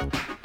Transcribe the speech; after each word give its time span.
you 0.00 0.37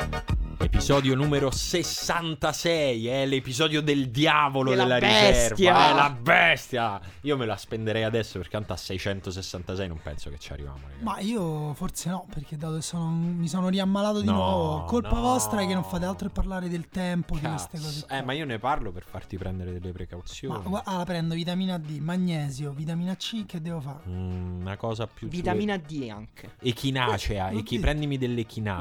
Episodio 0.83 1.15
numero 1.15 1.49
66, 1.49 3.07
è 3.07 3.25
l'episodio 3.25 3.81
del 3.81 4.09
diavolo 4.09 4.71
Della 4.71 4.83
della 4.83 4.99
bestia. 4.99 5.55
riserva. 5.55 5.89
È 5.89 5.93
la 5.93 6.09
bestia! 6.11 7.01
Io 7.21 7.37
me 7.37 7.45
la 7.45 7.55
spenderei 7.55 8.03
adesso 8.03 8.33
perché 8.37 8.57
tanto 8.57 8.73
a 8.73 8.75
666 8.75 9.87
non 9.87 10.01
penso 10.03 10.29
che 10.29 10.37
ci 10.39 10.51
arriviamo. 10.51 10.79
raga. 10.85 11.01
Ma 11.01 11.19
io 11.19 11.73
forse 11.75 12.09
no, 12.09 12.25
perché 12.33 12.57
dato 12.57 12.75
che 12.75 12.81
sono- 12.81 13.09
mi 13.11 13.47
sono 13.47 13.69
riammalato 13.69 14.19
di 14.19 14.25
No, 14.27 14.33
nuovo. 14.33 14.83
Colpa 14.83 15.15
no. 15.15 15.21
vostra 15.21 15.65
che 15.65 15.73
non 15.73 15.85
fate 15.85 16.03
altro 16.03 16.27
che 16.27 16.33
parlare 16.33 16.67
del 16.67 16.89
tempo, 16.89 17.35
di 17.35 17.39
queste 17.47 17.77
Cazzo. 17.77 17.83
cose. 17.87 18.05
qua. 18.05 18.17
Eh, 18.17 18.21
ma 18.21 18.33
io 18.33 18.43
ne 18.45 18.59
parlo 18.59 18.91
per 18.91 19.05
farti 19.09 19.37
prendere 19.37 19.71
delle 19.71 19.93
precauzioni. 19.93 20.53
Ma 20.53 20.67
gua- 20.67 20.83
allora 20.83 21.05
prendo 21.05 21.33
vitamina 21.33 21.77
D, 21.77 21.97
magnesio, 21.99 22.71
vitamina 22.73 23.15
C, 23.15 23.45
che 23.45 23.61
devo 23.61 23.79
fare? 23.79 24.01
Mm, 24.09 24.59
una 24.59 24.75
cosa 24.75 25.07
più 25.07 25.29
Vitamina 25.29 25.77
D 25.77 26.09
anche. 26.13 26.55
echinacea, 26.59 27.51
Non 27.51 27.59
echi- 27.59 27.75
di- 27.77 27.81
prendimi 27.81 28.17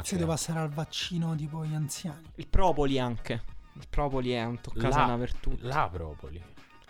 Se 0.02 0.16
devo 0.16 0.30
passare 0.32 0.58
al 0.58 0.68
vaccino 0.70 1.36
tipo 1.36 1.64
gli 1.64 1.66
anziani. 1.72 1.90
Il 2.36 2.46
propoli 2.48 2.98
anche. 2.98 3.42
Il 3.74 3.86
propoli 3.88 4.30
è 4.32 4.44
un 4.44 4.60
toccasana 4.60 5.16
per 5.16 5.34
tutti. 5.34 5.66
La 5.66 5.88
propoli. 5.92 6.42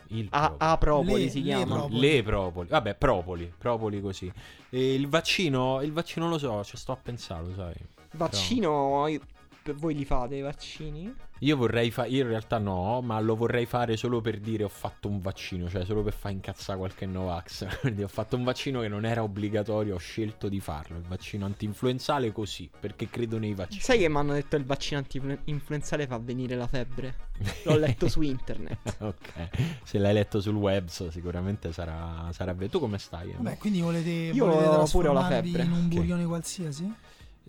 Il 0.09 0.27
A, 0.31 0.41
propoli. 0.49 0.57
a 0.71 0.77
propoli 0.79 1.23
Le- 1.25 1.31
si 1.31 1.43
le 1.43 1.55
chiama. 1.55 1.75
propoli. 1.77 2.01
Le 2.01 2.23
propoli, 2.23 2.69
vabbè, 2.69 2.95
propoli, 2.97 3.53
propoli 3.57 4.01
così. 4.01 4.31
E 4.69 4.95
il 4.95 5.09
vaccino, 5.09 5.81
il 5.83 5.93
vaccino 5.93 6.29
lo 6.29 6.39
so, 6.39 6.63
ci 6.65 6.77
sto 6.77 6.93
a 6.93 6.97
pensare, 6.97 7.47
lo 7.47 7.55
sai. 7.55 7.75
Vaccino, 8.15 9.07
io- 9.09 9.21
per 9.21 9.29
voi 9.73 9.95
li 9.95 10.05
fate 10.05 10.37
i 10.37 10.41
vaccini? 10.41 11.15
Io 11.43 11.57
vorrei 11.57 11.91
fare, 11.91 12.09
io 12.09 12.23
in 12.23 12.29
realtà 12.29 12.59
no, 12.59 13.01
ma 13.01 13.19
lo 13.19 13.35
vorrei 13.35 13.67
fare 13.67 13.97
solo 13.97 14.21
per 14.21 14.39
dire 14.39 14.63
ho 14.63 14.69
fatto 14.69 15.09
un 15.09 15.21
vaccino, 15.21 15.69
cioè 15.69 15.85
solo 15.85 16.03
per 16.03 16.13
far 16.13 16.31
incazzare 16.31 16.79
qualche 16.79 17.05
Novax. 17.05 17.79
Quindi 17.83 18.05
ho 18.05 18.09
fatto 18.09 18.37
un 18.37 18.45
vaccino 18.45 18.81
che 18.81 18.89
non 18.89 19.05
era 19.05 19.25
obbligatorio, 19.25 19.97
ho 19.97 19.99
scelto 19.99 20.49
di 20.49 20.61
farlo, 20.61 20.99
il 20.99 21.05
vaccino 21.05 21.45
antinfluenzale 21.45 22.31
così, 22.31 22.71
perché 22.79 23.09
credo 23.09 23.39
nei 23.39 23.55
vaccini. 23.55 23.81
Sai 23.81 23.99
che 23.99 24.09
mi 24.09 24.19
hanno 24.19 24.35
detto 24.35 24.55
il 24.55 24.65
vaccino 24.65 25.01
anti-influenzale 25.01 26.07
fa 26.07 26.19
venire 26.19 26.55
la 26.55 26.69
febbre? 26.69 27.31
L'ho 27.65 27.77
letto 27.77 28.09
su 28.09 28.21
internet. 28.21 28.97
ok, 29.01 29.49
se 29.83 29.99
l'hai 29.99 30.13
letto 30.13 30.41
sul 30.41 30.55
web 30.55 30.87
so, 30.87 31.11
sicuramente 31.11 31.73
sarà, 31.73 32.29
sarà 32.33 32.53
vero. 32.55 32.71
Tu 32.71 32.79
come 32.79 32.99
stai? 32.99 33.31
Emma? 33.31 33.43
Vabbè, 33.43 33.59
quindi 33.59 33.81
volete, 33.81 34.11
Io 34.11 34.47
volete 34.47 34.91
pure 34.93 35.09
ho 35.09 35.13
la 35.13 35.27
trasformarvi 35.27 35.51
febbre. 35.51 35.63
in 35.65 35.73
un 35.73 35.89
burione 35.89 36.25
qualsiasi? 36.25 36.95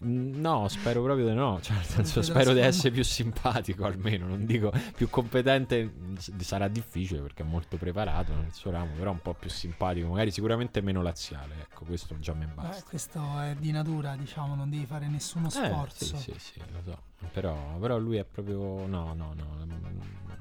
No, 0.03 0.67
spero 0.67 1.01
proprio 1.03 1.27
di 1.27 1.33
no. 1.33 1.59
Cioè, 1.63 1.75
nel 1.75 1.85
senso, 1.85 2.21
spero 2.21 2.53
di 2.53 2.59
essere 2.59 2.91
più 2.91 3.03
simpatico 3.03 3.85
almeno. 3.85 4.27
Non 4.27 4.45
dico 4.45 4.71
più 4.95 5.09
competente, 5.09 5.93
sarà 6.37 6.67
difficile 6.67 7.21
perché 7.21 7.43
è 7.43 7.45
molto 7.45 7.77
preparato 7.77 8.33
nel 8.33 8.51
suo 8.53 8.71
ramo, 8.71 8.91
però 8.97 9.11
un 9.11 9.21
po' 9.21 9.33
più 9.33 9.49
simpatico, 9.49 10.07
magari 10.07 10.31
sicuramente 10.31 10.81
meno 10.81 11.01
laziale. 11.01 11.55
Ecco, 11.61 11.85
questo 11.85 12.17
già 12.19 12.33
mi 12.33 12.45
Beh, 12.45 12.53
basta. 12.53 12.83
questo 12.83 13.39
è 13.39 13.55
di 13.57 13.71
natura, 13.71 14.15
diciamo, 14.15 14.55
non 14.55 14.69
devi 14.69 14.85
fare 14.85 15.07
nessuno 15.07 15.47
Eh, 15.47 15.51
sforzo. 15.51 16.05
sì, 16.05 16.17
sì, 16.17 16.33
sì, 16.37 16.61
lo 16.71 16.81
so. 16.83 16.97
Però, 17.31 17.77
però 17.79 17.97
lui 17.97 18.17
è 18.17 18.25
proprio. 18.25 18.85
No, 18.85 19.13
no, 19.13 19.33
no. 19.35 19.51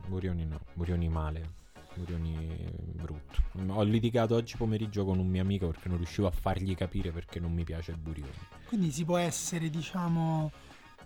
Burioni 0.07 0.45
no. 0.45 0.59
Burioni 0.75 1.09
male. 1.09 1.61
Burioni 1.95 2.69
brutto. 2.95 3.43
Mm, 3.59 3.71
Ho 3.71 3.83
litigato 3.83 4.35
oggi 4.35 4.57
pomeriggio 4.57 5.05
con 5.05 5.19
un 5.19 5.27
mio 5.29 5.43
amico 5.43 5.67
perché 5.69 5.89
non 5.89 5.97
riuscivo 5.99 6.27
a 6.27 6.31
fargli 6.31 6.75
capire 6.75 7.11
perché 7.13 7.39
non 7.41 7.53
mi 7.53 7.65
piace 7.65 7.91
il 7.93 7.99
Burioni. 7.99 8.33
Quindi 8.67 8.91
si 8.91 9.05
può 9.05 9.17
essere, 9.19 9.69
diciamo, 9.71 10.51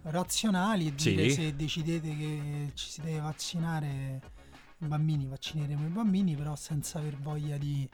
razionali 0.03 0.87
e 0.89 0.93
Sì. 0.97 1.11
dire 1.15 1.31
se 1.31 1.57
decidete 1.57 2.17
che 2.17 2.71
ci 2.75 2.89
si 2.91 3.01
deve 3.01 3.21
vaccinare 3.21 4.21
i 4.79 4.87
bambini, 4.87 5.27
vaccineremo 5.27 5.87
i 5.87 5.91
bambini, 5.91 6.35
però 6.37 6.55
senza 6.55 6.99
aver 6.99 7.17
voglia 7.17 7.57
di 7.57 7.89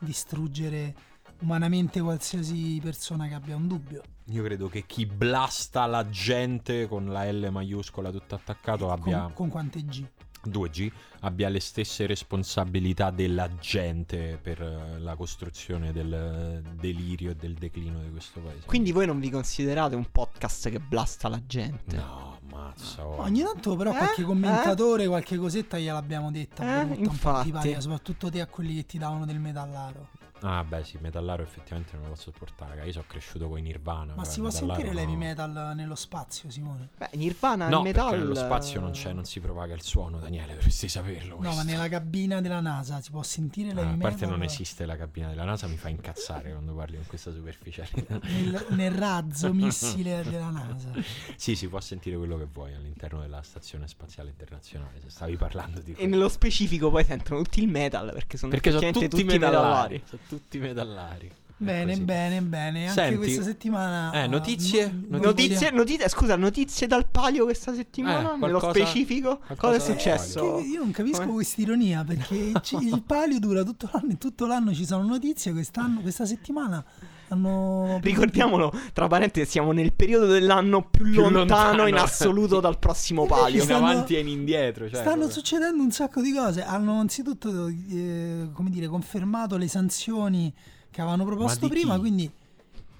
distruggere 0.00 0.94
umanamente 1.40 2.00
qualsiasi 2.00 2.78
persona 2.82 3.26
che 3.28 3.34
abbia 3.34 3.56
un 3.56 3.66
dubbio. 3.68 4.02
Io 4.30 4.42
credo 4.42 4.68
che 4.68 4.86
chi 4.86 5.06
blasta 5.06 5.86
la 5.86 6.08
gente 6.08 6.86
con 6.88 7.06
la 7.06 7.30
L 7.30 7.48
maiuscola 7.50 8.10
tutto 8.10 8.34
attaccato 8.34 8.90
abbia 8.90 9.22
Con, 9.24 9.32
con 9.34 9.48
quante 9.50 9.84
G? 9.84 10.04
2G 10.48 10.90
abbia 11.20 11.48
le 11.48 11.60
stesse 11.60 12.06
responsabilità 12.06 13.10
della 13.10 13.48
gente 13.58 14.38
per 14.40 14.60
eh, 14.62 14.98
la 14.98 15.14
costruzione 15.16 15.92
del 15.92 16.12
eh, 16.12 16.62
delirio 16.74 17.30
e 17.30 17.34
del 17.36 17.54
declino 17.54 18.00
di 18.02 18.10
questo 18.10 18.40
paese. 18.40 18.66
Quindi 18.66 18.92
voi 18.92 19.06
non 19.06 19.18
vi 19.20 19.30
considerate 19.30 19.94
un 19.96 20.06
podcast 20.10 20.68
che 20.70 20.78
blasta 20.78 21.28
la 21.28 21.40
gente? 21.46 21.96
no, 21.96 22.38
mazza. 22.50 23.06
oh. 23.06 23.22
Ogni 23.22 23.42
tanto 23.42 23.74
però 23.76 23.92
Eh? 23.92 23.96
qualche 23.96 24.22
commentatore, 24.22 25.06
qualche 25.06 25.36
cosetta 25.36 25.78
gliel'abbiamo 25.78 26.30
detta, 26.30 26.62
Eh, 26.80 26.84
brutta, 26.84 27.00
un 27.00 27.06
po' 27.06 27.12
infatti. 27.12 27.38
antipatica, 27.38 27.80
soprattutto 27.80 28.30
te 28.30 28.40
a 28.40 28.46
quelli 28.46 28.74
che 28.76 28.86
ti 28.86 28.98
davano 28.98 29.24
del 29.26 29.38
metallaro. 29.40 30.08
Ah, 30.40 30.62
beh, 30.64 30.84
sì, 30.84 30.98
Metallaro 31.00 31.42
effettivamente 31.42 31.92
non 31.94 32.02
lo 32.04 32.08
posso 32.10 32.30
sopportare. 32.30 32.70
raga. 32.74 32.84
Io 32.84 32.92
sono 32.92 33.04
cresciuto 33.08 33.48
con 33.48 33.58
i 33.58 33.62
Nirvana. 33.62 34.14
Ma 34.14 34.24
si 34.24 34.40
può 34.40 34.50
sentire 34.50 34.88
no. 34.88 34.94
l'heavy 34.94 35.14
metal 35.16 35.72
nello 35.74 35.94
spazio, 35.94 36.50
Simone? 36.50 36.88
Beh, 36.96 37.08
Nirvana 37.14 37.68
No, 37.68 37.78
il 37.78 37.82
metal 37.84 38.10
perché 38.10 38.18
nello 38.22 38.34
spazio 38.34 38.80
non 38.80 38.90
c'è, 38.90 39.12
non 39.12 39.24
si 39.24 39.40
propaga 39.40 39.74
il 39.74 39.82
suono, 39.82 40.18
Daniele, 40.18 40.54
dovresti 40.54 40.88
saperlo. 40.88 41.36
No, 41.36 41.40
questo. 41.40 41.56
ma 41.56 41.62
nella 41.62 41.88
cabina 41.88 42.40
della 42.40 42.60
NASA 42.60 43.00
si 43.00 43.10
può 43.10 43.22
sentire 43.22 43.70
Ah, 43.70 43.74
l'heavy 43.74 43.94
a 43.94 43.96
parte 43.96 44.20
metal 44.24 44.30
non 44.30 44.42
esiste 44.42 44.84
la 44.86 44.96
cabina 44.96 45.28
della 45.28 45.44
NASA, 45.44 45.66
mi 45.66 45.76
fa 45.76 45.88
incazzare 45.88 46.50
quando 46.52 46.74
parli 46.74 46.96
con 46.96 47.06
questa 47.06 47.32
superficialità. 47.32 48.18
nel, 48.22 48.66
nel 48.70 48.90
razzo 48.92 49.52
missile 49.54 50.22
della 50.22 50.50
NASA. 50.50 50.90
Sì, 51.36 51.56
si 51.56 51.66
può 51.68 51.80
sentire 51.80 52.16
quello 52.16 52.36
che 52.36 52.46
vuoi 52.52 52.74
all'interno 52.74 53.20
della 53.20 53.42
Stazione 53.42 53.88
Spaziale 53.88 54.30
Internazionale. 54.30 55.00
Se 55.02 55.10
stavi 55.10 55.36
parlando 55.36 55.80
di 55.80 55.94
E 55.96 56.06
nello 56.06 56.28
specifico 56.28 56.90
poi 56.90 57.04
sentono 57.04 57.42
tutti 57.42 57.60
il 57.62 57.68
metal 57.68 58.12
perché 58.12 58.36
sono 58.36 58.50
Perché 58.50 58.70
sono 58.70 58.82
effettivamente 58.82 59.16
tutti, 59.16 59.24
metallari. 59.38 59.94
metallari. 59.94 60.24
Tutti 60.28 60.58
metallari. 60.58 61.26
È 61.28 61.32
Bene, 61.64 61.92
così. 61.92 62.02
bene, 62.04 62.40
bene. 62.42 62.80
Anche 62.88 62.92
Senti, 63.00 63.16
questa 63.16 63.42
settimana. 63.42 64.12
eh, 64.12 64.26
notizie? 64.26 64.92
no- 65.08 65.16
Notizie, 65.18 65.70
notizie, 65.70 66.08
scusa, 66.10 66.36
notizie 66.36 66.86
dal 66.86 67.06
palio 67.08 67.44
questa 67.44 67.72
settimana? 67.74 68.34
Eh, 68.34 68.36
nello 68.36 68.58
qualcosa- 68.58 68.72
specifico? 68.84 69.38
qualcosa 69.38 69.56
Cosa 69.56 69.76
è 69.76 69.80
successo? 69.94 70.58
io 70.60 70.80
non 70.80 70.90
capisco 70.90 71.26
questa 71.28 71.62
ironia 71.62 72.04
perché 72.04 72.52
ci- 72.60 72.76
il 72.76 73.02
palio 73.06 73.38
dura 73.38 73.62
tutto 73.62 73.88
l'anno 73.90 74.12
e 74.12 74.18
tutto 74.18 74.44
l'anno 74.46 74.74
ci 74.74 74.84
sono 74.84 75.04
notizie. 75.06 75.52
Quest'anno, 75.52 76.00
questa 76.02 76.26
settimana 76.26 76.84
hanno. 77.28 77.98
Ricordiamolo, 78.02 78.72
tra 78.92 79.06
parentesi, 79.06 79.50
siamo 79.50 79.72
nel 79.72 79.92
periodo 79.92 80.26
dell'anno 80.26 80.88
più, 80.88 81.04
Più 81.04 81.20
lontano, 81.22 81.38
lontano. 81.38 81.86
in 81.86 81.96
assoluto 81.96 82.60
dal 82.60 82.78
prossimo 82.78 83.26
palio. 83.26 83.58
In 83.60 83.64
Stanno- 83.68 83.86
avanti 83.86 84.16
e 84.16 84.20
in 84.20 84.28
indietro. 84.28 84.84
Cioè, 84.88 85.00
Stanno 85.00 85.16
proprio- 85.16 85.30
succedendo 85.30 85.82
un 85.82 85.90
sacco 85.90 86.20
di 86.20 86.32
cose. 86.32 86.62
Hanno 86.62 86.98
anzitutto, 86.98 87.66
eh, 87.68 88.48
come 88.52 88.70
dire, 88.70 88.86
confermato 88.88 89.56
le 89.56 89.68
sanzioni 89.68 90.52
che 90.90 91.00
avevano 91.00 91.24
proposto 91.24 91.68
prima. 91.68 91.94
chi? 91.94 92.00
Quindi, 92.00 92.30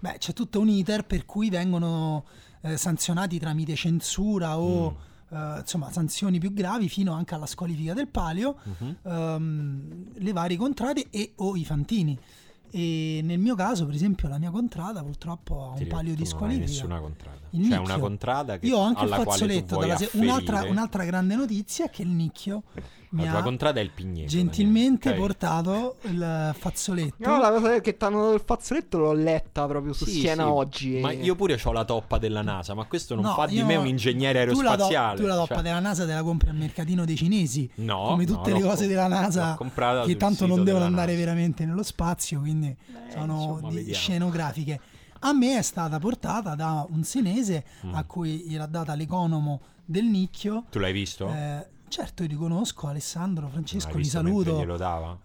beh, 0.01 0.17
c'è 0.19 0.33
tutto 0.33 0.61
un 0.61 0.69
iter 0.69 1.05
per 1.05 1.25
cui 1.25 1.51
vengono 1.51 2.25
eh, 2.63 2.77
sanzionati 2.77 3.39
tramite 3.39 3.75
censura 3.77 4.59
o 4.59 4.91
Mm. 4.91 5.37
eh, 5.37 5.59
insomma 5.61 5.91
sanzioni 5.93 6.39
più 6.41 6.53
gravi, 6.53 6.89
fino 6.89 7.13
anche 7.13 7.35
alla 7.35 7.47
squalifica 7.47 7.95
del 7.95 8.09
palio, 8.09 8.57
Mhm. 8.63 8.97
ehm, 9.03 10.05
le 10.15 10.33
varie 10.33 10.57
contrade 10.57 11.07
e 11.11 11.33
o 11.37 11.55
i 11.57 11.65
fantini. 11.65 12.19
E 12.71 13.21
nel 13.23 13.39
mio 13.39 13.55
caso, 13.55 13.87
per 13.87 13.95
esempio, 13.95 14.29
la 14.29 14.39
mia 14.39 14.51
contrada 14.51 15.03
purtroppo 15.03 15.65
ha 15.65 15.69
un 15.71 15.77
Ti 15.77 15.85
palio 15.87 16.11
di 16.15 16.19
non 16.19 16.21
hai 16.21 16.27
squalifica. 16.27 16.67
nessuna 16.67 17.01
contrada. 17.01 17.39
Il 17.51 17.61
C'è 17.63 17.67
nicchio. 17.69 17.83
una 17.83 17.99
contrada 17.99 18.59
che 18.59 18.67
Io 18.67 18.77
ho 18.77 18.83
anche 18.83 19.05
il 19.05 19.11
fazzoletto. 19.11 19.81
se- 19.97 20.11
un'altra, 20.15 20.63
un'altra 20.65 21.05
grande 21.05 21.35
notizia 21.37 21.87
è 21.87 21.91
che 21.91 22.03
il 22.03 22.09
nicchio 22.09 22.65
mi 23.11 23.25
La 23.25 23.31
tua 23.31 23.39
ha 23.41 23.43
contrada 23.43 23.81
è 23.81 23.83
il 23.83 23.91
pigneto. 23.91 24.29
gentilmente 24.29 25.09
Daniele, 25.11 25.27
portato 25.27 25.97
il 26.03 26.55
fazzoletto. 26.59 27.15
No, 27.29 27.39
la 27.39 27.51
cosa 27.51 27.75
è 27.75 27.81
che 27.81 27.97
t'hanno 27.97 28.23
dato 28.23 28.35
il 28.35 28.43
fazzoletto 28.45 28.99
l'ho 28.99 29.13
letta 29.13 29.67
proprio 29.67 29.93
su 29.93 30.05
Sì, 30.05 30.21
Siena 30.21 30.45
sì, 30.45 30.49
oggi. 30.51 31.01
Ma 31.01 31.13
io 31.13 31.35
pure 31.35 31.61
ho 31.63 31.73
la 31.73 31.85
toppa 31.85 32.19
della 32.19 32.43
NASA, 32.43 32.75
ma 32.75 32.85
questo 32.85 33.15
non 33.15 33.25
No, 33.25 33.35
fa 33.35 33.47
di 33.47 33.63
me 33.63 33.77
un 33.77 33.87
ingegnere 33.87 34.47
tu 34.47 34.61
la, 34.61 34.77
to- 34.77 34.85
aerospaziale. 34.85 35.21
tu 35.21 35.27
la 35.27 35.37
toppa 35.37 35.55
cioè- 35.55 35.63
della 35.63 35.81
NASA 35.81 36.05
te 36.07 36.13
la 36.15 36.23
compri 36.23 36.49
al 36.49 36.57
mercatino 36.57 37.05
dei 37.05 37.17
cinesi. 37.17 37.71
No, 37.77 38.03
come 38.09 38.25
no, 38.25 38.35
tutte 38.35 38.51
l'ho 38.51 38.57
le 38.57 38.63
cose 38.63 38.83
co- 38.83 38.89
della 38.89 39.07
NASA 39.09 39.57
che 40.05 40.17
tanto 40.17 40.47
non 40.47 40.65
devono 40.65 40.85
andare 40.85 41.13
NASA. 41.13 41.25
veramente 41.25 41.65
nello 41.65 41.83
spazio, 41.83 42.41
quindi 42.41 42.75
sono 43.13 43.61
insomma, 43.63 43.93
scenografiche. 43.93 44.81
A 45.21 45.33
me 45.33 45.59
è 45.59 45.63
stata 45.63 45.99
portata 45.99 46.55
da 46.55 46.87
un 46.91 47.03
senese 47.03 47.65
Mm. 47.87 47.95
a 47.95 48.05
cui 48.05 48.45
gliel'ha 48.47 48.67
data 48.67 48.95
l'economo 48.95 49.61
del 49.85 50.05
nicchio. 50.05 50.65
Tu 50.71 50.79
l'hai 50.79 50.93
visto? 50.93 51.29
Eh, 51.29 51.67
certo, 51.89 52.23
io 52.23 52.29
li 52.29 52.35
conosco, 52.35 52.87
Alessandro, 52.89 53.49
Francesco, 53.49 53.97
li 53.97 54.05
saluto. 54.05 54.59
glielo 54.59 54.77
dava? 54.77 55.19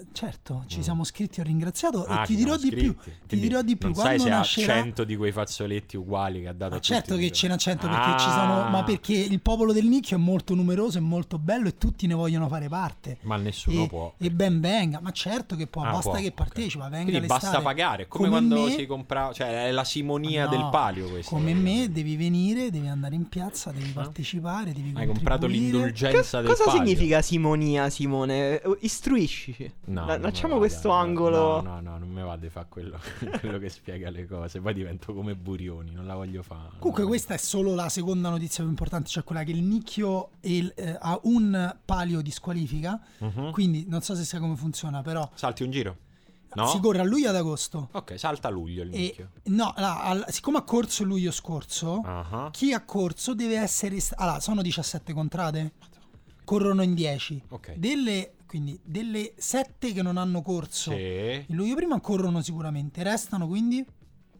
Eh, 0.00 0.06
certo, 0.12 0.64
ci 0.66 0.78
Mm. 0.78 0.82
siamo 0.82 1.04
scritti, 1.04 1.40
ho 1.40 1.42
ringraziato 1.42 2.04
Ah, 2.04 2.22
e 2.22 2.26
ti 2.26 2.32
ci 2.32 2.36
dirò 2.36 2.56
di 2.56 2.70
più. 2.70 2.94
Ti 3.26 3.38
dirò 3.38 3.62
di 3.62 3.76
più. 3.76 3.88
Non 3.88 3.96
sai 3.96 4.18
se 4.18 4.30
ha 4.30 4.36
nascerà... 4.38 4.72
100 4.74 5.04
di 5.04 5.16
quei 5.16 5.32
fazzoletti 5.32 5.96
uguali 5.96 6.42
che 6.42 6.48
ha 6.48 6.52
dato 6.52 6.72
Ma 6.72 6.76
a 6.76 6.80
certo 6.80 7.14
tutti 7.14 7.26
che 7.26 7.32
ce 7.32 7.48
n'ha 7.48 7.56
100 7.56 7.88
perché 7.88 8.18
ci 8.18 8.28
Ah. 8.28 8.32
sono, 8.32 8.68
ma 8.70 8.84
perché 8.84 9.14
il 9.14 9.40
popolo 9.40 9.72
del 9.72 9.86
nicchio 9.86 10.16
è 10.16 10.20
molto 10.20 10.54
numeroso 10.54 10.98
e 10.98 11.00
molto 11.00 11.38
bello 11.38 11.68
e 11.68 11.76
tutti 11.76 12.06
ne 12.06 12.14
vogliono 12.14 12.48
fare 12.48 12.68
parte. 12.68 13.18
Ma 13.22 13.36
nessuno 13.36 13.84
E, 13.84 13.88
può. 13.88 14.14
e 14.18 14.30
ben 14.30 14.60
venga, 14.60 15.00
ma 15.00 15.10
certo 15.12 15.56
che 15.56 15.66
può, 15.66 15.82
Ah, 15.82 15.92
basta 15.92 16.10
può, 16.10 16.18
che 16.20 16.32
partecipa, 16.32 16.88
venga 16.88 17.10
Quindi 17.10 17.26
basta 17.26 17.60
pagare, 17.60 18.04
è 18.04 18.08
come, 18.08 18.28
Come 18.28 18.38
quando 18.46 18.64
me- 18.66 18.70
si 18.72 18.86
compra, 18.86 19.30
cioè 19.32 19.66
è 19.66 19.70
la 19.70 19.84
simonia 19.84 20.44
No, 20.44 20.50
del 20.50 20.68
palio 20.70 21.08
questo. 21.08 21.34
Come 21.34 21.54
me 21.54 21.90
devi 21.90 22.16
venire, 22.16 22.70
devi 22.70 22.86
andare 22.88 23.14
in 23.14 23.28
piazza, 23.28 23.70
devi 23.70 23.90
Ah. 23.90 23.94
partecipare, 23.94 24.72
devi 24.72 24.92
Hai 24.94 25.06
comprato 25.06 25.46
contribuire. 25.46 25.85
L'indulgenza 25.86 26.40
del 26.40 26.48
cosa 26.50 26.64
palio. 26.64 26.80
significa 26.80 27.22
simonia, 27.22 27.88
Simone? 27.90 28.60
Istruiscici. 28.80 29.72
No, 29.86 30.06
La- 30.06 30.16
non 30.18 30.30
me 30.32 30.48
va, 30.48 30.56
questo 30.56 30.88
dai, 30.88 30.98
angolo. 31.00 31.60
No, 31.60 31.80
no, 31.80 31.80
no, 31.80 31.98
non 31.98 32.08
mi 32.08 32.22
va 32.22 32.36
di 32.36 32.48
fare 32.48 32.66
quello, 32.68 32.98
quello 33.40 33.58
che 33.58 33.68
spiega 33.68 34.10
le 34.10 34.26
cose. 34.26 34.60
Poi 34.60 34.74
divento 34.74 35.14
come 35.14 35.34
Burioni, 35.34 35.92
non 35.92 36.06
la 36.06 36.14
voglio 36.14 36.42
fare. 36.42 36.70
Comunque 36.78 37.04
questa 37.04 37.34
è 37.34 37.38
solo 37.38 37.74
la 37.74 37.88
seconda 37.88 38.28
notizia 38.30 38.62
più 38.62 38.68
importante, 38.70 39.08
cioè 39.08 39.22
quella 39.24 39.42
che 39.44 39.52
il 39.52 39.62
Nicchio 39.62 40.30
il- 40.42 40.72
eh, 40.76 40.96
ha 40.98 41.18
un 41.24 41.74
palio 41.84 42.20
di 42.20 42.30
squalifica, 42.30 43.00
Mhm. 43.18 43.50
quindi 43.52 43.84
non 43.88 44.00
so 44.02 44.14
se 44.14 44.24
sai 44.24 44.40
come 44.40 44.56
funziona, 44.56 45.02
però 45.02 45.28
Salti 45.34 45.62
un 45.62 45.70
giro? 45.70 45.96
No? 46.56 46.66
si 46.68 46.80
corre 46.80 47.00
a 47.00 47.04
luglio 47.04 47.28
ad 47.28 47.36
agosto. 47.36 47.88
Ok, 47.92 48.18
salta 48.18 48.48
a 48.48 48.50
luglio 48.50 48.82
il 48.82 48.92
E, 48.94 48.98
nicchio. 48.98 49.30
no, 49.44 49.72
allora, 49.76 50.00
al- 50.02 50.24
siccome 50.28 50.58
ha 50.58 50.62
corso 50.62 51.04
luglio 51.04 51.30
scorso, 51.30 52.00
Ah, 52.04 52.48
chi 52.52 52.72
ha 52.72 52.84
corso 52.84 53.34
deve 53.34 53.56
essere... 53.58 53.98
Allora, 54.16 54.40
sono 54.40 54.62
17 54.62 55.12
contrade? 55.12 55.72
Corrono 56.44 56.82
in 56.82 56.94
10. 56.94 57.42
Ok. 57.50 57.72
Delle, 57.74 58.34
quindi 58.46 58.78
delle 58.82 59.34
7 59.36 59.92
che 59.92 60.02
non 60.02 60.16
hanno 60.16 60.42
corso 60.42 60.92
Sì. 60.92 61.44
in 61.46 61.56
luglio 61.56 61.74
prima 61.74 62.00
corrono 62.00 62.40
sicuramente. 62.40 63.02
Restano 63.02 63.46
quindi, 63.48 63.84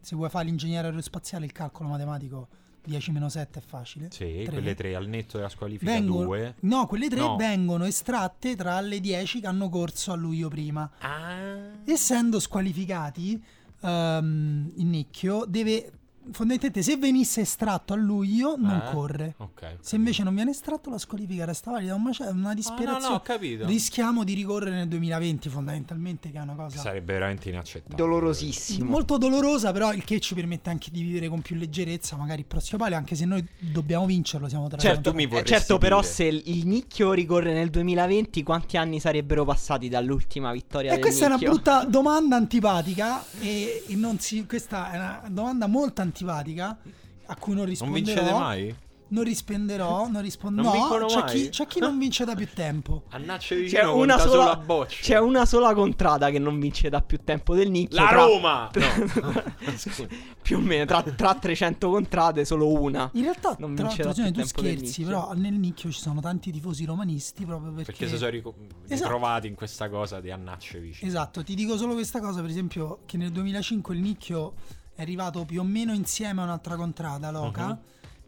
se 0.00 0.14
vuoi 0.16 0.30
fare 0.30 0.44
l'ingegnere 0.46 0.86
aerospaziale, 0.88 1.44
il 1.46 1.52
calcolo 1.52 1.88
matematico 1.88 2.48
10 2.86 3.10
meno 3.12 3.28
7 3.28 3.58
è 3.58 3.62
facile. 3.62 4.08
Sì, 4.10 4.42
Tre. 4.44 4.52
quelle 4.52 4.74
tre 4.74 4.94
al 4.94 5.08
netto 5.08 5.36
della 5.36 5.48
squalifica 5.48 5.90
Vengono, 5.92 6.24
2. 6.24 6.54
no, 6.60 6.86
quelle 6.86 7.08
tre 7.08 7.20
No. 7.20 7.36
vengono 7.36 7.84
estratte 7.84 8.56
tra 8.56 8.80
le 8.80 9.00
10 9.00 9.40
che 9.40 9.46
hanno 9.46 9.68
corso 9.68 10.12
a 10.12 10.14
luglio 10.16 10.48
prima. 10.48 10.90
Ah. 10.98 11.44
Essendo 11.84 12.38
squalificati, 12.40 13.42
ehm, 13.80 14.72
il 14.76 14.86
nicchio 14.86 15.44
deve 15.46 15.90
fondamentalmente 16.32 16.82
se 16.82 16.96
venisse 16.96 17.40
estratto 17.42 17.92
a 17.92 17.96
luglio 17.96 18.56
non 18.56 18.82
Eh? 18.86 18.90
corre. 18.92 19.34
Ok. 19.38 19.76
Se 19.80 19.96
invece 19.96 20.22
non 20.22 20.34
viene 20.34 20.50
estratto 20.50 20.90
la 20.90 20.98
squalifica 20.98 21.44
resta 21.44 21.70
valida, 21.70 21.96
ma 21.96 22.10
c'è 22.10 22.28
una 22.28 22.50
Ah, 22.50 22.54
disperazione. 22.54 23.00
no, 23.00 23.08
no, 23.08 23.20
capito. 23.20 23.66
Rischiamo 23.66 24.24
di 24.24 24.34
ricorrere 24.34 24.76
nel 24.76 24.88
2020 24.88 25.48
fondamentalmente, 25.48 26.30
che 26.30 26.38
è 26.38 26.42
una 26.42 26.54
cosa 26.54 26.78
Sarebbe 26.78 27.12
veramente 27.14 27.48
inaccettabile. 27.48 27.96
Dolorosissimo. 27.96 28.90
molto 28.90 29.18
dolorosa, 29.18 29.72
però 29.72 29.92
il 29.92 30.04
che 30.04 30.20
ci 30.20 30.34
permette 30.34 30.70
anche 30.70 30.90
di 30.90 31.02
vivere 31.02 31.28
con 31.28 31.40
più 31.42 31.56
leggerezza 31.56 32.16
magari 32.16 32.40
il 32.40 32.46
prossimo 32.46 32.78
palio, 32.78 32.96
anche 32.96 33.14
se 33.14 33.24
noi 33.24 33.46
dobbiamo 33.58 34.06
vincerlo, 34.06 34.48
siamo 34.48 34.68
tra 34.68 34.78
Certo, 34.78 35.12
mi 35.14 35.24
eh, 35.24 35.44
certo, 35.44 35.78
però 35.78 36.02
se 36.02 36.24
il 36.24 36.66
nicchio 36.66 37.12
ricorre 37.12 37.52
nel 37.52 37.70
2020, 37.70 38.42
quanti 38.42 38.76
anni 38.76 39.00
sarebbero 39.00 39.44
passati 39.44 39.88
dall'ultima 39.88 40.52
vittoria 40.52 40.90
E 40.90 40.94
del 40.94 41.02
questa 41.02 41.24
è 41.24 41.26
una 41.26 41.36
nicchio? 41.36 41.50
brutta 41.52 41.84
domanda 41.84 42.36
antipatica 42.36 43.24
e, 43.40 43.84
e 43.86 43.94
non 43.94 44.18
si, 44.18 44.44
questa 44.46 44.90
è 44.92 44.96
una 44.96 45.22
domanda 45.28 45.66
molto 45.66 46.00
antipatica 46.00 46.14
a 46.24 47.36
cui 47.36 47.52
non 47.54 47.62
Non 47.62 47.66
risponderò. 47.66 48.04
vincete 48.04 48.32
mai? 48.32 48.74
Non 49.08 49.22
risponderò, 49.22 50.08
non 50.08 50.20
rispondo. 50.20 50.62
Non 50.62 50.76
no, 50.98 51.06
c'è 51.06 51.18
mai? 51.20 51.30
chi, 51.30 51.48
c'è 51.50 51.66
chi 51.68 51.78
non 51.78 51.96
vince 51.96 52.24
da 52.24 52.34
più 52.34 52.48
tempo. 52.52 53.04
Annacce 53.10 53.54
C'è 53.54 53.60
vicino 53.60 53.94
una, 53.96 54.16
conta 54.16 54.28
solo 54.28 54.42
a 54.42 54.44
sola, 54.46 54.56
bocce. 54.56 55.02
c'è 55.02 55.18
una 55.20 55.46
sola 55.46 55.74
contrada 55.74 56.30
che 56.30 56.40
non 56.40 56.58
vince 56.58 56.88
da 56.88 57.00
più 57.02 57.20
tempo 57.22 57.54
del 57.54 57.70
nicchio. 57.70 58.00
La 58.02 58.08
tra- 58.08 58.24
Roma! 58.24 58.70
No. 58.74 59.72
Scusa. 59.76 60.06
Più 60.42 60.56
o 60.56 60.60
meno, 60.60 60.84
tra, 60.86 61.02
tra 61.02 61.34
300 61.36 61.88
contrade, 61.88 62.44
solo 62.44 62.68
una. 62.80 63.08
In 63.14 63.22
realtà, 63.22 63.54
Non 63.60 63.76
tra 63.76 63.86
vince 63.86 64.02
da 64.02 64.12
più 64.12 64.32
tu 64.32 64.42
scherzi, 64.44 65.04
però 65.04 65.32
nel 65.34 65.54
nicchio 65.54 65.90
ci 65.92 66.00
sono 66.00 66.20
tanti 66.20 66.50
tifosi 66.50 66.84
romanisti 66.84 67.44
proprio 67.44 67.70
perché... 67.72 67.92
Perché 67.92 68.08
si 68.08 68.16
sono 68.16 68.30
rico- 68.30 68.54
Esatto. 68.88 69.02
ritrovati 69.12 69.46
in 69.46 69.54
questa 69.54 69.88
cosa 69.88 70.20
di 70.20 70.30
annacce 70.32 70.80
vicino. 70.80 71.08
Esatto, 71.08 71.44
ti 71.44 71.54
dico 71.54 71.76
solo 71.76 71.94
questa 71.94 72.18
cosa, 72.20 72.40
per 72.40 72.50
esempio, 72.50 73.00
che 73.06 73.16
nel 73.16 73.30
2005 73.30 73.94
il 73.94 74.00
Nicchio 74.00 74.54
è 74.96 75.02
arrivato 75.02 75.44
più 75.44 75.60
o 75.60 75.64
meno 75.64 75.92
insieme 75.92 76.40
a 76.40 76.44
un'altra 76.44 76.74
contrada, 76.74 77.30
Loca, 77.30 77.66
Mhm. 77.68 77.78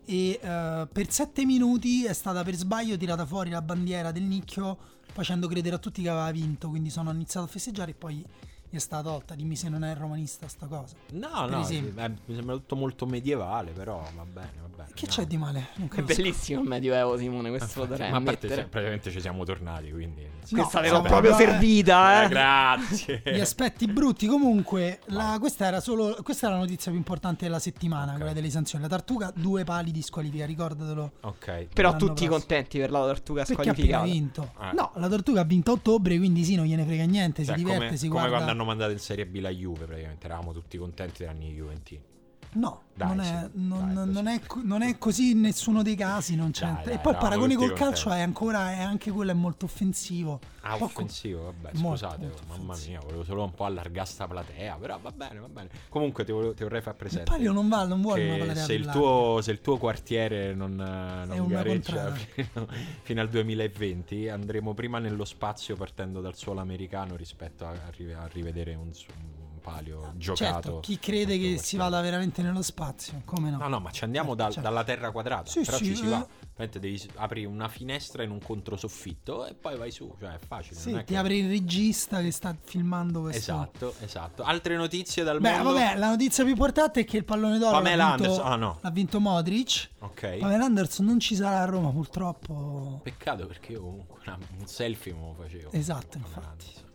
e 0.04 0.38
eh, 0.40 0.86
per 0.92 1.10
sette 1.10 1.44
minuti 1.44 2.04
è 2.04 2.12
stata 2.12 2.44
per 2.44 2.54
sbaglio 2.54 2.96
tirata 2.96 3.26
fuori 3.26 3.50
la 3.50 3.60
bandiera 3.62 4.12
del 4.12 4.22
Nicchio 4.22 4.78
facendo 5.12 5.48
credere 5.48 5.74
a 5.74 5.78
tutti 5.78 6.02
che 6.02 6.08
aveva 6.08 6.30
vinto, 6.30 6.68
quindi 6.68 6.90
sono 6.90 7.10
iniziato 7.10 7.46
a 7.46 7.48
festeggiare 7.48 7.90
e 7.90 7.94
poi 7.94 8.24
gli 8.70 8.76
è 8.76 8.78
stata 8.78 9.08
tolta, 9.08 9.34
dimmi 9.34 9.56
se 9.56 9.68
non 9.68 9.82
è 9.84 9.94
romanista 9.94 10.46
sta 10.48 10.66
cosa. 10.66 10.94
No, 11.12 11.28
Per 11.46 11.50
no, 11.50 11.60
esempio. 11.60 12.02
eh, 12.04 12.08
mi 12.26 12.34
sembra 12.34 12.54
tutto 12.56 12.76
molto 12.76 13.06
medievale, 13.06 13.70
però 13.72 13.96
va 14.14 14.24
bene, 14.24 14.50
va 14.60 14.68
bene. 14.68 14.88
Che 14.94 15.06
no. 15.06 15.12
c'è 15.12 15.26
di 15.26 15.36
male? 15.36 15.68
Non 15.76 15.88
È 15.94 16.02
bellissimo 16.02 16.60
il 16.62 16.68
Medioevo, 16.68 17.16
Simone. 17.16 17.48
Questo 17.50 17.80
lo 17.80 17.86
dovrei 17.86 18.10
Ma 18.10 18.18
a 18.18 18.22
parte, 18.22 18.48
se- 18.48 18.64
praticamente 18.64 19.10
ci 19.10 19.20
siamo 19.20 19.44
tornati, 19.44 19.90
quindi... 19.90 20.36
No, 20.50 20.62
Questa 20.62 20.80
l'ho 20.80 20.90
vabbè, 20.92 21.08
proprio 21.08 21.34
servita, 21.34 22.22
Eh, 22.22 22.24
eh. 22.24 22.28
grazie. 22.28 23.22
Gli 23.34 23.40
aspetti 23.40 23.86
brutti. 23.86 24.26
Comunque, 24.26 25.00
la- 25.06 25.36
questa 25.38 25.66
era 25.66 25.80
solo. 25.80 26.16
Questa 26.22 26.46
è 26.46 26.50
la 26.50 26.56
notizia 26.56 26.90
più 26.90 26.98
importante 26.98 27.44
della 27.44 27.58
settimana, 27.58 28.12
Ok. 28.12 28.16
quella 28.18 28.32
delle 28.32 28.48
sanzioni. 28.48 28.82
La 28.84 28.88
tartuga, 28.88 29.30
due 29.34 29.64
pali 29.64 29.90
di 29.90 30.00
squalifica, 30.00 30.46
ricordatelo. 30.46 31.12
Ok. 31.22 31.66
Però 31.74 31.90
tutti 31.96 32.06
prossimo. 32.24 32.30
contenti 32.30 32.78
per 32.78 32.90
la 32.90 33.00
tortuga 33.00 33.44
Perché 33.44 33.68
ha 33.68 33.72
appena 33.72 33.98
squalificata. 33.98 34.04
vinto. 34.04 34.52
Eh. 34.62 34.72
No, 34.74 34.92
la 34.94 35.08
tortuga 35.08 35.40
ha 35.42 35.44
vinto 35.44 35.70
a 35.72 35.74
ottobre, 35.74 36.16
quindi 36.16 36.44
sì, 36.44 36.54
non 36.54 36.64
gliene 36.64 36.84
frega 36.84 37.04
niente. 37.04 37.44
Cioè, 37.44 37.54
si 37.56 37.62
diverte, 37.62 37.84
come, 37.86 37.96
si 37.98 38.08
come 38.08 38.20
guarda. 38.28 38.52
Hanno 38.58 38.66
mandato 38.66 38.90
in 38.90 38.98
Serie 38.98 39.24
B 39.26 39.36
la 39.36 39.50
Juve, 39.50 39.86
praticamente 39.86 40.26
eravamo 40.26 40.52
tutti 40.52 40.76
contenti 40.76 41.22
tranne 41.22 41.46
i 41.46 41.54
Juventini. 41.54 42.17
No, 42.58 42.82
Dai, 42.94 43.08
non, 43.08 43.20
è, 43.20 43.48
non- 43.52 43.94
dai, 43.94 43.94
non 43.94 44.24
così. 44.46 44.60
è, 44.60 44.66
non 44.66 44.82
è 44.82 44.98
così 44.98 45.30
in 45.30 45.40
nessuno 45.40 45.82
dei 45.82 45.94
casi. 45.94 46.34
Non 46.34 46.50
c'è. 46.50 46.64
Dai, 46.66 46.74
e 46.74 46.80
poi 46.82 46.90
il 46.92 46.96
eravamo 46.98 47.18
paragone 47.20 47.54
col 47.54 47.72
calcio 47.72 48.10
è 48.10 48.20
ancora. 48.20 48.72
È 48.72 48.80
anche 48.82 49.10
quello 49.12 49.30
è 49.30 49.34
molto 49.34 49.66
offensivo. 49.66 50.40
Ah, 50.62 50.72
Poco- 50.72 50.84
offensivo, 50.86 51.44
vabbè, 51.44 51.70
molto, 51.78 51.98
scusate, 52.04 52.26
molto 52.26 52.42
mamma 52.48 52.72
offensivo. 52.72 52.90
mia, 52.90 53.00
volevo 53.00 53.24
solo 53.24 53.44
un 53.44 53.54
po' 53.54 53.64
allargare 53.64 54.06
sta 54.08 54.26
platea, 54.26 54.74
però 54.76 54.98
va 55.00 55.10
bene, 55.12 55.38
va 55.38 55.48
bene. 55.48 55.68
Comunque 55.88 56.24
ti, 56.24 56.32
volevo- 56.32 56.52
ti 56.54 56.62
vorrei 56.64 56.80
far 56.82 56.94
Il 56.94 56.98
presente 56.98 57.30
palio 57.30 57.52
non 57.52 57.68
va, 57.68 57.84
non 57.86 58.02
vuole 58.02 58.26
una 58.26 58.44
platea 58.44 58.64
se 58.64 58.72
il, 58.74 58.86
tuo, 58.86 59.38
se 59.40 59.50
il 59.52 59.60
tuo 59.60 59.76
quartiere 59.78 60.52
non, 60.54 60.74
non 60.74 61.46
gareggia 61.46 62.12
fino, 62.12 62.66
fino 63.02 63.20
al 63.20 63.28
2020, 63.28 64.28
andremo 64.28 64.74
prima 64.74 64.98
nello 64.98 65.24
spazio 65.24 65.76
partendo 65.76 66.20
dal 66.20 66.34
suolo 66.34 66.60
americano 66.60 67.14
rispetto 67.16 67.64
a, 67.64 67.70
a 67.70 67.90
ri- 67.96 68.12
a 68.12 68.26
rivedere 68.32 68.74
un, 68.74 68.88
un 68.88 69.37
palio 69.68 70.12
giocato. 70.16 70.44
Certo, 70.44 70.80
chi 70.80 70.98
crede 70.98 71.38
che 71.38 71.58
si 71.58 71.76
vada 71.76 72.00
veramente 72.00 72.40
nello 72.42 72.62
spazio? 72.62 73.20
Come 73.24 73.50
no? 73.50 73.58
No, 73.58 73.68
no, 73.68 73.80
ma 73.80 73.90
ci 73.90 74.04
andiamo 74.04 74.28
Certo, 74.28 74.42
dal- 74.42 74.52
certo. 74.54 74.68
dalla 74.68 74.84
terra 74.84 75.10
quadrata. 75.10 75.50
Sì, 75.50 75.62
però 75.62 75.76
sì, 75.76 75.84
ci 75.84 75.94
si 75.96 76.04
eh. 76.04 76.08
va. 76.08 76.26
Devi 76.58 77.00
apri 77.16 77.44
una 77.44 77.68
finestra 77.68 78.24
in 78.24 78.30
un 78.30 78.40
controsoffitto 78.40 79.46
e 79.46 79.54
poi 79.54 79.76
vai 79.76 79.90
su. 79.92 80.12
Cioè, 80.18 80.34
è 80.34 80.38
facile. 80.44 80.74
Sì, 80.80 80.90
è 80.92 80.98
ti 81.04 81.12
che- 81.12 81.16
apre 81.16 81.36
il 81.36 81.48
regista 81.48 82.20
che 82.20 82.32
sta 82.32 82.56
filmando 82.60 83.20
questo. 83.20 83.38
Esatto, 83.52 83.94
esatto. 84.00 84.42
Altre 84.42 84.76
notizie 84.76 85.22
dal 85.22 85.38
Beh, 85.40 85.52
mondo. 85.52 85.72
vabbè, 85.74 85.96
la 85.96 86.08
notizia 86.08 86.42
più 86.42 86.52
importante 86.52 87.00
è 87.00 87.04
che 87.04 87.18
il 87.18 87.24
pallone 87.24 87.58
d'oro 87.58 87.80
l'ha, 87.80 88.14
vinto. 88.16 88.42
Ah, 88.42 88.56
no. 88.56 88.78
l'ha 88.80 88.90
vinto 88.90 89.20
Modric. 89.20 89.90
Ok. 90.00 90.38
Pamela 90.38 90.64
Anderson 90.64 91.06
non 91.06 91.20
ci 91.20 91.36
sarà 91.36 91.60
a 91.62 91.64
Roma, 91.66 91.90
purtroppo. 91.90 93.00
Peccato 93.04 93.46
perché 93.46 93.72
io 93.72 93.80
comunque 93.80 94.20
un 94.58 94.66
selfie 94.66 95.12
me 95.12 95.20
lo 95.20 95.34
facevo. 95.40 95.70
Esatto, 95.72 96.18
infatti. 96.18 96.66
Anderson. 96.66 96.86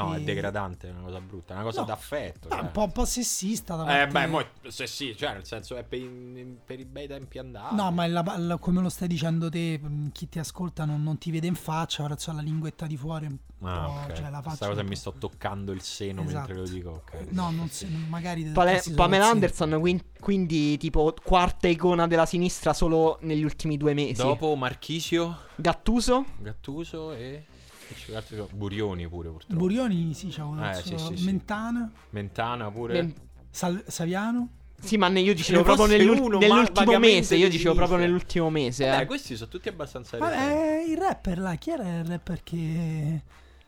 No, 0.00 0.14
è 0.14 0.18
E- 0.18 0.24
degradante, 0.24 0.88
è 0.88 0.90
una 0.92 1.02
cosa 1.02 1.20
brutta, 1.20 1.52
è 1.52 1.56
una 1.56 1.64
cosa 1.64 1.80
No. 1.80 1.86
d'affetto. 1.86 2.48
Cioè. 2.48 2.60
un, 2.60 2.70
po', 2.70 2.82
un 2.84 2.92
po' 2.92 3.04
sessista 3.04 3.76
da 3.76 4.02
Eh, 4.02 4.06
beh, 4.06 4.26
mo, 4.26 4.44
se 4.68 4.86
sì, 4.86 5.16
cioè, 5.16 5.32
nel 5.32 5.44
senso 5.46 5.76
è 5.76 5.82
per, 5.84 5.98
i- 5.98 6.58
per 6.64 6.80
i 6.80 6.84
bei 6.84 7.06
tempi 7.06 7.38
andati. 7.38 7.74
No, 7.74 7.90
ma 7.90 8.06
la- 8.06 8.34
la- 8.38 8.56
come 8.58 8.80
lo 8.82 8.88
stai 8.88 9.08
dicendo 9.08 9.48
te, 9.48 9.78
mh, 9.78 10.10
chi 10.12 10.28
ti 10.28 10.38
ascolta 10.38 10.84
non, 10.84 11.02
non 11.02 11.18
ti 11.18 11.30
vede 11.30 11.46
in 11.46 11.54
faccia, 11.54 12.02
ora 12.02 12.14
c'ha 12.16 12.32
la 12.32 12.40
linguetta 12.42 12.86
di 12.86 12.96
fuori 12.96 13.26
Ah, 13.62 13.88
ok. 13.88 14.12
cioè 14.12 14.28
la 14.30 14.40
Questa 14.40 14.42
faccia 14.42 14.66
cosa 14.68 14.80
un 14.82 14.86
mi 14.86 14.96
sto 14.96 15.12
toccando 15.18 15.72
il 15.72 15.80
seno 15.80 16.22
mentre 16.22 16.54
lo 16.54 16.62
Esatto. 16.64 16.76
dico. 16.76 16.90
ok. 16.90 17.26
No, 17.30 17.50
non 17.50 17.68
si- 17.70 17.86
magari 18.08 18.44
Pale- 18.44 18.82
Pamela 18.94 19.24
sì. 19.24 19.30
Anderson, 19.30 19.78
quin- 19.80 20.04
quindi 20.20 20.76
tipo 20.76 21.14
quarta 21.24 21.66
icona 21.68 22.06
della 22.06 22.26
sinistra 22.26 22.74
solo 22.74 23.18
negli 23.22 23.42
ultimi 23.44 23.76
due 23.78 23.94
mesi. 23.94 24.20
Dopo 24.22 24.54
Marchisio, 24.56 25.38
Gattuso? 25.56 26.24
Gattuso 26.38 27.12
e... 27.12 27.46
c'è 27.94 28.14
altro? 28.14 28.48
Burioni 28.52 29.08
pure 29.08 29.28
purtroppo. 29.30 29.54
Burioni, 29.54 30.14
sì, 30.14 30.28
c'ha 30.28 30.42
avuto 30.42 30.64
Eh, 30.64 30.74
sì, 30.74 30.94
sì. 31.16 31.24
Mentana, 31.24 31.90
Mentana 32.10 32.70
pure. 32.70 32.92
Ben- 32.94 33.14
Sal- 33.50 33.84
Saviano. 33.86 34.48
Sì, 34.78 34.98
ma 34.98 35.08
ne- 35.08 35.20
io 35.20 35.34
dicevo 35.34 35.58
ne 35.60 35.64
proprio 35.64 35.86
nell'ul- 35.86 36.36
nell'ultimo 36.38 36.98
mese. 36.98 37.36
Io 37.36 37.48
di 37.48 37.56
dicevo 37.56 37.74
proprio 37.74 37.96
nell'ultimo 37.96 38.50
mese. 38.50 38.86
Vabbè, 38.86 39.02
eh. 39.02 39.06
questi 39.06 39.34
sono 39.36 39.48
tutti 39.48 39.68
abbastanza. 39.70 40.18
Vabbè, 40.18 40.84
il 40.86 40.96
rapper 40.98 41.38
là, 41.38 41.54
chi 41.54 41.70
era 41.70 41.98
il 42.00 42.04
rapper 42.04 42.42
che, 42.42 43.22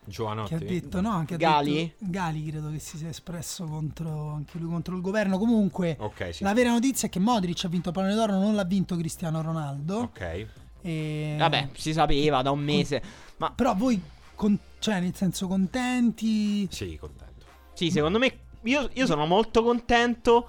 Giovanotti. 0.05 0.51
che 0.51 0.55
ha 0.57 0.59
detto 0.69 1.01
no? 1.01 1.25
Che 1.27 1.35
ha 1.35 1.37
Gali? 1.39 1.75
detto- 1.75 1.95
Gali 2.11 2.45
credo 2.51 2.71
che 2.71 2.79
si 2.79 2.99
sia 2.99 3.09
espresso 3.09 3.65
contro 3.65 4.33
anche 4.35 4.59
lui 4.59 4.69
contro 4.71 4.95
il 4.97 5.01
governo. 5.01 5.39
Comunque, 5.39 5.97
Ok, 5.99 6.35
sì. 6.35 6.43
la 6.43 6.53
vera 6.53 6.71
notizia 6.73 7.09
è 7.09 7.11
che 7.11 7.19
Modric 7.19 7.65
ha 7.65 7.69
vinto 7.69 7.89
il 7.89 7.95
pallone 7.95 8.15
d'oro, 8.15 8.33
non 8.33 8.55
l'ha 8.55 8.65
vinto 8.65 8.95
Cristiano 8.97 9.41
Ronaldo. 9.41 9.97
Ok. 10.01 10.47
E- 10.83 11.37
Vabbè, 11.39 11.69
si 11.73 11.95
sapeva 11.95 12.43
da 12.43 12.51
un 12.51 12.61
mese. 12.61 13.03
Ma 13.39 13.51
Però 13.51 13.75
voi, 13.75 14.01
con- 14.35 14.59
cioè, 14.79 15.01
nel 15.01 15.15
senso, 15.15 15.47
contenti. 15.47 16.69
Sì, 16.71 16.97
contento. 16.99 17.47
sì, 17.75 17.91
secondo 17.91 18.19
me. 18.19 18.39
Io, 18.63 18.89
io 18.93 19.07
sono 19.07 19.27
molto 19.27 19.63
contento. 19.63 20.49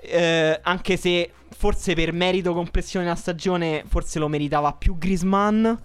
eh, 0.00 0.60
anche 0.62 0.96
se 0.96 1.32
forse 1.50 1.94
per 1.94 2.12
merito 2.12 2.52
complessione 2.54 3.04
della 3.04 3.16
stagione, 3.16 3.82
forse 3.86 4.18
lo 4.20 4.28
meritava 4.28 4.72
più 4.72 4.96
Grisman. 4.96 5.76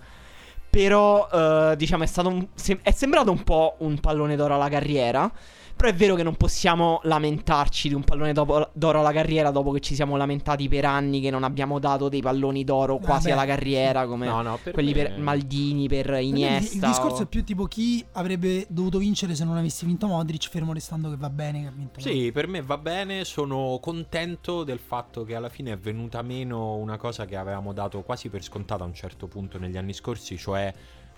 Però, 0.69 1.27
eh, 1.31 1.75
diciamo, 1.77 2.03
è, 2.03 2.07
stato 2.07 2.29
un- 2.29 2.47
è 2.81 2.91
sembrato 2.91 3.31
un 3.31 3.43
po' 3.43 3.75
un 3.79 3.99
pallone 3.99 4.35
d'oro 4.35 4.55
alla 4.55 4.69
carriera. 4.69 5.31
Però 5.75 5.89
è 5.89 5.93
vero 5.93 6.15
che 6.15 6.23
non 6.23 6.35
possiamo 6.35 6.99
lamentarci 7.03 7.89
di 7.89 7.93
un 7.93 8.03
pallone 8.03 8.31
dopo- 8.31 8.69
d'oro 8.73 8.99
alla 8.99 9.11
carriera 9.11 9.51
dopo 9.51 9.71
che 9.71 9.81
ci 9.81 9.95
siamo 9.95 10.15
lamentati 10.15 10.69
per 10.69 10.85
anni 10.85 11.19
che 11.19 11.29
non 11.29 11.43
abbiamo 11.43 11.77
dato 11.79 12.07
dei 12.07 12.21
palloni 12.21 12.63
d'oro 12.63 12.97
quasi 12.99 13.29
Vabbè. 13.29 13.41
alla 13.41 13.45
carriera 13.53 14.05
come 14.07 14.25
No, 14.27 14.41
no, 14.41 14.59
per 14.63 14.71
quelli 14.73 14.93
me- 14.93 15.03
per 15.03 15.19
Maldini, 15.19 15.87
per 15.89 16.05
Per 16.05 16.11
me 16.13 16.21
il- 16.21 16.27
Iniesta. 16.27 16.73
Il 16.75 16.91
discorso 16.91 17.17
o- 17.21 17.23
è 17.23 17.25
più 17.25 17.43
tipo 17.43 17.65
chi 17.65 18.03
avrebbe 18.13 18.65
dovuto 18.69 18.97
vincere 18.97 19.35
se 19.35 19.43
non 19.43 19.57
avessi 19.57 19.85
vinto 19.85 20.07
Modric, 20.07 20.47
fermo 20.49 20.71
restando 20.73 21.09
che 21.09 21.17
va 21.17 21.29
bene 21.29 21.61
che 21.61 21.67
ha 21.67 21.71
vinto. 21.75 21.99
Sì, 21.99 22.31
per 22.31 22.47
me 22.47 22.61
va 22.61 22.77
bene, 22.77 23.25
sono 23.25 23.77
contento 23.81 24.63
del 24.63 24.79
fatto 24.79 25.23
che 25.25 25.35
alla 25.35 25.49
fine 25.49 25.73
è 25.73 25.77
venuta 25.77 26.21
meno 26.21 26.75
una 26.75 26.97
cosa 26.97 27.25
che 27.25 27.35
avevamo 27.35 27.73
dato 27.73 28.01
quasi 28.03 28.29
per 28.29 28.41
scontata 28.43 28.83
a 28.83 28.87
un 28.87 28.93
certo 28.93 29.27
punto 29.27 29.57
negli 29.57 29.75
anni 29.77 29.93
scorsi, 29.93 30.37
cioè 30.37 30.73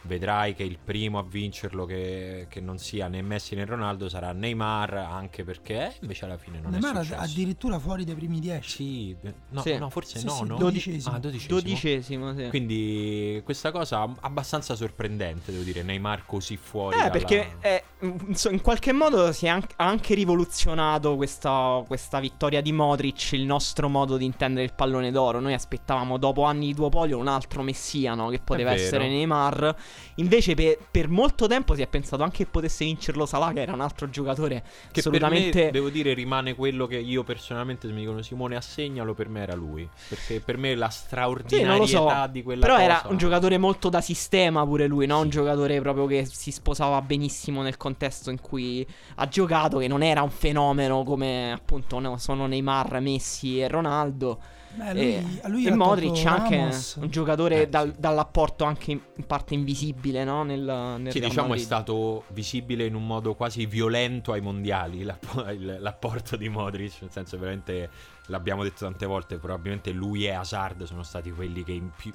vedrai 0.06 0.54
che 0.54 0.64
il 0.64 0.78
primo 0.84 1.18
a 1.20 1.24
vincerlo 1.24 1.86
che, 1.86 2.48
che 2.50 2.60
non 2.62 2.78
sia 2.78 3.08
né 3.08 3.22
Messi 3.22 3.56
né 3.56 3.66
Ronaldo 3.66 4.08
sarà 4.10 4.32
Neymar, 4.34 4.94
anche 4.94 5.44
perché 5.44 5.96
invece 6.02 6.26
alla 6.26 6.38
fine 6.38 6.60
non 6.60 6.72
Neymar 6.72 6.96
è 6.96 7.00
è 7.00 7.04
successo. 7.04 7.22
addirittura 7.22 7.80
fuori 7.80 8.04
dai 8.04 8.16
primi 8.16 8.40
10. 8.40 8.70
Sì, 8.70 9.16
eh, 9.24 9.34
no, 9.50 9.62
Sì. 9.62 9.78
no, 9.78 9.90
forse 9.90 10.20
Sì, 10.20 10.26
no, 10.26 10.32
sì, 10.34 10.44
no? 10.46 10.58
dodicesimo. 10.58 11.16
Ah, 11.16 11.20
dodicesimo. 11.20 11.60
Dodicesimo, 11.60 12.36
sì. 12.36 12.48
Quindi 12.50 13.42
questa 13.44 13.72
cosa 13.72 14.08
abbastanza 14.22 14.76
sorprendente, 14.76 15.52
devo 15.52 15.64
dire, 15.64 15.82
Neymar 15.84 16.26
così 16.26 16.58
fuori 16.58 16.96
Eh, 16.96 17.00
dalla- 17.00 17.12
perché 17.12 17.56
eh, 17.62 17.84
in 18.02 18.36
in 18.52 18.62
qualche 18.62 18.92
modo 18.92 19.32
si 19.32 19.46
è 19.46 19.50
anche, 19.50 19.74
ha 19.78 19.86
anche 19.88 20.14
rivoluzionato 20.16 21.16
questa, 21.16 21.84
questa 21.88 22.20
vittoria 22.20 22.62
di 22.62 22.72
Modric, 22.72 23.32
il 23.34 23.46
nostro 23.46 23.90
modo 23.90 24.18
di 24.18 24.26
intendere 24.26 24.66
il 24.66 24.74
pallone 24.74 25.12
d'oro. 25.12 25.40
Noi 25.40 25.54
aspettavamo 25.54 26.18
dopo 26.18 26.44
anni 26.44 26.68
di 26.68 26.74
duopolio 26.74 27.18
un 27.18 27.28
altro 27.28 27.62
messiano 27.64 28.30
che 28.30 28.40
poteva 28.40 28.72
essere 28.74 29.08
Neymar. 29.08 29.76
Invece 30.16 30.54
per, 30.54 30.78
per 30.90 31.10
molto 31.10 31.48
tempo 31.48 31.76
si 31.76 31.82
è 31.82 31.88
pensato 31.88 32.24
anche 32.24 32.38
che 32.38 32.46
potesse 32.46 32.86
vincerlo 32.86 33.26
Salah, 33.26 33.52
che 33.52 33.62
era 33.62 33.74
un 33.74 33.82
altro 33.82 34.10
giocatore 34.10 34.64
Che 34.92 35.00
assolutamente... 35.00 35.66
me, 35.66 35.72
devo 35.72 35.90
dire, 35.90 36.14
rimane 36.14 36.56
quello 36.56 36.88
che 36.88 36.98
io 36.98 37.24
personalmente, 37.24 37.88
se 37.88 37.94
mi 37.94 38.02
dicono 38.02 38.22
Simone 38.22 38.56
assegnalo, 38.56 39.14
per 39.14 39.30
me 39.30 39.42
era 39.42 39.56
lui. 39.56 39.88
Perché 40.08 40.40
per 40.40 40.58
me 40.58 40.76
la 40.76 40.90
Sì, 40.90 41.00
straordinarietà 41.00 41.76
lo 42.00 42.10
so. 42.26 42.28
di 42.32 42.44
quella 42.44 42.62
Però 42.62 42.76
cosa... 42.76 42.86
era 42.86 43.04
un 43.08 43.18
giocatore 43.18 43.58
molto 43.58 43.90
da 43.90 44.02
sistema 44.02 44.66
pure 44.66 44.88
lui, 44.88 45.06
no? 45.06 45.18
Un 45.20 45.24
Sì. 45.26 45.30
giocatore 45.32 45.80
proprio 45.82 46.06
che 46.06 46.26
si 46.26 46.52
sposava 46.52 47.02
benissimo 47.02 47.62
nel 47.62 47.78
contesto 47.78 48.30
in 48.30 48.40
cui 48.40 48.86
ha 49.16 49.28
giocato, 49.28 49.78
che 49.80 49.88
non 49.88 50.02
era 50.02 50.22
un 50.22 50.32
fenomeno 50.32 51.04
come 51.04 51.52
appunto 51.52 52.00
no, 52.00 52.18
sono 52.18 52.48
Neymar, 52.48 53.00
Messi 53.00 53.60
e 53.60 53.68
Ronaldo. 53.68 54.40
Beh, 54.76 54.94
lui, 54.94 55.40
e 55.42 55.50
lui 55.50 55.66
e 55.66 55.72
Modric 55.76 56.14
tolto 56.14 56.30
anche 56.30 56.56
Ramos. 56.58 56.96
un 57.00 57.10
giocatore 57.10 57.62
Eh, 57.62 57.70
dal- 57.70 57.94
sì. 57.94 58.00
dall'apporto 58.00 58.64
anche 58.66 58.92
in 58.92 59.02
parte 59.26 59.54
invisibile, 59.54 60.24
no? 60.24 60.44
Nel, 60.44 60.60
nel 60.62 61.12
Sì, 61.12 61.20
Real 61.20 61.30
diciamo 61.30 61.48
è 61.48 61.50
Madrid. 61.52 61.66
stato 61.66 62.24
visibile 62.30 62.86
in 62.86 62.96
un 62.96 63.06
modo 63.06 63.36
quasi 63.36 63.66
violento 63.66 64.32
ai 64.34 64.42
mondiali 64.42 65.04
l'app- 65.04 65.24
il- 65.54 65.78
l'apporto 65.80 66.36
di 66.36 66.50
Modric, 66.50 66.94
nel 67.02 67.12
senso 67.12 67.38
veramente 67.38 67.90
l'abbiamo 68.28 68.64
detto 68.64 68.84
tante 68.86 69.06
volte, 69.06 69.38
probabilmente 69.38 69.92
lui 69.92 70.26
e 70.26 70.32
Hazard 70.32 70.84
sono 70.84 71.04
stati 71.04 71.32
quelli 71.32 71.64
che 71.64 71.72
in, 71.72 71.90
più- 71.96 72.14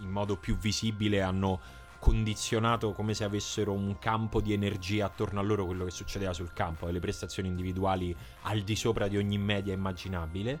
in 0.00 0.08
modo 0.10 0.36
più 0.36 0.56
visibile 0.56 1.22
hanno 1.22 1.60
condizionato 1.98 2.92
come 2.92 3.14
se 3.14 3.24
avessero 3.24 3.72
un 3.72 3.98
campo 3.98 4.40
di 4.40 4.52
energia 4.52 5.06
attorno 5.06 5.40
a 5.40 5.42
loro 5.42 5.64
quello 5.66 5.84
che 5.84 5.90
succedeva 5.90 6.32
sul 6.32 6.52
campo 6.52 6.86
e 6.86 6.92
le 6.92 7.00
prestazioni 7.00 7.48
individuali 7.48 8.14
al 8.42 8.60
di 8.60 8.76
sopra 8.76 9.08
di 9.08 9.16
ogni 9.16 9.38
media 9.38 9.72
immaginabile. 9.74 10.60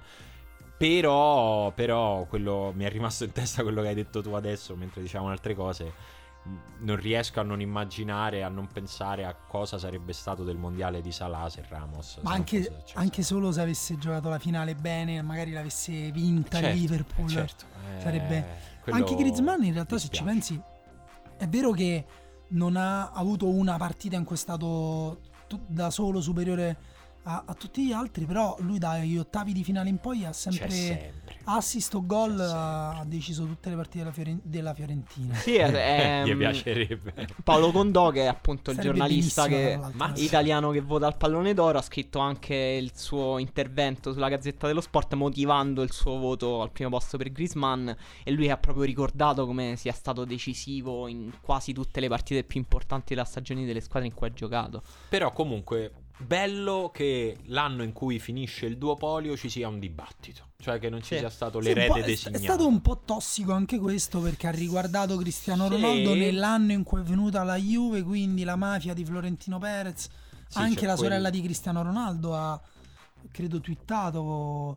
Però, 0.78 1.70
però 1.72 2.24
quello, 2.24 2.72
mi 2.74 2.84
è 2.84 2.90
rimasto 2.90 3.24
in 3.24 3.32
testa 3.32 3.62
quello 3.62 3.82
che 3.82 3.88
hai 3.88 3.94
detto 3.94 4.20
tu 4.22 4.32
adesso 4.32 4.76
mentre 4.76 5.00
dicevamo 5.00 5.30
altre 5.30 5.54
cose. 5.54 6.14
Non 6.78 6.96
riesco 6.96 7.40
a 7.40 7.42
non 7.42 7.60
immaginare, 7.60 8.44
a 8.44 8.48
non 8.48 8.68
pensare 8.68 9.24
a 9.24 9.34
cosa 9.34 9.78
sarebbe 9.78 10.12
stato 10.12 10.44
del 10.44 10.56
mondiale 10.56 11.00
di 11.00 11.10
Salah 11.10 11.48
se 11.48 11.64
Ramos. 11.68 12.12
se 12.12 12.20
Ma 12.22 12.30
non 12.30 12.38
anche, 12.38 12.84
anche 12.94 13.22
solo 13.22 13.50
se 13.50 13.60
avesse 13.62 13.98
giocato 13.98 14.28
la 14.28 14.38
finale 14.38 14.74
bene, 14.76 15.22
magari 15.22 15.50
l'avesse 15.50 16.12
vinta 16.12 16.58
Certo, 16.58 16.76
Liverpool. 16.76 17.28
certo, 17.28 17.64
eh, 17.96 18.00
sarebbe- 18.00 18.46
quello 18.82 18.98
Anche 18.98 19.16
Griezmann 19.16 19.64
in 19.64 19.72
realtà 19.72 19.98
se 19.98 20.08
ci 20.08 20.22
pensi 20.22 20.60
è 21.36 21.48
vero 21.48 21.72
che 21.72 22.04
non 22.48 22.76
ha 22.76 23.10
avuto 23.10 23.48
una 23.48 23.76
partita 23.76 24.14
in 24.14 24.22
cui 24.22 24.36
è 24.36 24.38
stato 24.38 25.18
da 25.66 25.90
solo 25.90 26.20
superiore 26.20 26.76
a, 27.28 27.42
a 27.44 27.54
tutti 27.54 27.84
gli 27.84 27.92
altri, 27.92 28.24
però 28.24 28.56
lui 28.60 28.78
dagli 28.78 29.18
ottavi 29.18 29.52
di 29.52 29.64
finale 29.64 29.88
in 29.88 29.98
poi 29.98 30.24
ha 30.24 30.32
sempre 30.32 30.70
sempre. 30.70 31.12
assist 31.44 31.92
o 31.94 32.06
gol, 32.06 32.38
ha, 32.38 33.02
deciso 33.04 33.44
tutte 33.44 33.68
le 33.68 33.74
partite 33.74 33.98
della, 33.98 34.12
Fioren- 34.12 34.40
della 34.44 34.74
Fiorentina. 34.74 35.34
Sì, 35.34 35.56
è, 35.56 35.66
è- 36.22 36.24
Mi 36.24 36.36
piacerebbe. 36.36 37.26
Paolo 37.42 37.72
Condò, 37.72 38.10
che 38.10 38.22
è 38.22 38.26
appunto 38.26 38.70
il 38.70 38.76
Sarebbe 38.76 38.94
giornalista 38.98 39.46
che, 39.48 39.78
italiano 40.16 40.70
che 40.70 40.80
vota 40.80 41.06
al 41.06 41.16
pallone 41.16 41.52
d'oro, 41.52 41.78
ha 41.78 41.82
scritto 41.82 42.20
anche 42.20 42.54
il 42.54 42.92
suo 42.94 43.38
intervento 43.38 44.12
sulla 44.12 44.28
Gazzetta 44.28 44.68
dello 44.68 44.80
Sport 44.80 45.14
motivando 45.14 45.82
il 45.82 45.90
suo 45.90 46.18
voto 46.18 46.62
al 46.62 46.70
primo 46.70 46.90
posto 46.90 47.18
per 47.18 47.32
Griezmann 47.32 47.88
e 48.22 48.30
lui 48.30 48.50
ha 48.50 48.56
proprio 48.56 48.84
ricordato 48.84 49.46
come 49.46 49.74
sia 49.76 49.92
stato 49.92 50.24
decisivo 50.24 51.08
in 51.08 51.32
quasi 51.40 51.72
tutte 51.72 51.98
le 51.98 52.08
partite 52.08 52.44
più 52.44 52.60
importanti 52.60 53.14
della 53.14 53.26
stagione 53.26 53.64
delle 53.64 53.80
squadre 53.80 54.08
in 54.08 54.14
cui 54.14 54.28
ha 54.28 54.32
giocato. 54.32 54.82
Però 55.08 55.32
comunque 55.32 55.92
bello 56.18 56.90
che 56.92 57.36
l'anno 57.46 57.82
in 57.82 57.92
cui 57.92 58.18
finisce 58.18 58.66
il 58.66 58.78
duopolio 58.78 59.36
ci 59.36 59.48
sia 59.48 59.68
un 59.68 59.78
dibattito. 59.78 60.44
Cioè 60.58 60.78
che 60.78 60.88
non 60.88 61.00
ci 61.00 61.14
Sì. 61.14 61.18
sia 61.18 61.30
stato 61.30 61.60
Sì, 61.60 61.68
l'erede 61.68 62.00
è- 62.00 62.02
è, 62.02 62.06
designato. 62.06 62.42
stato 62.42 62.66
un 62.66 62.80
po' 62.80 63.02
tossico 63.04 63.52
anche 63.52 63.78
questo 63.78 64.20
perché 64.20 64.46
ha 64.46 64.50
riguardato 64.50 65.16
Cristiano 65.16 65.64
Sì. 65.66 65.74
Ronaldo 65.74 66.14
nell'anno 66.14 66.72
in 66.72 66.82
cui 66.82 67.00
è 67.00 67.02
venuta 67.04 67.42
la 67.44 67.56
Juve, 67.56 68.02
quindi 68.02 68.42
la 68.44 68.56
mafia 68.56 68.94
di 68.94 69.04
Florentino 69.04 69.58
Perez. 69.58 70.08
Sì, 70.48 70.58
anche 70.58 70.86
la 70.86 70.94
quel- 70.94 71.08
sorella 71.08 71.30
di 71.30 71.42
Cristiano 71.42 71.82
Ronaldo 71.82 72.34
ha, 72.34 72.60
credo, 73.30 73.60
twittato 73.60 74.76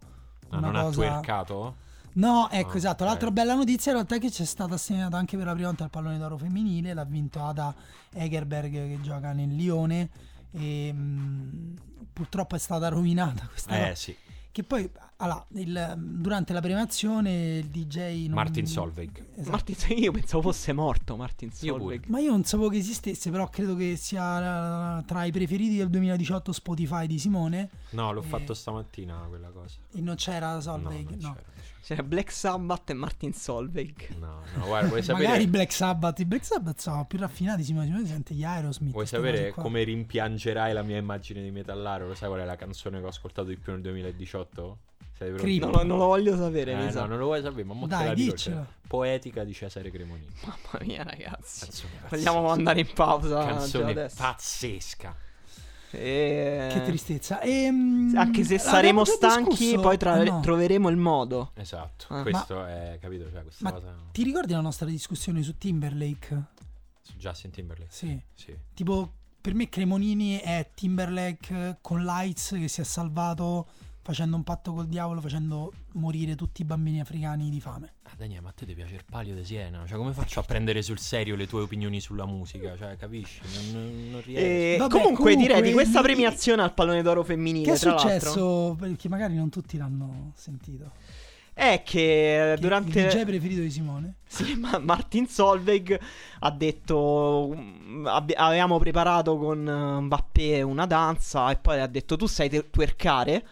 Ah, 0.49 0.57
una 0.57 0.67
non 0.67 0.75
ha 0.75 0.81
cosa... 0.83 0.95
twerkato? 0.95 1.75
No, 2.13 2.49
ecco 2.51 2.71
Ah, 2.73 2.77
esatto. 2.77 3.03
L'altra 3.05 3.31
bella 3.31 3.53
notizia 3.53 3.91
in 3.91 3.97
realtà 3.97 4.15
è 4.15 4.19
che 4.19 4.29
c'è 4.31 4.43
stata 4.45 4.73
assegnata 4.73 5.15
anche 5.15 5.37
per 5.37 5.45
la 5.45 5.53
prima 5.53 5.67
volta 5.67 5.83
il 5.85 5.89
pallone 5.91 6.17
d'oro 6.17 6.37
femminile. 6.37 6.93
L'ha 6.93 7.05
vinto 7.05 7.41
Ada 7.45 7.73
Egerberg 8.13 8.71
che 8.71 8.97
gioca 9.01 9.31
nel 9.31 9.55
Lione. 9.55 10.09
E 10.51 10.91
mh, 10.93 11.73
purtroppo 12.13 12.55
è 12.55 12.59
stata 12.59 12.87
rovinata 12.89 13.45
questa 13.47 13.75
Eh 13.75 13.79
cosa. 13.81 13.95
sì. 13.95 14.15
Che 14.51 14.63
poi 14.63 14.89
allora, 15.21 15.45
il- 15.55 15.93
durante 15.97 16.53
la 16.53 16.61
premiazione 16.61 17.57
il 17.57 17.65
DJ 17.67 18.25
non- 18.25 18.35
Martin 18.35 18.65
Solveig. 18.65 19.25
Esatto. 19.35 19.49
Martin, 19.51 19.75
io 19.97 20.11
pensavo 20.11 20.41
fosse 20.43 20.71
morto 20.73 21.15
Martin 21.17 21.49
Io. 21.61 21.77
Solveig. 21.77 22.05
Ma 22.07 22.19
io 22.19 22.31
non 22.31 22.43
sapevo 22.43 22.69
che 22.69 22.77
esistesse, 22.77 23.29
però 23.29 23.47
credo 23.49 23.75
che 23.75 23.95
sia 23.97 24.99
eh, 24.99 25.03
tra 25.05 25.25
i 25.25 25.31
preferiti 25.31 25.75
del 25.77 25.89
2018 25.89 26.51
Spotify 26.53 27.05
di 27.07 27.19
Simone. 27.19 27.69
No, 27.91 28.11
l'ho 28.13 28.21
Eh. 28.21 28.25
fatto 28.25 28.53
stamattina 28.53 29.15
quella 29.27 29.49
cosa. 29.49 29.75
E 29.93 30.01
non 30.01 30.15
c'era 30.15 30.59
Solveig, 30.61 31.09
no, 31.21 31.33
c'era. 31.33 31.43
C'era 31.81 32.03
Black 32.03 32.31
Sabbath 32.31 32.89
e 32.89 32.93
Martin 32.93 33.33
Solveig. 33.33 34.15
No, 34.19 34.41
no, 34.57 34.65
guarda, 34.67 34.87
vuoi 34.89 35.01
sapere, 35.03 35.25
Magari 35.25 35.47
Black 35.47 35.71
Sabbath. 35.71 36.19
I 36.19 36.25
Black 36.25 36.45
Sabbath 36.45 36.79
sono 36.79 37.05
più 37.05 37.17
raffinati. 37.17 37.63
Simone, 37.63 37.85
Simone 37.87 38.05
sente 38.05 38.33
gli 38.33 38.43
Aerosmith. 38.43 38.91
vuoi 38.93 39.07
sapere 39.07 39.51
come 39.51 39.83
rimpiangerai 39.83 40.71
la 40.73 40.83
mia 40.83 40.97
immagine 40.97 41.41
di 41.41 41.51
metallaro? 41.51 42.07
Lo 42.07 42.15
sai 42.15 42.27
qual 42.29 42.41
è 42.41 42.45
la 42.45 42.55
canzone 42.57 42.99
che 42.99 43.05
ho 43.05 43.09
ascoltato 43.09 43.47
di 43.49 43.57
più 43.57 43.71
nel 43.73 43.81
2018? 43.81 44.77
Sei? 45.19 45.33
Creep. 45.35 45.61
Non 45.63 45.71
lo, 45.71 45.83
non 45.83 45.97
lo 45.97 46.05
voglio 46.05 46.35
sapere, 46.37 46.71
Eh, 46.87 46.91
no, 46.93 47.05
non 47.05 47.17
lo 47.19 47.25
vuoi 47.25 47.41
sapere, 47.41 47.63
ma 47.65 47.73
mo 47.73 47.81
te 47.87 47.95
Dai, 47.95 48.05
la 48.07 48.13
dico, 48.13 48.35
cioè, 48.37 48.63
Poetica 48.87 49.43
di 49.43 49.53
Cesare 49.53 49.91
Cremonini. 49.91 50.27
Mamma 50.45 50.85
mia, 50.85 51.03
ragazzi. 51.03 51.65
Canzone 51.65 51.91
Vogliamo 52.09 52.47
andare 52.49 52.79
in 52.79 52.87
pausa 52.93 53.27
già 53.27 53.45
Canzone 53.45 53.91
adesso. 53.91 54.15
pazzesca. 54.17 55.15
E- 55.91 56.69
Che 56.71 56.81
tristezza. 56.83 57.41
Ehm, 57.41 58.13
Anche 58.15 58.43
se 58.43 58.59
saremo 58.59 59.03
stanchi, 59.05 59.57
discusso? 59.57 59.79
poi 59.81 59.97
tra- 59.97 60.13
Ah, 60.13 60.23
no. 60.23 60.39
troveremo 60.39 60.87
il 60.87 60.97
modo. 60.97 61.51
Esatto, 61.55 62.05
Ah. 62.09 62.21
questo 62.21 62.63
è, 62.65 62.97
capito, 63.01 63.29
cioè 63.31 63.41
questa 63.41 63.63
Ma 63.63 63.71
cosa 63.73 63.95
ti 64.11 64.23
ricordi 64.23 64.53
la 64.53 64.61
nostra 64.61 64.85
discussione 64.87 65.41
su 65.43 65.57
Timberlake? 65.57 66.43
su 67.01 67.13
Justin 67.17 67.49
Timberlake. 67.51 67.91
Sì. 67.91 68.21
Sì. 68.35 68.55
Tipo, 68.75 69.11
per 69.41 69.55
me 69.55 69.67
Cremonini 69.67 70.37
è 70.39 70.69
Timberlake 70.75 71.77
con 71.81 72.03
Lights 72.03 72.51
che 72.51 72.67
si 72.67 72.81
è 72.81 72.83
salvato 72.83 73.67
facendo 74.09 74.35
un 74.35 74.43
patto 74.43 74.73
col 74.73 74.87
diavolo, 74.87 75.21
facendo 75.21 75.71
morire 75.93 76.33
tutti 76.35 76.63
i 76.63 76.65
bambini 76.65 76.99
africani 76.99 77.47
di 77.51 77.61
fame. 77.61 77.93
Ah, 78.03 78.13
Daniele, 78.17 78.41
ma 78.41 78.49
a 78.49 78.51
te 78.53 78.65
ti 78.65 78.73
piace 78.73 78.95
il 78.95 79.03
palio 79.07 79.35
di 79.35 79.45
Siena? 79.45 79.85
Cioè, 79.85 79.97
come 79.97 80.13
faccio 80.13 80.39
a 80.39 80.43
prendere 80.43 80.81
sul 80.81 80.97
serio 80.97 81.35
le 81.35 81.45
tue 81.45 81.61
opinioni 81.61 81.99
sulla 82.01 82.25
musica? 82.25 82.75
Cioè, 82.75 82.95
capisci? 82.97 83.39
Non, 83.71 84.09
non- 84.09 84.21
riesco. 84.25 84.43
E 84.43 84.75
Vabbè, 84.79 84.91
comunque, 84.91 85.15
comunque, 85.23 85.35
direi 85.35 85.61
di 85.61 85.73
questa 85.73 85.99
mi- 85.99 86.05
premiazione 86.05 86.63
al 86.63 86.73
pallone 86.73 87.03
d'oro 87.03 87.23
femminile. 87.23 87.65
Che 87.65 87.73
è 87.73 87.77
successo? 87.77 88.75
Perché 88.79 89.07
magari 89.09 89.35
non 89.35 89.49
tutti 89.49 89.77
l'hanno 89.77 90.31
sentito. 90.35 90.91
È 91.53 91.83
che 91.85 92.53
Che 92.55 92.61
durante. 92.61 92.99
Il 92.99 93.07
DJ 93.09 93.25
preferito 93.25 93.61
di 93.61 93.69
Simone? 93.69 94.15
Sì, 94.25 94.55
ma 94.57 94.79
Martin 94.79 95.27
Solveig 95.27 95.99
ha 96.39 96.51
detto 96.51 97.53
mm, 97.55 98.07
abbi- 98.07 98.33
avevamo 98.33 98.79
preparato 98.79 99.37
con 99.37 99.67
eh, 99.67 99.99
Mbappé 100.01 100.61
una 100.63 100.85
danza 100.87 101.51
e 101.51 101.57
poi 101.57 101.79
ha 101.79 101.87
detto 101.87 102.15
tu 102.15 102.25
sai 102.27 102.49
twerkare 102.71 103.45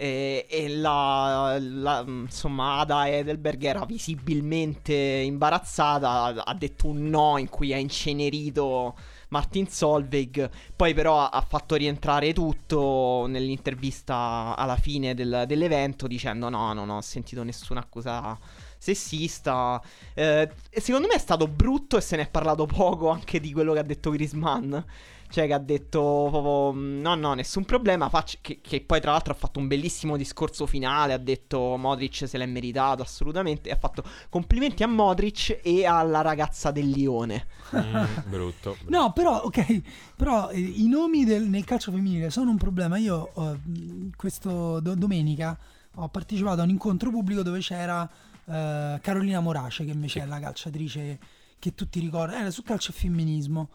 E, 0.00 0.46
e 0.48 0.68
la, 0.78 1.58
la- 1.60 2.02
insomma, 2.06 2.78
Ada 2.78 3.06
Edelberg 3.06 3.62
era 3.62 3.84
visibilmente 3.84 4.94
imbarazzata. 4.94 6.42
Ha 6.42 6.54
detto 6.54 6.86
un 6.86 7.10
no 7.10 7.36
in 7.36 7.50
cui 7.50 7.74
ha 7.74 7.76
incenerito 7.76 8.96
Martin 9.28 9.68
Solveig. 9.68 10.48
Poi, 10.74 10.94
però, 10.94 11.28
ha, 11.28 11.44
fatto 11.46 11.74
rientrare 11.74 12.32
tutto 12.32 13.26
nell'intervista 13.28 14.54
alla 14.56 14.76
fine 14.76 15.12
del- 15.12 15.44
dell'evento 15.46 16.06
dicendo: 16.06 16.48
No, 16.48 16.72
non 16.72 16.88
ho 16.88 17.02
sentito 17.02 17.42
nessuna 17.42 17.80
accusa 17.80 18.38
sessista. 18.78 19.82
Eh, 20.14 20.50
secondo 20.72 21.08
me 21.08 21.14
è 21.14 21.18
stato 21.18 21.46
brutto 21.46 21.98
e 21.98 22.00
se 22.00 22.16
ne 22.16 22.22
è 22.22 22.30
parlato 22.30 22.64
poco 22.64 23.10
anche 23.10 23.38
di 23.38 23.52
quello 23.52 23.74
che 23.74 23.80
ha 23.80 23.82
detto 23.82 24.10
Grisman. 24.10 24.82
Cioè, 25.30 25.46
che 25.46 25.52
ha 25.52 25.58
detto 25.58 26.26
proprio, 26.28 26.72
no, 26.80 27.14
no, 27.14 27.34
nessun 27.34 27.64
problema. 27.64 28.08
faccio-" 28.08 28.38
che, 28.40 28.60
che 28.60 28.80
poi, 28.80 29.00
tra 29.00 29.12
l'altro, 29.12 29.32
ha 29.32 29.36
fatto 29.36 29.60
un 29.60 29.68
bellissimo 29.68 30.16
discorso 30.16 30.66
finale. 30.66 31.12
Ha 31.12 31.18
detto 31.18 31.76
Modric 31.76 32.26
se 32.28 32.36
l'è 32.36 32.46
meritato 32.46 33.02
assolutamente. 33.02 33.68
E 33.68 33.72
ha 33.72 33.76
fatto 33.76 34.02
complimenti 34.28 34.82
a 34.82 34.88
Modric 34.88 35.60
e 35.62 35.86
alla 35.86 36.20
ragazza 36.20 36.70
del 36.72 36.88
Lione. 36.88 37.46
Mm, 37.76 38.04
brutto. 38.28 38.76
No, 38.88 39.12
però, 39.12 39.42
ok, 39.42 39.82
però 40.16 40.50
eh, 40.50 40.58
i 40.58 40.88
nomi 40.88 41.24
del- 41.24 41.48
nel 41.48 41.64
calcio 41.64 41.92
femminile 41.92 42.30
sono 42.30 42.50
un 42.50 42.56
problema. 42.58 42.96
Io 42.98 43.30
eh, 43.36 43.58
questo 44.16 44.80
do- 44.80 44.94
domenica 44.96 45.56
ho 45.94 46.08
partecipato 46.08 46.60
a 46.60 46.64
un 46.64 46.70
incontro 46.70 47.10
pubblico 47.10 47.42
dove 47.42 47.60
c'era 47.60 48.08
eh, 48.46 48.98
Carolina 49.00 49.38
Morace, 49.40 49.84
che 49.84 49.92
invece 49.92 50.18
Sì. 50.20 50.24
è 50.24 50.28
la 50.28 50.40
calciatrice 50.40 51.18
che 51.60 51.74
tutti 51.74 52.00
ricordano, 52.00 52.40
era 52.40 52.50
su 52.50 52.62
calcio 52.62 52.90
e 52.90 52.94
femminismo. 52.94 53.68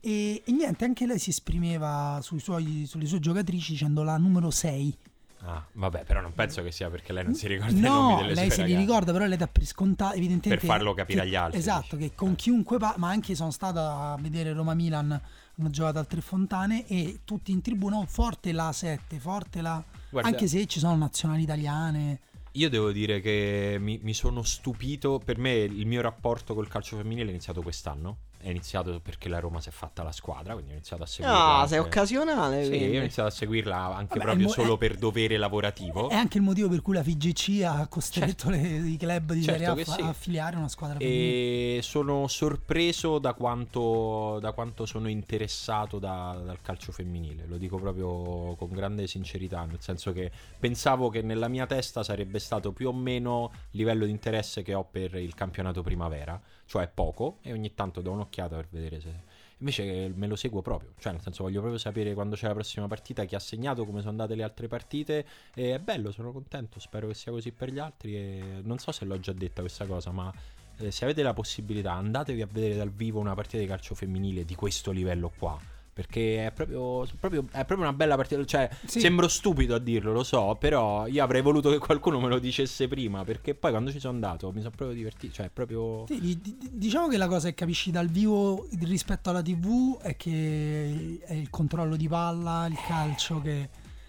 E, 0.00 0.42
e 0.44 0.52
niente, 0.52 0.84
anche 0.84 1.06
lei 1.06 1.18
si 1.18 1.30
esprimeva 1.30 2.20
sui 2.22 2.38
suoi- 2.40 2.84
sulle 2.86 3.06
sue 3.06 3.18
giocatrici 3.20 3.72
dicendo 3.72 4.02
la 4.02 4.16
numero 4.16 4.50
6. 4.50 4.96
Ah, 5.42 5.64
vabbè, 5.72 6.04
però 6.04 6.20
non 6.20 6.32
penso 6.34 6.62
che 6.64 6.72
sia 6.72 6.90
perché 6.90 7.12
lei 7.12 7.22
non 7.24 7.34
si 7.34 7.46
ricorda 7.46 7.70
i 7.72 7.78
nomi 7.80 8.12
No, 8.14 8.20
delle 8.22 8.34
lei 8.34 8.46
sue 8.46 8.54
se 8.56 8.64
li 8.64 8.74
ricorda, 8.74 9.12
però 9.12 9.24
lei 9.24 9.36
dà 9.36 9.46
per 9.46 9.64
scontato, 9.64 10.14
evidentemente. 10.16 10.66
Per 10.66 10.74
farlo 10.74 10.94
capire 10.94 11.20
che- 11.20 11.26
agli 11.26 11.34
altri, 11.36 11.58
Esatto, 11.60 11.96
che 11.96 12.12
con 12.14 12.32
Eh. 12.32 12.34
chiunque 12.36 12.76
va, 12.78 12.94
ma 12.98 13.08
anche 13.08 13.34
sono 13.36 13.52
stato 13.52 13.78
a 13.78 14.16
vedere 14.20 14.52
Roma 14.52 14.74
Milan, 14.74 15.10
hanno 15.12 15.70
giocato 15.70 15.98
al 16.00 16.06
Tre 16.08 16.20
Fontane 16.20 16.86
e 16.88 17.20
tutti 17.24 17.52
in 17.52 17.62
tribuna, 17.62 18.04
forte 18.06 18.50
la 18.52 18.72
7, 18.72 19.18
forte 19.20 19.60
la. 19.60 19.82
Guarda, 20.10 20.28
Anche 20.28 20.48
se 20.48 20.66
ci 20.66 20.80
sono 20.80 20.96
nazionali 20.96 21.42
italiane. 21.42 22.20
Io 22.52 22.68
devo 22.68 22.90
dire 22.90 23.20
che 23.20 23.76
mi, 23.78 24.00
mi 24.02 24.14
sono 24.14 24.42
stupito. 24.42 25.20
Per 25.24 25.38
me 25.38 25.52
il 25.54 25.86
mio 25.86 26.00
rapporto 26.00 26.54
col 26.54 26.66
calcio 26.66 26.96
femminile 26.96 27.26
è 27.28 27.30
iniziato 27.30 27.62
quest'anno. 27.62 28.16
È 28.40 28.48
iniziato 28.48 29.00
perché 29.00 29.28
la 29.28 29.40
Roma 29.40 29.60
si 29.60 29.68
è 29.68 29.72
fatta 29.72 30.02
la 30.04 30.12
squadra, 30.12 30.52
quindi 30.52 30.70
ho 30.70 30.74
iniziato 30.74 31.02
a 31.02 31.06
seguirla. 31.06 31.36
Ah, 31.38 31.56
anche- 31.56 31.68
sei 31.70 31.78
occasionale. 31.80 32.62
Sì, 32.62 32.68
quindi. 32.68 32.86
io 32.90 32.94
ho 32.98 33.02
iniziato 33.02 33.28
a 33.28 33.32
seguirla 33.32 33.76
anche 33.96 34.18
Vabbè, 34.18 34.20
proprio 34.20 34.46
mo- 34.46 34.52
solo 34.52 34.74
è- 34.74 34.78
per 34.78 34.96
dovere 34.96 35.36
lavorativo. 35.36 36.08
È 36.08 36.14
anche 36.14 36.38
il 36.38 36.44
motivo 36.44 36.68
per 36.68 36.80
cui 36.80 36.94
la 36.94 37.02
FIGC 37.02 37.62
ha 37.64 37.86
costretto 37.88 38.48
le- 38.50 38.58
i 38.58 38.96
club 38.96 39.32
di 39.32 39.42
Certo 39.42 39.58
Serie 39.64 39.82
A 39.82 39.84
fa- 39.84 39.92
sì. 39.94 40.00
a 40.02 40.08
affiliare 40.08 40.56
una 40.56 40.68
squadra 40.68 40.98
femminile. 40.98 41.76
E 41.78 41.80
sono 41.82 42.26
sorpreso 42.28 43.18
da 43.18 43.32
quanto, 43.34 44.38
da 44.40 44.52
quanto 44.52 44.86
sono 44.86 45.08
interessato 45.08 45.98
da- 45.98 46.40
dal 46.44 46.60
calcio 46.62 46.92
femminile. 46.92 47.44
Lo 47.46 47.56
dico 47.56 47.76
proprio 47.76 48.54
con 48.56 48.70
grande 48.70 49.06
sincerità, 49.06 49.64
nel 49.64 49.80
senso 49.80 50.12
che 50.12 50.30
pensavo 50.58 51.08
che 51.08 51.22
nella 51.22 51.48
mia 51.48 51.66
testa 51.66 52.02
sarebbe 52.02 52.38
stato 52.38 52.72
più 52.72 52.88
o 52.88 52.92
meno 52.92 53.50
il 53.72 53.78
livello 53.78 54.04
di 54.04 54.10
interesse 54.10 54.62
che 54.62 54.74
ho 54.74 54.84
per 54.84 55.14
il 55.16 55.34
campionato 55.34 55.82
primavera, 55.82 56.40
cioè 56.68 56.86
poco, 56.86 57.38
e 57.40 57.52
ogni 57.52 57.74
tanto 57.74 58.02
do 58.02 58.12
un'occhiata 58.12 58.54
per 58.54 58.68
vedere 58.70 59.00
se... 59.00 59.36
Invece 59.60 60.12
me 60.14 60.28
lo 60.28 60.36
seguo 60.36 60.62
proprio, 60.62 60.92
cioè 61.00 61.10
nel 61.10 61.20
senso 61.20 61.42
voglio 61.42 61.58
proprio 61.58 61.80
sapere 61.80 62.14
quando 62.14 62.36
c'è 62.36 62.46
la 62.46 62.52
prossima 62.52 62.86
partita, 62.86 63.24
chi 63.24 63.34
ha 63.34 63.40
segnato, 63.40 63.84
come 63.84 63.98
sono 63.98 64.10
andate 64.10 64.36
le 64.36 64.44
altre 64.44 64.68
partite 64.68 65.26
e 65.52 65.74
è 65.74 65.80
bello, 65.80 66.12
sono 66.12 66.30
contento, 66.30 66.78
spero 66.78 67.08
che 67.08 67.14
sia 67.14 67.32
così 67.32 67.50
per 67.50 67.72
gli 67.72 67.80
altri 67.80 68.14
e 68.14 68.60
non 68.62 68.78
so 68.78 68.92
se 68.92 69.04
l'ho 69.04 69.18
già 69.18 69.32
detta 69.32 69.62
questa 69.62 69.84
cosa, 69.84 70.12
ma 70.12 70.32
eh, 70.76 70.92
se 70.92 71.02
avete 71.02 71.22
la 71.22 71.34
possibilità 71.34 71.94
andatevi 71.94 72.40
a 72.40 72.46
vedere 72.46 72.76
dal 72.76 72.92
vivo 72.92 73.18
una 73.18 73.34
partita 73.34 73.58
di 73.58 73.66
calcio 73.66 73.96
femminile 73.96 74.44
di 74.44 74.54
questo 74.54 74.92
livello 74.92 75.32
qua. 75.36 75.58
Perché 75.98 76.46
è 76.46 76.52
proprio, 76.52 77.04
proprio- 77.18 77.42
è 77.50 77.64
proprio 77.64 77.78
una 77.88 77.92
bella 77.92 78.14
partita. 78.14 78.44
Cioè, 78.44 78.70
Sì. 78.86 79.00
sembro 79.00 79.26
stupido 79.26 79.74
a 79.74 79.80
dirlo, 79.80 80.12
lo 80.12 80.22
so. 80.22 80.56
Però 80.60 81.08
io 81.08 81.24
avrei 81.24 81.42
voluto 81.42 81.70
che 81.70 81.78
qualcuno 81.78 82.20
me 82.20 82.28
lo 82.28 82.38
dicesse 82.38 82.86
prima. 82.86 83.24
Perché 83.24 83.56
poi 83.56 83.72
quando 83.72 83.90
ci 83.90 83.98
sono 83.98 84.14
andato 84.14 84.52
mi 84.52 84.60
sono 84.60 84.72
proprio 84.76 84.96
divertito. 84.96 85.34
Cioè, 85.34 85.50
proprio. 85.52 86.04
Sì, 86.06 86.20
di- 86.20 86.40
di- 86.40 86.56
diciamo 86.70 87.08
che 87.08 87.16
la 87.16 87.26
cosa 87.26 87.48
che 87.48 87.54
capisci 87.54 87.90
dal 87.90 88.06
vivo 88.06 88.68
rispetto 88.82 89.30
alla 89.30 89.42
TV 89.42 89.98
è 90.00 90.16
che 90.16 91.18
è 91.24 91.34
il 91.34 91.50
controllo 91.50 91.96
di 91.96 92.06
palla, 92.06 92.66
il 92.66 92.76
calcio 92.86 93.40
che 93.40 93.68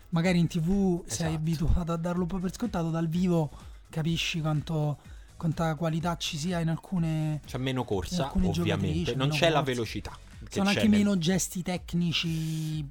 magari 0.10 0.38
in 0.38 0.46
TV 0.48 1.02
sei 1.08 1.26
Esatto. 1.30 1.34
abituato 1.36 1.92
a 1.92 1.98
darlo 1.98 2.22
un 2.22 2.28
po' 2.28 2.38
per 2.38 2.54
scontato, 2.54 2.92
dal 2.92 3.08
vivo 3.08 3.50
capisci 3.90 4.42
quanto, 4.42 4.98
quanta 5.38 5.74
qualità 5.74 6.16
ci 6.18 6.38
sia 6.38 6.60
in 6.60 6.70
alcune... 6.70 7.42
C'è 7.48 7.58
meno 7.58 7.84
corsa, 7.84 8.32
ovviamente. 8.36 9.16
Non 9.16 9.30
c'è 9.30 9.50
la 9.50 9.58
corsa. 9.58 9.62
velocità. 9.72 10.18
Sono 10.50 10.70
anche 10.70 10.88
nel- 10.88 10.98
meno 11.00 11.18
gesti 11.18 11.62
tecnici 11.62 12.88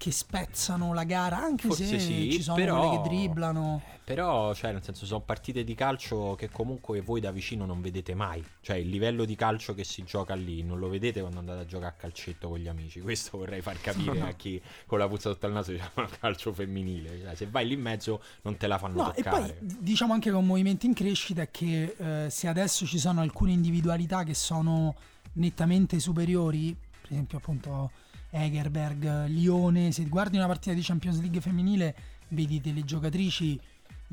che 0.00 0.12
spezzano 0.12 0.94
la 0.94 1.04
gara, 1.04 1.42
anche 1.42 1.66
Forse 1.68 1.84
se 1.84 1.98
sì, 1.98 2.32
ci 2.32 2.40
sono 2.42 2.56
però- 2.56 2.88
quelle 2.88 3.02
che 3.02 3.08
dribblano. 3.08 3.82
Però, 4.02 4.54
cioè, 4.54 4.72
nel 4.72 4.82
senso, 4.82 5.04
sono 5.04 5.20
partite 5.20 5.62
di 5.62 5.74
calcio 5.74 6.34
che 6.36 6.48
comunque 6.48 7.00
voi 7.02 7.20
da 7.20 7.30
vicino 7.30 7.66
non 7.66 7.80
vedete 7.82 8.14
mai. 8.14 8.42
Cioè, 8.62 8.76
il 8.76 8.88
livello 8.88 9.24
di 9.26 9.36
calcio 9.36 9.74
che 9.74 9.84
si 9.84 10.02
gioca 10.04 10.34
lì 10.34 10.62
non 10.62 10.78
lo 10.78 10.88
vedete 10.88 11.20
quando 11.20 11.38
andate 11.40 11.60
a 11.60 11.66
giocare 11.66 11.92
a 11.92 11.96
calcetto 12.00 12.48
con 12.48 12.58
gli 12.58 12.66
amici. 12.66 12.98
Questo 13.02 13.36
vorrei 13.38 13.60
far 13.60 13.78
capire 13.80 14.22
a 14.22 14.32
chi 14.32 14.60
con 14.86 14.98
la 14.98 15.06
puzza 15.06 15.30
sotto 15.30 15.46
il 15.46 15.52
naso 15.52 15.70
diciamo 15.72 16.08
calcio 16.18 16.52
femminile. 16.54 17.20
Cioè, 17.22 17.34
se 17.34 17.46
vai 17.46 17.68
lì 17.68 17.74
in 17.74 17.82
mezzo 17.82 18.22
non 18.42 18.56
te 18.56 18.66
la 18.66 18.78
fanno 18.78 19.02
No, 19.02 19.12
e 19.14 19.22
toccare. 19.22 19.58
poi 19.60 19.76
diciamo 19.80 20.14
anche 20.14 20.30
che 20.30 20.36
un 20.36 20.46
movimento 20.46 20.86
in 20.86 20.94
crescita 20.94 21.42
è 21.42 21.50
che 21.50 21.94
eh, 22.24 22.30
se 22.30 22.48
adesso 22.48 22.86
ci 22.86 22.98
sono 22.98 23.20
alcune 23.20 23.52
individualità 23.52 24.24
che 24.24 24.34
sono 24.34 24.94
nettamente 25.34 26.00
superiori, 26.00 26.74
per 27.10 27.18
esempio 27.18 27.38
appunto 27.38 27.90
Egerberg, 28.30 29.26
Lione, 29.26 29.90
se 29.90 30.04
guardi 30.04 30.36
una 30.36 30.46
partita 30.46 30.72
di 30.72 30.80
Champions 30.80 31.18
League 31.18 31.40
femminile 31.40 31.96
vedi 32.28 32.60
delle 32.60 32.84
giocatrici 32.84 33.60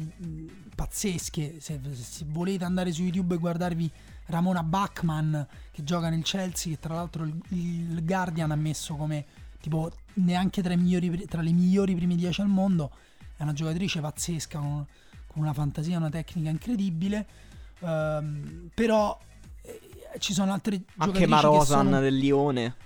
mm, 0.02 0.48
pazzesche, 0.74 1.58
se, 1.60 1.80
se 1.94 2.26
volete 2.28 2.64
andare 2.64 2.92
su 2.92 3.04
YouTube 3.04 3.36
e 3.36 3.38
guardarvi 3.38 3.92
Ramona 4.26 4.64
Bachmann 4.64 5.40
che 5.72 5.84
gioca 5.84 6.10
nel 6.10 6.24
Chelsea, 6.24 6.74
che 6.74 6.80
tra 6.80 6.96
l'altro 6.96 7.24
il, 7.24 7.40
il 7.50 8.04
Guardian 8.04 8.50
ha 8.50 8.56
messo 8.56 8.96
come 8.96 9.24
tipo 9.62 9.92
neanche 10.16 10.64
tra, 10.64 10.74
i 10.74 10.78
migliori, 10.78 11.26
tra 11.26 11.44
le 11.44 11.52
migliori 11.52 11.94
prime 11.94 12.16
10 12.16 12.42
al 12.42 12.48
mondo, 12.48 12.90
è 13.36 13.44
una 13.44 13.54
giocatrice 13.54 14.02
pazzesca 14.02 14.58
con, 14.58 14.84
con 15.28 15.44
una 15.44 15.54
fantasia, 15.54 15.98
una 15.98 16.10
tecnica 16.10 16.50
incredibile. 16.50 17.28
Ehm, 17.82 18.72
però 18.74 19.16
eh, 19.62 20.18
ci 20.18 20.34
sono 20.34 20.52
altre 20.52 20.82
Anche 20.98 21.28
Marosan 21.28 21.86
sono 21.86 22.00
del 22.00 22.16
Lione. 22.16 22.86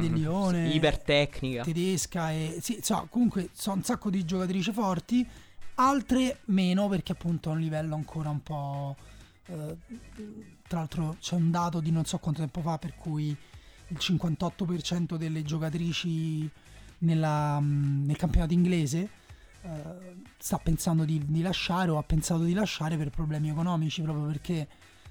Del 0.00 0.12
Lione, 0.12 0.68
Ipertecnica. 0.70 1.62
tedesca 1.62 2.32
e 2.32 2.58
sì, 2.60 2.76
insomma, 2.76 3.06
comunque 3.08 3.50
sono 3.52 3.76
un 3.76 3.82
sacco 3.82 4.10
di 4.10 4.24
giocatrici 4.24 4.72
forti, 4.72 5.26
altre 5.76 6.40
meno 6.46 6.88
perché 6.88 7.12
appunto 7.12 7.50
a 7.50 7.52
un 7.52 7.60
livello 7.60 7.94
ancora 7.94 8.28
un 8.28 8.42
po' 8.42 8.96
eh, 9.46 9.76
tra 10.66 10.78
l'altro 10.78 11.16
c'è 11.20 11.34
un 11.34 11.50
dato 11.50 11.80
di 11.80 11.90
non 11.90 12.04
so 12.04 12.18
quanto 12.18 12.40
tempo 12.40 12.60
fa 12.60 12.78
per 12.78 12.94
cui 12.96 13.36
il 13.88 13.98
58% 13.98 15.16
delle 15.16 15.42
giocatrici 15.42 16.48
nella, 16.98 17.58
mm, 17.60 18.04
nel 18.06 18.16
campionato 18.16 18.52
inglese 18.52 19.08
eh, 19.62 20.16
sta 20.38 20.58
pensando 20.58 21.04
di, 21.04 21.20
di 21.26 21.42
lasciare 21.42 21.90
o 21.90 21.98
ha 21.98 22.02
pensato 22.02 22.44
di 22.44 22.52
lasciare 22.52 22.96
per 22.96 23.10
problemi 23.10 23.48
economici 23.48 24.02
proprio 24.02 24.26
perché 24.26 24.68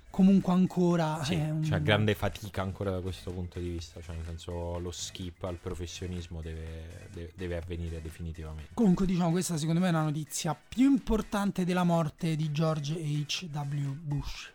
comunque 0.09 0.51
ancora 0.53 1.23
Sì, 1.23 1.35
è 1.35 1.49
un- 1.49 1.61
c'è 1.61 1.81
grande 1.81 2.15
fatica 2.15 2.61
ancora 2.61 2.91
da 2.91 2.99
questo 3.01 3.31
punto 3.31 3.59
di 3.59 3.69
vista. 3.69 4.01
Cioè, 4.01 4.15
nel 4.15 4.25
senso, 4.25 4.77
lo 4.79 4.91
skip 4.91 5.43
al 5.43 5.55
professionismo 5.57 6.41
deve, 6.41 7.07
deve- 7.11 7.31
deve 7.35 7.57
avvenire 7.57 8.01
definitivamente. 8.01 8.71
Comunque, 8.73 9.05
diciamo, 9.05 9.31
questa 9.31 9.57
secondo 9.57 9.79
me 9.79 9.89
è 9.89 9.91
la 9.91 10.03
notizia 10.03 10.55
più 10.55 10.89
importante 10.89 11.65
della 11.65 11.83
morte 11.83 12.35
di 12.35 12.51
George 12.51 12.93
H.W. 12.95 13.91
Bush. 14.01 14.51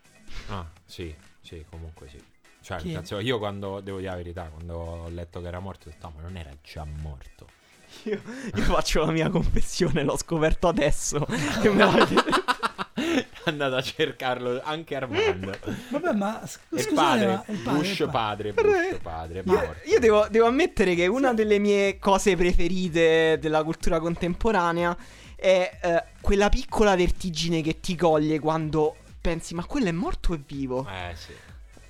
Ah, 0.49 0.69
sì, 0.85 1.13
sì, 1.41 1.63
comunque 1.69 2.07
sì. 2.09 2.21
Cioè, 2.61 2.77
Chi 2.79 2.89
è? 2.89 2.93
nel 2.93 3.05
senso, 3.05 3.19
io 3.19 3.37
quando 3.37 3.79
devo 3.79 3.97
dire 3.99 4.09
la 4.09 4.15
verità, 4.17 4.45
quando 4.49 4.75
ho 4.75 5.09
letto 5.09 5.39
che 5.39 5.47
era 5.47 5.59
morto, 5.59 5.87
ho 5.87 5.91
detto, 5.91 6.07
"Ah, 6.07 6.11
ma 6.15 6.21
non 6.23 6.35
era 6.35 6.51
già 6.63 6.83
morto. 6.83 7.47
Io, 8.03 8.21
io 8.55 8.63
faccio 8.63 9.05
la 9.05 9.11
mia 9.11 9.29
confessione, 9.29 10.03
l'ho 10.03 10.17
scoperto 10.17 10.67
adesso. 10.67 11.25
che 11.61 11.69
me 11.69 11.83
È 12.93 13.49
andato 13.49 13.75
a 13.75 13.81
cercarlo 13.81 14.61
anche 14.63 14.95
Armando. 14.95 15.51
Vabbè, 15.89 16.13
ma 16.13 16.41
scusate, 16.45 16.93
padre, 16.93 17.25
ma 17.27 17.43
il 17.47 17.57
padre, 17.59 17.73
Bush 17.77 17.99
il 17.99 18.07
padre, 18.11 18.49
è- 18.49 18.97
padre, 18.99 19.39
è 19.39 19.43
Io, 19.49 19.75
io 19.85 19.99
devo, 19.99 20.27
devo 20.29 20.45
ammettere 20.47 20.95
che 20.95 21.07
una 21.07 21.33
delle 21.33 21.59
mie 21.59 21.97
cose 21.99 22.35
preferite 22.35 23.37
della 23.39 23.63
cultura 23.63 23.99
contemporanea 23.99 24.95
è 25.35 25.79
eh, 25.81 26.03
quella 26.21 26.49
piccola 26.49 26.95
vertigine 26.95 27.61
che 27.61 27.79
ti 27.79 27.95
coglie 27.95 28.39
quando 28.39 28.95
pensi, 29.21 29.53
ma 29.53 29.65
quello 29.65 29.87
è 29.87 29.91
morto 29.91 30.31
o 30.33 30.35
è 30.35 30.39
vivo? 30.45 30.87
Eh, 30.89 31.15
sì. 31.15 31.33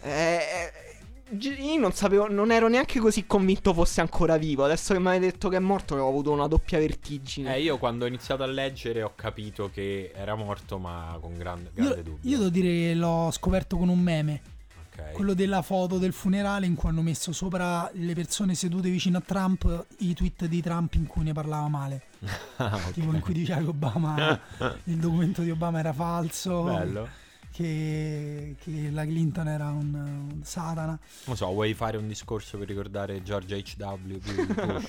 Eh, 0.02 0.12
eh, 0.12 0.72
gi- 0.72 0.85
io 1.32 1.80
non 1.80 1.92
sapevo, 1.92 2.28
non 2.30 2.52
ero 2.52 2.68
neanche 2.68 3.00
così 3.00 3.26
convinto 3.26 3.74
fosse 3.74 4.02
ancora 4.02 4.38
vivo. 4.38 4.64
Adesso 4.66 4.94
che 4.94 5.00
mi 5.00 5.08
hai 5.08 5.20
detto 5.20 5.50
che 5.50 5.58
è 5.58 5.60
morto, 5.60 5.96
ho 5.96 6.08
avuto 6.08 6.32
una 6.32 6.48
doppia 6.48 6.78
vertigine. 6.80 7.56
Eh, 7.56 7.62
io 7.62 7.78
quando 7.78 8.06
ho 8.06 8.08
iniziato 8.08 8.44
a 8.44 8.48
leggere 8.48 9.02
ho 9.02 9.14
capito 9.16 9.70
che 9.74 10.12
era 10.16 10.36
morto, 10.36 10.78
ma 10.78 11.18
con 11.20 11.34
grande, 11.36 11.72
grande 11.74 11.96
Io, 11.96 12.04
dubbio. 12.04 12.30
io 12.30 12.38
devo 12.38 12.50
dire 12.50 12.68
che 12.68 12.94
l'ho 12.94 13.30
scoperto 13.32 13.78
con 13.78 13.90
un 13.90 14.00
meme. 14.00 14.42
Ok. 14.98 15.12
Quello 15.12 15.34
della 15.34 15.62
foto 15.62 15.98
del 15.98 16.14
funerale 16.14 16.66
in 16.68 16.76
cui 16.76 16.88
hanno 16.90 17.02
messo 17.02 17.34
sopra 17.34 17.90
le 17.96 18.14
persone 18.14 18.56
sedute 18.56 18.90
vicino 18.90 19.18
a 19.18 19.22
Trump 19.26 19.86
i 19.98 20.14
tweet 20.14 20.46
di 20.46 20.62
Trump 20.62 20.94
in 20.94 21.06
cui 21.08 21.24
ne 21.24 21.34
parlava 21.34 21.68
male. 21.68 22.02
Ah, 22.58 22.74
ok. 22.74 22.92
Tipo 22.94 23.12
in 23.12 23.20
cui 23.20 23.34
diceva 23.34 23.60
che 23.60 23.68
Obama, 23.68 24.40
il 24.86 24.96
documento 24.96 25.42
di 25.42 25.52
Obama 25.52 25.80
era 25.80 25.92
falso, 25.92 26.64
Bello. 26.64 27.08
Che, 27.56 28.56
che 28.62 28.90
la 28.92 29.04
Clinton 29.06 29.48
era 29.48 29.70
un, 29.70 29.94
un 29.94 30.42
satana. 30.44 31.00
Non 31.26 31.38
so, 31.38 31.48
vuoi 31.52 31.74
fare 31.74 31.96
un 31.98 32.08
discorso 32.08 32.58
per 32.58 32.68
ricordare 32.68 33.24
George 33.24 33.56
H.W. 33.58 34.18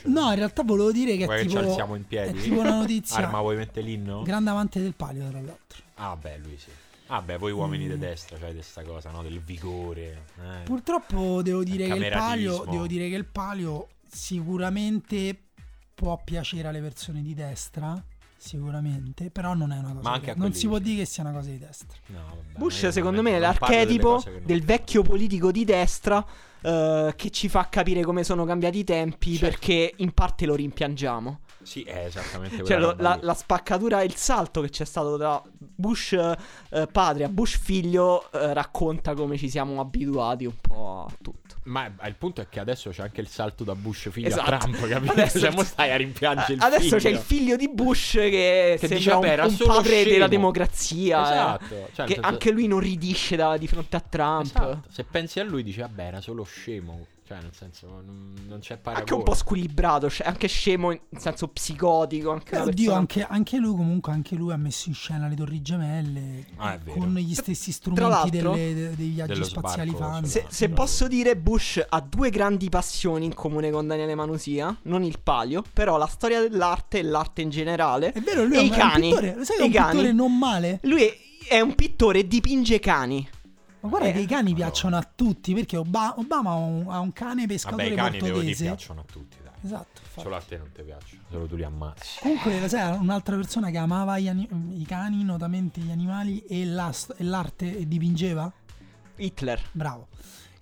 No, 0.11 0.31
in 0.31 0.35
realtà 0.35 0.63
volevo 0.65 0.91
dire 0.91 1.17
che 1.17 1.23
è 1.23 1.27
Vuoi 1.27 1.39
che 1.43 1.49
ci 1.49 1.55
tipo, 1.57 1.61
alziamo 1.69 1.95
in 1.95 2.05
piedi? 2.07 2.39
è 2.39 2.43
tipo 2.43 2.59
una 2.61 2.77
notizia. 2.79 3.19
Arma, 3.19 3.41
vuoi 3.41 3.57
mettere 3.57 3.87
l'inno? 3.87 4.23
Grande 4.23 4.51
amante 4.51 4.81
del 4.81 4.95
palio, 4.95 5.29
tra 5.29 5.41
l'altro. 5.41 5.83
ah, 5.95 6.17
beh, 6.17 6.39
lui 6.39 6.57
sì. 6.59 6.71
Ah, 7.09 7.23
beh, 7.23 7.37
voi 7.39 7.53
uomini 7.53 7.85
Mm. 7.87 7.91
di 7.91 7.99
destra, 7.99 8.37
c'hai 8.37 8.53
questa 8.53 8.83
cosa, 8.83 9.11
no? 9.11 9.23
Del 9.23 9.41
vigore. 9.41 10.25
Eh. 10.41 10.63
Purtroppo 10.65 11.41
devo 11.43 11.63
dire, 11.63 11.87
che 11.87 11.95
il 11.95 12.09
palio, 12.11 12.65
devo 12.69 12.87
dire 12.89 13.09
che 13.09 13.15
il 13.15 13.27
palio 13.27 13.87
sicuramente 14.11 15.37
può 15.95 16.21
piacere 16.25 16.67
alle 16.67 16.81
persone 16.81 17.23
di 17.23 17.33
destra. 17.33 18.03
Sicuramente, 18.39 19.31
però 19.31 19.55
non 19.55 19.73
è 19.73 19.79
una 19.79 19.93
cosa. 19.93 20.09
Ma 20.09 20.15
anche 20.15 20.35
non 20.37 20.53
si 20.53 20.67
può 20.67 20.79
dire 20.79 20.99
che 20.99 21.05
sia 21.07 21.23
una 21.23 21.33
cosa 21.33 21.49
di 21.51 21.59
destra. 21.59 21.89
No, 22.07 22.19
vabbè, 22.29 22.59
Bush, 22.59 22.89
secondo 22.89 23.23
me, 23.23 23.37
è 23.37 23.39
l'archetipo 23.39 24.23
del 24.45 24.63
vecchio 24.63 25.03
politico 25.03 25.51
di 25.51 25.65
destra 25.65 26.25
eh, 26.63 27.13
che 27.17 27.31
ci 27.31 27.49
fa 27.49 27.69
capire 27.69 28.03
come 28.03 28.25
sono 28.25 28.45
cambiati 28.45 28.79
i 28.79 28.85
tempi 28.85 29.37
Certo. 29.37 29.47
perché 29.49 29.93
in 29.97 30.13
parte 30.13 30.47
lo 30.47 30.55
rimpiangiamo. 30.55 31.41
Sì, 31.63 31.83
è 31.83 32.05
esattamente 32.07 32.63
Cioè, 32.65 32.79
lo- 32.79 32.95
la, 32.99 33.19
la 33.23 33.35
spaccatura, 33.35 34.03
il 34.05 34.15
salto 34.15 34.61
che 34.61 34.69
c'è 34.71 34.85
stato 34.85 35.17
da 35.17 35.43
Bush 35.59 36.13
eh, 36.13 36.87
padre 36.93 37.25
a 37.25 37.29
Bush 37.29 37.59
figlio 37.59 38.31
eh, 38.31 38.53
racconta 38.55 39.15
come 39.15 39.37
ci 39.37 39.51
siamo 39.51 39.81
abituati 39.81 40.45
un 40.45 40.55
po' 40.61 41.07
a 41.11 41.15
tutto. 41.21 41.55
Ma 41.65 41.91
il 42.05 42.15
punto 42.15 42.41
è 42.41 42.47
che 42.49 42.61
adesso 42.61 42.91
c'è 42.91 43.03
anche 43.03 43.21
il 43.21 43.27
salto 43.27 43.65
da 43.65 43.75
Bush 43.75 44.11
figlio 44.11 44.29
Esatto. 44.29 44.49
a 44.55 44.59
Trump, 44.59 44.87
capito? 44.87 45.11
Adesso- 45.19 45.41
Cioè, 45.41 45.65
stai 45.65 45.91
a 45.91 45.97
rimpiangere 45.97 46.53
il 46.53 46.61
Adesso 46.61 46.83
figlio. 46.83 46.97
c'è 46.99 47.09
il 47.09 47.19
figlio 47.19 47.57
di 47.57 47.69
Bush 47.69 48.13
che, 48.13 48.77
Che 48.79 48.87
dice, 48.87 49.11
un, 49.11 49.21
"Vabbè, 49.21 49.33
era 49.33 49.47
un 49.47 49.57
padre 49.57 49.91
scemo." 49.95 50.11
della 50.11 50.29
democrazia. 50.29 51.19
eh, 51.19 51.33
Esatto. 51.33 51.89
Cioè, 51.95 52.07
che 52.07 52.15
senso- 52.15 52.29
anche 52.29 52.51
lui 52.53 52.69
non 52.69 52.79
ridisce 52.79 53.35
da- 53.35 53.57
di 53.57 53.67
fronte 53.67 53.97
a 53.97 54.01
Trump. 54.09 54.45
Esatto. 54.45 54.83
Se 54.89 55.03
pensi 55.03 55.41
a 55.41 55.43
lui 55.43 55.65
dici, 55.65 55.81
vabbè, 55.81 56.05
era 56.05 56.21
solo 56.21 56.45
scemo. 56.47 57.07
Cioè, 57.27 57.39
nel 57.41 57.51
senso, 57.53 57.89
non, 57.89 58.35
non 58.47 58.61
c'è 58.61 58.77
paragone. 58.77 59.01
Anche 59.01 59.15
un 59.15 59.25
po' 59.25 59.35
squilibrato, 59.35 60.09
cioè 60.09 60.29
anche 60.29 60.47
scemo 60.47 60.93
in 60.93 61.01
senso 61.19 61.49
psicotico. 61.49 62.31
Anche 62.31 62.55
Eh, 62.55 62.61
oddio, 62.61 62.73
persona- 62.75 62.97
anche, 62.99 63.27
anche 63.29 63.57
lui 63.57 63.75
comunque, 63.75 64.13
anche 64.13 64.37
lui 64.37 64.53
ha 64.53 64.57
messo 64.57 64.89
in 64.89 64.95
scena 64.95 65.27
le 65.27 65.35
torri 65.35 65.61
gemelle 65.61 66.47
Ah, 66.59 66.79
con 66.87 67.13
gli 67.17 67.35
stessi 67.35 67.73
strumenti 67.73 68.31
delle- 68.31 68.75
de- 68.75 68.95
dei 68.95 69.09
viaggi 69.09 69.33
Dello 69.33 69.45
spaziali 69.45 69.89
sbarco, 69.91 70.07
fanno. 70.09 70.27
Se, 70.29 70.45
se 70.49 70.69
No. 70.69 70.75
posso 70.75 71.09
dire, 71.09 71.37
Bush 71.37 71.85
ha 71.89 72.01
due 72.01 72.31
grandi 72.31 72.69
passioni 72.69 73.25
in 73.25 73.35
comune 73.35 73.73
con 73.73 73.89
Daniele 73.89 74.15
Manusia, 74.15 74.77
non 74.83 75.03
il 75.03 75.19
palio, 75.21 75.65
però 75.73 75.97
la 75.99 76.07
storia 76.07 76.41
dell'arte 76.41 77.01
e 77.01 77.03
l'arte 77.03 77.43
in 77.43 77.51
generale. 77.51 78.13
È 78.13 78.21
vero, 78.21 78.45
lui 78.45 78.55
E 78.55 78.61
è 78.61 78.63
i 78.63 78.69
un, 78.69 78.77
cani. 78.77 79.09
pittore, 79.09 79.35
lo 79.35 79.43
sai 79.45 79.57
che 79.57 79.63
è 79.63 79.67
un 79.67 79.73
cani. 79.73 79.91
pittore 79.91 80.13
non 80.13 80.39
male? 80.39 80.79
Lui 80.85 81.03
è, 81.03 81.17
è 81.49 81.61
un 81.61 81.75
pittore 81.75 82.21
e 82.21 82.29
dipinge 82.29 82.79
cani. 82.79 83.29
Ma 83.87 83.91
guarda 83.99 84.09
Eh, 84.09 84.13
che 84.13 84.19
i 84.21 84.27
cani 84.27 84.51
Madonna. 84.51 84.65
piacciono 84.71 84.97
a 84.97 85.09
tutti 85.15 85.55
perché 85.55 85.77
Oba- 85.77 86.15
Obama 86.19 86.51
ha 86.51 86.55
un, 86.55 86.85
ha 86.89 86.99
un 87.01 87.13
cane 87.13 87.47
pescatore 87.47 87.83
Vabbè, 87.85 87.95
i 87.95 87.97
cani 87.97 88.11
devo 88.13 88.25
dire 88.25 88.33
portoghese. 88.35 88.65
piacciono 88.65 89.01
a 89.01 89.05
tutti, 89.11 89.37
dai. 89.43 89.53
Esatto, 89.63 90.01
infatti. 90.03 90.21
Solo 90.21 90.37
a 90.37 90.41
te 90.41 90.59
non 90.59 90.73
ti 90.73 90.83
piacciono, 90.83 91.23
solo 91.31 91.47
tu 91.47 91.57
li 91.57 91.65
ammazzi. 91.65 92.19
Comunque, 92.21 92.61
lo 92.61 92.69
sai, 92.69 92.97
un'altra 92.99 93.37
persona 93.37 93.71
che 93.71 93.79
amava 93.79 94.19
gli 94.19 94.29
ani- 94.29 94.49
i 94.81 94.85
cani, 94.87 95.25
notamente 95.25 95.81
gli 95.81 95.91
animali 95.91 96.41
e, 96.45 96.65
la 96.67 96.93
e 97.17 97.25
l'arte 97.25 97.79
e 97.79 97.87
dipingeva? 97.89 98.53
Hitler. 99.17 99.63
Bravo. 99.73 100.09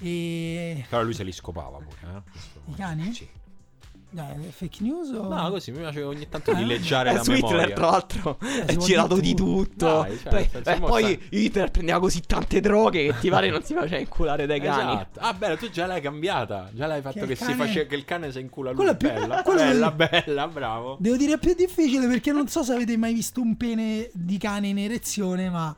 E 0.00 0.84
Però 0.88 1.02
lui 1.02 1.14
se 1.14 1.24
li 1.24 1.32
scopava 1.32 1.78
pure, 1.78 1.96
eh? 2.02 2.22
I 2.70 2.74
cani? 2.74 3.12
Sì. 3.14 3.28
Dai, 4.14 4.36
fake 4.52 4.76
news 4.80 5.10
o... 5.10 5.26
No, 5.26 5.50
così 5.50 5.72
mi 5.72 5.78
piace 5.78 6.00
ogni 6.04 6.28
tanto 6.28 6.52
Eh, 6.52 6.54
dileggiare 6.54 7.10
Eh, 7.10 7.14
la 7.14 7.24
su 7.24 7.32
Hitler, 7.32 7.50
memoria. 7.52 7.74
tra 7.74 7.90
l'altro, 7.90 8.38
si 8.40 8.60
è 8.60 8.76
girato 8.76 9.16
di 9.18 9.34
tutto. 9.34 9.64
tutto. 9.64 9.86
Dai, 10.02 10.18
cioè, 10.18 10.28
Poi, 10.30 10.38
nel 10.40 10.48
senso, 10.50 10.70
eh, 10.70 10.78
mo 10.78 10.86
poi 10.86 11.02
sta- 11.20 11.36
Hitler 11.36 11.70
prendeva 11.72 11.98
così 11.98 12.20
tante 12.20 12.60
droghe 12.60 13.06
che 13.06 13.18
ti 13.18 13.28
pare 13.28 13.50
non 13.50 13.64
si 13.64 13.74
faceva 13.74 13.98
inculare 13.98 14.46
dai 14.46 14.60
cani. 14.60 14.92
Esatto. 14.92 15.18
Ah, 15.18 15.34
bella, 15.34 15.56
tu 15.56 15.68
già 15.68 15.86
l'hai 15.86 16.00
cambiata. 16.00 16.70
Già 16.72 16.86
l'hai 16.86 17.00
fatto 17.02 17.18
Che 17.18 17.26
che, 17.26 17.34
cane- 17.34 17.54
face... 17.56 17.86
che 17.88 17.94
il 17.96 18.04
cane 18.04 18.30
si 18.30 18.38
incula 18.38 18.68
lui. 18.70 18.76
Quello 18.76 18.92
è 18.92 18.96
più- 18.96 19.08
Bella, 19.08 19.42
quello 19.42 19.60
è- 19.60 19.64
bella, 19.66 19.90
bella, 19.90 20.46
bravo. 20.48 20.96
Devo 21.00 21.16
dire 21.16 21.32
è 21.32 21.38
più 21.38 21.54
difficile 21.54 22.06
perché 22.06 22.30
non 22.30 22.46
so 22.46 22.62
se 22.62 22.72
avete 22.72 22.96
mai 22.96 23.14
visto 23.14 23.40
un 23.40 23.56
pene 23.56 24.10
di 24.12 24.38
cane 24.38 24.68
in 24.68 24.78
erezione, 24.78 25.50
ma 25.50 25.74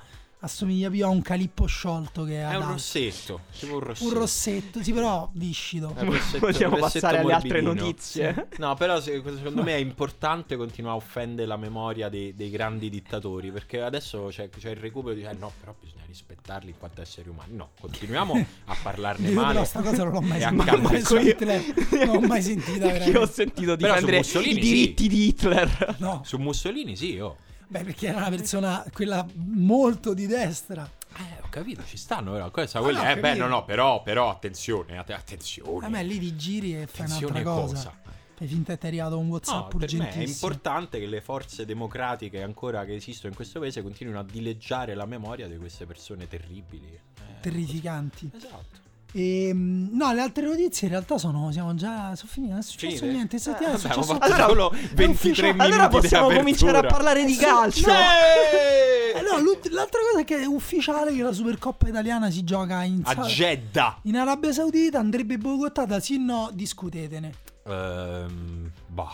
assomiglia 0.47 0.91
più 0.91 1.05
a 1.05 1.09
un 1.09 1.23
calippo 1.23 1.67
sciolto 1.67 2.25
che 2.25 2.43
a 2.43 2.51
È 2.53 2.57
un 2.57 2.71
rossetto. 2.73 3.41
Tipo 3.59 3.75
un 3.75 3.81
rossetto. 3.81 4.09
Un 4.09 4.15
rossetto, 4.19 4.83
sì, 4.83 4.93
però 4.93 5.29
viscido. 5.35 5.93
Rossetto- 5.97 6.39
Possiamo 6.47 6.77
rossetto 6.79 7.07
passare 7.07 7.19
alle 7.19 7.33
altre 7.35 7.61
notizie. 7.61 8.49
No, 8.59 8.75
però 8.75 9.01
se- 9.01 9.23
secondo 9.37 9.63
me 9.63 9.75
è 9.75 9.79
importante 9.81 10.57
continuare 10.57 10.95
a 10.99 10.99
offendere 10.99 11.47
la 11.47 11.57
memoria 11.57 12.09
dei, 12.09 12.35
dei 12.35 12.51
grandi 12.51 12.89
dittatori. 12.89 13.51
Perché 13.51 13.81
adesso 13.81 14.27
c'è, 14.31 14.49
c'è 14.49 14.71
il 14.71 14.77
recupero 14.77 15.15
di. 15.15 15.23
Eh 15.23 15.35
no, 15.39 15.53
però 15.61 15.75
bisogna 15.81 16.03
rispettarli 16.07 16.71
in 16.71 16.79
quanto 16.79 17.01
esseri 17.03 17.29
umani. 17.29 17.55
No, 17.57 17.71
continuiamo 17.81 18.47
a 18.67 18.77
parlarne 18.83 19.29
Io 19.31 19.35
male. 19.35 19.53
però 19.53 19.65
sta 19.65 19.83
cosa 19.83 20.05
non 20.05 20.13
l'ho 20.13 20.21
mai 20.21 20.41
sentita. 20.41 21.21
io- 21.21 21.29
Hitler, 21.31 21.63
non 21.91 22.07
l'ho 22.07 22.21
mai 22.27 22.43
sentita 22.43 23.05
Io 23.05 23.21
ho 23.21 23.27
sentito 23.27 23.77
difendere 23.77 24.19
i 24.19 24.55
diritti 24.55 25.09
di 25.09 25.27
Hitler. 25.29 25.97
No, 25.99 26.23
Su 26.25 26.39
Mussolini, 26.39 26.97
sì, 26.97 27.19
oh. 27.19 27.37
Beh, 27.67 27.85
perché 27.85 28.07
era 28.09 28.19
una 28.19 28.31
persona, 28.31 28.85
quella 28.93 29.27
molto 29.35 30.15
di 30.15 30.27
destra. 30.27 30.89
Eh, 31.19 31.43
ho 31.43 31.49
capito, 31.49 31.83
ci 31.87 31.97
stanno 31.97 32.33
però. 32.33 32.51
Questa, 32.51 32.79
Ah, 32.79 32.83
quella- 32.83 33.03
no, 33.03 33.11
eh, 33.11 33.19
beh, 33.19 33.35
no, 33.35 33.47
no, 33.47 33.65
però, 33.65 34.03
però, 34.03 34.29
attenzione, 34.31 34.99
att- 34.99 35.11
attenzione. 35.11 35.87
A 35.87 35.89
me 35.89 36.03
lì 36.03 36.19
ti 36.19 36.37
giri 36.37 36.75
e 36.81 36.87
fai 36.87 37.07
attenzione 37.07 37.41
un'altra 37.41 37.53
cosa. 37.63 37.75
cosa. 37.75 38.15
Fai 38.37 38.47
finta 38.49 38.73
che 38.75 38.79
ti 38.81 38.85
è 38.85 38.89
arrivato 38.89 39.19
un 39.19 39.25
No, 39.29 39.33
WhatsApp 39.33 39.69
per 39.71 39.77
me 39.79 39.81
è 39.81 39.85
urgentissimo. 39.95 40.29
importante 40.51 40.99
che 40.99 41.07
le 41.07 41.21
forze 41.23 41.65
democratiche 41.65 42.43
ancora 42.43 42.85
che 42.85 42.95
esistono 42.97 43.29
in 43.31 43.35
questo 43.35 43.61
paese 43.61 43.81
continuino 43.81 44.19
a 44.19 44.25
dileggiare 44.25 44.95
la 44.95 45.07
memoria 45.07 45.49
di 45.49 45.57
queste 45.57 45.87
persone 45.87 46.29
terribili. 46.29 46.93
Eh, 46.93 47.41
Terrificanti. 47.41 48.31
Esatto. 48.37 48.85
E, 49.19 49.51
no, 49.55 50.13
le 50.13 50.21
altre 50.21 50.45
notizie 50.45 50.89
in 50.89 50.93
realtà 50.93 51.17
sono. 51.17 51.51
Siamo 51.51 51.75
già. 51.75 52.15
Sono 52.17 52.31
finite. 52.31 52.53
Non 52.53 52.61
è 52.61 52.63
successo 52.63 52.97
Finite? 52.97 53.13
niente. 53.13 53.37
Eh, 53.37 53.41
è 53.41 53.63
vabbè, 53.71 53.79
successo 53.79 54.19
Allora, 54.19 54.47
solo 54.47 54.71
è 54.73 54.77
23 54.77 55.05
ufficiale. 55.07 55.53
minuti 55.53 55.73
Allora 55.73 55.89
possiamo 55.89 56.29
cominciare 56.29 56.77
a 56.79 56.83
parlare 56.83 57.25
di 57.25 57.37
calcio. 57.37 57.89
Eh, 57.89 59.23
no, 59.23 59.39
l'ult- 59.41 59.69
l'altra 59.69 60.01
cosa 60.11 60.21
è 60.21 60.25
che 60.25 60.37
è 60.43 60.45
ufficiale 60.45 61.15
che 61.15 61.23
la 61.23 61.33
Supercoppa 61.33 61.89
italiana 61.89 62.31
si 62.31 62.45
gioca 62.45 62.83
in, 62.83 63.01
A 63.05 63.15
Jeddah. 63.25 64.01
in 64.03 64.17
Arabia 64.19 64.53
Saudita. 64.53 64.99
Andrebbe 64.99 65.39
boicottata. 65.39 65.99
Sì, 65.99 66.19
no, 66.19 66.51
discutetene. 66.53 67.33
Ehm, 67.67 68.71
bah. 68.87 69.13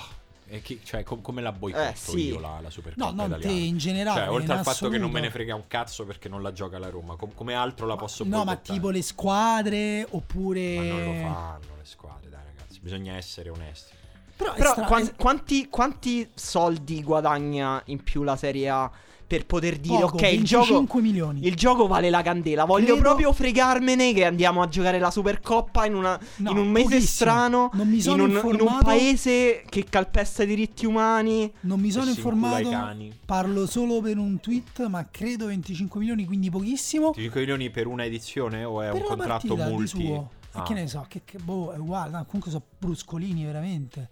E 0.54 0.60
chi- 0.60 0.80
cioè, 0.84 1.02
com- 1.02 1.22
come 1.22 1.40
la 1.40 1.50
boicotto 1.50 1.82
Eh, 1.82 1.94
sì. 1.94 2.26
io 2.26 2.38
la, 2.38 2.58
la 2.60 2.68
Supercoppa 2.68 3.10
No, 3.10 3.16
non 3.16 3.30
te 3.30 3.36
italiana? 3.46 3.64
in 3.66 3.78
generale. 3.78 4.20
Cioè, 4.20 4.30
oltre 4.30 4.52
al 4.54 4.62
fatto 4.64 4.88
che 4.90 4.98
non 4.98 5.10
me 5.10 5.20
ne 5.20 5.26
assoluto. 5.28 5.30
frega 5.30 5.54
un 5.54 5.66
cazzo 5.66 6.04
perché 6.04 6.28
non 6.28 6.42
la 6.42 6.52
gioca 6.52 6.78
la 6.78 6.90
Roma, 6.90 7.16
com- 7.16 7.32
come 7.34 7.54
altro 7.54 7.86
la 7.86 7.96
posso 7.96 8.22
No, 8.24 8.30
ma 8.38 8.44
boicottare? 8.44 8.74
tipo 8.78 8.90
le 8.90 9.02
squadre 9.02 10.06
oppure. 10.10 10.76
Ma 10.76 10.82
non 10.84 11.04
lo 11.04 11.20
fanno 11.28 11.76
le 11.78 11.84
squadre, 11.84 12.28
dai 12.28 12.40
ragazzi, 12.44 12.80
bisogna 12.80 13.14
essere 13.16 13.48
onesti. 13.48 13.92
Però, 14.36 14.52
Però 14.52 14.72
stra- 14.72 14.84
quan- 14.84 15.06
è- 15.06 15.14
quanti, 15.16 15.68
quanti 15.68 16.30
soldi 16.34 17.02
guadagna 17.02 17.80
in 17.86 18.02
più 18.02 18.22
la 18.22 18.36
Serie 18.36 18.68
A 18.68 18.90
per 19.32 19.46
poter 19.46 19.78
dire 19.78 20.00
poco, 20.00 20.16
ok, 20.16 20.30
il 20.32 20.44
gioco, 20.44 20.64
25 20.74 21.00
milioni. 21.00 21.46
il 21.46 21.54
gioco 21.54 21.86
vale 21.86 22.10
la 22.10 22.20
candela. 22.20 22.66
Voglio 22.66 22.84
Credo- 22.88 23.00
proprio 23.00 23.32
fregarmene 23.32 24.12
che 24.12 24.26
andiamo 24.26 24.60
a 24.60 24.68
giocare 24.68 24.98
la 24.98 25.10
Supercoppa 25.10 25.86
in, 25.86 25.94
una- 25.94 26.20
No, 26.36 26.50
in 26.50 26.58
un 26.58 26.68
mese 26.68 26.84
pochissimo. 26.96 27.06
strano, 27.08 27.70
Non 27.72 27.88
mi 27.88 27.98
in 28.04 28.20
un, 28.20 28.30
in 28.52 28.60
un 28.60 28.78
paese 28.82 29.64
che 29.70 29.84
calpesta 29.88 30.42
i 30.42 30.46
diritti 30.46 30.84
umani. 30.84 31.50
Non 31.60 31.80
mi 31.80 31.90
sono 31.90 32.10
informato. 32.10 32.68
cani. 32.68 33.10
Parlo 33.24 33.66
solo 33.66 34.02
per 34.02 34.18
un 34.18 34.38
tweet, 34.38 34.86
ma 34.88 35.08
credo 35.10 35.46
25 35.46 35.98
milioni, 35.98 36.26
quindi 36.26 36.50
pochissimo. 36.50 37.12
5 37.14 37.40
milioni 37.40 37.70
per 37.70 37.86
una 37.86 38.04
edizione 38.04 38.64
o 38.64 38.82
è 38.82 38.90
per 38.90 39.00
un 39.00 39.06
contratto 39.06 39.56
multi? 39.56 39.86
suo. 39.86 40.30
Ah. 40.54 40.60
E 40.60 40.62
che 40.64 40.74
ne 40.74 40.86
so, 40.86 41.06
che, 41.08 41.22
che- 41.24 41.38
boh, 41.38 41.72
è 41.72 41.78
uguale. 41.78 42.10
no, 42.10 42.24
comunque 42.26 42.50
sono 42.50 42.62
bruscolini 42.78 43.44
veramente. 43.46 44.10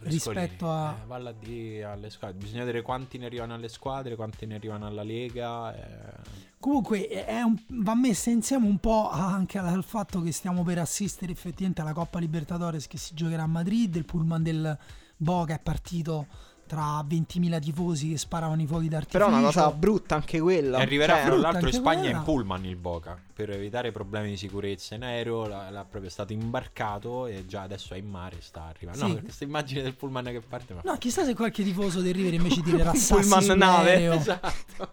Rispetto 0.00 0.70
a- 0.70 0.96
Eh, 1.02 1.06
valla 1.06 1.32
di- 1.32 1.82
alle 1.82 2.10
squadre. 2.10 2.36
Bisogna 2.38 2.60
vedere 2.60 2.82
quanti 2.82 3.18
ne 3.18 3.26
arrivano 3.26 3.54
alle 3.54 3.68
squadre, 3.68 4.14
quanti 4.16 4.46
ne 4.46 4.54
arrivano 4.54 4.86
alla 4.86 5.02
Lega. 5.02 5.74
eh. 5.74 6.46
Comunque 6.60 7.08
un- 7.44 7.58
va 7.82 7.94
messa 7.94 8.30
insieme 8.30 8.66
un 8.66 8.78
po' 8.78 9.08
anche 9.10 9.58
al 9.58 9.84
fatto 9.84 10.20
che 10.22 10.32
stiamo 10.32 10.62
per 10.64 10.78
assistere 10.78 11.32
effettivamente 11.32 11.80
alla 11.80 11.92
Coppa 11.92 12.18
Libertadores 12.18 12.86
che 12.86 12.98
si 12.98 13.14
giocherà 13.14 13.42
a 13.44 13.46
Madrid. 13.46 13.94
Il 13.96 14.04
pullman 14.04 14.42
del 14.42 14.76
Boca 15.16 15.54
è 15.54 15.58
partito 15.60 16.26
tra 16.68 17.00
20.000 17.00 17.60
tifosi 17.60 18.10
che 18.10 18.18
sparavano 18.18 18.62
i 18.62 18.66
fuochi 18.66 18.88
d'artificio. 18.88 19.18
Però 19.18 19.30
è 19.30 19.36
una 19.36 19.46
cosa 19.46 19.72
brutta 19.72 20.14
anche 20.14 20.38
quella. 20.38 20.78
E 20.78 20.82
arriverà 20.82 21.14
Cioè, 21.14 21.24
fra 21.24 21.36
l'altro 21.36 21.66
in 21.66 21.74
Spagna 21.74 22.00
quella. 22.02 22.18
in 22.18 22.22
pullman 22.22 22.64
il 22.64 22.76
Boca 22.76 23.20
per 23.34 23.50
evitare 23.50 23.92
problemi 23.92 24.30
di 24.30 24.36
sicurezza 24.36 24.94
in 24.94 25.02
aereo. 25.02 25.46
L'ha, 25.48 25.70
l'ha 25.70 25.84
proprio 25.84 26.10
stato 26.10 26.32
imbarcato 26.32 27.26
e 27.26 27.44
già 27.46 27.62
adesso 27.62 27.94
è 27.94 27.96
in 27.96 28.08
mare. 28.08 28.36
Sta 28.40 28.64
arrivando. 28.64 29.06
Sì. 29.06 29.12
No, 29.12 29.20
questa 29.20 29.44
immagine 29.44 29.82
del 29.82 29.94
pullman 29.94 30.24
che 30.24 30.40
parte. 30.40 30.74
Ma... 30.74 30.80
No, 30.84 30.96
chissà 30.98 31.24
se 31.24 31.34
qualche 31.34 31.64
tifoso 31.64 32.00
del 32.00 32.14
River 32.14 32.34
invece 32.34 32.62
tirerà 32.62 32.90
Un 32.90 32.96
sassi 32.98 33.28
pullman 33.28 33.58
nave. 33.58 34.14
Esatto, 34.14 34.90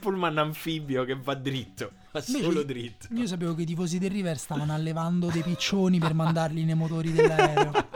pullman 0.00 0.38
anfibio 0.38 1.04
che 1.04 1.16
va 1.16 1.34
dritto, 1.34 1.92
va 2.12 2.22
Invece 2.26 2.44
solo 2.44 2.62
dritto. 2.62 3.08
Io 3.12 3.26
sapevo 3.26 3.54
che 3.54 3.62
i 3.62 3.66
tifosi 3.66 3.98
del 3.98 4.10
River 4.10 4.38
stavano 4.38 4.72
allevando 4.72 5.28
dei 5.28 5.42
piccioni 5.42 5.98
per 5.98 6.14
mandarli 6.14 6.64
nei 6.64 6.74
motori 6.74 7.12
dell'aereo. 7.12 7.72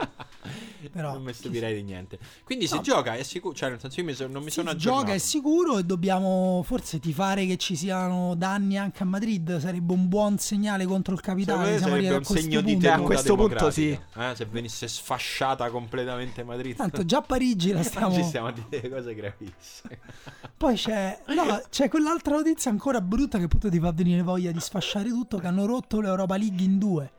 Però, 0.91 1.13
non 1.13 1.23
mi 1.23 1.33
stupirei 1.33 1.73
di 1.75 1.83
niente. 1.83 2.19
Quindi 2.43 2.67
se 2.67 2.75
No. 2.75 2.81
gioca 2.81 3.15
è 3.15 3.23
sicuro, 3.23 3.53
cioè 3.55 3.69
nel 3.69 3.79
senso 3.79 3.99
io 4.01 4.05
mi 4.05 4.13
so- 4.13 4.27
non 4.27 4.43
mi 4.43 4.49
Sì, 4.49 4.55
sono 4.55 4.69
si 4.71 4.75
aggiornato. 4.75 5.01
gioca 5.05 5.13
è 5.15 5.17
sicuro 5.19 5.77
e 5.77 5.83
dobbiamo 5.83 6.61
forse 6.65 6.99
tifare 6.99 7.45
che 7.45 7.57
ci 7.57 7.75
siano 7.75 8.35
danni 8.35 8.77
anche 8.77 9.03
a 9.03 9.05
Madrid. 9.05 9.57
Sarebbe 9.59 9.93
un 9.93 10.07
buon 10.09 10.37
segnale 10.37 10.85
contro 10.85 11.13
il 11.13 11.21
capitale. 11.21 11.77
Siamo 11.77 11.93
sarebbe 11.95 12.15
un 12.15 12.21
a 12.21 12.23
segno 12.25 12.61
di 12.61 12.71
punto. 12.73 12.87
A 12.87 12.91
tenuta 12.91 13.05
questo 13.07 13.35
punto 13.35 13.69
democratica, 13.69 14.31
eh, 14.31 14.35
se 14.35 14.45
venisse 14.45 14.87
sfasciata 14.87 15.69
completamente 15.69 16.43
Madrid. 16.43 16.75
Tanto 16.75 17.05
già 17.05 17.17
a 17.19 17.21
Parigi 17.21 17.71
la 17.71 17.83
stiamo. 17.83 18.13
Ci 18.13 18.23
stiamo 18.23 18.47
a 18.47 18.53
dire 18.69 18.89
cose 18.89 19.15
gravissime. 19.15 19.99
Poi 20.57 20.75
c'è, 20.75 21.21
no, 21.27 21.61
c'è 21.69 21.89
quell'altra 21.89 22.35
notizia 22.35 22.69
ancora 22.69 23.01
brutta 23.01 23.37
che 23.37 23.45
appunto 23.45 23.69
ti 23.69 23.79
fa 23.79 23.91
venire 23.91 24.21
voglia 24.21 24.51
di 24.51 24.59
sfasciare 24.59 25.07
tutto. 25.09 25.37
Che 25.37 25.47
hanno 25.47 25.65
rotto 25.65 26.01
l'Europa 26.01 26.35
League 26.37 26.63
in 26.63 26.77
due. 26.77 27.11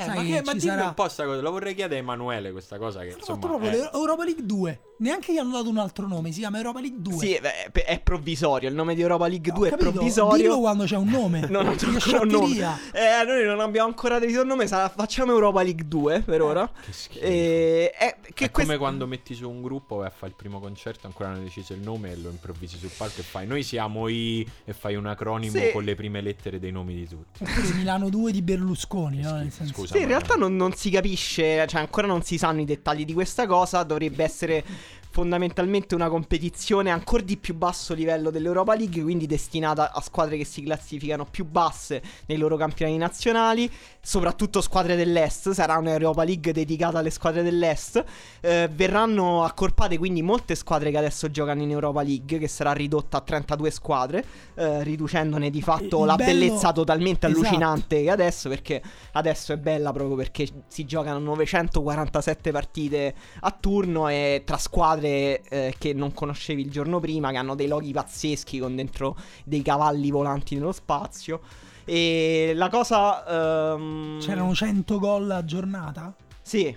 Eh, 0.00 0.04
Sai 0.04 0.16
ma, 0.16 0.22
che 0.22 0.42
ma 0.44 0.52
dimmi 0.52 0.60
sarà- 0.60 0.84
un 0.86 0.94
po' 0.94 1.08
sta 1.08 1.24
cosa, 1.24 1.40
lo 1.40 1.50
vorrei 1.50 1.74
chiedere 1.74 1.96
a 2.00 2.02
Emanuele 2.02 2.50
questa 2.52 2.78
cosa 2.78 3.00
che 3.00 3.14
insomma 3.18 3.40
fatto 3.40 3.46
proprio 3.58 3.70
è- 3.70 3.90
l'Europa 3.92 4.24
League 4.24 4.44
2. 4.44 4.80
Neanche 5.02 5.32
gli 5.32 5.36
hanno 5.38 5.50
dato 5.50 5.68
un 5.68 5.78
altro 5.78 6.06
nome. 6.06 6.30
Si 6.30 6.38
chiama 6.38 6.58
Europa 6.58 6.80
League 6.80 7.00
2. 7.02 7.12
Sì, 7.16 7.38
beh, 7.40 7.84
è 7.84 7.98
provvisorio. 8.00 8.68
Il 8.68 8.74
nome 8.76 8.94
di 8.94 9.00
Europa 9.00 9.26
League 9.26 9.50
Ho 9.50 9.54
2 9.56 9.66
è 9.66 9.70
capito, 9.70 9.90
provvisorio. 9.90 10.36
Dillo 10.42 10.60
quando 10.60 10.84
c'è 10.84 10.96
un 10.96 11.08
nome. 11.08 11.40
No, 11.52 11.60
non 11.62 11.74
c'è 11.74 11.86
ancora 11.88 12.20
un 12.20 12.28
nome. 12.28 12.56
Eh, 12.92 13.24
noi 13.26 13.44
non 13.44 13.58
abbiamo 13.60 13.88
ancora 13.88 14.18
deciso 14.20 14.42
il 14.42 14.46
nome. 14.46 14.66
sarà- 14.68 14.88
facciamo 14.88 15.32
Europa 15.32 15.62
League 15.62 15.86
2 15.88 16.20
per 16.20 16.40
ora. 16.40 16.70
che 16.86 16.92
schifo. 16.92 17.24
E, 17.24 17.90
è, 17.90 18.16
che 18.32 18.44
è 18.46 18.50
quest- 18.50 18.68
come 18.68 18.78
quando 18.78 19.06
metti 19.08 19.34
su 19.34 19.50
un 19.50 19.60
gruppo 19.60 19.96
vai 19.96 20.06
a 20.06 20.10
fare 20.10 20.28
il 20.28 20.36
primo 20.36 20.60
concerto 20.60 21.06
ancora 21.08 21.30
non 21.30 21.38
hai 21.38 21.44
deciso 21.44 21.72
il 21.72 21.80
nome 21.80 22.12
e 22.12 22.16
lo 22.16 22.30
improvvisi 22.30 22.78
sul 22.78 22.90
palco 22.96 23.20
e 23.20 23.24
fai 23.24 23.46
noi 23.46 23.62
siamo 23.64 24.06
i 24.08 24.46
e 24.64 24.72
fai 24.72 24.94
un 24.94 25.06
acronimo 25.06 25.58
Sì. 25.58 25.70
con 25.72 25.82
le 25.82 25.94
prime 25.96 26.20
lettere 26.20 26.58
dei 26.60 26.70
nomi 26.70 26.94
di 26.94 27.08
tutti 27.08 27.42
Oppure 27.42 27.74
Milano 27.74 28.08
2 28.08 28.30
di 28.32 28.40
Berlusconi. 28.42 29.20
No? 29.20 29.32
Nel 29.34 29.50
senso- 29.50 29.72
scusa. 29.74 29.96
Sì, 29.96 30.02
in 30.02 30.08
realtà 30.08 30.34
non, 30.36 30.54
non 30.56 30.72
si 30.74 30.90
capisce, 30.90 31.66
cioè 31.66 31.80
ancora 31.80 32.06
non 32.06 32.22
si 32.22 32.38
sanno 32.38 32.60
i 32.60 32.64
dettagli 32.64 33.04
di 33.04 33.12
questa 33.12 33.46
cosa, 33.46 33.82
dovrebbe 33.82 34.22
essere 34.22 34.64
fondamentalmente 35.12 35.94
una 35.94 36.08
competizione 36.08 36.90
ancora 36.90 37.22
di 37.22 37.36
più 37.36 37.54
basso 37.54 37.92
livello 37.92 38.30
dell'Europa 38.30 38.74
League, 38.74 39.02
quindi 39.02 39.26
destinata 39.26 39.92
a 39.92 40.00
squadre 40.00 40.38
che 40.38 40.44
si 40.46 40.62
classificano 40.62 41.26
più 41.30 41.44
basse 41.44 42.02
nei 42.26 42.38
loro 42.38 42.56
campionati 42.56 42.96
nazionali, 42.96 43.70
soprattutto 44.00 44.62
squadre 44.62 44.96
dell'Est, 44.96 45.50
sarà 45.50 45.76
un'Europa 45.76 46.24
League 46.24 46.52
dedicata 46.52 46.98
alle 46.98 47.10
squadre 47.10 47.42
dell'Est, 47.42 48.02
Eh, 48.44 48.68
verranno 48.72 49.44
accorpate 49.44 49.98
quindi 49.98 50.20
molte 50.20 50.56
squadre 50.56 50.90
che 50.90 50.96
adesso 50.98 51.30
giocano 51.30 51.62
in 51.62 51.70
Europa 51.70 52.02
League, 52.02 52.38
che 52.38 52.48
sarà 52.48 52.72
ridotta 52.72 53.18
a 53.18 53.20
32 53.20 53.70
squadre, 53.70 54.24
eh, 54.54 54.82
riducendone 54.82 55.48
di 55.50 55.62
fatto 55.62 56.00
Il 56.00 56.06
la 56.06 56.16
bello- 56.16 56.30
bellezza 56.46 56.72
totalmente 56.72 57.26
Esatto. 57.28 57.40
allucinante 57.46 58.02
che 58.02 58.10
adesso, 58.10 58.48
perché 58.48 58.82
adesso 59.12 59.52
è 59.52 59.58
bella 59.58 59.92
proprio 59.92 60.16
perché 60.16 60.48
si 60.66 60.84
giocano 60.86 61.18
947 61.20 62.50
partite 62.50 63.14
a 63.40 63.50
turno 63.58 64.08
e 64.08 64.42
tra 64.44 64.56
squadre 64.56 65.01
eh, 65.04 65.74
che 65.78 65.92
non 65.92 66.12
conoscevi 66.12 66.62
il 66.62 66.70
giorno 66.70 67.00
prima, 67.00 67.30
che 67.30 67.36
hanno 67.36 67.54
dei 67.54 67.68
loghi 67.68 67.92
pazzeschi 67.92 68.58
con 68.58 68.74
dentro 68.74 69.16
dei 69.44 69.62
cavalli 69.62 70.10
volanti 70.10 70.54
nello 70.54 70.72
spazio. 70.72 71.40
E 71.84 72.52
la 72.54 72.68
cosa... 72.68 73.72
ehm, 73.74 74.20
C'erano 74.20 74.54
100 74.54 74.98
gol 74.98 75.30
a 75.30 75.44
giornata. 75.44 76.14
Sì, 76.42 76.76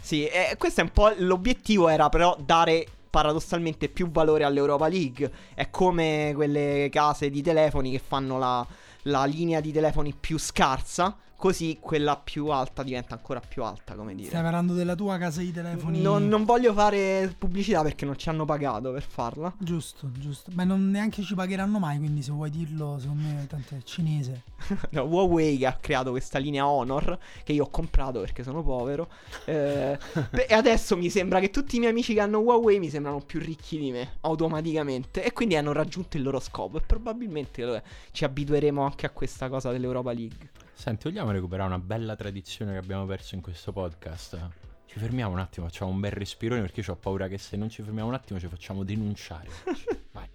sì, 0.00 0.26
e 0.26 0.56
questo 0.58 0.80
è 0.80 0.84
un 0.84 0.90
po' 0.90 1.12
l'obiettivo 1.16 1.88
era 1.88 2.08
però 2.08 2.36
dare 2.38 2.86
paradossalmente 3.08 3.88
più 3.88 4.10
valore 4.10 4.44
all'Europa 4.44 4.88
League. 4.88 5.30
È 5.54 5.70
come 5.70 6.32
quelle 6.34 6.88
case 6.90 7.30
di 7.30 7.42
telefoni 7.42 7.92
che 7.92 8.00
fanno 8.00 8.38
la, 8.38 8.66
la 9.02 9.24
linea 9.24 9.60
di 9.60 9.72
telefoni 9.72 10.12
più 10.18 10.36
scarsa, 10.38 11.16
così 11.36 11.78
quella 11.80 12.16
più 12.16 12.48
alta 12.48 12.82
diventa 12.82 13.14
ancora 13.14 13.40
più 13.40 13.62
alta, 13.62 13.94
come 13.94 14.14
dire. 14.14 14.28
Stai 14.28 14.42
parlando 14.42 14.74
della 14.74 14.94
tua 14.94 15.18
casa 15.18 15.40
di 15.40 15.52
telefoni. 15.52 16.00
Non, 16.00 16.26
non 16.26 16.44
voglio 16.44 16.72
fare 16.72 17.34
pubblicità 17.36 17.82
perché 17.82 18.04
non 18.04 18.16
ci 18.16 18.28
hanno 18.28 18.44
pagato 18.44 18.92
per 18.92 19.02
farla. 19.02 19.52
Giusto, 19.58 20.10
giusto. 20.18 20.50
Ma 20.54 20.64
non 20.64 20.90
neanche 20.90 21.22
ci 21.22 21.34
pagheranno 21.34 21.78
mai, 21.78 21.98
quindi 21.98 22.22
se 22.22 22.32
vuoi 22.32 22.50
dirlo, 22.50 22.98
secondo 22.98 23.22
me 23.22 23.46
tanto 23.48 23.74
è 23.74 23.82
cinese. 23.82 24.42
No, 24.94 25.02
Huawei 25.02 25.58
che 25.58 25.66
ha 25.66 25.74
creato 25.74 26.10
questa 26.10 26.38
linea 26.38 26.66
Honor 26.66 27.18
che 27.42 27.52
io 27.52 27.64
ho 27.64 27.70
comprato 27.70 28.20
perché 28.20 28.42
sono 28.42 28.62
povero. 28.62 29.08
Eh, 29.44 29.98
beh, 30.30 30.46
e 30.46 30.54
adesso 30.54 30.96
mi 30.96 31.10
sembra 31.10 31.40
che 31.40 31.50
tutti 31.50 31.76
i 31.76 31.78
miei 31.78 31.90
amici 31.90 32.14
che 32.14 32.20
hanno 32.20 32.38
Huawei 32.38 32.78
mi 32.78 32.88
sembrano 32.88 33.20
più 33.20 33.40
ricchi 33.40 33.78
di 33.78 33.90
me 33.90 34.16
automaticamente. 34.20 35.22
E 35.22 35.32
quindi 35.32 35.56
hanno 35.56 35.72
raggiunto 35.72 36.16
il 36.16 36.22
loro 36.22 36.40
scopo. 36.40 36.78
E 36.78 36.80
probabilmente 36.80 37.62
eh, 37.62 37.82
ci 38.12 38.24
abitueremo 38.24 38.82
anche 38.82 39.06
a 39.06 39.10
questa 39.10 39.48
cosa 39.48 39.70
dell'Europa 39.70 40.12
League. 40.12 40.50
Senti, 40.74 41.08
vogliamo 41.08 41.30
recuperare 41.30 41.68
una 41.68 41.78
bella 41.78 42.16
tradizione 42.16 42.72
che 42.72 42.78
abbiamo 42.78 43.06
perso 43.06 43.34
in 43.36 43.40
questo 43.40 43.72
podcast? 43.72 44.50
Ci 44.86 44.98
fermiamo 44.98 45.32
un 45.32 45.38
attimo, 45.38 45.66
facciamo 45.66 45.90
un 45.90 46.00
bel 46.00 46.10
respirone 46.10 46.60
perché 46.60 46.80
io 46.80 46.92
ho 46.92 46.96
paura 46.96 47.26
che 47.28 47.38
se 47.38 47.56
non 47.56 47.70
ci 47.70 47.82
fermiamo 47.82 48.08
un 48.08 48.14
attimo 48.14 48.38
ci 48.38 48.48
facciamo 48.48 48.84
denunciare. 48.84 49.48
Vai. 50.12 50.28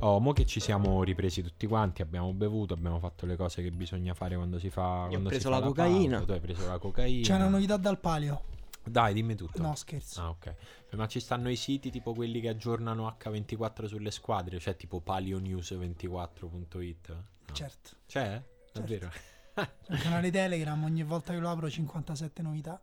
Oh, 0.00 0.18
mo 0.18 0.32
che 0.32 0.44
ci 0.44 0.60
siamo 0.60 1.02
ripresi 1.02 1.42
tutti 1.42 1.66
quanti, 1.66 2.02
abbiamo 2.02 2.32
bevuto, 2.32 2.74
abbiamo 2.74 2.98
fatto 2.98 3.24
le 3.24 3.36
cose 3.36 3.62
che 3.62 3.70
bisogna 3.70 4.12
fare 4.12 4.34
quando 4.36 4.58
si 4.58 4.70
fa. 4.70 5.06
quando 5.08 5.28
si 5.30 5.36
preso 5.36 5.50
fa 5.50 5.58
la 5.58 5.66
cocaina. 5.66 6.16
pausa. 6.16 6.24
Tu 6.24 6.32
hai 6.32 6.40
preso 6.40 6.66
la 6.66 6.78
cocaina. 6.78 7.22
C'è 7.26 7.34
una 7.34 7.48
novità 7.48 7.76
dal 7.76 8.00
palio. 8.00 8.42
Dai, 8.86 9.14
dimmi 9.14 9.34
tutto. 9.34 9.62
No, 9.62 9.74
scherzo. 9.74 10.20
Ah, 10.20 10.28
ok. 10.30 10.54
Ma 10.90 11.06
ci 11.06 11.20
stanno 11.20 11.50
i 11.50 11.56
siti 11.56 11.90
tipo 11.90 12.14
quelli 12.14 12.40
che 12.40 12.48
aggiornano 12.48 13.16
H24 13.18 13.86
sulle 13.86 14.10
squadre, 14.10 14.58
cioè 14.58 14.76
tipo 14.76 15.02
palionews24.it? 15.04 17.08
No. 17.08 17.24
Certo. 17.52 17.90
C'è? 18.06 18.42
Davvero? 18.72 19.10
C'è 19.54 19.68
un 19.88 19.98
canale 19.98 20.30
Telegram, 20.30 20.82
ogni 20.84 21.02
volta 21.02 21.32
che 21.32 21.38
lo 21.38 21.48
apro 21.48 21.70
57 21.70 22.42
novità. 22.42 22.80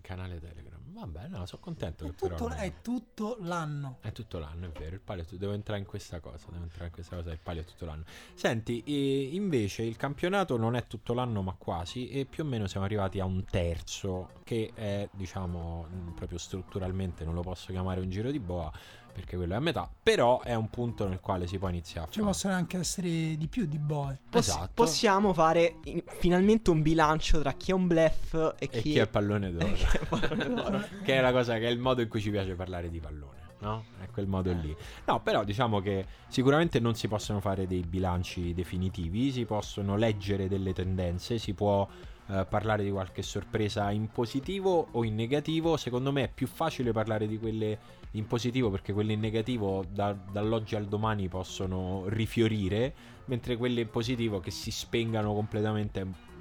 Canale 0.00 0.40
Telegram. 0.40 0.67
Vabbè, 0.98 1.28
no, 1.28 1.46
sono 1.46 1.62
contento 1.62 2.04
È 2.04 2.08
che 2.08 2.14
però... 2.18 2.34
tutto, 2.36 2.54
è 2.54 2.72
tutto 2.82 3.36
l'anno. 3.40 3.98
È 4.00 4.10
tutto 4.10 4.38
l'anno, 4.38 4.66
è 4.66 4.70
vero. 4.70 4.96
Il 4.96 5.00
palio 5.00 5.24
devo 5.30 5.52
entrare 5.52 5.78
in 5.78 5.86
questa 5.86 6.18
cosa. 6.18 6.46
Devo 6.50 6.64
entrare 6.64 6.86
in 6.86 6.92
questa 6.92 7.14
cosa. 7.16 7.30
Il 7.30 7.38
palio 7.40 7.62
è 7.62 7.64
tutto 7.64 7.84
l'anno. 7.84 8.04
Senti, 8.34 8.82
e 8.84 9.28
invece 9.32 9.82
il 9.82 9.96
campionato 9.96 10.56
non 10.56 10.74
è 10.74 10.88
tutto 10.88 11.14
l'anno, 11.14 11.42
ma 11.42 11.54
quasi. 11.56 12.08
E 12.08 12.24
più 12.24 12.42
o 12.42 12.46
meno 12.46 12.66
siamo 12.66 12.84
arrivati 12.84 13.20
a 13.20 13.24
un 13.24 13.44
terzo. 13.44 14.30
Che 14.42 14.72
è, 14.74 15.08
diciamo, 15.12 15.86
proprio 16.16 16.38
strutturalmente 16.38 17.24
non 17.24 17.34
lo 17.34 17.42
posso 17.42 17.70
chiamare 17.70 18.00
un 18.00 18.10
giro 18.10 18.30
di 18.30 18.40
boa. 18.40 18.72
Perché 19.12 19.36
quello 19.36 19.54
è 19.54 19.56
a 19.56 19.60
metà. 19.60 19.90
Però 20.02 20.40
è 20.42 20.54
un 20.54 20.70
punto 20.70 21.08
nel 21.08 21.20
quale 21.20 21.46
si 21.46 21.58
può 21.58 21.68
iniziare 21.68 22.06
a 22.06 22.10
Ci 22.10 22.18
fare. 22.20 22.30
possono 22.30 22.54
anche 22.54 22.78
essere 22.78 23.08
di 23.36 23.46
più 23.48 23.66
di 23.66 23.78
boe. 23.78 24.18
Poss- 24.30 24.48
Esatto. 24.48 24.70
Possiamo 24.74 25.32
fare 25.32 25.76
in- 25.84 26.02
finalmente 26.06 26.70
un 26.70 26.82
bilancio 26.82 27.40
tra 27.40 27.52
chi 27.54 27.72
è 27.72 27.74
un 27.74 27.86
bluff 27.88 28.34
e 28.58 28.68
chi, 28.68 28.78
E 28.78 28.80
chi 28.82 28.98
è 28.98 29.02
il 29.02 29.08
pallone 29.08 29.50
d'oro? 29.52 29.72
chi 29.72 29.84
è 29.96 30.06
pallone 30.06 30.48
d'oro. 30.54 30.84
che 31.02 31.16
è 31.16 31.20
la 31.20 31.32
cosa 31.32 31.54
che 31.58 31.66
è 31.66 31.70
il 31.70 31.78
modo 31.78 32.00
in 32.00 32.08
cui 32.08 32.20
ci 32.20 32.30
piace 32.30 32.54
parlare 32.54 32.90
di 32.90 33.00
pallone, 33.00 33.38
no? 33.58 33.84
È 34.00 34.08
quel 34.10 34.26
modo 34.28 34.52
lì. 34.52 34.74
No, 35.06 35.20
però 35.20 35.42
diciamo 35.42 35.80
che 35.80 36.06
sicuramente 36.28 36.78
non 36.78 36.94
si 36.94 37.08
possono 37.08 37.40
fare 37.40 37.66
dei 37.66 37.80
bilanci 37.82 38.54
definitivi, 38.54 39.32
si 39.32 39.44
possono 39.44 39.96
leggere 39.96 40.46
delle 40.48 40.72
tendenze, 40.72 41.38
si 41.38 41.54
può 41.54 41.86
eh, 42.30 42.46
parlare 42.48 42.84
di 42.84 42.90
qualche 42.90 43.22
sorpresa 43.22 43.90
in 43.90 44.10
positivo 44.12 44.88
o 44.92 45.02
in 45.02 45.14
negativo. 45.16 45.76
Secondo 45.76 46.12
me 46.12 46.24
è 46.24 46.28
più 46.28 46.46
facile 46.46 46.92
parlare 46.92 47.26
di 47.26 47.38
quelle 47.38 47.78
in 48.12 48.26
positivo 48.26 48.70
perché 48.70 48.92
quelle 48.92 49.12
in 49.12 49.20
negativo 49.20 49.84
da- 49.90 50.12
dall'oggi 50.12 50.74
al 50.76 50.86
domani 50.86 51.28
possono 51.28 52.04
rifiorire, 52.06 52.94
mentre 53.26 53.56
quelle 53.56 53.82
in 53.82 53.90
positivo 53.90 54.40
che 54.40 54.50
si 54.50 54.70
spengano 54.70 55.34
completamente 55.34 56.00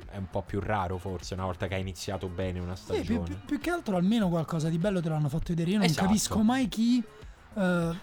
è 0.10 0.18
un- 0.18 0.30
po' 0.32 0.42
più 0.44 0.60
raro 0.62 0.98
forse 0.98 1.34
una 1.34 1.44
volta 1.44 1.68
che 1.68 1.76
ha 1.76 1.78
iniziato 1.78 2.28
bene 2.30 2.60
una 2.60 2.76
Sì, 2.76 2.86
più, 2.86 2.94
stagione. 2.96 3.24
più- 3.26 3.38
più 3.46 3.60
che 3.60 3.70
altro 3.70 3.98
almeno 3.98 4.30
qualcosa 4.30 4.70
di 4.70 4.78
bello 4.78 5.02
te 5.02 5.10
l'hanno 5.10 5.28
fatto 5.30 5.46
vedere. 5.50 5.72
Io 5.72 5.78
non 5.78 5.86
Esatto. 5.86 6.06
capisco 6.08 6.40
mai 6.42 6.68
chi 6.70 7.04
eh, 7.56 7.96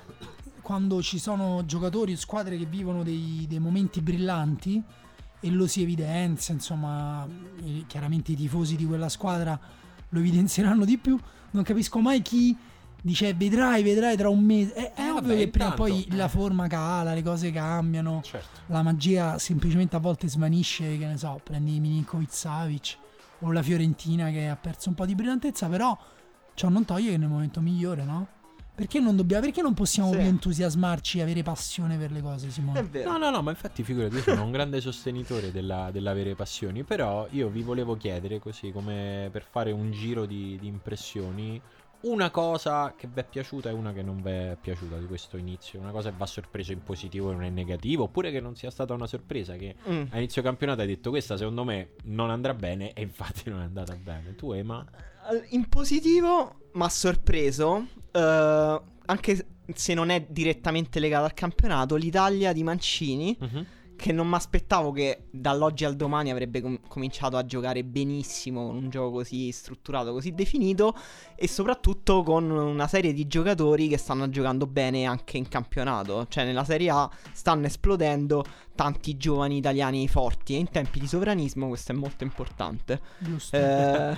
quando 0.60 1.00
ci 1.02 1.18
sono 1.18 1.64
giocatori 1.64 2.12
o 2.12 2.16
squadre 2.16 2.56
che 2.58 2.66
vivono 2.66 3.02
dei, 3.02 3.44
dei 3.48 3.58
momenti 3.60 4.00
brillanti 4.00 4.82
e 5.40 5.50
lo 5.50 5.66
si 5.66 5.82
evidenzia, 5.82 6.54
insomma, 6.54 7.26
chiaramente 7.86 8.32
i 8.32 8.34
tifosi 8.36 8.76
di 8.76 8.84
quella 8.86 9.08
squadra 9.08 9.58
lo 10.08 10.18
evidenzieranno 10.18 10.84
di 10.84 10.96
più. 10.98 11.18
Non 11.52 11.62
capisco 11.62 12.00
mai 12.00 12.20
chi 12.22 12.56
dice 13.04 13.34
vedrai, 13.34 13.82
vedrai 13.82 14.16
tra 14.16 14.30
un 14.30 14.42
mese. 14.42 14.72
È, 14.72 14.92
è 14.94 15.00
Eh, 15.02 15.10
ovvio 15.10 15.20
vabbè, 15.20 15.36
che 15.36 15.48
prima 15.48 15.72
o 15.72 15.74
poi 15.74 16.04
eh. 16.04 16.16
la 16.16 16.28
forma 16.28 16.66
cala, 16.68 17.12
le 17.12 17.22
cose 17.22 17.50
cambiano. 17.50 18.22
Certo. 18.24 18.60
La 18.68 18.82
magia 18.82 19.38
semplicemente 19.38 19.94
a 19.94 19.98
volte 19.98 20.26
svanisce, 20.26 20.96
che 20.96 21.06
ne 21.06 21.18
so, 21.18 21.38
prendi 21.44 21.78
Milinkovic 21.80 22.32
Savic 22.34 22.96
o 23.40 23.52
la 23.52 23.62
Fiorentina 23.62 24.30
che 24.30 24.48
ha 24.48 24.56
perso 24.56 24.88
un 24.88 24.94
po' 24.94 25.04
di 25.04 25.14
brillantezza, 25.14 25.68
però 25.68 25.96
ciò 26.54 26.70
non 26.70 26.86
toglie 26.86 27.10
che 27.10 27.18
nel 27.18 27.28
momento 27.28 27.60
migliore, 27.60 28.04
no? 28.04 28.28
Perché 28.74 28.98
non, 28.98 29.14
dobbiamo, 29.14 29.44
perché 29.44 29.60
non 29.60 29.74
possiamo 29.74 30.10
Sì. 30.10 30.16
più 30.16 30.26
entusiasmarci 30.26 31.18
e 31.18 31.22
avere 31.22 31.42
passione 31.44 31.96
per 31.96 32.10
le 32.10 32.22
cose, 32.22 32.50
Simone? 32.50 32.80
È 32.80 32.84
vero. 32.84 33.12
No, 33.12 33.18
no, 33.18 33.30
no, 33.30 33.42
ma 33.42 33.50
infatti 33.50 33.84
figurati, 33.84 34.16
io 34.16 34.22
sono 34.22 34.42
un 34.42 34.50
grande 34.50 34.80
sostenitore 34.80 35.52
della, 35.52 35.90
dell'avere 35.92 36.34
passioni, 36.34 36.82
però 36.82 37.28
io 37.30 37.48
vi 37.50 37.62
volevo 37.62 37.96
chiedere 37.96 38.40
così 38.40 38.72
come 38.72 39.28
per 39.30 39.44
fare 39.48 39.70
un 39.70 39.92
giro 39.92 40.24
di, 40.26 40.58
di 40.58 40.66
impressioni, 40.66 41.60
una 42.04 42.30
cosa 42.30 42.94
che 42.96 43.06
vi 43.12 43.20
è 43.20 43.24
piaciuta 43.24 43.68
e 43.70 43.72
una 43.72 43.92
che 43.92 44.02
non 44.02 44.20
vi 44.22 44.30
è 44.30 44.56
piaciuta 44.60 44.96
di 44.98 45.06
questo 45.06 45.36
inizio, 45.36 45.80
una 45.80 45.90
cosa 45.90 46.10
che 46.10 46.16
va 46.18 46.26
sorpreso 46.26 46.72
in 46.72 46.82
positivo 46.82 47.30
e 47.30 47.34
non 47.34 47.44
in 47.44 47.54
negativo, 47.54 48.04
oppure 48.04 48.30
che 48.30 48.40
non 48.40 48.56
sia 48.56 48.70
stata 48.70 48.92
una 48.94 49.06
sorpresa, 49.06 49.54
che 49.56 49.74
Mm. 49.88 50.04
a 50.10 50.16
inizio 50.18 50.42
campionato 50.42 50.80
hai 50.82 50.86
detto 50.86 51.10
questa 51.10 51.36
secondo 51.36 51.64
me 51.64 51.90
non 52.04 52.30
andrà 52.30 52.54
bene 52.54 52.92
e 52.92 53.02
infatti 53.02 53.48
non 53.50 53.60
è 53.60 53.64
andata 53.64 53.94
bene. 53.96 54.34
Tu 54.34 54.52
Ema? 54.52 54.84
In 55.50 55.68
positivo 55.68 56.54
mi 56.72 56.82
ha 56.82 56.88
sorpreso, 56.88 57.86
eh, 58.12 58.80
anche 59.06 59.46
se 59.74 59.94
non 59.94 60.10
è 60.10 60.26
direttamente 60.28 60.98
legato 61.00 61.24
al 61.24 61.32
campionato, 61.34 61.96
l'Italia 61.96 62.52
di 62.52 62.62
Mancini, 62.62 63.36
Mhm. 63.40 63.66
Che 63.96 64.12
non 64.12 64.28
mi 64.28 64.34
aspettavo 64.34 64.92
che 64.92 65.24
dall'oggi 65.30 65.84
al 65.84 65.96
domani 65.96 66.30
avrebbe 66.30 66.60
com- 66.60 66.78
cominciato 66.88 67.36
a 67.36 67.44
giocare 67.44 67.84
benissimo 67.84 68.66
con 68.66 68.76
un 68.76 68.90
gioco 68.90 69.10
così 69.12 69.50
strutturato, 69.52 70.12
così 70.12 70.34
definito 70.34 70.96
e 71.34 71.48
soprattutto 71.48 72.22
con 72.22 72.50
una 72.50 72.86
serie 72.86 73.12
di 73.12 73.26
giocatori 73.26 73.88
che 73.88 73.96
stanno 73.96 74.28
giocando 74.28 74.66
bene 74.66 75.04
anche 75.04 75.36
in 75.36 75.48
campionato, 75.48 76.26
cioè 76.28 76.44
nella 76.44 76.64
Serie 76.64 76.90
A 76.90 77.10
stanno 77.32 77.66
esplodendo 77.66 78.44
tanti 78.74 79.16
giovani 79.16 79.58
italiani 79.58 80.06
forti 80.08 80.54
e 80.54 80.58
in 80.58 80.70
tempi 80.70 80.98
di 80.98 81.06
sovranismo 81.06 81.68
questo 81.68 81.92
è 81.92 81.94
molto 81.94 82.24
importante. 82.24 83.00
Giusto. 83.18 83.56
Eh, 83.56 84.16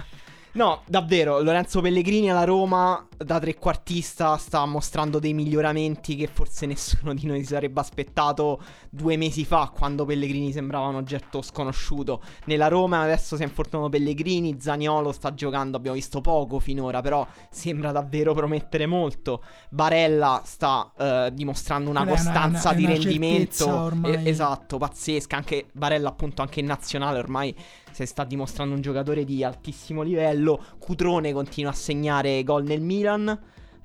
no, 0.57 0.83
davvero, 0.87 1.41
Lorenzo 1.41 1.81
Pellegrini 1.81 2.31
alla 2.31 2.45
Roma 2.45 3.07
da 3.17 3.39
trequartista 3.39 4.37
sta 4.37 4.65
mostrando 4.67 5.19
dei 5.19 5.33
miglioramenti 5.33 6.17
che 6.17 6.27
forse 6.27 6.67
nessuno 6.67 7.15
di 7.15 7.27
noi 7.27 7.41
si 7.41 7.47
sarebbe 7.47 7.81
aspettato 7.81 8.61
due 8.91 9.17
mesi 9.17 9.45
fa 9.45 9.71
quando 9.75 10.05
Pellegrini 10.05 10.53
sembrava 10.53 10.87
un 10.89 10.97
oggetto 10.97 11.41
sconosciuto. 11.43 12.21
Nella 12.47 12.69
Roma 12.69 13.03
adesso 13.03 13.37
si 13.37 13.43
è 13.43 13.47
infortunato 13.47 13.89
Pellegrini, 13.89 14.57
Zaniolo 14.61 15.13
sta 15.13 15.33
giocando, 15.35 15.77
abbiamo 15.77 15.97
visto 15.97 16.21
poco 16.21 16.59
finora, 16.59 17.01
però 17.01 17.27
sembra 17.51 17.93
davvero 17.93 18.35
promettere 18.35 18.87
molto. 18.87 19.43
Barella 19.71 20.43
sta 20.45 20.91
eh, 20.99 21.31
dimostrando 21.33 21.89
una 21.91 22.01
una- 22.03 22.11
costanza 22.11 22.69
una- 22.71 22.73
è 22.73 22.77
di 22.77 22.85
una 22.85 22.93
rendimento 22.95 23.69
ormai. 23.69 24.13
eh, 24.15 24.29
esatto, 24.29 24.79
pazzesca. 24.79 25.37
Anche 25.37 25.67
Barella, 25.73 26.09
appunto, 26.09 26.43
anche 26.43 26.61
in 26.61 26.67
nazionale 26.67 27.19
ormai 27.19 27.55
si 27.97 28.07
sta 28.07 28.25
dimostrando 28.25 28.75
un 28.75 28.81
giocatore 28.83 29.25
di 29.25 29.43
altissimo 29.43 30.03
livello. 30.03 30.63
Cutrone 30.79 31.33
continua 31.33 31.71
a 31.71 31.75
segnare 31.75 32.43
gol 32.43 32.65
nel 32.65 32.81
Milan. 32.83 33.39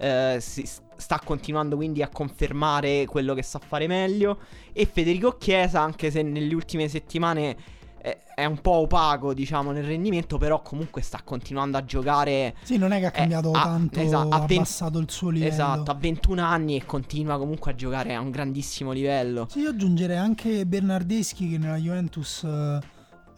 eh, 0.03 0.37
si- 0.41 0.67
sta 0.97 1.21
continuando 1.23 1.75
quindi 1.75 2.01
a 2.01 2.09
confermare 2.09 3.05
quello 3.05 3.35
che 3.35 3.43
sa 3.43 3.59
fare 3.59 3.85
meglio. 3.85 4.39
E 4.73 4.87
Federico 4.87 5.37
Chiesa, 5.37 5.79
anche 5.81 6.09
se 6.09 6.23
nelle 6.23 6.53
ultime 6.55 6.87
settimane 6.87 7.55
è, 8.01 8.17
è 8.33 8.45
un 8.45 8.59
po' 8.61 8.71
opaco, 8.71 9.31
diciamo, 9.33 9.71
nel 9.71 9.83
rendimento, 9.83 10.37
però 10.39 10.63
comunque 10.63 11.03
sta 11.03 11.21
continuando 11.23 11.77
a 11.77 11.85
giocare. 11.85 12.55
sì, 12.63 12.77
non 12.77 12.91
è 12.93 12.99
che 12.99 13.05
ha 13.05 13.09
eh, 13.09 13.11
cambiato 13.11 13.51
ha- 13.51 13.61
tanto, 13.61 13.99
esatto, 13.99 14.29
ha 14.29 14.37
abbassato 14.37 14.97
il 14.97 15.09
suo 15.11 15.29
livello. 15.29 15.51
Esatto, 15.51 15.91
ha 15.91 15.95
21 15.95 16.41
anni 16.41 16.77
e 16.77 16.85
continua 16.85 17.37
comunque 17.37 17.71
a 17.71 17.75
giocare 17.75 18.15
a 18.15 18.19
un 18.19 18.31
grandissimo 18.31 18.91
livello. 18.91 19.47
Sì, 19.51 19.59
io 19.59 19.69
aggiungerei 19.69 20.17
anche 20.17 20.65
Bernardeschi 20.65 21.47
che 21.47 21.57
nella 21.59 21.77
Juventus 21.77 22.43
eh, 22.43 22.79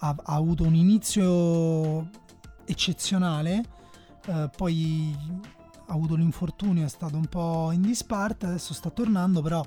ha, 0.03 0.15
ha 0.21 0.35
avuto 0.35 0.63
un 0.63 0.75
inizio 0.75 2.09
eccezionale, 2.65 3.63
eh, 4.25 4.49
poi 4.55 5.15
ha 5.87 5.93
avuto 5.93 6.15
l'infortunio, 6.15 6.85
è 6.85 6.89
stato 6.89 7.15
un 7.15 7.25
po' 7.25 7.71
in 7.71 7.81
disparte, 7.81 8.45
adesso 8.45 8.73
sta 8.73 8.89
tornando, 8.89 9.41
però 9.41 9.65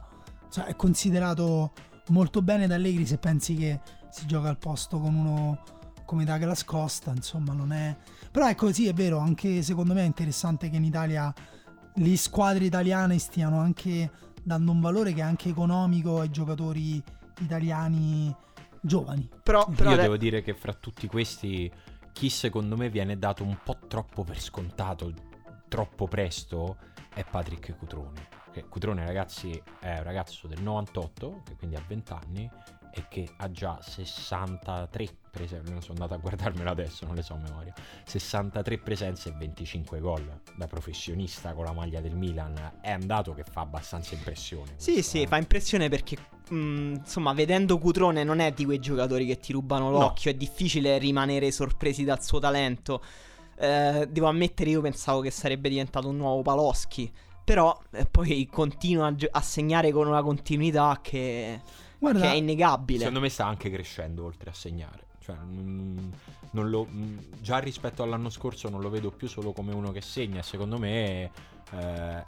cioè, 0.50 0.64
è 0.64 0.76
considerato 0.76 1.72
molto 2.08 2.42
bene 2.42 2.66
da 2.66 2.74
Allegri 2.74 3.06
se 3.06 3.18
pensi 3.18 3.54
che 3.54 3.80
si 4.10 4.26
gioca 4.26 4.48
al 4.48 4.58
posto 4.58 5.00
con 5.00 5.14
uno 5.14 5.58
come 6.04 6.24
Douglas 6.24 6.64
Costa, 6.64 7.12
insomma 7.12 7.52
non 7.52 7.72
è... 7.72 7.96
Però 8.30 8.48
ecco 8.48 8.72
sì, 8.72 8.86
è 8.86 8.92
vero, 8.92 9.18
anche 9.18 9.62
secondo 9.62 9.94
me 9.94 10.02
è 10.02 10.06
interessante 10.06 10.68
che 10.68 10.76
in 10.76 10.84
Italia 10.84 11.32
le 11.94 12.16
squadre 12.16 12.66
italiane 12.66 13.18
stiano 13.18 13.58
anche 13.58 14.10
dando 14.42 14.70
un 14.70 14.80
valore 14.80 15.14
che 15.14 15.20
è 15.20 15.24
anche 15.24 15.48
economico 15.48 16.20
ai 16.20 16.30
giocatori 16.30 17.02
italiani 17.40 18.34
giovani. 18.80 19.28
Però, 19.42 19.66
però 19.68 19.90
Io 19.90 19.96
devo 19.96 20.16
dire 20.16 20.42
che 20.42 20.54
fra 20.54 20.72
tutti 20.72 21.06
questi, 21.06 21.70
chi 22.12 22.28
secondo 22.28 22.76
me 22.76 22.88
viene 22.88 23.18
dato 23.18 23.42
un 23.42 23.58
po' 23.62 23.78
troppo 23.88 24.24
per 24.24 24.40
scontato, 24.40 25.12
troppo 25.68 26.06
presto, 26.06 26.76
è 27.12 27.24
Patrick 27.24 27.76
Cutrone. 27.76 28.28
Che 28.52 28.68
Cutrone, 28.68 29.04
ragazzi, 29.04 29.60
è 29.80 29.98
un 29.98 30.02
ragazzo 30.02 30.46
del 30.46 30.62
98, 30.62 31.42
che 31.44 31.56
quindi 31.56 31.76
ha 31.76 31.82
20 31.86 32.12
anni, 32.12 32.50
e 32.96 33.04
che 33.08 33.28
ha 33.36 33.50
già 33.50 33.78
63 33.82 35.08
presenze. 35.30 35.70
Non 35.70 35.82
sono 35.82 35.92
andato 35.94 36.14
a 36.14 36.16
guardarmelo 36.16 36.70
adesso, 36.70 37.04
non 37.04 37.14
le 37.14 37.22
so 37.22 37.34
a 37.34 37.36
memoria. 37.36 37.74
63 38.04 38.78
presenze 38.78 39.28
e 39.28 39.32
25 39.32 40.00
gol. 40.00 40.40
Da 40.56 40.66
professionista 40.66 41.52
con 41.52 41.64
la 41.64 41.72
maglia 41.72 42.00
del 42.00 42.16
Milan, 42.16 42.78
è 42.80 42.90
andato 42.90 43.34
che 43.34 43.44
fa 43.44 43.60
abbastanza 43.60 44.14
impressione. 44.14 44.72
Sì, 44.76 44.94
questo, 44.94 45.10
sì, 45.10 45.22
eh. 45.22 45.26
fa 45.26 45.36
impressione 45.36 45.90
perché, 45.90 46.16
mh, 46.48 46.94
insomma, 46.98 47.32
vedendo 47.32 47.78
Cutrone 47.78 48.24
non 48.24 48.38
è 48.40 48.52
di 48.52 48.64
quei 48.64 48.78
giocatori 48.78 49.26
che 49.26 49.38
ti 49.38 49.52
rubano 49.52 49.90
l'occhio, 49.90 50.30
è 50.30 50.34
difficile 50.34 50.98
rimanere 50.98 51.50
sorpresi 51.50 52.04
dal 52.04 52.22
suo 52.22 52.38
talento. 52.38 53.02
Eh, 53.58 54.06
devo 54.10 54.26
ammettere, 54.26 54.70
io 54.70 54.80
pensavo 54.80 55.20
che 55.20 55.30
sarebbe 55.30 55.68
diventato 55.68 56.08
un 56.08 56.16
nuovo 56.16 56.42
Paloschi, 56.42 57.10
però 57.42 57.78
eh, 57.92 58.04
poi 58.06 58.46
continua 58.50 59.06
a, 59.06 59.14
gio- 59.14 59.28
a 59.30 59.40
segnare 59.40 59.92
con 59.92 60.06
una 60.06 60.22
continuità 60.22 60.98
che, 61.02 61.60
Guarda, 61.98 62.20
che 62.20 62.30
è 62.32 62.34
innegabile. 62.34 62.98
Secondo 62.98 63.20
me 63.20 63.28
sta 63.28 63.46
anche 63.46 63.70
crescendo 63.70 64.24
oltre 64.24 64.50
a 64.50 64.52
segnare. 64.52 65.04
Cioè, 65.20 65.36
non 65.36 66.70
lo- 66.70 66.84
mh, 66.84 67.40
già 67.40 67.58
rispetto 67.58 68.02
all'anno 68.02 68.30
scorso 68.30 68.68
non 68.68 68.80
lo 68.80 68.90
vedo 68.90 69.10
più 69.10 69.26
solo 69.28 69.52
come 69.52 69.72
uno 69.72 69.90
che 69.90 70.00
segna. 70.00 70.42
Secondo 70.42 70.78
me 70.78 71.30
eh, 71.72 72.22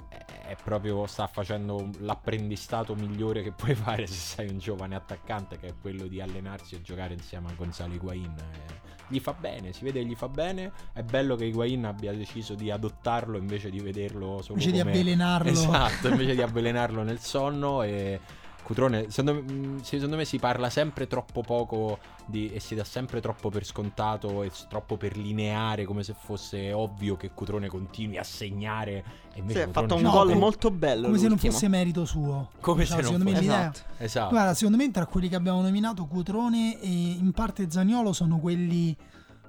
è 0.48 0.57
proprio 0.62 1.07
sta 1.07 1.27
facendo 1.27 1.90
l'apprendistato 1.98 2.94
migliore 2.94 3.42
che 3.42 3.53
puoi 3.53 3.74
fare 3.74 4.07
se 4.07 4.14
sei 4.14 4.48
un 4.48 4.59
giovane 4.59 4.94
attaccante, 4.94 5.59
che 5.59 5.68
è 5.68 5.74
quello 5.81 6.07
di 6.07 6.20
allenarsi 6.20 6.74
e 6.74 6.83
giocare 6.83 7.14
insieme 7.14 7.48
a 7.48 7.53
Gonzalo 7.55 7.94
Higuain. 7.94 8.35
Eh, 8.37 8.96
gli 9.09 9.20
fa 9.20 9.33
bene, 9.33 9.72
si 9.72 9.85
vede 9.85 10.01
che 10.01 10.07
gli 10.07 10.14
fa 10.14 10.29
bene. 10.29 10.72
È 10.92 11.03
bello 11.03 11.35
che 11.37 11.44
Higuain 11.44 11.85
abbia 11.85 12.12
deciso 12.12 12.55
di 12.55 12.70
adottarlo 12.70 13.38
invece 13.38 13.70
di 13.70 13.81
vederlo 13.81 14.42
solo 14.42 14.59
invece 14.59 14.70
di 14.70 14.79
come... 14.79 14.90
avvelenarlo. 14.90 15.51
Esatto, 15.51 16.09
invece 16.09 16.35
di 16.35 16.42
avvelenarlo 16.42 17.03
nel 17.03 17.18
sonno 17.18 17.83
e 17.83 18.20
Cutrone, 18.68 19.07
secondo 19.09 19.33
me, 19.42 19.50
mh, 19.50 19.81
secondo 19.81 20.16
me 20.16 20.26
si 20.26 20.38
parla 20.38 20.68
sempre 20.68 21.07
troppo 21.07 21.40
poco 21.40 21.98
di- 22.26 22.52
e 22.52 22.61
si 22.61 22.74
dà 22.74 22.85
sempre 22.85 23.18
troppo 23.22 23.48
per 23.48 23.64
scontato 23.64 24.42
e 24.42 24.50
troppo 24.68 24.98
per 24.98 25.16
lineare 25.16 25.87
come 25.87 26.02
se 26.02 26.14
fosse 26.14 26.70
ovvio 26.74 27.16
che 27.16 27.31
Cutrone 27.33 27.68
continui 27.68 28.18
a 28.18 28.22
segnare 28.24 29.04
e 29.33 29.38
invece 29.38 29.62
Sì, 29.62 29.68
ha 29.68 29.72
fatto 29.72 29.94
un 29.94 30.02
No, 30.02 30.11
gol 30.11 30.37
molto 30.37 30.70
bello. 30.70 31.07
come 31.07 31.16
se 31.16 31.22
non 31.22 31.31
l'ultimo. 31.33 31.52
fosse 31.52 31.68
merito 31.68 32.04
suo. 32.04 32.50
Come 32.61 32.85
Cioè, 32.85 33.02
se 33.02 33.11
non 33.11 33.22
me 33.22 33.31
fosse- 33.31 33.40
l'idea- 33.40 33.70
Esatto. 33.70 33.81
Esatto. 34.04 34.28
Guarda, 34.33 34.52
secondo 34.54 34.76
me 34.76 34.90
tra 34.90 35.07
quelli 35.07 35.31
che 35.31 35.37
abbiamo 35.37 35.62
nominato, 35.62 36.04
Cutrone 36.04 36.78
e 36.78 36.88
in 36.90 37.33
parte 37.33 37.70
Zaniolo 37.70 38.12
sono 38.12 38.38
quelli 38.38 38.94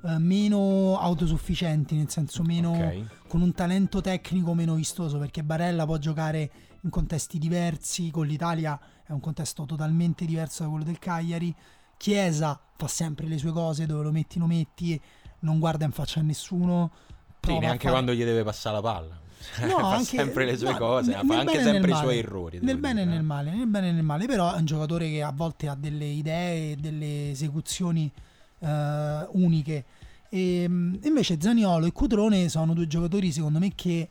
eh, 0.02 0.18
meno 0.18 0.98
autosufficienti, 0.98 1.94
nel 1.98 2.10
senso 2.10 2.42
meno 2.44 2.72
Ok. 2.72 3.28
con 3.28 3.42
un 3.42 3.52
talento 3.52 4.00
tecnico 4.00 4.54
meno 4.54 4.76
vistoso, 4.76 5.18
perché 5.18 5.44
Barella 5.44 5.86
può 5.86 5.98
giocare 5.98 6.50
in 6.82 6.90
contesti 6.90 7.38
diversi, 7.38 8.10
con 8.12 8.26
l'Italia 8.26 8.80
è 9.06 9.12
un 9.12 9.20
contesto 9.20 9.66
totalmente 9.66 10.26
diverso 10.26 10.64
da 10.64 10.70
quello 10.70 10.86
del 10.86 11.00
Cagliari. 11.00 11.54
Chiesa 11.98 12.60
fa 12.76 12.88
sempre 12.88 13.28
le 13.28 13.38
sue 13.38 13.52
cose, 13.52 13.86
dove 13.86 14.04
lo 14.04 14.12
metti 14.12 14.40
lo 14.40 14.46
metti, 14.46 15.00
non 15.40 15.60
guarda 15.60 15.86
in 15.86 15.92
faccia 15.92 16.20
a 16.20 16.24
nessuno. 16.24 16.92
Sì, 17.42 17.58
neanche 17.58 17.80
fare- 17.80 17.92
quando 17.92 18.14
gli 18.14 18.24
deve 18.24 18.44
passare 18.44 18.76
la 18.76 18.82
palla. 18.82 19.20
No, 19.62 19.80
fa 19.80 19.94
anche- 19.94 20.18
sempre 20.18 20.46
le 20.46 20.58
sue 20.58 20.72
no, 20.72 20.78
cose, 20.78 21.12
fa 21.12 21.40
anche 21.40 21.62
sempre 21.62 21.92
i 21.92 21.96
suoi 21.96 22.18
errori. 22.20 22.60
Nel 22.62 22.78
bene 22.78 23.02
e 23.02 23.06
nel 23.06 23.20
eh. 23.20 23.24
male, 23.24 23.52
nel 23.52 23.68
bene 23.68 23.90
e 23.90 23.92
nel 23.92 24.04
male, 24.04 24.26
però 24.26 24.54
è 24.54 24.60
un 24.60 24.66
giocatore 24.66 25.10
che 25.10 25.24
a 25.24 25.32
volte 25.32 25.68
ha 25.68 25.76
delle 25.76 26.06
idee 26.06 26.72
e 26.72 26.76
delle 26.76 27.32
esecuzioni 27.32 28.12
eh, 28.60 29.28
uniche. 29.32 29.86
E, 30.30 30.68
mh, 30.68 31.00
invece 31.04 31.38
Zaniolo 31.42 31.86
e 31.86 31.92
Cutrone 31.92 32.50
sono 32.50 32.74
due 32.74 32.88
giocatori 32.88 33.32
secondo 33.32 33.60
me 33.60 33.74
che 33.74 34.08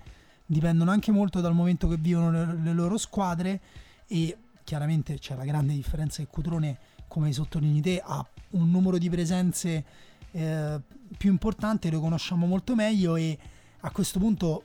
dipendono 0.50 0.90
anche 0.90 1.12
molto 1.12 1.42
dal 1.42 1.54
momento 1.54 1.88
che 1.88 1.98
vivono 1.98 2.30
le, 2.30 2.58
le 2.62 2.72
loro 2.72 2.96
squadre 2.96 3.61
e 4.06 4.34
chiaramente 4.64 5.18
c'è 5.18 5.34
la 5.34 5.44
grande 5.44 5.74
differenza 5.74 6.22
che 6.22 6.28
Cutrone, 6.30 6.78
come 7.06 7.32
sottolinei 7.32 7.82
te, 7.82 8.02
ha 8.02 8.26
un 8.50 8.70
numero 8.70 8.96
di 8.96 9.11
presenze 9.11 9.84
eh, 10.30 10.80
più 11.18 11.30
importante, 11.30 11.90
lo 11.90 12.00
conosciamo 12.00 12.46
molto 12.46 12.74
meglio 12.74 13.16
e 13.16 13.38
a 13.80 13.90
questo 13.90 14.18
punto, 14.18 14.62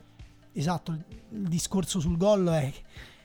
esatto, 0.52 0.92
il, 0.92 1.04
discorso 1.48 2.00
sul 2.00 2.16
gol 2.16 2.48
è, 2.48 2.72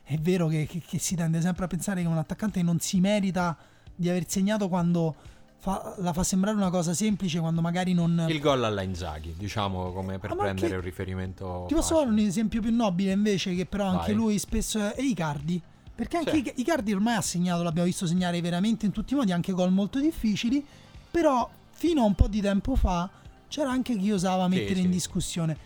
è 0.04 0.18
vero 0.18 0.48
che, 0.48 0.66
che- 0.66 0.82
che 0.86 1.00
si 1.00 1.16
tende 1.16 1.40
sempre 1.40 1.64
a 1.64 1.68
pensare 1.68 2.02
che 2.02 2.08
un 2.08 2.18
attaccante 2.18 2.62
non 2.62 2.80
si 2.80 3.00
merita 3.00 3.58
di 3.96 4.10
aver 4.10 4.30
segnato 4.30 4.68
quando 4.68 5.16
fa- 5.60 5.96
la 6.00 6.14
fa 6.14 6.24
sembrare 6.24 6.56
una 6.56 6.70
cosa 6.70 6.94
semplice 6.94 7.40
quando 7.40 7.62
magari 7.62 7.94
non... 7.94 8.26
Il 8.30 8.40
gol 8.40 8.64
alla 8.64 8.82
Inzaghi, 8.82 9.34
diciamo 9.38 9.92
come 9.92 10.18
per 10.18 10.32
Ah, 10.32 10.36
prendere 10.36 10.66
anche- 10.68 10.76
un 10.78 10.82
riferimento. 10.84 11.66
Ti 11.68 11.74
posso 11.76 11.96
fare 11.98 12.10
un 12.10 12.18
esempio 12.18 12.62
più 12.62 12.74
nobile 12.74 13.12
invece 13.12 13.54
che 13.56 13.66
però 13.66 13.86
anche 13.86 14.08
Vai. 14.08 14.16
lui 14.16 14.40
spesso 14.40 14.94
è 14.94 15.02
Icardi. 15.02 15.62
Perché 15.94 16.18
anche 16.18 16.32
Sì. 16.32 16.38
Ic- 16.40 16.54
Icardi 16.60 16.94
ormai 16.94 17.16
ha 17.16 17.22
segnato, 17.22 17.62
l'abbiamo 17.62 17.86
visto 17.88 18.08
segnare 18.08 18.40
veramente 18.40 18.86
in 18.86 18.94
tutti 18.94 19.14
i 19.14 19.18
modi, 19.18 19.34
anche 19.34 19.52
gol 19.52 19.72
molto 19.72 20.00
difficili, 20.00 20.66
però 21.12 21.50
fino 21.72 22.02
a 22.04 22.06
un 22.06 22.16
po' 22.16 22.28
di 22.30 22.40
tempo 22.40 22.76
fa 22.78 23.10
c'era 23.50 23.70
anche 23.70 23.98
chi 23.98 24.10
osava 24.12 24.44
Sì, 24.46 24.50
mettere 24.56 24.80
in 24.80 24.86
sì. 24.86 24.90
discussione. 24.92 25.58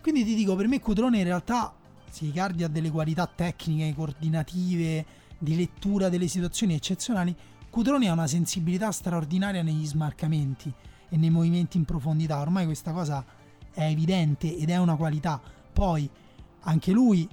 Quindi 0.00 0.22
ti 0.24 0.34
dico, 0.36 0.54
per 0.54 0.68
me 0.68 0.78
Cutrone 0.78 1.18
in 1.18 1.24
realtà, 1.24 1.74
sì, 2.08 2.26
Icardi 2.28 2.62
ha 2.62 2.68
delle 2.68 2.90
qualità 2.90 3.26
tecniche, 3.32 3.92
coordinative, 3.96 5.04
di 5.38 5.56
lettura 5.56 6.08
delle 6.08 6.28
situazioni 6.28 6.74
eccezionali, 6.74 7.34
Cutrone 7.74 8.08
ha 8.08 8.12
una 8.12 8.28
sensibilità 8.28 8.92
straordinaria 8.92 9.60
negli 9.64 9.84
smarcamenti 9.84 10.72
e 11.08 11.16
nei 11.16 11.28
movimenti 11.28 11.76
in 11.76 11.84
profondità. 11.84 12.38
Ormai 12.38 12.66
questa 12.66 12.92
cosa 12.92 13.24
è 13.72 13.82
evidente 13.82 14.56
ed 14.56 14.70
è 14.70 14.76
una 14.76 14.94
qualità. 14.94 15.42
Poi 15.72 16.08
anche 16.60 16.92
lui, 16.92 17.28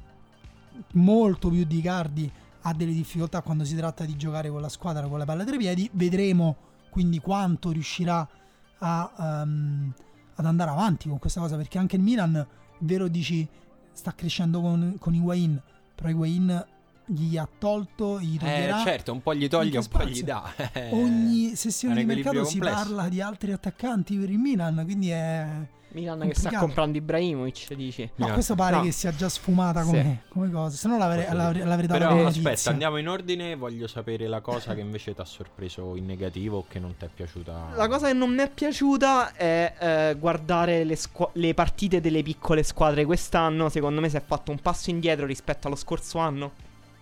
molto 0.93 1.49
più 1.49 1.63
di 1.63 1.77
Icardi, 1.77 2.31
ha 2.61 2.73
delle 2.73 2.91
difficoltà 2.91 3.43
quando 3.43 3.63
si 3.63 3.75
tratta 3.75 4.03
di 4.03 4.15
giocare 4.15 4.49
con 4.49 4.61
la 4.61 4.69
squadra 4.69 5.07
con 5.07 5.19
la 5.19 5.25
palla 5.25 5.43
tra 5.43 5.53
i 5.53 5.59
piedi. 5.59 5.87
Vedremo 5.93 6.55
quindi 6.89 7.19
quanto 7.19 7.69
riuscirà 7.69 8.27
a, 8.79 9.13
ehm, 9.19 9.93
ad 10.37 10.45
andare 10.47 10.71
avanti 10.71 11.07
con 11.07 11.19
questa 11.19 11.39
cosa. 11.39 11.55
Perché 11.55 11.77
anche 11.77 11.97
il 11.97 12.01
Milan, 12.01 12.47
vero, 12.79 13.07
dici 13.07 13.47
sta 13.91 14.15
crescendo 14.15 14.59
con, 14.59 14.95
con 14.97 15.13
Higuain, 15.13 15.61
però 15.93 16.09
Higuain 16.09 16.65
gli 17.05 17.37
ha 17.37 17.47
tolto, 17.57 18.19
gli 18.19 18.35
Eh, 18.35 18.39
toglierà. 18.39 18.83
certo, 18.83 19.11
un 19.11 19.21
po' 19.21 19.33
gli 19.35 19.47
toglie, 19.47 19.77
un 19.79 19.87
po' 19.87 20.03
gli 20.05 20.23
dà. 20.23 20.53
Eh, 20.73 20.89
Ogni 20.93 21.55
sessione 21.55 21.95
di 21.95 22.05
mercato 22.05 22.43
si 22.45 22.59
complesso. 22.59 22.83
parla 22.85 23.09
di 23.09 23.21
altri 23.21 23.51
attaccanti 23.51 24.15
per 24.17 24.29
il 24.29 24.37
Milan, 24.37 24.81
quindi 24.85 25.09
è... 25.09 25.45
Milan 25.93 26.19
che 26.19 26.27
sta 26.27 26.43
Complicato. 26.43 26.65
comprando 26.65 26.97
Ibrahimovic, 26.99 27.73
dici. 27.73 28.03
No, 28.03 28.11
Milan. 28.15 28.33
questo 28.35 28.55
pare 28.55 28.75
No. 28.77 28.81
che 28.83 28.91
sia 28.93 29.13
già 29.13 29.27
sfumata 29.27 29.81
Sì. 29.81 29.87
come, 29.87 30.21
come 30.29 30.49
cosa, 30.49 30.77
se 30.77 30.87
no 30.87 30.97
l'avrei, 30.97 31.25
l'avrei, 31.33 31.85
dato 31.85 31.99
Però 31.99 32.25
aspetta, 32.27 32.49
notizia. 32.49 32.71
andiamo 32.71 32.95
in 32.95 33.09
ordine. 33.09 33.55
Voglio 33.57 33.87
sapere 33.87 34.25
la 34.27 34.39
cosa 34.39 34.73
che 34.73 34.79
invece 34.79 35.13
ti 35.13 35.19
ha 35.19 35.25
sorpreso 35.25 35.97
in 35.97 36.05
negativo 36.05 36.59
o 36.59 36.65
che 36.65 36.79
non 36.79 36.95
ti 36.95 37.03
è 37.03 37.09
piaciuta. 37.13 37.71
La 37.75 37.89
cosa 37.89 38.07
che 38.07 38.13
non 38.13 38.33
mi 38.33 38.41
è 38.41 38.49
piaciuta 38.49 39.33
è 39.33 39.73
eh, 40.11 40.15
guardare 40.17 40.85
le, 40.85 40.95
squa- 40.95 41.29
le 41.33 41.53
partite 41.53 41.99
delle 41.99 42.23
piccole 42.23 42.63
squadre 42.63 43.03
quest'anno. 43.03 43.67
Secondo 43.67 43.99
me 43.99 44.07
si 44.07 44.15
è 44.15 44.23
fatto 44.25 44.51
un 44.51 44.59
passo 44.61 44.91
indietro 44.91 45.25
rispetto 45.25 45.67
allo 45.67 45.75
scorso 45.75 46.19
anno. 46.19 46.51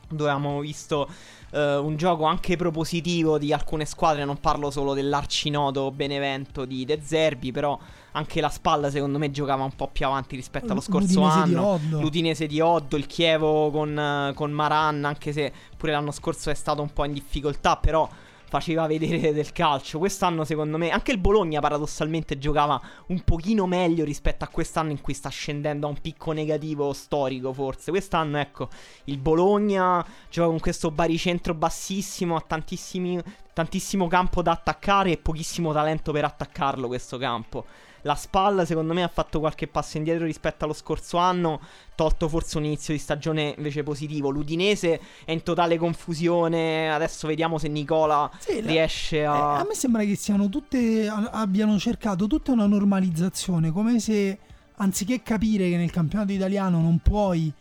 Dove 0.09 0.29
abbiamo 0.29 0.59
visto 0.59 1.07
eh, 1.51 1.75
un 1.75 1.95
gioco 1.95 2.25
anche 2.25 2.55
propositivo 2.55 3.37
di 3.37 3.53
alcune 3.53 3.85
squadre. 3.85 4.25
Non 4.25 4.39
parlo 4.39 4.71
solo 4.71 4.93
dell'arcinoto 4.93 5.91
Benevento 5.91 6.65
di 6.65 6.85
De 6.85 6.99
Zerbi, 7.03 7.51
però 7.51 7.77
anche 8.13 8.41
la 8.41 8.49
spalla, 8.49 8.89
secondo 8.89 9.17
me, 9.17 9.31
giocava 9.31 9.63
un 9.63 9.75
po' 9.75 9.87
più 9.87 10.05
avanti 10.05 10.35
rispetto 10.35 10.71
allo 10.71 10.81
scorso 10.81 11.19
L'Udinese 11.19 11.43
di 11.43 11.55
anno. 11.55 11.67
Oddo. 11.67 12.01
L'Udinese 12.01 12.47
di 12.47 12.59
Oddo, 12.59 12.97
il 12.97 13.05
Chievo 13.05 13.69
con, 13.69 13.97
eh, 13.97 14.33
con 14.33 14.51
Maran, 14.51 15.05
anche 15.05 15.31
se 15.31 15.51
pure 15.77 15.91
l'anno 15.91 16.11
scorso 16.11 16.49
è 16.49 16.55
stato 16.55 16.81
un 16.81 16.91
po' 16.91 17.05
in 17.05 17.13
difficoltà, 17.13 17.77
però 17.77 18.09
faceva 18.49 18.87
vedere 18.87 19.31
del 19.33 19.51
calcio. 19.53 19.99
Quest'anno, 19.99 20.43
secondo 20.43 20.77
me, 20.77 20.89
anche 20.89 21.11
il 21.11 21.17
Bologna 21.19 21.61
paradossalmente 21.61 22.37
giocava 22.37 22.81
un 23.07 23.21
pochino 23.23 23.65
meglio 23.65 24.03
rispetto 24.03 24.43
a 24.43 24.47
quest'anno 24.47 24.91
in 24.91 24.99
cui 24.99 25.13
sta 25.13 25.29
scendendo 25.29 25.87
a 25.87 25.89
un 25.89 26.01
picco 26.01 26.31
negativo 26.31 26.91
storico, 26.91 27.53
forse. 27.53 27.91
Quest'anno, 27.91 28.39
ecco, 28.39 28.67
il 29.05 29.17
Bologna 29.17 30.05
gioca 30.29 30.49
con 30.49 30.59
questo 30.59 30.91
baricentro 30.91 31.53
bassissimo, 31.53 32.35
ha 32.35 32.43
tantissimo 32.45 34.07
campo 34.07 34.41
da 34.41 34.51
attaccare 34.51 35.11
e 35.11 35.17
pochissimo 35.17 35.71
talento 35.71 36.11
per 36.11 36.25
attaccarlo 36.25 36.87
questo 36.87 37.17
campo. 37.17 37.65
La 38.03 38.15
Spal 38.15 38.65
secondo 38.65 38.93
me 38.93 39.03
ha 39.03 39.07
fatto 39.07 39.39
qualche 39.39 39.67
passo 39.67 39.97
indietro 39.97 40.25
rispetto 40.25 40.63
allo 40.65 40.73
scorso 40.73 41.17
anno, 41.17 41.59
tolto 41.95 42.29
forse 42.29 42.57
un 42.57 42.65
inizio 42.65 42.93
di 42.93 42.99
stagione 42.99 43.53
invece 43.57 43.83
positivo. 43.83 44.29
L'Udinese 44.29 44.99
è 45.25 45.31
in 45.31 45.43
totale 45.43 45.77
confusione, 45.77 46.91
adesso 46.91 47.27
vediamo 47.27 47.57
se 47.57 47.67
Nicola 47.67 48.29
Sì, 48.39 48.61
la- 48.61 48.69
riesce 48.69 49.17
Eh, 49.17 49.23
a... 49.23 49.57
a 49.59 49.65
me 49.67 49.73
sembra 49.73 50.03
che 50.03 50.15
siano 50.15 50.47
tutte 50.49 51.07
a- 51.07 51.29
abbiano 51.31 51.77
cercato 51.77 52.27
tutta 52.27 52.51
una 52.51 52.65
normalizzazione, 52.67 53.71
come 53.71 53.99
se 53.99 54.37
anziché 54.77 55.21
capire 55.21 55.69
che 55.69 55.75
nel 55.77 55.91
campionato 55.91 56.31
italiano 56.31 56.79
non 56.81 56.99
puoi 56.99 57.51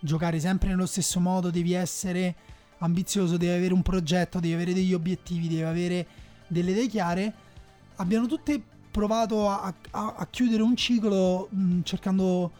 giocare 0.00 0.38
sempre 0.38 0.68
nello 0.68 0.86
stesso 0.86 1.18
modo, 1.18 1.50
devi 1.50 1.72
essere 1.72 2.34
ambizioso, 2.78 3.36
devi 3.36 3.52
avere 3.52 3.74
un 3.74 3.82
progetto, 3.82 4.38
devi 4.38 4.54
avere 4.54 4.72
degli 4.72 4.94
obiettivi, 4.94 5.48
devi 5.48 5.62
avere 5.62 6.06
delle 6.46 6.70
idee 6.70 6.86
chiare, 6.86 7.32
abbiano 7.96 8.26
tutte 8.26 8.62
provato 8.90 9.48
a, 9.48 9.72
a- 9.90 10.14
a 10.16 10.26
chiudere 10.28 10.62
un 10.62 10.76
ciclo 10.76 11.48
mh, 11.50 11.80
cercando 11.82 12.52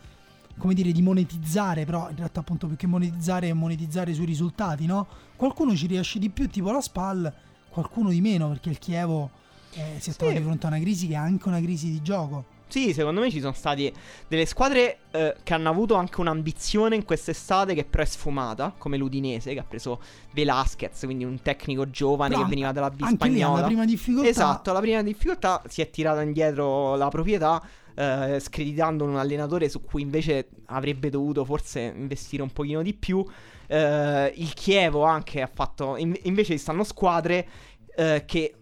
come 0.59 0.75
dire 0.75 0.91
di 0.93 1.03
monetizzare, 1.03 1.85
però 1.85 2.11
in 2.11 2.17
realtà 2.17 2.41
appunto 2.41 2.67
più 2.67 2.77
che 2.77 2.87
monetizzare 2.89 3.49
è 3.49 3.53
monetizzare 3.53 4.13
sui 4.13 4.25
risultati, 4.27 4.87
no? 4.87 5.07
Qualcuno 5.37 5.75
ci 5.77 5.87
riesce 5.87 6.19
di 6.19 6.31
più, 6.31 6.49
tipo 6.49 6.71
la 6.73 6.81
SPAL, 6.81 7.33
qualcuno 7.69 8.11
di 8.11 8.21
meno, 8.21 8.49
perché 8.49 8.71
il 8.71 8.79
Chievo 8.79 9.31
eh, 9.75 9.99
si 10.01 10.11
è 10.11 10.13
Sì. 10.13 10.19
trovato 10.19 10.39
di 10.39 10.45
fronte 10.45 10.67
a 10.67 10.71
una 10.71 10.81
crisi 10.81 11.07
che 11.07 11.13
è 11.13 11.17
anche 11.17 11.47
una 11.49 11.61
crisi 11.61 11.91
di 11.93 12.03
gioco. 12.03 12.45
Sì, 12.69 12.93
secondo 12.93 13.21
me 13.21 13.31
ci 13.31 13.41
sono 13.41 13.53
state 13.55 13.93
delle 14.29 14.45
squadre 14.45 14.99
eh, 15.11 15.35
che 15.43 15.55
hanno 15.55 15.71
avuto 15.71 15.95
anche 15.95 16.21
un'ambizione 16.21 16.95
in 16.95 17.05
quest'estate 17.05 17.75
che 17.75 17.85
però 17.85 18.03
è 18.03 18.07
sfumata, 18.07 18.75
come 18.77 18.97
l'Udinese 18.99 19.55
che 19.55 19.61
ha 19.61 19.65
preso 19.65 20.01
Velasquez, 20.33 21.01
quindi 21.05 21.25
un 21.25 21.41
tecnico 21.41 21.89
giovane 21.91 22.31
Però 22.35 22.43
che 22.43 22.49
veniva 22.51 22.73
dalla 22.73 22.91
B 22.91 23.03
spagnola. 23.07 23.65
prima 23.65 23.85
difficoltà 23.87 24.29
Esatto, 24.29 24.71
alla 24.71 24.81
prima 24.81 25.03
difficoltà 25.03 25.63
si 25.67 25.81
è 25.81 25.89
tirata 25.91 26.21
indietro 26.21 26.95
la 26.97 27.09
proprietà, 27.09 27.63
eh, 27.95 28.39
screditando 28.39 29.05
un 29.05 29.17
allenatore 29.17 29.69
su 29.69 29.83
cui 29.83 30.03
invece 30.03 30.49
avrebbe 30.67 31.09
dovuto 31.11 31.45
forse 31.45 31.81
investire 31.97 32.43
un 32.43 32.53
pochino 32.53 32.83
di 32.83 32.93
più. 32.95 33.25
Eh, 33.67 34.33
il 34.37 34.53
Chievo 34.53 35.05
anche 35.05 35.41
ha 35.43 35.51
fatto, 35.53 35.97
in- 35.97 36.19
invece 36.25 36.53
ci 36.53 36.59
stanno 36.59 36.85
squadre 36.85 37.49
eh, 37.97 38.25
che 38.27 38.55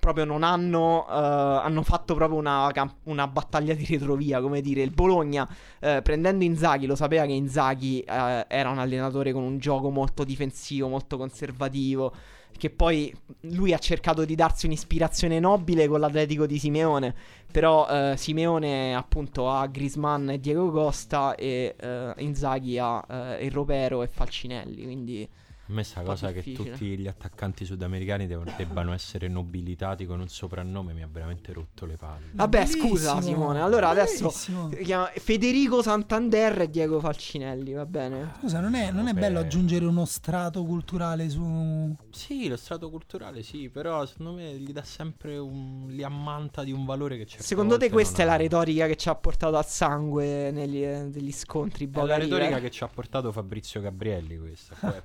proprio 0.00 0.24
non 0.24 0.42
hanno, 0.42 1.06
eh, 1.08 1.12
hanno 1.12 1.82
fatto 1.84 2.14
proprio 2.14 2.38
una, 2.38 2.72
una 3.04 3.28
battaglia 3.28 3.74
di 3.74 3.84
retrovia, 3.84 4.40
come 4.40 4.60
dire, 4.60 4.82
il 4.82 4.90
Bologna 4.90 5.48
eh, 5.78 6.00
prendendo 6.02 6.42
Inzaghi 6.42 6.86
lo 6.86 6.96
sapeva 6.96 7.26
che 7.26 7.32
Inzaghi 7.32 8.00
eh, 8.00 8.46
era 8.48 8.70
un 8.70 8.78
allenatore 8.78 9.32
con 9.32 9.44
un 9.44 9.58
gioco 9.58 9.90
molto 9.90 10.24
difensivo, 10.24 10.88
molto 10.88 11.16
conservativo, 11.16 12.12
che 12.56 12.70
poi 12.70 13.14
lui 13.42 13.72
ha 13.72 13.78
cercato 13.78 14.24
di 14.24 14.34
darsi 14.34 14.66
un'ispirazione 14.66 15.38
nobile 15.38 15.86
con 15.86 16.00
l'Atletico 16.00 16.46
di 16.46 16.58
Simeone, 16.58 17.14
però 17.50 18.16
Simeone 18.16 18.94
appunto 18.94 19.48
ha 19.50 19.66
Grisman 19.66 20.30
e 20.30 20.40
Diego 20.40 20.70
Costa 20.70 21.34
e 21.36 21.74
Inzaghi 22.18 22.78
ha 22.78 23.36
il 23.40 23.50
Ropero 23.50 24.02
e 24.02 24.08
Falcinelli, 24.08 24.82
quindi 24.82 25.28
A 25.70 25.72
me 25.72 25.84
sta 25.84 26.02
cosa 26.02 26.32
che 26.32 26.42
difficile. 26.42 26.72
tutti 26.72 26.98
gli 26.98 27.06
attaccanti 27.06 27.64
sudamericani 27.64 28.26
devono- 28.26 28.52
debbano 28.56 28.92
essere 28.92 29.28
nobilitati 29.28 30.04
con 30.04 30.18
un 30.18 30.26
soprannome 30.26 30.92
mi 30.92 31.02
ha 31.02 31.08
veramente 31.10 31.52
rotto 31.52 31.86
le 31.86 31.96
palle. 31.96 32.26
Vabbè, 32.32 32.58
Bellissimo, 32.58 32.88
scusa 32.88 33.22
Simone. 33.22 33.60
Allora 33.60 33.88
adesso 33.88 34.26
bellissimo. 34.26 34.70
si 34.70 34.82
chiama 34.82 35.10
Federico 35.14 35.80
Santander 35.80 36.62
e 36.62 36.70
Diego 36.70 36.98
Falcinelli, 36.98 37.72
va 37.72 37.86
bene? 37.86 38.32
Scusa, 38.40 38.58
non 38.58 38.74
è, 38.74 38.90
non 38.90 39.06
è 39.06 39.12
bello 39.12 39.38
aggiungere 39.38 39.84
uno 39.84 40.04
strato 40.06 40.64
culturale 40.64 41.30
su... 41.30 41.94
Sì, 42.10 42.48
lo 42.48 42.56
strato 42.56 42.90
culturale 42.90 43.44
sì, 43.44 43.68
però 43.68 44.04
secondo 44.06 44.32
me 44.32 44.58
gli 44.58 44.72
dà 44.72 44.82
sempre 44.82 45.38
un... 45.38 45.86
li 45.88 46.02
ammanta 46.02 46.64
di 46.64 46.72
un 46.72 46.84
valore 46.84 47.16
che 47.16 47.26
certe 47.26 47.44
Secondo 47.44 47.76
te 47.76 47.90
questa 47.90 48.22
è 48.22 48.26
la 48.26 48.34
retorica 48.34 48.88
che 48.88 48.96
ci 48.96 49.08
ha 49.08 49.14
portato 49.14 49.56
al 49.56 49.66
sangue 49.66 50.50
negli, 50.50 50.82
eh, 50.82 51.10
degli 51.10 51.32
scontri 51.32 51.88
È 51.88 52.04
la 52.04 52.18
retorica 52.18 52.58
che 52.58 52.70
ci 52.70 52.82
ha 52.82 52.88
portato 52.88 53.30
Fabrizio 53.30 53.80
Gabrielli 53.80 54.36
questa, 54.36 54.74
poi 54.80 55.00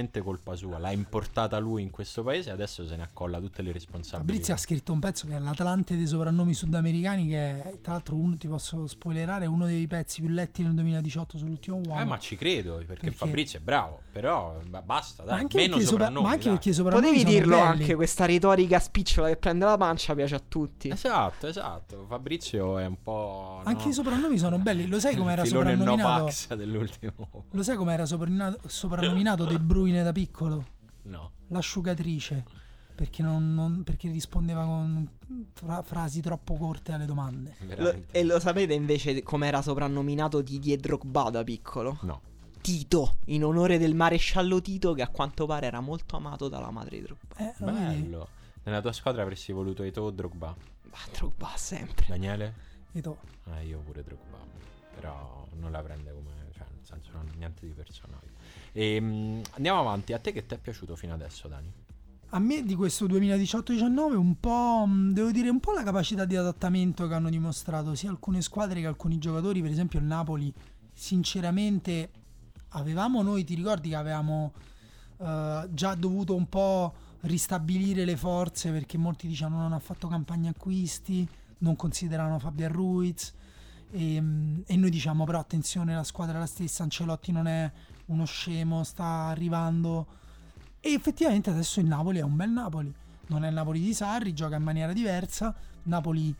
principalmente 0.00 0.20
colpa 0.20 0.54
sua, 0.56 0.78
l'ha 0.78 0.92
importata 0.92 1.58
lui 1.58 1.82
in 1.82 1.90
questo 1.90 2.22
paese 2.22 2.50
e 2.50 2.52
adesso 2.52 2.86
se 2.86 2.96
ne 2.96 3.02
accolla 3.02 3.38
tutte 3.38 3.62
le 3.62 3.72
responsabilità. 3.72 4.18
Fabrizio 4.32 4.54
ha 4.54 4.56
scritto 4.56 4.92
un 4.92 4.98
pezzo 4.98 5.26
che 5.26 5.36
è 5.36 5.38
l'Atlante 5.38 5.96
dei 5.96 6.06
soprannomi 6.06 6.54
sudamericani 6.54 7.28
che 7.28 7.62
è, 7.62 7.78
tra 7.80 7.92
l'altro 7.92 8.16
uno, 8.16 8.36
ti 8.36 8.48
posso 8.48 8.86
spoilerare, 8.86 9.44
è 9.44 9.48
uno 9.48 9.66
dei 9.66 9.86
pezzi 9.86 10.20
più 10.20 10.30
letti 10.30 10.62
nel 10.62 10.72
2018 10.72 11.38
sull'ultimo 11.38 11.76
uomo. 11.84 12.00
Eh, 12.00 12.04
ma 12.04 12.18
ci 12.18 12.36
credo, 12.36 12.76
perché, 12.76 12.94
Perché? 12.94 13.10
Fabrizio 13.12 13.58
è 13.58 13.62
bravo, 13.62 14.00
però 14.10 14.58
ba- 14.66 14.82
basta, 14.82 15.22
Ma 15.24 15.30
dai, 15.32 15.40
anche 15.40 15.56
meno 15.56 15.70
perché, 15.74 15.86
sopra- 15.86 16.04
soprannomi, 16.06 16.26
ma 16.26 16.32
anche 16.32 16.44
dai. 16.44 16.52
perché 16.54 16.68
i 16.68 16.72
soprannomi 16.72 17.06
Potevi 17.06 17.20
sono 17.24 17.32
dirlo 17.32 17.56
belli. 17.56 17.82
anche, 17.82 17.94
questa 17.94 18.24
retorica 18.26 18.78
spicciola 18.78 19.28
che 19.28 19.36
prende 19.36 19.64
la 19.64 19.76
pancia 19.76 20.14
piace 20.14 20.34
a 20.34 20.42
tutti. 20.46 20.88
Esatto, 20.88 21.46
esatto, 21.46 22.06
Fabrizio 22.08 22.78
è 22.78 22.86
un 22.86 23.02
po'... 23.02 23.60
Anche 23.64 23.84
no? 23.84 23.90
i 23.90 23.92
soprannomi 23.92 24.38
sono 24.38 24.58
belli. 24.58 24.86
Lo 24.86 24.98
sai 25.00 25.16
com'era 25.16 25.44
soprannominato? 25.44 25.96
Novax 26.18 26.54
dell'ultimo... 26.54 27.12
Lo 27.50 27.62
sai 27.62 27.76
com'era 27.76 28.06
soprannominato, 28.06 28.68
soprannominato 28.68 29.44
De 29.44 29.58
Bruyne 29.58 29.89
da 30.02 30.12
piccolo? 30.12 30.66
No. 31.02 31.32
L'asciugatrice. 31.48 32.44
Perché, 32.94 33.22
non- 33.22 33.54
non- 33.54 33.82
perché 33.82 34.10
rispondeva 34.10 34.64
con 34.64 35.08
fra- 35.54 35.82
frasi 35.82 36.20
troppo 36.20 36.54
corte 36.56 36.92
alle 36.92 37.06
domande. 37.06 37.54
Lo- 37.76 38.04
e 38.10 38.24
lo 38.24 38.38
sapete 38.38 38.74
invece 38.74 39.22
com'era 39.22 39.62
soprannominato 39.62 40.42
Didier 40.42 40.78
Drogba 40.78 41.30
da 41.30 41.42
piccolo? 41.42 41.98
No. 42.02 42.20
Tito, 42.60 43.16
in 43.26 43.42
onore 43.44 43.78
del 43.78 43.94
maresciallo 43.94 44.60
Tito 44.60 44.92
che 44.92 45.00
a 45.00 45.08
quanto 45.08 45.46
pare 45.46 45.66
era 45.66 45.80
molto 45.80 46.16
amato 46.16 46.48
dalla 46.48 46.70
madre 46.70 46.98
di 46.98 47.02
Drogba. 47.04 47.36
Eh? 47.38 47.54
Bello. 47.58 48.28
Nella 48.64 48.82
tua 48.82 48.92
squadra 48.92 49.22
avresti 49.22 49.50
voluto 49.52 49.82
Eto'o 49.82 50.04
o 50.04 50.10
Drogba? 50.10 50.54
Ma 50.90 50.98
Drogba 51.16 51.52
sempre. 51.56 52.04
Daniele? 52.06 52.54
Eto'o. 52.92 53.16
Eh, 53.54 53.64
io 53.64 53.78
pure 53.78 54.02
Drogba. 54.04 54.36
Però 54.94 55.46
non 55.54 55.70
la 55.70 55.80
prende 55.82 56.12
come... 56.12 56.28
Cioè, 56.52 56.66
nel 56.74 56.84
senso, 56.84 57.10
non 57.12 57.30
niente 57.38 57.64
di 57.66 57.72
personale. 57.72 58.28
E, 58.72 59.00
mh, 59.00 59.42
andiamo 59.52 59.80
avanti. 59.80 60.12
A 60.12 60.18
te 60.18 60.32
che 60.32 60.46
ti 60.46 60.54
è 60.54 60.58
piaciuto 60.58 60.96
fino 60.96 61.14
adesso, 61.14 61.48
Dani? 61.48 61.72
A 62.32 62.38
me 62.38 62.62
di 62.62 62.74
questo 62.74 63.06
2018-19 63.06 64.14
un 64.14 64.38
po', 64.38 64.84
mh, 64.86 65.12
devo 65.12 65.30
dire, 65.30 65.48
un 65.48 65.60
po' 65.60 65.72
la 65.72 65.82
capacità 65.82 66.24
di 66.24 66.36
adattamento 66.36 67.08
che 67.08 67.14
hanno 67.14 67.30
dimostrato 67.30 67.94
sia 67.94 68.10
alcune 68.10 68.40
squadre 68.40 68.80
che 68.80 68.86
alcuni 68.86 69.18
giocatori, 69.18 69.60
per 69.60 69.70
esempio 69.70 69.98
il 69.98 70.04
Napoli, 70.04 70.52
sinceramente 70.92 72.10
avevamo 72.70 73.22
noi, 73.22 73.42
ti 73.44 73.54
ricordi 73.54 73.88
che 73.88 73.96
avevamo 73.96 74.52
eh, 75.18 75.68
già 75.70 75.94
dovuto 75.94 76.34
un 76.34 76.48
po' 76.48 76.94
ristabilire 77.22 78.04
le 78.04 78.16
forze 78.16 78.70
perché 78.70 78.96
molti 78.96 79.26
dicevano 79.26 79.62
non 79.62 79.72
ha 79.72 79.78
fatto 79.78 80.08
campagna 80.08 80.50
acquisti, 80.50 81.26
non 81.58 81.76
considerano 81.76 82.38
Fabian 82.38 82.72
Ruiz 82.72 83.32
e, 83.90 84.20
mh, 84.20 84.62
e 84.66 84.76
noi 84.76 84.90
diciamo 84.90 85.24
però 85.24 85.38
attenzione 85.38 85.94
la 85.94 86.04
squadra 86.04 86.36
è 86.36 86.38
la 86.40 86.46
stessa, 86.46 86.82
Ancelotti 86.82 87.32
non 87.32 87.46
è 87.46 87.70
uno 88.10 88.24
scemo, 88.24 88.84
sta 88.84 89.26
arrivando 89.26 90.18
e 90.80 90.92
effettivamente 90.92 91.50
adesso 91.50 91.80
il 91.80 91.86
Napoli 91.86 92.18
è 92.18 92.22
un 92.22 92.36
bel 92.36 92.50
Napoli. 92.50 92.92
Non 93.26 93.44
è 93.44 93.48
il 93.48 93.54
Napoli 93.54 93.80
di 93.80 93.94
Sarri, 93.94 94.32
gioca 94.32 94.56
in 94.56 94.62
maniera 94.62 94.92
diversa. 94.92 95.54
Napoli 95.84 96.34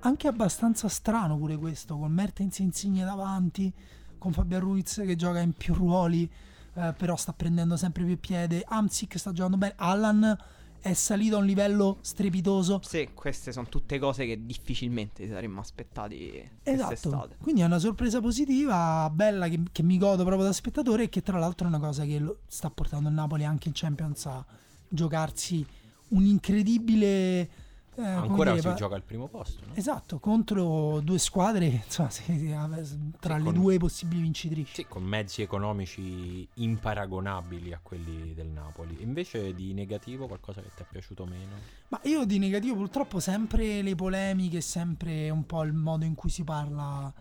anche 0.00 0.26
abbastanza 0.26 0.88
strano 0.88 1.36
pure 1.36 1.56
questo, 1.56 1.96
con 1.96 2.10
Mertens 2.12 2.58
Insigne 2.58 3.04
davanti, 3.04 3.72
con 4.18 4.32
Fabio 4.32 4.58
Ruiz 4.58 5.02
che 5.04 5.16
gioca 5.16 5.40
in 5.40 5.52
più 5.52 5.74
ruoli, 5.74 6.30
eh, 6.74 6.94
però 6.96 7.16
sta 7.16 7.32
prendendo 7.32 7.76
sempre 7.76 8.04
più 8.04 8.18
piede. 8.18 8.64
Amsic 8.66 9.18
sta 9.18 9.32
giocando 9.32 9.58
bene. 9.58 9.74
Allan 9.76 10.38
è 10.82 10.92
salito 10.94 11.36
a 11.36 11.38
un 11.38 11.46
livello 11.46 11.98
strepitoso. 12.00 12.80
Sì, 12.82 13.10
queste 13.14 13.52
sono 13.52 13.68
tutte 13.68 14.00
cose 14.00 14.26
che 14.26 14.44
difficilmente 14.44 15.24
ci 15.24 15.30
saremmo 15.30 15.60
aspettati 15.60 16.50
Esatto, 16.64 17.36
quindi 17.40 17.60
è 17.60 17.64
una 17.64 17.78
sorpresa 17.78 18.20
positiva, 18.20 19.08
bella, 19.10 19.48
che, 19.48 19.60
che 19.70 19.82
mi 19.84 19.96
godo 19.96 20.24
proprio 20.24 20.44
da 20.44 20.52
spettatore 20.52 21.04
e 21.04 21.08
che 21.08 21.22
tra 21.22 21.38
l'altro 21.38 21.66
è 21.66 21.68
una 21.68 21.78
cosa 21.78 22.04
che 22.04 22.20
sta 22.48 22.68
portando 22.68 23.08
il 23.08 23.14
Napoli 23.14 23.44
anche 23.44 23.68
in 23.68 23.74
Champions 23.74 24.26
a 24.26 24.44
giocarsi 24.88 25.64
un 26.08 26.24
incredibile... 26.24 27.61
eh, 27.96 28.02
Ancora 28.02 28.54
dire, 28.54 28.70
si 28.70 28.76
gioca 28.76 28.94
al 28.94 29.02
primo 29.02 29.28
posto, 29.28 29.60
no? 29.66 29.74
Esatto, 29.74 30.18
contro 30.18 31.00
due 31.00 31.18
squadre 31.18 31.66
insomma, 31.66 32.08
tra 32.08 33.36
Sì, 33.36 33.38
le 33.38 33.42
con- 33.44 33.54
due 33.54 33.76
possibili 33.78 34.22
vincitrici. 34.22 34.74
Sì, 34.74 34.86
con 34.88 35.02
mezzi 35.02 35.42
economici 35.42 36.46
imparagonabili 36.54 37.72
a 37.72 37.80
quelli 37.82 38.34
del 38.34 38.46
Napoli. 38.48 39.02
Invece 39.02 39.54
di 39.54 39.72
negativo, 39.74 40.26
qualcosa 40.26 40.60
che 40.60 40.70
ti 40.74 40.82
è 40.82 40.86
piaciuto 40.90 41.24
meno? 41.24 41.52
Ma 41.88 42.00
io 42.04 42.24
di 42.24 42.38
negativo 42.38 42.76
purtroppo 42.76 43.20
sempre 43.20 43.82
le 43.82 43.94
polemiche, 43.94 44.60
sempre 44.60 45.30
un 45.30 45.44
po' 45.44 45.62
il 45.62 45.72
modo 45.72 46.04
in 46.04 46.14
cui 46.14 46.30
si 46.30 46.44
parla 46.44 47.12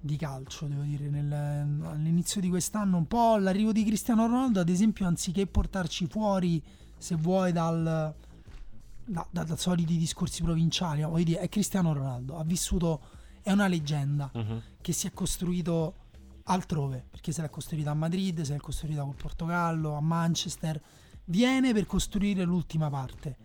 di 0.00 0.16
calcio, 0.16 0.66
devo 0.66 0.82
dire, 0.82 1.08
nel- 1.08 1.32
all'inizio 1.32 2.40
di 2.40 2.48
quest'anno, 2.50 2.98
un 2.98 3.06
po' 3.06 3.36
l'arrivo 3.36 3.72
di 3.72 3.84
Cristiano 3.84 4.26
Ronaldo, 4.26 4.60
ad 4.60 4.68
esempio, 4.68 5.06
anziché 5.06 5.46
portarci 5.46 6.06
fuori, 6.06 6.62
se 6.98 7.14
vuoi, 7.16 7.52
dal, 7.52 8.14
da, 9.04 9.26
da- 9.30 9.44
da 9.44 9.56
soliti 9.56 9.96
discorsi 9.96 10.42
provinciali, 10.42 11.02
no? 11.02 11.10
voglio 11.10 11.24
dire, 11.24 11.40
è 11.40 11.48
Cristiano 11.48 11.92
Ronaldo, 11.92 12.38
ha 12.38 12.44
vissuto, 12.44 13.00
è 13.42 13.52
una 13.52 13.66
leggenda 13.66 14.30
che 14.80 14.92
si 14.92 15.06
è 15.06 15.12
costruito 15.12 15.94
altrove, 16.44 17.04
perché 17.10 17.32
se 17.32 17.42
l'è 17.42 17.50
costruita 17.50 17.90
a 17.90 17.94
Madrid, 17.94 18.42
se 18.42 18.52
l'è 18.52 18.60
costruita 18.60 19.02
col 19.02 19.14
Portogallo, 19.14 19.94
a 19.94 20.00
Manchester, 20.00 20.80
viene 21.26 21.72
per 21.72 21.86
costruire 21.86 22.44
l'ultima 22.44 22.90
parte. 22.90 23.36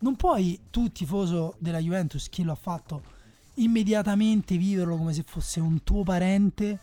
Non 0.00 0.16
puoi 0.16 0.58
tu, 0.70 0.90
tifoso 0.90 1.56
della 1.58 1.78
Juventus, 1.78 2.28
chi 2.28 2.42
lo 2.42 2.52
ha 2.52 2.56
fatto, 2.56 3.02
immediatamente 3.54 4.56
viverlo 4.56 4.96
come 4.96 5.12
se 5.12 5.24
fosse 5.26 5.60
un 5.60 5.82
tuo 5.82 6.02
parente 6.02 6.78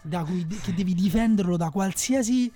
da 0.00 0.24
cui 0.24 0.46
che 0.46 0.72
devi 0.72 0.94
difenderlo 0.94 1.56
da 1.56 1.70
qualsiasi 1.70 2.50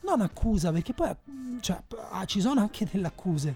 non 0.00 0.20
accusa, 0.20 0.72
perché 0.72 0.92
poi 0.92 1.14
cioè, 1.60 1.80
ah, 2.10 2.24
ci 2.24 2.40
sono 2.40 2.60
anche 2.60 2.86
delle 2.90 3.06
accuse, 3.06 3.54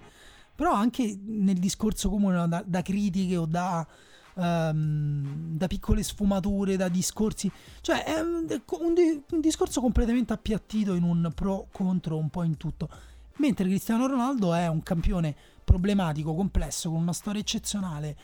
però 0.57 0.73
anche 0.73 1.17
nel 1.25 1.59
discorso 1.59 2.09
comune 2.09 2.49
da, 2.49 2.65
da 2.67 2.83
critiche 2.83 3.37
o 3.37 3.47
da, 3.47 3.87
ehm, 4.35 5.57
da 5.57 5.67
piccole 5.69 6.03
sfumature, 6.03 6.77
da 6.77 6.89
discorsi, 6.89 7.49
cioè 7.83 8.03
è 8.03 8.19
un, 8.19 8.47
un 8.81 9.23
un 9.31 9.41
discorso 9.41 9.81
completamente 9.81 10.33
appiattito 10.33 10.95
in 10.95 11.05
un 11.05 11.31
pro 11.35 11.69
contro 11.71 12.17
un 12.17 12.31
po' 12.31 12.43
in 12.43 12.57
tutto. 12.57 12.89
Mentre 13.37 13.67
Cristiano 13.67 14.07
Ronaldo 14.07 14.55
è 14.55 14.67
un 14.67 14.83
campione 14.83 15.37
problematico, 15.63 16.35
complesso, 16.35 16.91
con 16.91 17.01
una 17.01 17.13
storia 17.13 17.41
eccezionale. 17.41 18.17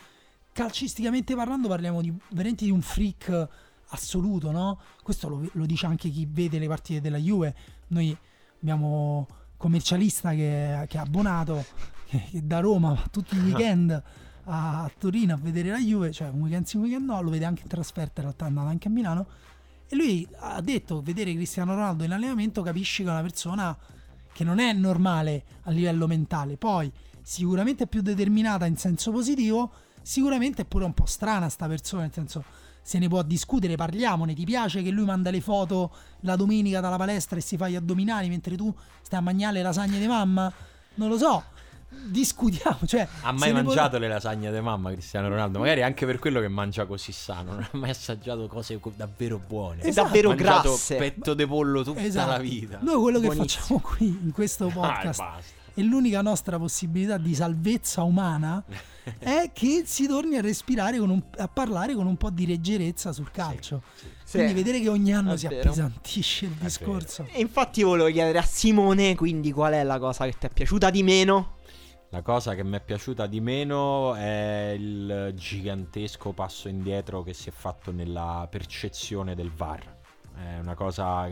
Calcisticamente 0.52 1.34
parlando, 1.34 1.68
parliamo 1.68 2.00
di, 2.00 2.12
veramente 2.30 2.64
di 2.64 2.70
un 2.70 2.80
freak 2.80 3.48
assoluto, 3.88 4.50
no? 4.50 4.80
Questo 5.02 5.28
lo, 5.28 5.46
lo 5.52 5.66
dice 5.66 5.84
anche 5.86 6.08
chi 6.08 6.26
vede 6.30 6.58
le 6.58 6.66
partite 6.66 7.02
della 7.02 7.18
Juve. 7.18 7.54
Noi 7.88 8.16
abbiamo 8.60 9.26
commercialista 9.58 10.30
che, 10.30 10.84
che 10.88 10.96
è 10.96 11.00
abbonato, 11.00 11.64
da 12.42 12.60
Roma 12.60 12.92
va 12.94 13.06
tutti 13.10 13.36
i 13.36 13.40
weekend 13.44 13.90
a, 14.44 14.84
a 14.84 14.90
Torino 14.98 15.34
a 15.34 15.36
vedere 15.36 15.70
la 15.70 15.78
Juve, 15.78 16.12
cioè 16.12 16.28
un 16.28 16.40
weekend 16.40 16.66
sì, 16.66 16.76
un 16.76 16.82
weekend 16.82 17.06
no, 17.06 17.20
lo 17.20 17.30
vede 17.30 17.44
anche 17.44 17.62
in 17.62 17.68
trasferta, 17.68 18.20
in 18.20 18.26
realtà 18.26 18.44
è 18.44 18.48
andato 18.48 18.68
anche 18.68 18.88
a 18.88 18.90
Milano. 18.90 19.26
E 19.88 19.96
lui 19.96 20.26
ha 20.38 20.60
detto, 20.60 21.02
vedere 21.02 21.34
Cristiano 21.34 21.74
Ronaldo 21.74 22.04
in 22.04 22.12
allenamento 22.12 22.62
capisci 22.62 23.02
che 23.02 23.08
è 23.08 23.12
una 23.12 23.20
persona 23.20 23.76
che 24.32 24.44
non 24.44 24.58
è 24.58 24.72
normale 24.72 25.44
a 25.64 25.70
livello 25.70 26.06
mentale. 26.06 26.56
Poi 26.56 26.90
sicuramente 27.20 27.84
è 27.84 27.86
più 27.86 28.00
determinata 28.00 28.66
in 28.66 28.76
senso 28.76 29.10
positivo, 29.10 29.70
sicuramente 30.00 30.62
è 30.62 30.64
pure 30.64 30.84
un 30.84 30.94
po' 30.94 31.06
strana 31.06 31.48
sta 31.48 31.68
persona, 31.68 32.02
nel 32.02 32.12
senso 32.12 32.42
se 32.82 32.98
ne 32.98 33.06
può 33.06 33.22
discutere, 33.22 33.76
parliamone, 33.76 34.34
ti 34.34 34.44
piace 34.44 34.82
che 34.82 34.90
lui 34.90 35.04
manda 35.04 35.30
le 35.30 35.40
foto 35.40 35.94
la 36.20 36.34
domenica 36.34 36.80
dalla 36.80 36.96
palestra 36.96 37.36
e 37.36 37.40
si 37.40 37.56
fa 37.56 37.68
gli 37.68 37.76
addominali 37.76 38.28
mentre 38.28 38.56
tu 38.56 38.74
stai 39.02 39.20
a 39.20 39.22
mangiare 39.22 39.54
le 39.54 39.62
lasagne 39.62 39.98
di 39.98 40.06
mamma? 40.06 40.52
Non 40.94 41.08
lo 41.08 41.16
so. 41.16 41.44
Discutiamo, 42.04 42.78
cioè 42.86 43.06
Ha 43.22 43.32
mai 43.32 43.52
ne 43.52 43.60
può- 43.62 43.74
mangiato 43.74 43.98
le 43.98 44.08
lasagne 44.08 44.50
di 44.52 44.60
mamma 44.60 44.90
Cristiano 44.92 45.28
Ronaldo? 45.28 45.58
Magari 45.58 45.82
anche 45.82 46.04
per 46.06 46.18
quello 46.18 46.40
che 46.40 46.48
mangia 46.48 46.84
così 46.86 47.12
sano. 47.12 47.52
Non 47.52 47.62
ha 47.62 47.76
mai 47.76 47.90
assaggiato 47.90 48.46
cose 48.48 48.78
co- 48.80 48.92
davvero 48.96 49.40
buone. 49.46 49.82
È 49.82 49.86
Esatto. 49.86 50.06
davvero 50.08 50.28
mangiato 50.30 50.68
grasse. 50.70 50.96
petto 50.96 51.34
di 51.34 51.46
pollo 51.46 51.82
tutta 51.82 52.00
Esatto. 52.02 52.30
la 52.30 52.38
vita. 52.38 52.78
Noi 52.82 53.00
quello 53.00 53.20
che 53.20 53.26
Buonissimo. 53.26 53.78
facciamo 53.78 53.80
qui 53.80 54.06
in 54.06 54.32
questo 54.32 54.66
Ah, 54.66 54.70
podcast 54.70 55.20
basta. 55.20 55.42
e 55.74 55.82
l'unica 55.82 56.20
nostra 56.22 56.58
possibilità 56.58 57.16
di 57.18 57.34
salvezza 57.34 58.02
umana 58.02 58.62
è 59.18 59.50
che 59.52 59.82
si 59.86 60.06
torni 60.06 60.36
a 60.36 60.40
respirare, 60.40 60.98
con 60.98 61.10
un- 61.10 61.22
a 61.38 61.48
parlare 61.48 61.94
con 61.94 62.06
un 62.06 62.16
po' 62.16 62.30
di 62.30 62.46
leggerezza 62.46 63.12
sul 63.12 63.30
calcio. 63.30 63.82
Sì. 64.24 64.38
Quindi 64.38 64.54
vedere 64.54 64.80
che 64.80 64.88
ogni 64.88 65.12
anno 65.14 65.34
È 65.34 65.36
si 65.36 65.46
vero. 65.46 65.68
appesantisce 65.68 66.46
il 66.46 66.52
discorso. 66.52 67.26
E 67.32 67.40
infatti 67.40 67.82
volevo 67.82 68.08
chiedere 68.10 68.38
a 68.38 68.42
Simone, 68.42 69.14
quindi 69.14 69.52
qual 69.52 69.74
è 69.74 69.82
la 69.84 69.98
cosa 69.98 70.24
che 70.24 70.34
ti 70.38 70.46
è 70.46 70.50
piaciuta 70.50 70.88
di 70.90 71.02
meno? 71.02 71.56
La 72.12 72.20
cosa 72.20 72.54
che 72.54 72.62
mi 72.62 72.76
è 72.76 72.80
piaciuta 72.82 73.26
di 73.26 73.40
meno 73.40 74.14
è 74.14 74.74
il 74.76 75.32
gigantesco 75.34 76.32
passo 76.32 76.68
indietro 76.68 77.22
che 77.22 77.32
si 77.32 77.48
è 77.48 77.52
fatto 77.52 77.90
nella 77.90 78.46
percezione 78.50 79.34
del 79.34 79.50
VAR. 79.50 79.96
È 80.36 80.58
una 80.58 80.74
cosa 80.74 81.26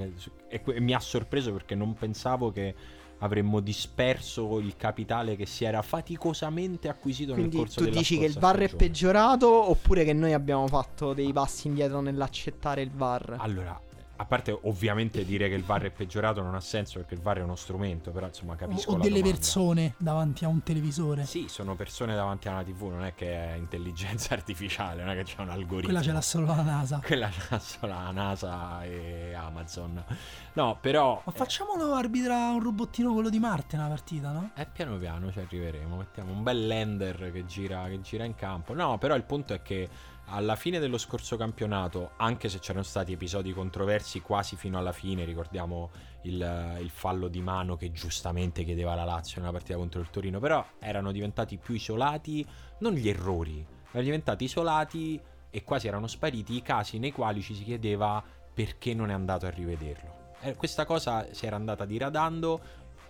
che 0.49 0.81
mi 0.81 0.95
ha 0.95 0.99
sorpreso 0.99 1.53
perché 1.53 1.75
non 1.75 1.93
pensavo 1.93 2.51
che 2.51 2.75
avremmo 3.19 3.61
disperso 3.61 4.59
il 4.59 4.75
capitale 4.79 5.37
che 5.37 5.45
si 5.45 5.65
era 5.65 5.83
faticosamente 5.83 6.89
acquisito 6.89 7.33
nel 7.33 7.41
Quindi 7.41 7.57
corso 7.59 7.81
tu 7.81 7.85
della 7.85 7.99
dici 7.99 8.19
che 8.19 8.25
il 8.25 8.39
VAR 8.39 8.55
è 8.55 8.67
stagione. 8.67 8.77
peggiorato 8.79 9.71
oppure 9.71 10.05
che 10.05 10.15
noi 10.15 10.33
abbiamo 10.33 10.67
fatto 10.67 11.13
dei 11.13 11.31
passi 11.31 11.67
indietro 11.67 12.01
nell'accettare 12.01 12.81
il 12.81 12.91
VAR? 12.91 13.37
Allora, 13.39 13.79
a 14.21 14.27
parte 14.27 14.57
ovviamente 14.65 15.25
dire 15.25 15.49
che 15.49 15.55
il 15.55 15.65
VAR 15.65 15.85
è 15.85 15.91
peggiorato 15.91 16.43
non 16.43 16.55
ha 16.55 16.61
senso 16.61 16.99
perché 16.99 17.15
il 17.15 17.23
VAR 17.23 17.39
è 17.39 17.43
uno 17.43 17.57
strumento, 17.57 18.11
però 18.11 18.27
insomma 18.27 18.53
O, 18.53 18.57
capisco 18.57 18.91
o 18.91 18.97
la 18.99 19.03
delle 19.03 19.21
domanda. 19.21 19.39
persone 19.39 19.95
davanti 19.97 20.45
a 20.45 20.49
un 20.49 20.63
televisore. 20.63 21.25
Sì, 21.25 21.47
sono 21.49 21.75
persone 21.75 22.15
davanti 22.15 22.47
a 22.49 22.51
una 22.53 22.63
TV, 22.63 22.83
non 22.91 23.05
è 23.07 23.15
che 23.15 23.33
è 23.33 23.55
intelligenza 23.55 24.35
artificiale, 24.37 25.03
non 25.03 25.13
è 25.13 25.17
che 25.17 25.23
c'è 25.23 25.41
un 25.41 25.49
algoritmo. 25.49 25.85
Quella 25.85 26.03
ce 26.03 26.13
l'ha 26.13 26.21
solo 26.21 26.45
la 26.45 26.61
NASA. 26.61 27.01
Quella 27.03 27.31
ce 27.31 27.41
l'ha 27.49 27.59
solo 27.59 27.93
la 27.95 28.11
NASA 28.11 28.85
e 28.85 29.33
Amazon. 29.33 30.05
No, 30.53 30.77
però 30.79 31.23
Ma 31.25 31.33
facciamolo 31.33 31.95
arbitra 31.95 32.51
un 32.51 32.63
robottino 32.63 33.15
quello 33.15 33.31
di 33.31 33.39
Marte 33.39 33.77
una 33.77 33.89
partita, 33.89 34.33
no? 34.33 34.51
è 34.53 34.67
piano 34.71 34.99
piano 34.99 35.33
ci 35.33 35.39
arriveremo. 35.39 35.97
Mettiamo 35.97 36.33
un 36.33 36.43
bel 36.43 36.67
lander 36.67 37.33
che 37.33 37.47
gira, 37.47 37.89
che 37.89 38.03
gira 38.03 38.25
in 38.25 38.35
campo. 38.35 38.75
No, 38.75 38.99
però 38.99 39.15
il 39.15 39.23
punto 39.23 39.55
è 39.55 39.63
che 39.63 39.89
alla 40.31 40.55
fine 40.55 40.79
dello 40.79 40.99
scorso 40.99 41.37
campionato, 41.37 42.13
anche 42.17 42.49
se 42.49 42.61
c'erano 42.61 42.85
stati 42.85 43.13
episodi 43.13 43.53
controversi 43.53 44.21
quasi 44.21 44.57
fino 44.57 44.79
alla 44.79 44.93
fine, 44.93 45.25
ricordiamo 45.25 45.91
il, 46.23 46.79
il 46.81 46.91
fallo 46.91 47.29
di 47.29 47.41
mano 47.41 47.77
che 47.77 47.91
giustamente 47.91 48.65
chiedeva 48.65 48.95
la 48.95 49.05
Lazio 49.05 49.41
una 49.41 49.51
partita 49.51 49.77
contro 49.77 50.01
il 50.01 50.11
Torino, 50.11 50.39
però 50.39 50.65
erano 50.79 51.11
diventati 51.11 51.57
più 51.57 51.75
isolati, 51.75 52.47
non 52.79 52.93
gli 52.93 53.09
errori, 53.09 53.65
erano 53.89 54.05
diventati 54.05 54.45
isolati 54.45 55.21
e 55.51 55.65
quasi 55.65 55.89
erano 55.89 56.07
spariti 56.07 56.55
i 56.55 56.63
casi 56.63 56.99
nei 56.99 57.11
quali 57.11 57.43
ci 57.43 57.55
si 57.55 57.65
chiedeva 57.65 58.23
perché 58.55 58.95
non 58.95 59.11
è 59.11 59.13
andato 59.13 59.47
a 59.47 59.51
rivederlo. 59.51 60.19
Eh, 60.43 60.55
questa 60.55 60.87
cosa 60.87 61.27
si 61.33 61.45
era 61.45 61.57
andata 61.57 61.85
diradando 61.85 62.61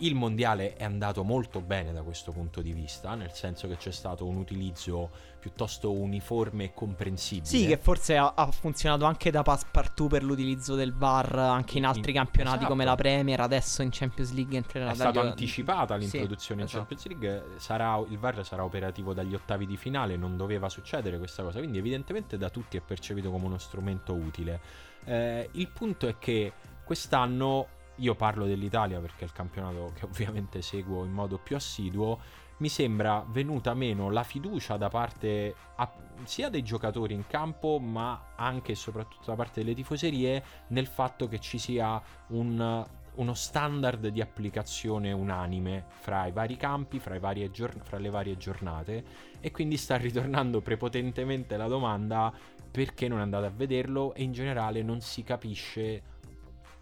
il 0.01 0.15
mondiale 0.15 0.75
è 0.75 0.83
andato 0.83 1.23
molto 1.23 1.61
bene 1.61 1.91
da 1.93 2.01
questo 2.01 2.31
punto 2.31 2.61
di 2.61 2.71
vista, 2.73 3.15
nel 3.15 3.31
senso 3.33 3.67
che 3.67 3.77
c'è 3.77 3.91
stato 3.91 4.25
un 4.25 4.37
utilizzo 4.37 5.09
piuttosto 5.39 5.91
uniforme 5.91 6.65
e 6.65 6.73
comprensibile. 6.73 7.47
Sì, 7.47 7.65
che 7.65 7.77
forse 7.77 8.15
ha, 8.17 8.33
ha 8.35 8.49
funzionato 8.51 9.05
anche 9.05 9.31
da 9.31 9.41
passepartout 9.41 10.09
per 10.09 10.23
l'utilizzo 10.23 10.75
del 10.75 10.93
VAR 10.93 11.35
anche 11.37 11.77
in 11.77 11.85
altri 11.85 12.11
In- 12.11 12.17
campionati 12.17 12.57
esatto. 12.57 12.71
come 12.71 12.85
la 12.85 12.95
Premier, 12.95 13.39
adesso 13.39 13.81
in 13.81 13.89
Champions 13.91 14.33
League 14.33 14.55
entrerà 14.55 14.91
è 14.91 14.95
stata 14.95 15.21
anticipata 15.21 15.95
l'introduzione 15.95 16.67
Sì, 16.67 16.75
in 16.75 16.81
esatto. 16.81 16.95
Champions 16.95 17.05
League. 17.07 17.59
Sarà, 17.59 18.03
il 18.07 18.17
VAR 18.17 18.45
sarà 18.45 18.63
operativo 18.63 19.13
dagli 19.13 19.33
ottavi 19.33 19.65
di 19.65 19.77
finale. 19.77 20.17
Non 20.17 20.37
doveva 20.37 20.69
succedere 20.69 21.17
questa 21.17 21.43
cosa. 21.43 21.59
Quindi, 21.59 21.77
evidentemente, 21.77 22.37
da 22.37 22.49
tutti 22.49 22.77
è 22.77 22.81
percepito 22.81 23.31
come 23.31 23.45
uno 23.45 23.57
strumento 23.57 24.13
utile. 24.13 24.59
Eh, 25.05 25.49
il 25.53 25.67
punto 25.67 26.07
è 26.07 26.17
che 26.19 26.53
quest'anno 26.83 27.79
io 28.01 28.15
parlo 28.15 28.45
dell'Italia 28.45 28.99
perché 28.99 29.21
è 29.21 29.23
il 29.23 29.31
campionato 29.31 29.91
che 29.95 30.05
ovviamente 30.05 30.61
seguo 30.61 31.05
in 31.05 31.11
modo 31.11 31.37
più 31.37 31.55
assiduo. 31.55 32.19
Mi 32.57 32.69
sembra 32.69 33.25
venuta 33.27 33.73
meno 33.73 34.09
la 34.11 34.23
fiducia 34.23 34.77
da 34.77 34.89
parte 34.89 35.55
a- 35.77 35.91
sia 36.23 36.49
dei 36.49 36.63
giocatori 36.63 37.13
in 37.13 37.25
campo, 37.25 37.79
ma 37.79 38.33
anche 38.35 38.73
e 38.73 38.75
soprattutto 38.75 39.31
da 39.31 39.35
parte 39.35 39.61
delle 39.61 39.73
tifoserie 39.73 40.43
nel 40.67 40.85
fatto 40.85 41.27
che 41.27 41.39
ci 41.39 41.57
sia 41.57 42.01
un 42.27 42.85
uno 43.13 43.33
standard 43.33 44.07
di 44.07 44.21
applicazione 44.21 45.11
unanime 45.11 45.85
fra 45.99 46.27
i 46.27 46.31
vari 46.31 46.55
campi, 46.55 46.97
fra, 46.99 47.15
i 47.15 47.51
giorn- 47.51 47.81
fra 47.83 47.97
le 47.97 48.09
varie 48.09 48.37
giornate 48.37 49.03
e 49.41 49.51
quindi 49.51 49.75
sta 49.75 49.97
ritornando 49.97 50.61
prepotentemente 50.61 51.57
la 51.57 51.67
domanda 51.67 52.33
perché 52.71 53.09
non 53.09 53.19
andate 53.19 53.47
a 53.47 53.51
vederlo 53.53 54.13
e 54.13 54.23
in 54.23 54.31
generale 54.31 54.81
non 54.81 55.01
si 55.01 55.23
capisce 55.23 56.10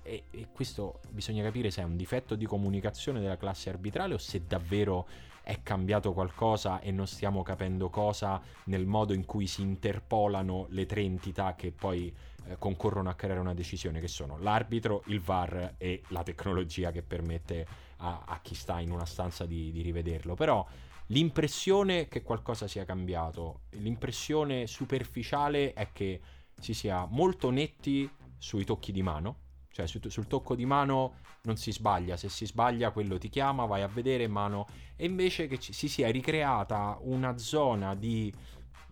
e, 0.09 0.23
e 0.31 0.47
questo 0.51 1.01
bisogna 1.09 1.43
capire 1.43 1.69
se 1.69 1.81
è 1.81 1.85
un 1.85 1.95
difetto 1.95 2.33
di 2.35 2.45
comunicazione 2.45 3.19
della 3.19 3.37
classe 3.37 3.69
arbitrale 3.69 4.15
o 4.15 4.17
se 4.17 4.41
davvero 4.47 5.07
è 5.43 5.61
cambiato 5.61 6.13
qualcosa 6.13 6.79
e 6.79 6.91
non 6.91 7.07
stiamo 7.07 7.43
capendo 7.43 7.89
cosa 7.89 8.41
nel 8.65 8.85
modo 8.85 9.13
in 9.13 9.25
cui 9.25 9.47
si 9.47 9.61
interpolano 9.61 10.67
le 10.69 10.85
tre 10.85 11.01
entità 11.01 11.55
che 11.55 11.71
poi 11.71 12.13
eh, 12.45 12.57
concorrono 12.57 13.09
a 13.09 13.15
creare 13.15 13.39
una 13.39 13.53
decisione, 13.53 13.99
che 13.99 14.07
sono 14.07 14.37
l'arbitro, 14.39 15.03
il 15.07 15.21
VAR 15.21 15.75
e 15.77 16.03
la 16.09 16.23
tecnologia 16.23 16.91
che 16.91 17.01
permette 17.01 17.65
a, 17.97 18.23
a 18.25 18.39
chi 18.41 18.55
sta 18.55 18.79
in 18.79 18.91
una 18.91 19.05
stanza 19.05 19.45
di, 19.45 19.71
di 19.71 19.81
rivederlo. 19.81 20.35
Però 20.35 20.65
l'impressione 21.07 22.07
che 22.07 22.21
qualcosa 22.21 22.67
sia 22.67 22.85
cambiato, 22.85 23.61
l'impressione 23.71 24.67
superficiale 24.67 25.73
è 25.73 25.89
che 25.91 26.21
si 26.59 26.73
sia 26.73 27.07
molto 27.09 27.49
netti 27.49 28.09
sui 28.37 28.65
tocchi 28.65 28.91
di 28.91 29.01
mano. 29.01 29.47
Cioè 29.79 29.87
su- 29.87 30.09
sul 30.09 30.27
tocco 30.27 30.55
di 30.55 30.65
mano 30.65 31.13
non 31.43 31.55
si 31.55 31.71
sbaglia, 31.71 32.17
se 32.17 32.27
si 32.27 32.45
sbaglia 32.45 32.91
quello 32.91 33.17
ti 33.17 33.29
chiama, 33.29 33.65
vai 33.65 33.81
a 33.81 33.87
vedere 33.87 34.27
mano 34.27 34.67
e 34.97 35.05
invece 35.05 35.47
che 35.47 35.57
ci- 35.57 35.71
si 35.71 35.87
sia 35.87 36.11
ricreata 36.11 36.97
una 37.01 37.37
zona 37.37 37.95
di 37.95 38.33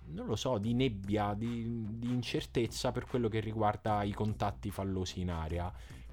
non 0.10 0.26
lo 0.28 0.38
so, 0.38 0.58
di 0.58 0.74
nebbia, 0.74 1.34
di, 1.34 1.98
di 1.98 2.10
incertezza 2.10 2.94
per 2.94 3.06
quello 3.06 3.28
che 3.28 3.42
riguarda 3.42 4.04
i 4.04 4.14
contatti 4.14 4.72
fallosi 4.72 5.20
in 5.20 5.30
aria. 5.32 5.70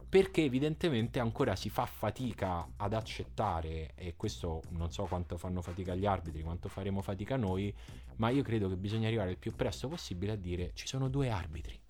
Perché 0.08 0.42
evidentemente 0.42 1.20
ancora 1.20 1.54
si 1.54 1.70
fa 1.70 1.86
fatica 1.86 2.68
ad 2.76 2.92
accettare, 2.92 3.92
e 3.94 4.14
questo 4.16 4.62
non 4.70 4.90
so 4.90 5.04
quanto 5.04 5.36
fanno 5.36 5.62
fatica 5.62 5.94
gli 5.94 6.06
arbitri, 6.06 6.42
quanto 6.42 6.68
faremo 6.68 7.02
fatica 7.02 7.36
noi, 7.36 7.72
ma 8.16 8.30
io 8.30 8.42
credo 8.42 8.68
che 8.68 8.76
bisogna 8.76 9.06
arrivare 9.06 9.30
il 9.30 9.38
più 9.38 9.54
presto 9.54 9.86
possibile 9.88 10.32
a 10.32 10.36
dire 10.36 10.72
ci 10.74 10.88
sono 10.88 11.08
due 11.08 11.30
arbitri. 11.30 11.80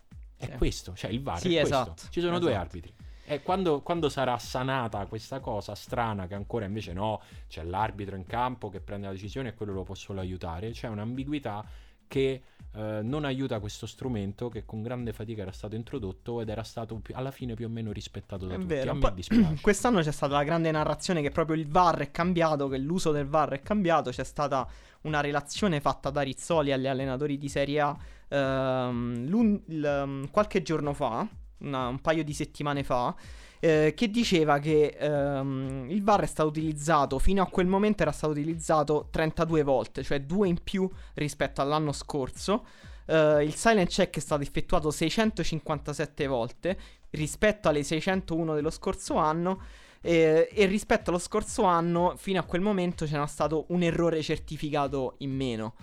È 0.53 0.57
questo, 0.57 0.95
cioè 0.95 1.11
il 1.11 1.22
VAR 1.22 1.38
Sì, 1.38 1.55
è 1.57 1.61
questo. 1.61 1.80
esatto, 1.80 2.03
Ci 2.11 2.20
sono 2.20 2.38
due 2.38 2.51
esatto. 2.51 2.64
arbitri. 2.64 2.95
E 3.26 3.42
quando, 3.42 3.80
quando 3.80 4.09
sarà 4.11 4.36
sanata 4.38 5.07
questa 5.07 5.40
cosa 5.40 5.74
strana, 5.74 6.26
che 6.26 6.34
ancora 6.34 6.66
invece 6.66 6.92
no, 6.92 7.22
c'è 7.49 7.62
l'arbitro 7.64 8.16
in 8.16 8.26
campo 8.26 8.68
che 8.68 8.80
prende 8.80 9.07
la 9.07 9.12
decisione 9.12 9.51
e 9.51 9.55
quello 9.55 9.72
lo 9.72 9.82
può 9.82 9.95
solo 9.95 10.20
aiutare, 10.20 10.70
c'è 10.72 10.88
un'ambiguità 10.88 11.64
che 12.07 12.42
eh, 12.77 13.01
non 13.03 13.25
aiuta 13.25 13.61
questo 13.61 13.87
strumento 13.87 14.49
che 14.49 14.64
con 14.64 14.83
grande 14.83 15.12
fatica 15.12 15.43
era 15.43 15.53
stato 15.53 15.77
introdotto 15.77 16.41
ed 16.41 16.49
era 16.49 16.62
stato 16.62 16.95
pi- 16.97 17.12
alla 17.12 17.31
fine 17.31 17.55
più 17.55 17.66
o 17.66 17.68
meno 17.68 17.93
rispettato 17.93 18.47
da 18.47 18.55
È 18.55 18.57
tutti. 18.57 18.66
vero. 18.66 18.91
A 18.91 18.95
me 18.95 19.01
Poi- 19.01 19.14
dispiace. 19.14 19.59
Quest'anno 19.62 20.01
c'è 20.01 20.12
stata 20.12 20.35
la 20.35 20.45
grande 20.45 20.70
narrazione 20.70 21.22
che 21.22 21.31
proprio 21.31 21.57
il 21.57 21.68
VAR 21.68 21.99
è 21.99 22.11
cambiato, 22.11 22.68
che 22.68 22.79
l'uso 22.79 23.12
del 23.12 23.27
VAR 23.27 23.51
è 23.51 23.61
cambiato. 23.61 24.11
C'è 24.11 24.25
stata 24.25 24.66
una 25.03 25.20
relazione 25.20 25.81
fatta 25.81 26.11
da 26.11 26.22
Rizzoli 26.22 26.72
agli 26.72 26.87
allenatori 26.87 27.39
di 27.39 27.49
Serie 27.49 27.81
A 27.81 27.97
ehm, 28.29 29.62
il, 29.66 30.03
um, 30.05 30.31
qualche 30.31 30.62
giorno 30.62 30.93
fa, 30.95 31.27
una- 31.65 31.89
un 31.89 32.01
paio 32.01 32.23
di 32.25 32.33
settimane 32.33 32.83
fa, 32.85 33.15
eh, 33.61 33.93
che 33.97 34.11
diceva 34.11 34.59
che 34.59 34.95
ehm, 34.99 35.87
il 35.89 36.03
VAR 36.03 36.23
è 36.23 36.27
stato 36.27 36.49
utilizzato, 36.51 37.19
fino 37.19 37.43
a 37.43 37.47
quel 37.47 37.67
momento 37.67 38.03
era 38.03 38.12
stato 38.12 38.33
utilizzato 38.33 39.09
32 39.11 39.62
volte, 39.62 40.03
cioè 40.03 40.21
due 40.21 40.49
in 40.49 40.59
più 40.62 40.89
rispetto 41.15 41.61
all'anno 41.62 41.93
scorso. 41.93 42.67
Eh, 43.07 43.45
il 43.45 43.55
silent 43.55 43.89
check 43.91 44.17
è 44.17 44.21
stato 44.21 44.43
effettuato 44.43 44.91
657 44.91 46.27
volte 46.27 46.77
rispetto 47.11 47.69
alle 47.69 47.83
601 47.83 48.55
dello 48.55 48.71
scorso 48.71 49.17
anno. 49.17 49.61
eh, 50.07 50.51
e 50.53 50.67
rispetto 50.67 51.09
allo 51.09 51.19
scorso 51.19 51.62
anno, 51.65 52.12
fino 52.19 52.39
a 52.39 52.43
quel 52.43 52.61
momento 52.61 53.07
c'era 53.07 53.25
stato 53.27 53.65
un 53.69 53.83
errore 53.83 54.21
certificato 54.23 55.15
in 55.19 55.31
meno. 55.35 55.75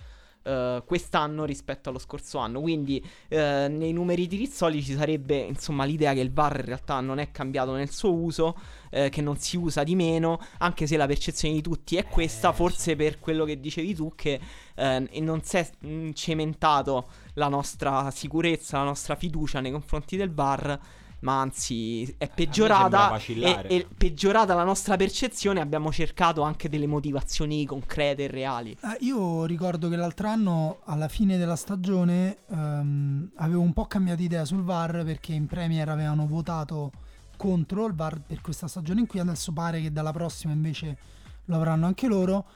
Eh, 0.42 0.82
quest'anno 0.84 1.44
rispetto 1.44 1.88
allo 1.88 1.98
scorso 1.98 2.38
anno. 2.38 2.60
Quindi 2.60 3.04
eh, 3.28 3.68
nei 3.68 3.92
numeri 3.92 4.26
di 4.26 4.36
Rizzoli 4.36 4.82
ci 4.82 4.94
sarebbe 4.94 5.36
insomma 5.38 5.84
l'idea 5.84 6.12
che 6.12 6.20
il 6.20 6.32
VAR 6.32 6.60
in 6.60 6.66
realtà 6.66 7.00
non 7.00 7.18
è 7.18 7.30
cambiato 7.30 7.74
nel 7.74 7.90
suo 7.90 8.12
uso, 8.12 8.56
eh, 8.90 9.08
che 9.08 9.20
non 9.20 9.38
si 9.38 9.56
usa 9.56 9.82
di 9.84 9.94
meno, 9.94 10.40
anche 10.58 10.86
se 10.86 10.96
la 10.96 11.06
percezione 11.06 11.54
di 11.54 11.62
tutti 11.62 11.96
è 11.96 12.04
questa, 12.04 12.52
forse 12.52 12.96
per 12.96 13.18
quello 13.18 13.44
che 13.44 13.60
dicevi 13.60 13.94
tu 13.94 14.12
che 14.14 14.40
non 14.74 15.42
si 15.42 15.56
è 15.58 15.70
mm, 15.86 16.10
cementato 16.12 17.08
la 17.34 17.48
nostra 17.48 18.10
sicurezza, 18.10 18.78
la 18.78 18.84
nostra 18.84 19.14
fiducia 19.14 19.60
nei 19.60 19.70
confronti 19.70 20.16
del 20.16 20.32
VAR. 20.32 20.80
Ma 21.22 21.40
anzi 21.40 22.02
è 22.02 22.06
sembra 22.08 22.34
peggiorata 22.34 23.16
e, 23.16 23.64
e 23.68 23.88
peggiorata 23.96 24.54
la 24.54 24.64
nostra 24.64 24.96
percezione 24.96 25.60
abbiamo 25.60 25.92
cercato 25.92 26.42
anche 26.42 26.68
delle 26.68 26.88
motivazioni 26.88 27.64
concrete 27.64 28.24
e 28.24 28.26
reali. 28.26 28.72
Eh, 28.72 29.04
io 29.04 29.44
ricordo 29.44 29.88
che 29.88 29.96
l'altro 29.96 30.28
anno, 30.28 30.80
alla 30.84 31.06
fine 31.08 31.38
della 31.38 31.54
stagione, 31.54 32.38
ehm, 32.50 33.30
avevo 33.36 33.60
un 33.60 33.72
po' 33.72 33.86
cambiato 33.86 34.22
idea 34.22 34.44
sul 34.44 34.62
VAR 34.62 35.04
perché 35.04 35.32
in 35.32 35.46
Premier 35.46 35.88
avevano 35.88 36.26
votato 36.26 36.90
contro 37.36 37.86
il 37.86 37.94
VAR 37.94 38.20
per 38.20 38.40
questa 38.40 38.66
stagione 38.66 39.00
in 39.00 39.06
qui. 39.06 39.20
Adesso 39.20 39.52
pare 39.52 39.80
che 39.80 39.92
dalla 39.92 40.12
prossima 40.12 40.52
invece 40.52 40.98
lo 41.44 41.54
avranno 41.54 41.86
anche 41.86 42.08
loro. 42.08 42.46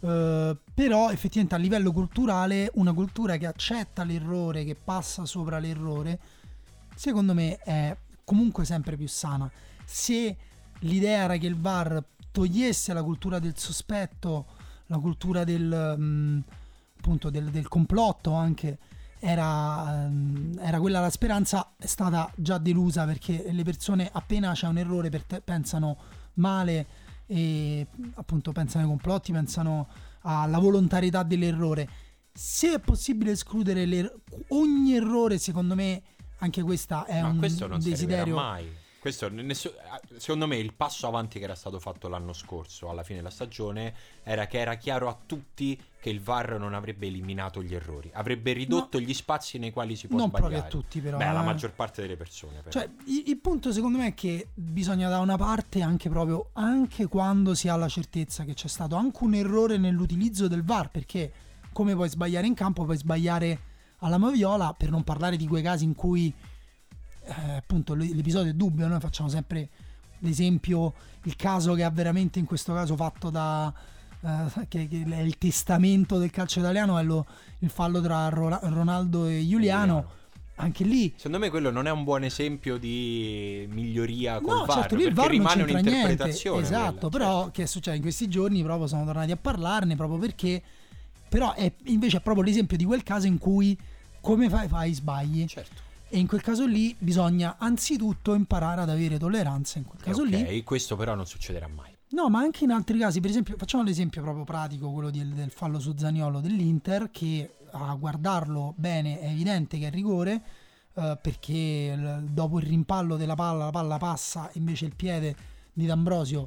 Eh, 0.00 0.56
però 0.72 1.10
effettivamente 1.10 1.54
a 1.54 1.58
livello 1.58 1.92
culturale, 1.92 2.70
una 2.74 2.94
cultura 2.94 3.36
che 3.36 3.46
accetta 3.46 4.02
l'errore, 4.02 4.64
che 4.64 4.74
passa 4.74 5.26
sopra 5.26 5.58
l'errore, 5.58 6.18
secondo 6.94 7.34
me 7.34 7.58
è 7.58 7.94
comunque 8.24 8.64
sempre 8.64 8.96
più 8.96 9.08
sana. 9.08 9.50
Se 9.84 10.36
l'idea 10.80 11.24
era 11.24 11.36
che 11.36 11.46
il 11.46 11.56
VAR 11.56 12.02
togliesse 12.30 12.92
la 12.92 13.02
cultura 13.02 13.38
del 13.38 13.56
sospetto, 13.56 14.46
la 14.86 14.98
cultura 14.98 15.44
del, 15.44 15.94
mm, 15.98 16.38
appunto 16.98 17.30
del, 17.30 17.50
del 17.50 17.68
complotto 17.68 18.32
anche, 18.32 18.78
era, 19.20 20.08
mm, 20.08 20.58
era 20.58 20.80
quella 20.80 21.00
la 21.00 21.10
speranza, 21.10 21.74
è 21.78 21.86
stata 21.86 22.30
già 22.34 22.58
delusa 22.58 23.04
perché 23.06 23.46
le 23.50 23.62
persone 23.62 24.08
appena 24.12 24.52
c'è 24.52 24.66
un 24.66 24.78
errore 24.78 25.08
te- 25.10 25.40
pensano 25.40 25.96
male 26.34 26.86
e 27.26 27.86
appunto 28.14 28.52
pensano 28.52 28.84
ai 28.84 28.90
complotti, 28.90 29.32
pensano 29.32 29.88
alla 30.22 30.58
volontarietà 30.58 31.22
dell'errore. 31.22 31.88
Se 32.32 32.74
è 32.74 32.80
possibile 32.80 33.30
escludere 33.30 34.12
ogni 34.48 34.94
errore, 34.94 35.38
secondo 35.38 35.74
me 35.74 36.02
anche 36.38 36.62
questa 36.62 37.04
è 37.06 37.20
Ma 37.20 37.28
un 37.28 37.38
questo 37.38 37.66
non 37.66 37.80
si 37.80 37.90
desiderio. 37.90 38.34
mai. 38.34 38.82
Questo, 39.04 39.28
nessu- 39.28 39.74
secondo 40.16 40.46
me 40.46 40.56
il 40.56 40.72
passo 40.72 41.06
avanti 41.06 41.38
che 41.38 41.44
era 41.44 41.54
stato 41.54 41.78
fatto 41.78 42.08
l'anno 42.08 42.32
scorso, 42.32 42.88
alla 42.88 43.02
fine 43.02 43.18
della 43.18 43.28
stagione, 43.28 43.92
era 44.22 44.46
che 44.46 44.58
era 44.58 44.76
chiaro 44.76 45.08
a 45.10 45.18
tutti 45.26 45.78
che 46.00 46.08
il 46.08 46.22
VAR 46.22 46.58
non 46.58 46.72
avrebbe 46.72 47.06
eliminato 47.06 47.62
gli 47.62 47.74
errori, 47.74 48.10
avrebbe 48.14 48.52
ridotto 48.52 48.98
gli 48.98 49.12
spazi 49.12 49.58
nei 49.58 49.72
quali 49.72 49.94
si 49.94 50.08
può 50.08 50.16
non 50.16 50.28
sbagliare. 50.28 50.52
proprio 50.52 50.78
a 50.78 50.82
tutti, 50.82 51.00
però. 51.02 51.18
Beh, 51.18 51.32
la 51.32 51.42
eh. 51.42 51.44
maggior 51.44 51.72
parte 51.74 52.00
delle 52.00 52.16
persone. 52.16 52.62
Però. 52.62 52.70
Cioè, 52.70 52.88
il, 53.04 53.24
il 53.26 53.36
punto 53.36 53.72
secondo 53.72 53.98
me 53.98 54.06
è 54.06 54.14
che 54.14 54.48
bisogna 54.54 55.10
da 55.10 55.18
una 55.18 55.36
parte 55.36 55.82
anche 55.82 56.08
proprio, 56.08 56.48
anche 56.54 57.06
quando 57.06 57.54
si 57.54 57.68
ha 57.68 57.76
la 57.76 57.88
certezza 57.88 58.44
che 58.44 58.54
c'è 58.54 58.68
stato 58.68 58.96
anche 58.96 59.22
un 59.22 59.34
errore 59.34 59.76
nell'utilizzo 59.76 60.48
del 60.48 60.64
VAR, 60.64 60.90
perché 60.90 61.30
come 61.72 61.92
puoi 61.92 62.08
sbagliare 62.08 62.46
in 62.46 62.54
campo, 62.54 62.84
puoi 62.84 62.96
sbagliare 62.96 63.72
alla 64.04 64.18
moviola, 64.18 64.74
per 64.76 64.90
non 64.90 65.02
parlare 65.02 65.36
di 65.36 65.46
quei 65.46 65.62
casi 65.62 65.84
in 65.84 65.94
cui 65.94 66.32
eh, 67.26 67.52
appunto 67.56 67.94
l'episodio 67.94 68.50
è 68.50 68.54
dubbio, 68.54 68.86
noi 68.86 69.00
facciamo 69.00 69.28
sempre 69.30 69.68
l'esempio, 70.18 70.92
il 71.24 71.36
caso 71.36 71.72
che 71.74 71.84
ha 71.84 71.90
veramente 71.90 72.38
in 72.38 72.44
questo 72.44 72.74
caso 72.74 72.96
fatto 72.96 73.30
da... 73.30 73.72
eh, 74.20 74.68
che, 74.68 74.88
che 74.88 75.04
è 75.08 75.20
il 75.20 75.38
testamento 75.38 76.18
del 76.18 76.30
calcio 76.30 76.58
italiano 76.60 76.98
è 76.98 77.02
lo- 77.02 77.24
il 77.60 77.70
fallo 77.70 78.00
tra 78.02 78.28
Ro- 78.28 78.58
Ronaldo 78.62 79.26
e 79.26 79.44
Giuliano 79.48 80.22
anche 80.56 80.84
lì 80.84 81.12
Secondo 81.16 81.38
me 81.38 81.50
quello 81.50 81.70
non 81.70 81.86
è 81.86 81.90
un 81.90 82.04
buon 82.04 82.24
esempio 82.24 82.76
di 82.76 83.66
miglioria 83.72 84.40
col 84.40 84.58
No, 84.58 84.64
VAR, 84.66 84.80
certo, 84.80 84.96
lì 84.96 85.04
il 85.04 85.12
VAR 85.14 85.30
rimane 85.30 85.64
niente. 85.64 85.72
un'interpretazione. 85.88 86.62
Esatto, 86.62 87.08
quella, 87.08 87.08
però 87.10 87.36
certo. 87.44 87.50
che 87.52 87.66
succede 87.66 87.96
in 87.96 88.02
questi 88.02 88.28
giorni 88.28 88.62
proprio 88.62 88.86
sono 88.86 89.04
tornati 89.04 89.32
a 89.32 89.36
parlarne 89.36 89.96
proprio 89.96 90.18
perché 90.18 90.62
però 91.28 91.54
è 91.54 91.72
invece 91.86 92.18
è 92.18 92.20
proprio 92.20 92.44
l'esempio 92.44 92.76
di 92.76 92.84
quel 92.84 93.02
caso 93.02 93.26
in 93.26 93.38
cui 93.38 93.76
come 94.24 94.48
fai 94.48 94.68
fai 94.68 94.94
sbagli 94.94 95.46
Certo. 95.46 95.82
e 96.08 96.18
in 96.18 96.26
quel 96.26 96.40
caso 96.40 96.64
lì 96.66 96.94
bisogna 96.98 97.56
anzitutto 97.58 98.34
imparare 98.34 98.80
ad 98.80 98.88
avere 98.88 99.18
tolleranza 99.18 99.78
in 99.78 99.84
quel 99.84 100.00
caso 100.00 100.22
ok, 100.22 100.28
lì. 100.30 100.62
questo 100.64 100.96
però 100.96 101.14
non 101.14 101.26
succederà 101.26 101.68
mai. 101.68 101.92
No, 102.10 102.28
ma 102.30 102.38
anche 102.38 102.62
in 102.64 102.70
altri 102.70 102.96
casi, 102.98 103.20
per 103.20 103.30
esempio, 103.30 103.56
facciamo 103.58 103.82
l'esempio 103.82 104.22
proprio 104.22 104.44
pratico, 104.44 104.90
quello 104.92 105.10
del, 105.10 105.28
del 105.30 105.50
fallo 105.50 105.80
su 105.80 105.94
Zaniolo 105.96 106.38
dell'Inter, 106.40 107.10
che 107.10 107.56
a 107.72 107.92
guardarlo 107.94 108.72
bene 108.76 109.18
è 109.18 109.30
evidente 109.30 109.78
che 109.80 109.88
è 109.88 109.90
rigore, 109.90 110.40
eh, 110.94 111.18
perché 111.20 111.92
il- 111.96 112.24
dopo 112.30 112.60
il 112.60 112.66
rimpallo 112.66 113.16
della 113.16 113.34
palla, 113.34 113.64
la 113.64 113.70
palla 113.72 113.98
passa, 113.98 114.48
invece 114.52 114.84
il 114.84 114.94
piede 114.94 115.34
di 115.72 115.86
D'Ambrosio 115.86 116.46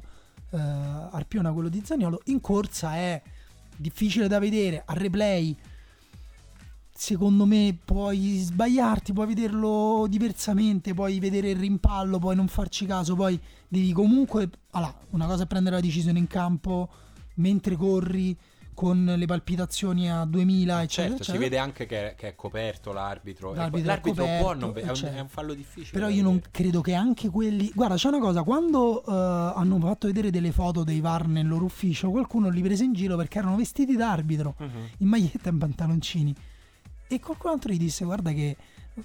eh, 0.52 0.56
arpiona 0.58 1.52
quello 1.52 1.68
di 1.68 1.82
Zaniolo. 1.84 2.22
In 2.26 2.40
corsa 2.40 2.94
è 2.94 3.20
difficile 3.76 4.26
da 4.26 4.38
vedere, 4.38 4.82
a 4.86 4.94
replay 4.94 5.54
secondo 7.00 7.46
me 7.46 7.78
puoi 7.84 8.38
sbagliarti, 8.38 9.12
puoi 9.12 9.28
vederlo 9.28 10.06
diversamente, 10.08 10.94
puoi 10.94 11.20
vedere 11.20 11.50
il 11.50 11.56
rimpallo, 11.56 12.18
puoi 12.18 12.34
non 12.34 12.48
farci 12.48 12.86
caso, 12.86 13.14
poi 13.14 13.38
devi 13.68 13.92
comunque... 13.92 14.50
Allora, 14.72 14.92
una 15.10 15.26
cosa 15.26 15.44
è 15.44 15.46
prendere 15.46 15.76
la 15.76 15.80
decisione 15.80 16.18
in 16.18 16.26
campo 16.26 16.88
mentre 17.34 17.76
corri 17.76 18.36
con 18.74 19.12
le 19.16 19.26
palpitazioni 19.26 20.10
a 20.10 20.24
2000, 20.24 20.82
eccetera, 20.82 21.08
Certo, 21.08 21.24
si 21.24 21.30
eccetera. 21.30 21.38
vede 21.38 21.58
anche 21.58 21.86
che, 21.86 22.14
che 22.16 22.28
è 22.28 22.34
coperto 22.34 22.92
l'arbitro. 22.92 23.54
L'arbitro 23.54 23.80
è 23.80 23.86
L'arbitro 23.86 24.24
può 24.24 24.36
coperto, 24.36 24.58
non 24.66 24.72
ve- 24.72 24.80
è, 24.80 24.84
un, 24.84 24.90
eccetera. 24.90 25.16
è 25.16 25.20
un 25.20 25.28
fallo 25.28 25.54
difficile. 25.54 25.90
Però 25.98 26.08
io 26.08 26.22
non 26.22 26.34
vedere. 26.34 26.50
credo 26.52 26.80
che 26.80 26.94
anche 26.94 27.28
quelli. 27.28 27.70
Guarda, 27.74 27.94
c'è 27.96 28.06
una 28.08 28.20
cosa: 28.20 28.42
quando 28.44 29.04
eh, 29.04 29.12
hanno 29.56 29.78
fatto 29.80 30.06
vedere 30.08 30.30
delle 30.30 30.52
foto 30.52 30.82
dei 30.84 31.00
VAR 31.00 31.26
nel 31.28 31.46
loro 31.48 31.64
ufficio, 31.64 32.10
qualcuno 32.10 32.48
li 32.50 32.60
prese 32.62 32.84
in 32.84 32.92
giro 32.92 33.16
perché 33.16 33.38
erano 33.38 33.56
vestiti 33.56 33.96
da 33.96 34.10
arbitro, 34.12 34.54
Mhm. 34.58 34.68
in 34.98 35.08
maglietta 35.08 35.48
e 35.48 35.52
in 35.52 35.58
pantaloncini. 35.58 36.34
E 37.08 37.20
qualcun 37.20 37.50
altro 37.50 37.72
gli 37.72 37.78
disse: 37.78 38.04
Guarda 38.04 38.32
che. 38.32 38.56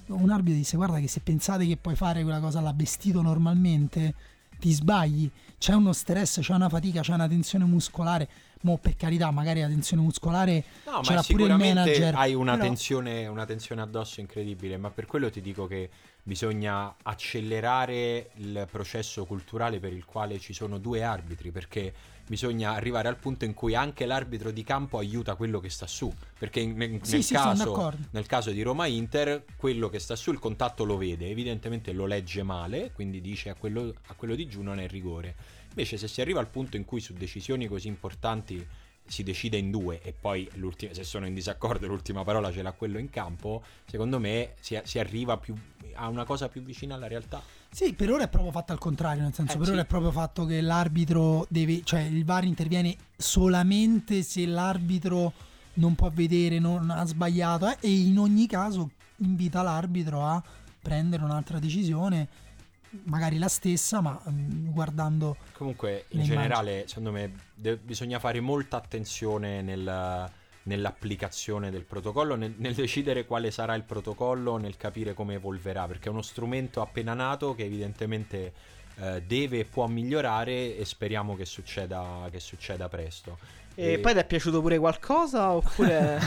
Un 0.07 0.29
arbitro 0.31 0.55
disse: 0.57 0.75
Guarda 0.75 0.99
che 0.99 1.07
se 1.07 1.19
pensate 1.21 1.65
che 1.67 1.77
puoi 1.77 1.95
fare 1.95 2.23
quella 2.23 2.39
cosa 2.39 2.59
là 2.61 2.73
vestito 2.75 3.21
normalmente, 3.21 4.13
ti 4.59 4.71
sbagli. 4.71 5.29
C'è 5.57 5.73
uno 5.73 5.93
stress, 5.93 6.39
c'è 6.41 6.53
una 6.53 6.67
fatica, 6.67 7.01
c'è 7.01 7.13
una 7.13 7.27
tensione 7.27 7.65
muscolare. 7.65 8.27
Mo, 8.61 8.77
per 8.77 8.95
carità, 8.95 9.29
magari 9.29 9.59
la 9.59 9.67
tensione 9.67 10.01
muscolare 10.03 10.63
No, 10.85 11.01
ce 11.03 11.13
l'ha 11.13 11.21
pure 11.21 11.43
il 11.45 11.55
manager. 11.57 12.15
hai 12.15 12.33
una, 12.33 12.53
però- 12.53 12.63
tensione, 12.65 13.27
una 13.27 13.45
tensione 13.45 13.81
addosso 13.81 14.19
incredibile, 14.21 14.77
ma 14.77 14.89
per 14.89 15.05
quello 15.05 15.29
ti 15.29 15.41
dico 15.41 15.67
che 15.67 15.89
bisogna 16.23 16.95
accelerare 17.03 18.31
il 18.35 18.65
processo 18.71 19.25
culturale 19.25 19.79
per 19.79 19.91
il 19.93 20.05
quale 20.05 20.39
ci 20.39 20.53
sono 20.53 20.77
due 20.77 21.03
arbitri, 21.03 21.51
perché 21.51 21.93
bisogna 22.25 22.71
arrivare 22.71 23.07
al 23.07 23.17
punto 23.17 23.45
in 23.45 23.53
cui 23.53 23.75
anche 23.75 24.05
l'arbitro 24.05 24.51
di 24.51 24.63
campo 24.63 24.97
aiuta 24.97 25.35
quello 25.35 25.59
che 25.59 25.69
sta 25.69 25.87
su, 25.87 26.11
perché 26.37 26.59
in- 26.59 26.75
nel, 26.75 26.99
Sì, 27.03 27.13
nel 27.13 27.23
sì, 27.23 27.33
caso, 27.33 27.93
nel 28.11 28.25
caso 28.25 28.51
di 28.51 28.61
Roma-Inter 28.61 29.43
quello 29.55 29.89
che 29.89 29.99
sta 29.99 30.15
su 30.15 30.31
il 30.31 30.39
contatto 30.39 30.83
lo 30.83 30.97
vede, 30.97 31.27
evidentemente 31.29 31.91
lo 31.91 32.05
legge 32.05 32.43
male, 32.43 32.91
quindi 32.93 33.21
dice 33.21 33.49
a 33.49 33.55
quello, 33.55 33.93
a 34.07 34.13
quello 34.13 34.35
di 34.35 34.47
giù 34.47 34.61
non 34.61 34.79
è 34.79 34.87
rigore. 34.87 35.35
Invece 35.69 35.97
se 35.97 36.07
si 36.07 36.21
arriva 36.21 36.39
al 36.39 36.47
punto 36.49 36.77
in 36.77 36.85
cui 36.85 37.01
su 37.01 37.13
decisioni 37.13 37.67
così 37.67 37.87
importanti 37.87 38.65
si 39.05 39.23
decide 39.23 39.57
in 39.57 39.69
due 39.69 40.01
e 40.01 40.13
poi 40.13 40.49
l'ultima- 40.55 40.93
se 40.93 41.03
sono 41.03 41.25
in 41.27 41.33
disaccordo 41.33 41.87
l'ultima 41.87 42.23
parola 42.23 42.51
ce 42.51 42.61
l'ha 42.61 42.71
quello 42.71 42.97
in 42.97 43.09
campo, 43.09 43.63
secondo 43.85 44.19
me 44.19 44.53
si, 44.59 44.79
si 44.83 44.99
arriva 44.99 45.37
più, 45.37 45.55
a 45.95 46.07
una 46.07 46.23
cosa 46.23 46.47
più 46.47 46.61
vicina 46.63 46.95
alla 46.95 47.07
realtà. 47.07 47.41
Sì, 47.69 47.93
per 47.93 48.11
ora 48.11 48.23
è 48.23 48.29
proprio 48.29 48.51
fatto 48.51 48.71
al 48.71 48.79
contrario, 48.79 49.23
nel 49.23 49.33
senso 49.33 49.53
Eh, 49.53 49.57
per 49.57 49.65
sì. 49.65 49.71
ora 49.73 49.81
è 49.81 49.85
proprio 49.85 50.11
fatto 50.11 50.45
che 50.45 50.61
l'arbitro 50.61 51.45
deve, 51.49 51.81
cioè 51.83 52.01
il 52.01 52.23
VAR 52.23 52.45
interviene 52.45 52.95
solamente 53.17 54.23
se 54.23 54.45
l'arbitro 54.45 55.33
non 55.75 55.95
può 55.95 56.09
vedere, 56.11 56.59
non 56.59 56.89
ha 56.89 57.03
sbagliato 57.05 57.67
eh, 57.67 57.77
e 57.81 57.89
in 57.89 58.19
ogni 58.19 58.47
caso 58.47 58.91
invita 59.17 59.61
l'arbitro 59.61 60.23
a 60.23 60.41
prendere 60.81 61.23
un'altra 61.23 61.59
decisione, 61.59 62.27
magari 63.03 63.37
la 63.37 63.47
stessa, 63.47 64.01
ma 64.01 64.21
mm, 64.29 64.71
guardando 64.71 65.37
Comunque 65.53 66.05
in 66.09 66.19
Le 66.19 66.25
generale 66.25 66.87
secondo 66.87 67.11
me 67.11 67.33
de- 67.53 67.77
bisogna 67.77 68.19
fare 68.19 68.39
molta 68.39 68.77
attenzione 68.77 69.61
nel- 69.61 70.31
nell'applicazione 70.63 71.71
del 71.71 71.83
protocollo, 71.83 72.35
nel, 72.35 72.53
nel 72.57 72.73
decidere 72.73 73.25
quale 73.25 73.51
sarà 73.51 73.75
il 73.75 73.83
protocollo, 73.83 74.57
nel 74.57 74.77
capire 74.77 75.13
come 75.13 75.35
evolverà, 75.35 75.87
perché 75.87 76.07
è 76.07 76.11
uno 76.11 76.21
strumento 76.21 76.81
appena 76.81 77.13
nato 77.13 77.53
che 77.55 77.63
evidentemente 77.63 78.53
eh, 78.95 79.21
deve 79.23 79.59
e 79.59 79.65
può 79.65 79.87
migliorare 79.87 80.77
e 80.77 80.85
speriamo 80.85 81.35
che 81.35 81.45
succeda, 81.45 82.27
che 82.31 82.39
succeda 82.39 82.87
presto. 82.89 83.37
E 83.75 83.93
E- 83.93 83.99
poi 83.99 84.13
ti 84.13 84.19
è 84.19 84.25
piaciuto 84.25 84.61
pure 84.61 84.77
qualcosa? 84.77 85.51
Oppure. 85.51 86.19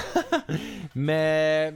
Mi 0.94 1.12
è 1.12 1.72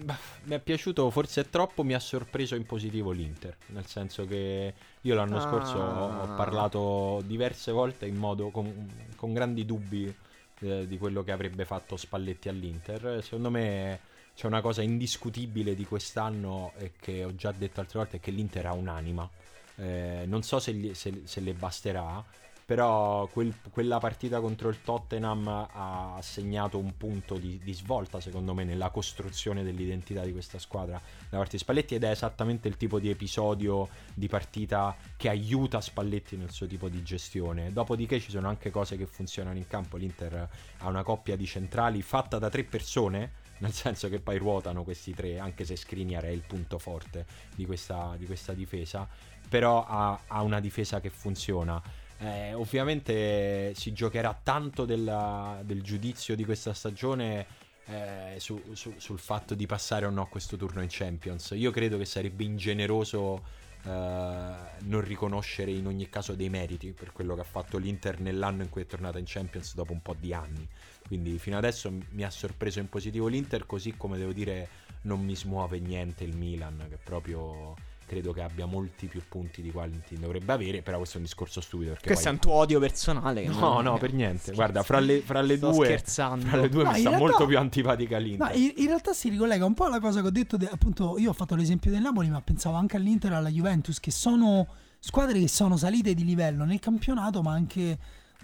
piaciuto, 0.63 1.11
forse 1.11 1.49
troppo, 1.51 1.83
mi 1.85 1.95
ha 1.95 1.99
sorpreso 1.99 2.55
in 2.55 2.65
positivo 2.65 3.11
l'Inter, 3.11 3.57
nel 3.67 3.87
senso 3.87 4.25
che 4.27 4.73
io 5.01 5.15
l'anno 5.15 5.37
Ah. 5.37 5.41
scorso 5.41 5.77
ho, 5.79 6.23
ho 6.23 6.35
parlato 6.35 7.23
diverse 7.27 7.71
volte 7.73 8.07
in 8.07 8.17
modo 8.17 8.49
con, 8.51 8.89
con 9.17 9.33
grandi 9.35 9.65
dubbi 9.67 10.13
eh, 10.61 10.87
di 10.87 10.99
quello 10.99 11.23
che 11.23 11.33
avrebbe 11.33 11.65
fatto 11.65 11.97
Spalletti 11.97 12.49
all'Inter. 12.49 13.23
Secondo 13.23 13.51
me 13.51 14.01
c'è 14.35 14.47
una 14.47 14.61
cosa 14.63 14.81
indiscutibile 14.83 15.75
di 15.75 15.85
quest'anno 15.85 16.73
e 16.79 16.93
che 16.99 17.25
ho 17.25 17.35
già 17.35 17.53
detto 17.53 17.81
altre 17.81 17.99
volte, 17.99 18.17
è 18.17 18.21
che 18.21 18.31
l'Inter 18.31 18.67
ha 18.67 18.73
un'anima. 18.73 19.29
Eh, 19.77 20.25
non 20.27 20.43
so 20.43 20.59
se, 20.59 20.73
gli- 20.73 20.95
se- 20.95 21.23
se 21.25 21.41
le 21.41 21.53
basterà, 21.53 22.25
però 22.71 23.27
quel- 23.27 23.53
quella 23.69 23.99
partita 23.99 24.39
contro 24.39 24.69
il 24.69 24.81
Tottenham 24.83 25.49
ha 25.49 26.17
segnato 26.23 26.79
un 26.79 26.97
punto 26.97 27.37
di, 27.37 27.59
di 27.59 27.73
svolta, 27.73 28.21
secondo 28.21 28.55
me, 28.55 28.63
nella 28.63 28.91
costruzione 28.91 29.65
dell'identità 29.65 30.23
di 30.23 30.31
questa 30.31 30.61
squadra 30.61 31.03
da 31.29 31.37
parte 31.37 31.57
di 31.57 31.59
Spalletti 31.59 31.97
ed 31.97 32.05
è 32.05 32.11
esattamente 32.11 32.69
il 32.69 32.77
tipo 32.77 33.01
di 33.01 33.11
episodio 33.11 33.89
di 34.15 34.29
partita 34.29 34.97
che 35.17 35.29
aiuta 35.29 35.81
Spalletti 35.81 36.37
nel 36.37 36.53
suo 36.53 36.69
tipo 36.69 36.89
di 36.89 37.03
gestione. 37.03 37.73
Dopodiché 37.73 38.21
ci 38.21 38.31
sono 38.31 38.47
anche 38.47 38.71
cose 38.71 38.97
che 38.97 39.07
funzionano 39.07 39.57
in 39.57 39.67
campo. 39.67 39.97
L'Inter 39.97 40.49
ha 40.79 40.89
una 40.89 41.03
coppia 41.03 41.35
di 41.35 41.47
centrali 41.47 42.03
fatta 42.03 42.39
da 42.39 42.49
tre 42.51 42.63
persone. 42.63 43.33
Nel 43.59 43.73
senso 43.73 44.09
che 44.09 44.21
poi 44.21 44.39
ruotano 44.39 44.85
questi 44.85 45.13
tre, 45.13 45.41
anche 45.41 45.65
se 45.65 45.75
Skriniar 45.75 46.23
è 46.23 46.29
il 46.29 46.45
punto 46.47 46.79
forte 46.79 47.27
di 47.53 47.67
questa, 47.67 48.15
di 48.17 48.27
questa 48.27 48.55
difesa. 48.55 49.09
Però 49.49 49.85
ha, 49.85 50.21
ha 50.29 50.43
una 50.43 50.61
difesa 50.61 51.01
che 51.01 51.11
funziona. 51.11 51.83
Eh, 52.23 52.53
ovviamente 52.53 53.73
si 53.75 53.93
giocherà 53.93 54.39
tanto 54.43 54.85
della- 54.85 55.61
del 55.65 55.83
giudizio 55.83 56.37
di 56.37 56.45
questa 56.45 56.75
stagione 56.75 57.47
eh, 57.87 58.37
su- 58.39 58.63
su- 58.75 58.95
sul 58.99 59.19
fatto 59.19 59.55
di 59.57 59.67
passare 59.67 60.07
o 60.07 60.11
no 60.11 60.29
questo 60.29 60.57
turno 60.57 60.81
in 60.83 60.87
Champions. 60.89 61.51
Io 61.57 61.71
credo 61.73 61.99
che 61.99 62.05
sarebbe 62.05 62.45
ingeneroso 62.45 63.43
eh, 63.83 63.89
non 63.89 65.01
riconoscere 65.01 65.71
in 65.71 65.87
ogni 65.87 66.09
caso 66.11 66.35
dei 66.35 66.51
meriti 66.51 66.93
per 66.93 67.13
quello 67.13 67.35
che 67.35 67.41
ha 67.41 67.45
fatto 67.45 67.79
l'Inter 67.79 68.21
nell'anno 68.21 68.63
in 68.63 68.69
cui 68.69 68.83
è 68.83 68.87
tornata 68.87 69.19
in 69.19 69.25
Champions 69.27 69.75
dopo 69.75 69.93
un 69.93 70.03
po' 70.03 70.15
di 70.17 70.35
anni. 70.35 70.69
Quindi 71.07 71.39
fino 71.39 71.57
adesso 71.57 71.91
mi 72.11 72.23
ha 72.23 72.31
sorpreso 72.31 72.79
in 72.79 72.89
positivo 72.91 73.27
l'Inter, 73.27 73.65
così 73.67 73.97
come 73.97 74.19
devo 74.19 74.33
dire 74.33 74.69
non 75.03 75.25
mi 75.25 75.35
smuove 75.35 75.81
niente 75.81 76.25
il 76.25 76.37
Milan, 76.37 76.87
che 76.91 76.99
proprio 77.03 77.75
credo 78.11 78.33
che 78.33 78.43
abbia 78.43 78.67
molti 78.67 79.07
più 79.07 79.23
punti 79.29 79.63
di 79.63 79.71
quanti 79.71 80.19
dovrebbe 80.19 80.53
avere, 80.53 80.83
però 80.83 80.97
questo 80.97 81.15
è 81.15 81.19
un 81.21 81.27
discorso 81.27 81.61
stupido. 81.61 81.93
Perché 81.93 82.07
Questo 82.09 82.25
è 82.25 82.27
poi... 82.27 82.35
un 82.35 82.41
tuo 82.41 82.53
odio 82.55 82.81
personale. 82.81 83.47
No, 83.47 83.59
non- 83.61 83.85
no, 83.85 83.99
per 83.99 84.13
niente. 84.13 84.39
Scherzo. 84.39 84.55
Guarda, 84.57 84.83
fra 84.83 84.99
le, 84.99 85.21
fra 85.21 85.41
le 85.43 85.57
Sto 85.57 85.71
due, 85.71 85.87
scherzando. 85.87 86.47
fra 86.47 86.57
le 86.61 86.69
due 86.69 86.83
No, 86.83 86.91
mi 86.91 86.99
sta 86.99 87.09
realtà- 87.11 87.27
molto 87.29 87.47
più 87.47 87.57
antipatica 87.59 88.19
l'Inter. 88.19 88.49
No, 88.51 88.55
in, 88.57 88.73
in 88.79 88.87
realtà 88.87 89.13
si 89.13 89.29
ricollega 89.29 89.65
un 89.65 89.75
po' 89.75 89.85
alla 89.85 90.01
cosa 90.01 90.21
che 90.23 90.27
ho 90.27 90.31
detto, 90.31 90.57
de- 90.57 90.69
appunto 90.69 91.19
io 91.19 91.31
ho 91.31 91.33
fatto 91.33 91.55
l'esempio 91.55 91.93
del 91.93 92.01
Napoli, 92.03 92.29
ma 92.31 92.41
pensavo 92.41 92.75
anche 92.75 92.97
all'Inter 92.97 93.31
e 93.31 93.35
alla 93.37 93.49
Juventus, 93.49 94.01
che 94.01 94.11
sono 94.11 94.67
squadre 94.99 95.39
che 95.39 95.47
sono 95.49 95.77
salite 95.77 96.13
di 96.13 96.25
livello 96.25 96.65
nel 96.65 96.81
campionato, 96.81 97.43
ma 97.43 97.53
anche 97.53 97.97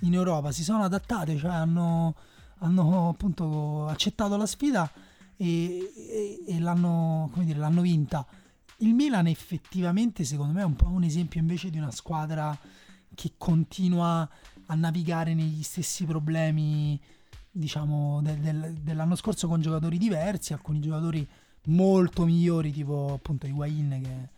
in 0.02 0.14
Europa, 0.14 0.52
si 0.52 0.62
sono 0.62 0.84
adattate, 0.84 1.36
cioè 1.36 1.50
hanno, 1.50 2.14
hanno 2.58 3.08
appunto 3.08 3.88
accettato 3.88 4.36
la 4.36 4.46
sfida 4.46 4.88
e, 5.36 5.92
e- 5.96 6.42
e 6.46 6.60
l'hanno, 6.60 7.30
come 7.32 7.44
dire, 7.44 7.58
l'hanno 7.58 7.80
vinta. 7.80 8.24
Il 8.78 8.92
Milan 8.94 9.26
effettivamente 9.26 10.24
secondo 10.24 10.52
me 10.52 10.60
è 10.60 10.64
un 10.64 10.74
po' 10.76 10.88
un 10.88 11.02
esempio 11.04 11.40
invece 11.40 11.70
di 11.70 11.78
una 11.78 11.90
squadra 11.90 12.56
che 13.14 13.32
continua 13.38 14.28
a 14.66 14.74
navigare 14.74 15.32
negli 15.34 15.62
stessi 15.62 16.04
problemi 16.04 17.00
diciamo 17.50 18.20
del- 18.20 18.38
del- 18.38 18.74
dell'anno 18.74 19.14
scorso 19.16 19.48
con 19.48 19.60
giocatori 19.62 19.96
diversi, 19.96 20.52
alcuni 20.52 20.80
giocatori 20.80 21.26
molto 21.68 22.24
migliori 22.26 22.70
tipo 22.72 23.14
appunto 23.14 23.46
Higuain 23.46 23.98
che 24.02 24.08
è 24.10 24.28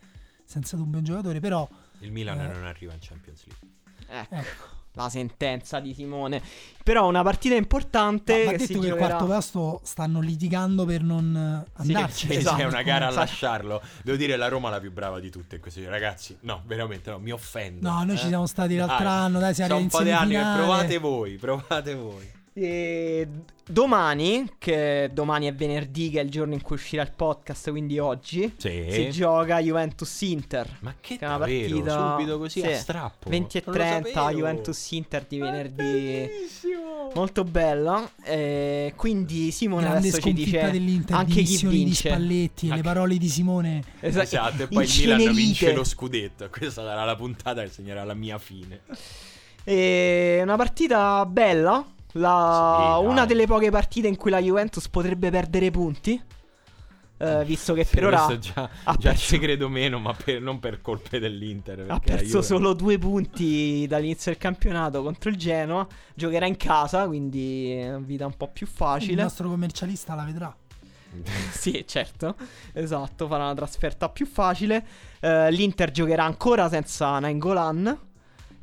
senza 0.44 0.76
dubbio 0.76 0.98
un 0.98 1.04
giocatore, 1.04 1.40
però 1.40 1.68
Il 2.00 2.12
Milan 2.12 2.38
Eh. 2.40 2.46
non 2.52 2.64
arriva 2.64 2.92
in 2.92 3.00
Champions 3.00 3.44
League. 3.46 3.76
Ecco. 4.08 4.34
ecco, 4.36 4.64
la 4.98 5.08
sentenza 5.08 5.78
di 5.80 5.94
Simone. 5.94 6.42
Però 6.82 7.06
una 7.06 7.22
partita 7.22 7.54
importante. 7.54 8.44
Ma 8.44 8.50
che 8.52 8.56
detto 8.58 8.66
che 8.80 8.86
il 8.86 8.92
giocherà- 8.92 9.06
quarto 9.16 9.26
posto 9.26 9.80
stanno 9.84 10.20
litigando 10.20 10.84
per 10.84 11.02
non 11.02 11.64
andarci. 11.74 12.26
Sì, 12.26 12.36
Esatto. 12.36 12.62
è 12.62 12.64
una 12.64 12.82
gara 12.82 13.06
a 13.06 13.08
Esatto. 13.10 13.24
lasciarlo. 13.26 13.82
Devo 14.02 14.16
dire, 14.16 14.36
la 14.36 14.48
Roma 14.48 14.68
è 14.68 14.72
la 14.72 14.80
più 14.80 14.92
brava 14.92 15.20
di 15.20 15.30
tutte. 15.30 15.60
Così, 15.60 15.84
ragazzi, 15.84 16.36
no, 16.40 16.62
veramente 16.66 17.10
no, 17.10 17.18
mi 17.18 17.30
offendo. 17.30 17.88
No, 17.88 18.02
noi 18.04 18.14
eh. 18.14 18.18
ci 18.18 18.26
siamo 18.26 18.46
stati 18.46 18.76
l'altro 18.76 19.04
Dai, 19.04 19.06
anno, 19.06 19.38
dai, 19.38 19.54
siamo 19.54 19.76
un 19.76 19.88
po' 19.88 20.02
di 20.02 20.10
anni 20.10 20.34
che 20.34 20.42
provate 20.56 20.98
voi, 20.98 21.36
provate 21.36 21.94
voi. 21.94 22.36
E 22.60 23.28
domani, 23.70 24.54
che 24.58 25.10
domani 25.12 25.46
è 25.46 25.54
venerdì, 25.54 26.10
che 26.10 26.18
è 26.18 26.22
il 26.24 26.30
giorno 26.30 26.54
in 26.54 26.60
cui 26.62 26.74
uscirà 26.74 27.02
il 27.02 27.12
podcast, 27.14 27.70
quindi 27.70 27.98
oggi, 28.00 28.52
Sì. 28.56 28.86
si 28.90 29.10
gioca 29.10 29.60
Juventus-Inter. 29.60 30.78
Ma 30.80 30.94
che 31.00 31.16
Che 31.18 31.24
è 31.24 31.28
una 31.28 31.38
davvero? 31.38 31.68
partita 31.80 32.16
Subito 32.16 32.38
così 32.38 32.60
sì, 32.60 32.66
a 32.66 32.76
strappo. 32.76 33.30
20 33.30 33.58
e 33.58 33.62
Non 33.66 33.74
lo 33.74 33.80
30 33.80 34.08
sapevo. 34.12 34.36
Juventus-Inter 34.38 35.24
di 35.28 35.38
venerdì. 35.38 36.28
Molto 37.14 37.44
bella. 37.44 38.10
Eh, 38.24 38.92
quindi 38.96 39.50
Simone 39.52 39.82
Grande 39.82 40.08
adesso 40.08 40.20
ci 40.20 40.32
dice 40.32 40.70
dell'Inter, 40.70 41.16
anche 41.16 41.32
chi 41.34 41.42
dimissioni 41.44 41.76
di 41.76 41.84
vince. 41.84 42.08
Spalletti, 42.08 42.66
le 42.66 42.72
Anche- 42.72 42.84
parole 42.84 43.16
di 43.18 43.28
Simone. 43.28 43.82
Esa- 44.00 44.22
Esatto, 44.22 44.62
e 44.64 44.66
poi 44.68 44.84
il 44.84 44.92
Milan 44.98 45.32
vince 45.34 45.72
lo 45.72 45.84
scudetto. 45.84 46.48
Questa 46.50 46.82
sarà 46.82 47.04
la 47.04 47.14
puntata 47.16 47.62
che 47.62 47.68
segnerà 47.70 48.02
la 48.04 48.14
mia 48.14 48.38
fine. 48.38 48.80
E 49.64 50.40
una 50.42 50.56
partita 50.56 51.24
bella. 51.26 51.84
La- 52.12 52.96
Sì, 53.00 53.06
una 53.06 53.26
delle 53.26 53.46
poche 53.46 53.70
partite 53.70 54.08
in 54.08 54.16
cui 54.16 54.30
la 54.30 54.40
Juventus 54.40 54.88
potrebbe 54.88 55.30
perdere 55.30 55.70
punti. 55.70 56.20
eh, 57.20 57.44
visto 57.44 57.74
che 57.74 57.84
per 57.84 58.04
ora 58.06 58.38
già, 58.38 58.70
ha 58.84 58.94
già 58.94 59.08
perso- 59.10 59.34
ci 59.34 59.40
credo 59.40 59.68
meno, 59.68 59.98
ma 59.98 60.14
per- 60.14 60.40
non 60.40 60.60
per 60.60 60.80
colpe 60.80 61.18
dell'Inter. 61.18 61.84
ha 61.88 61.98
perso 61.98 62.24
Juve- 62.24 62.42
solo 62.44 62.72
due 62.74 62.96
punti 62.96 63.86
dall'inizio 63.88 64.30
del 64.30 64.40
campionato 64.40 65.02
contro 65.02 65.28
il 65.28 65.36
Genoa. 65.36 65.84
Giocherà 66.14 66.46
in 66.46 66.56
casa, 66.56 67.06
quindi 67.06 67.72
è 67.72 67.88
una 67.88 68.04
vita 68.06 68.24
un 68.24 68.36
po' 68.36 68.46
più 68.46 68.66
Il 68.66 68.72
facile. 68.72 69.20
nostro 69.22 69.48
commercialista 69.48 70.14
la 70.14 70.22
vedrà. 70.22 70.56
sì, 71.50 71.84
certo. 71.88 72.36
Esatto, 72.72 73.26
farà 73.26 73.44
una 73.46 73.54
trasferta 73.54 74.08
più 74.10 74.24
facile. 74.26 74.86
Eh, 75.18 75.50
L'Inter 75.50 75.90
giocherà 75.90 76.22
ancora 76.24 76.68
senza 76.68 77.18
Nainggolan. 77.18 77.98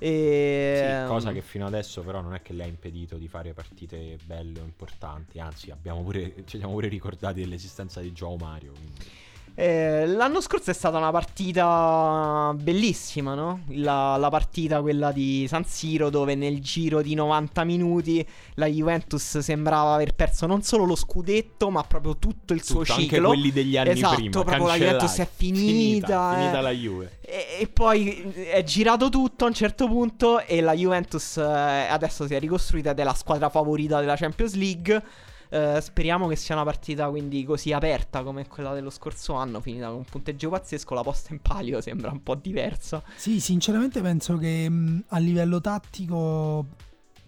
E... 0.07 0.99
Sì, 1.01 1.07
cosa 1.07 1.31
che 1.31 1.41
fino 1.41 1.65
adesso 1.65 2.03
però 2.03 2.21
non 2.21 2.35
è 2.35 2.41
che 2.43 2.53
le 2.53 2.63
ha 2.63 2.67
impedito 2.67 3.17
di 3.17 3.27
fare 3.27 3.53
partite 3.53 4.19
belle 4.23 4.59
o 4.59 4.63
importanti, 4.63 5.39
anzi 5.39 5.71
abbiamo 5.71 6.03
pure, 6.03 6.31
ci 6.45 6.59
siamo 6.59 6.73
pure 6.73 6.89
ricordati 6.89 7.39
dell'esistenza 7.39 8.01
di 8.01 8.11
Joao 8.11 8.35
Mario. 8.35 8.71
quindi- 8.73 9.23
Eh, 9.57 10.05
l'anno 10.05 10.41
scorso 10.41 10.69
è 10.69 10.73
stata 10.73 10.97
una 10.97 11.11
partita 11.11 12.53
bellissima, 12.59 13.35
no? 13.35 13.61
La, 13.69 14.17
la 14.17 14.27
partita 14.29 14.81
quella 14.81 15.13
di 15.13 15.45
San 15.47 15.63
Siro 15.63 16.09
dove 16.09 16.35
nel 16.35 16.59
giro 16.61 17.01
di 17.01 17.13
90 17.15 17.63
minuti 17.63 18.27
la 18.55 18.65
Juventus 18.65 19.37
sembrava 19.37 19.93
aver 19.93 20.13
perso 20.13 20.45
non 20.45 20.61
solo 20.61 20.83
lo 20.83 20.95
scudetto 20.95 21.69
ma 21.69 21.83
proprio 21.83 22.17
tutto 22.17 22.51
il 22.53 22.63
suo 22.63 22.81
Tutto, 22.81 22.93
anche 22.95 23.15
ciclo. 23.15 23.27
quelli 23.29 23.51
degli 23.53 23.77
anni 23.77 23.91
Esatto, 23.91 24.15
prima. 24.15 24.43
proprio 24.43 24.65
la. 24.67 24.75
Juventus 24.77 25.17
è 25.19 25.29
finita, 25.33 25.65
finita, 25.65 26.31
eh. 26.33 26.39
finita 26.39 26.61
la 26.61 26.71
Juve. 26.71 27.17
E, 27.21 27.45
e 27.61 27.67
poi 27.67 28.33
è 28.51 28.61
girato 28.63 29.07
tutto 29.07 29.45
a 29.45 29.47
un 29.47 29.53
certo 29.53 29.87
punto 29.87 30.41
e 30.41 30.59
la 30.59 30.73
Juventus 30.73 31.37
eh, 31.37 31.41
adesso 31.89 32.27
si 32.27 32.33
è 32.35 32.39
ricostruita 32.39 32.89
ed 32.91 32.99
è 32.99 33.03
la 33.05 33.13
squadra 33.13 33.47
favorita 33.49 34.01
della 34.01 34.17
Champions 34.17 34.53
League. 34.55 35.03
Eh, 35.49 35.79
speriamo 35.81 36.27
che 36.27 36.35
sia 36.35 36.55
una 36.55 36.63
partita 36.63 37.09
quindi 37.09 37.43
così 37.43 37.71
aperta 37.71 38.23
come 38.23 38.47
quella 38.47 38.73
dello 38.73 38.89
scorso 38.89 39.33
anno, 39.33 39.59
finita 39.61 39.87
con 39.87 39.97
un 39.97 40.03
punteggio 40.05 40.49
pazzesco. 40.49 40.93
La 40.93 41.03
posta 41.03 41.33
in 41.33 41.39
palio 41.39 41.81
sembra 41.81 42.11
un 42.11 42.23
po' 42.23 42.35
diversa. 42.35 43.01
Sì, 43.15 43.39
sinceramente 43.39 44.01
penso 44.01 44.37
che 44.37 44.69
mh, 44.69 45.03
a 45.09 45.17
livello 45.19 45.61
tattico 45.61 46.65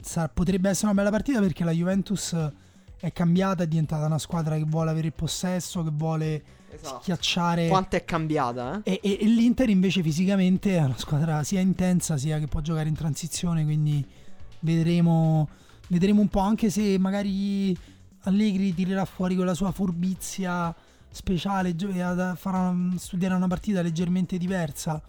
sa- 0.01 0.29
potrebbe 0.29 0.69
essere 0.69 0.87
una 0.87 0.95
bella 0.95 1.11
partita 1.11 1.39
perché 1.39 1.63
la 1.63 1.71
Juventus 1.71 2.35
è 2.99 3.11
cambiata, 3.13 3.63
è 3.63 3.67
diventata 3.67 4.05
una 4.05 4.17
squadra 4.17 4.55
che 4.55 4.63
vuole 4.65 4.89
avere 4.89 5.07
il 5.07 5.13
possesso, 5.13 5.83
che 5.83 5.91
vuole 5.93 6.43
schiacciare. 6.81 7.67
Quanto 7.67 7.95
è 7.95 8.03
cambiata, 8.03 8.81
eh? 8.83 8.91
E, 8.91 8.99
e- 9.03 9.17
e 9.21 9.25
l'Inter 9.25 9.69
invece 9.69 10.01
fisicamente 10.01 10.75
è 10.77 10.83
una 10.83 10.97
squadra 10.97 11.43
sia 11.43 11.59
intensa 11.59 12.17
sia 12.17 12.39
che 12.39 12.47
può 12.47 12.61
giocare 12.61 12.89
in 12.89 12.95
transizione, 12.95 13.63
quindi 13.63 14.03
vedremo, 14.61 15.47
vedremo 15.89 16.21
un 16.21 16.27
po' 16.27 16.39
anche 16.39 16.69
se 16.69 16.97
magari 16.97 17.77
Allegri 18.27 18.73
tirerà 18.73 19.05
fuori 19.05 19.35
quella 19.35 19.53
sua 19.53 19.71
furbizia 19.71 20.73
speciale 21.09 21.69
e 21.69 22.33
farà, 22.35 22.75
studierà 22.97 23.35
una 23.35 23.47
partita 23.47 23.81
leggermente 23.81 24.37
diversa. 24.37 25.01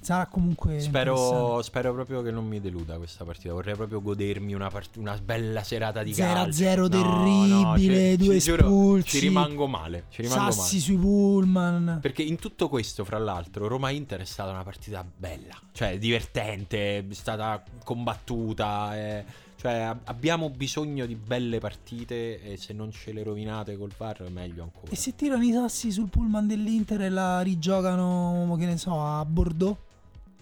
Sarà 0.00 0.26
comunque 0.26 0.80
Spero, 0.80 1.62
spero 1.62 1.94
proprio 1.94 2.20
che 2.20 2.30
non 2.30 2.46
mi 2.46 2.60
deluda 2.60 2.98
questa 2.98 3.24
partita. 3.24 3.54
Vorrei 3.54 3.74
proprio 3.74 4.02
godermi 4.02 4.52
una, 4.52 4.68
part- 4.68 4.96
una 4.96 5.16
bella 5.16 5.62
serata 5.62 6.02
di 6.02 6.12
0 6.12 6.30
a 6.30 6.34
calcio. 6.34 6.52
0 6.58 6.82
No, 6.82 6.88
terribile, 6.88 8.10
ci- 8.10 8.16
due 8.18 8.38
ci 8.40 8.50
espulsi. 8.52 9.08
Ci 9.08 9.18
rimango 9.20 9.66
male. 9.66 10.04
Ci 10.10 10.20
rimango 10.20 10.50
Sassi 10.50 10.74
male. 10.74 10.80
sui 10.80 10.96
pullman. 10.98 11.98
Perché 12.02 12.22
in 12.22 12.36
tutto 12.36 12.68
questo, 12.68 13.02
fra 13.06 13.16
l'altro, 13.16 13.66
Roma-Inter 13.66 14.20
è 14.20 14.24
stata 14.26 14.50
una 14.50 14.62
partita 14.62 15.02
bella, 15.16 15.58
cioè 15.72 15.96
divertente, 15.98 16.98
è 16.98 17.04
stata 17.12 17.62
combattuta. 17.82 18.94
eh, 18.98 19.24
Cioè, 19.64 19.76
ab- 19.76 20.02
abbiamo 20.04 20.50
bisogno 20.50 21.06
di 21.06 21.14
belle 21.14 21.58
partite 21.58 22.42
e 22.42 22.58
se 22.58 22.74
non 22.74 22.92
ce 22.92 23.14
le 23.14 23.22
rovinate 23.22 23.78
col 23.78 23.90
VAR, 23.96 24.28
meglio 24.28 24.62
ancora. 24.62 24.92
E 24.92 24.94
se 24.94 25.14
tirano 25.14 25.42
i 25.42 25.52
sassi 25.52 25.90
sul 25.90 26.10
pullman 26.10 26.46
dell'Inter 26.46 27.00
e 27.00 27.08
la 27.08 27.40
rigiocano, 27.40 28.54
che 28.58 28.66
ne 28.66 28.76
so, 28.76 29.02
a 29.02 29.24
Bordeaux? 29.24 29.74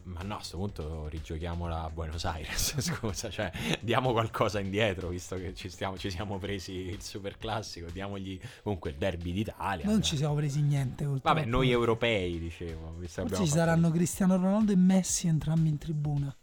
Ma 0.04 0.22
no, 0.22 0.34
a 0.34 0.36
questo 0.38 0.56
punto 0.56 1.06
rigiochiamola 1.06 1.84
a 1.84 1.90
Buenos 1.90 2.24
Aires. 2.24 2.74
Scusa, 2.82 3.30
cioè, 3.30 3.52
diamo 3.78 4.10
qualcosa 4.10 4.58
indietro, 4.58 5.10
visto 5.10 5.36
che 5.36 5.54
ci, 5.54 5.68
stiamo, 5.68 5.96
ci 5.96 6.10
siamo 6.10 6.38
presi 6.38 6.72
il 6.72 7.00
super 7.00 7.38
classico. 7.38 7.86
Diamogli 7.92 8.40
comunque 8.64 8.90
il 8.90 8.96
derby 8.96 9.32
d'Italia. 9.32 9.86
Non 9.86 10.02
ci 10.02 10.16
siamo 10.16 10.34
presi 10.34 10.62
niente. 10.62 11.06
Vabbè, 11.22 11.44
noi 11.44 11.70
europei, 11.70 12.40
dicevo. 12.40 12.96
Forse 13.06 13.36
ci 13.36 13.46
saranno 13.46 13.92
Cristiano 13.92 14.34
Ronaldo 14.34 14.72
e 14.72 14.76
Messi 14.76 15.28
entrambi 15.28 15.68
in 15.68 15.78
tribuna 15.78 16.36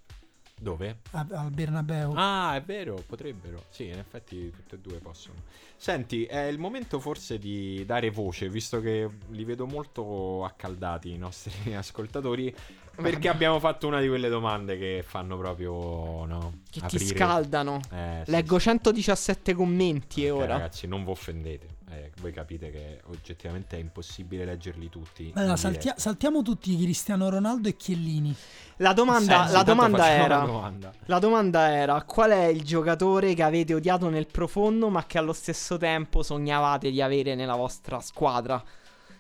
Dove? 0.62 0.98
a- 1.12 1.26
al 1.32 1.52
Bernabeu. 1.52 2.14
Ah, 2.16 2.56
è 2.56 2.62
vero, 2.62 3.02
potrebbero. 3.06 3.64
Sì, 3.70 3.86
in 3.88 3.98
effetti 3.98 4.52
tutte 4.52 4.76
e 4.76 4.80
due 4.80 4.98
possono. 4.98 5.36
Senti, 5.78 6.26
è 6.26 6.42
il 6.48 6.58
momento 6.60 7.00
forse 7.00 7.38
di 7.40 7.86
dare 7.86 8.10
voce, 8.10 8.50
visto 8.50 8.82
che 8.82 9.10
li 9.30 9.46
vedo 9.46 9.66
molto 9.66 10.44
accaldati 10.44 11.14
i 11.14 11.18
nostri 11.18 11.52
ascoltatori, 11.74 12.54
perché 13.02 13.30
abbiamo 13.30 13.60
fatto 13.60 13.88
una 13.88 14.02
di 14.02 14.10
quelle 14.10 14.28
domande 14.28 14.78
che 14.78 15.02
fanno 15.08 15.38
proprio, 15.38 16.26
no? 16.26 16.60
Che 16.70 16.80
ti 16.82 16.96
aprire- 16.98 17.06
scaldano. 17.06 17.80
Eh, 17.94 18.22
sì, 18.26 18.32
Leggo 18.32 18.58
sì. 18.60 18.66
117 18.66 19.54
commenti 19.54 20.26
e 20.26 20.32
Ok, 20.32 20.38
ora. 20.42 20.54
Ragazzi, 20.56 20.86
non 20.88 21.06
vi 21.06 21.12
offendete. 21.12 21.68
Eh, 21.92 22.12
voi 22.22 22.32
capite 22.32 22.70
che 22.70 23.02
oggettivamente 23.08 23.76
è 23.76 23.80
impossibile 23.80 24.46
leggerli 24.46 24.90
tutti. 24.90 25.32
Allora, 25.36 25.56
saltia- 25.56 25.96
saltiamo 25.98 26.44
tutti 26.44 26.78
Cristiano 26.78 27.30
Ronaldo 27.30 27.68
e 27.68 27.76
Chiellini. 27.76 28.36
La 28.78 28.94
domanda, 28.94 29.48
Sì, 29.48 29.54
la 29.54 29.64
domanda 29.64 30.08
era. 30.08 30.38
domanda. 30.40 30.94
La 31.06 31.20
domanda 31.20 31.72
era: 31.72 32.04
qual 32.04 32.30
è 32.30 32.46
il 32.46 32.64
giocatore 32.64 33.34
che 33.34 33.42
avete 33.42 33.74
odiato 33.74 34.08
nel 34.10 34.28
profondo, 34.28 34.90
ma 34.90 35.06
che 35.06 35.18
allo 35.18 35.34
stesso 35.34 35.78
tempo 35.78 36.22
sognavate 36.22 36.92
di 36.92 37.02
avere 37.02 37.34
nella 37.34 37.56
vostra 37.56 38.00
squadra? 38.02 38.64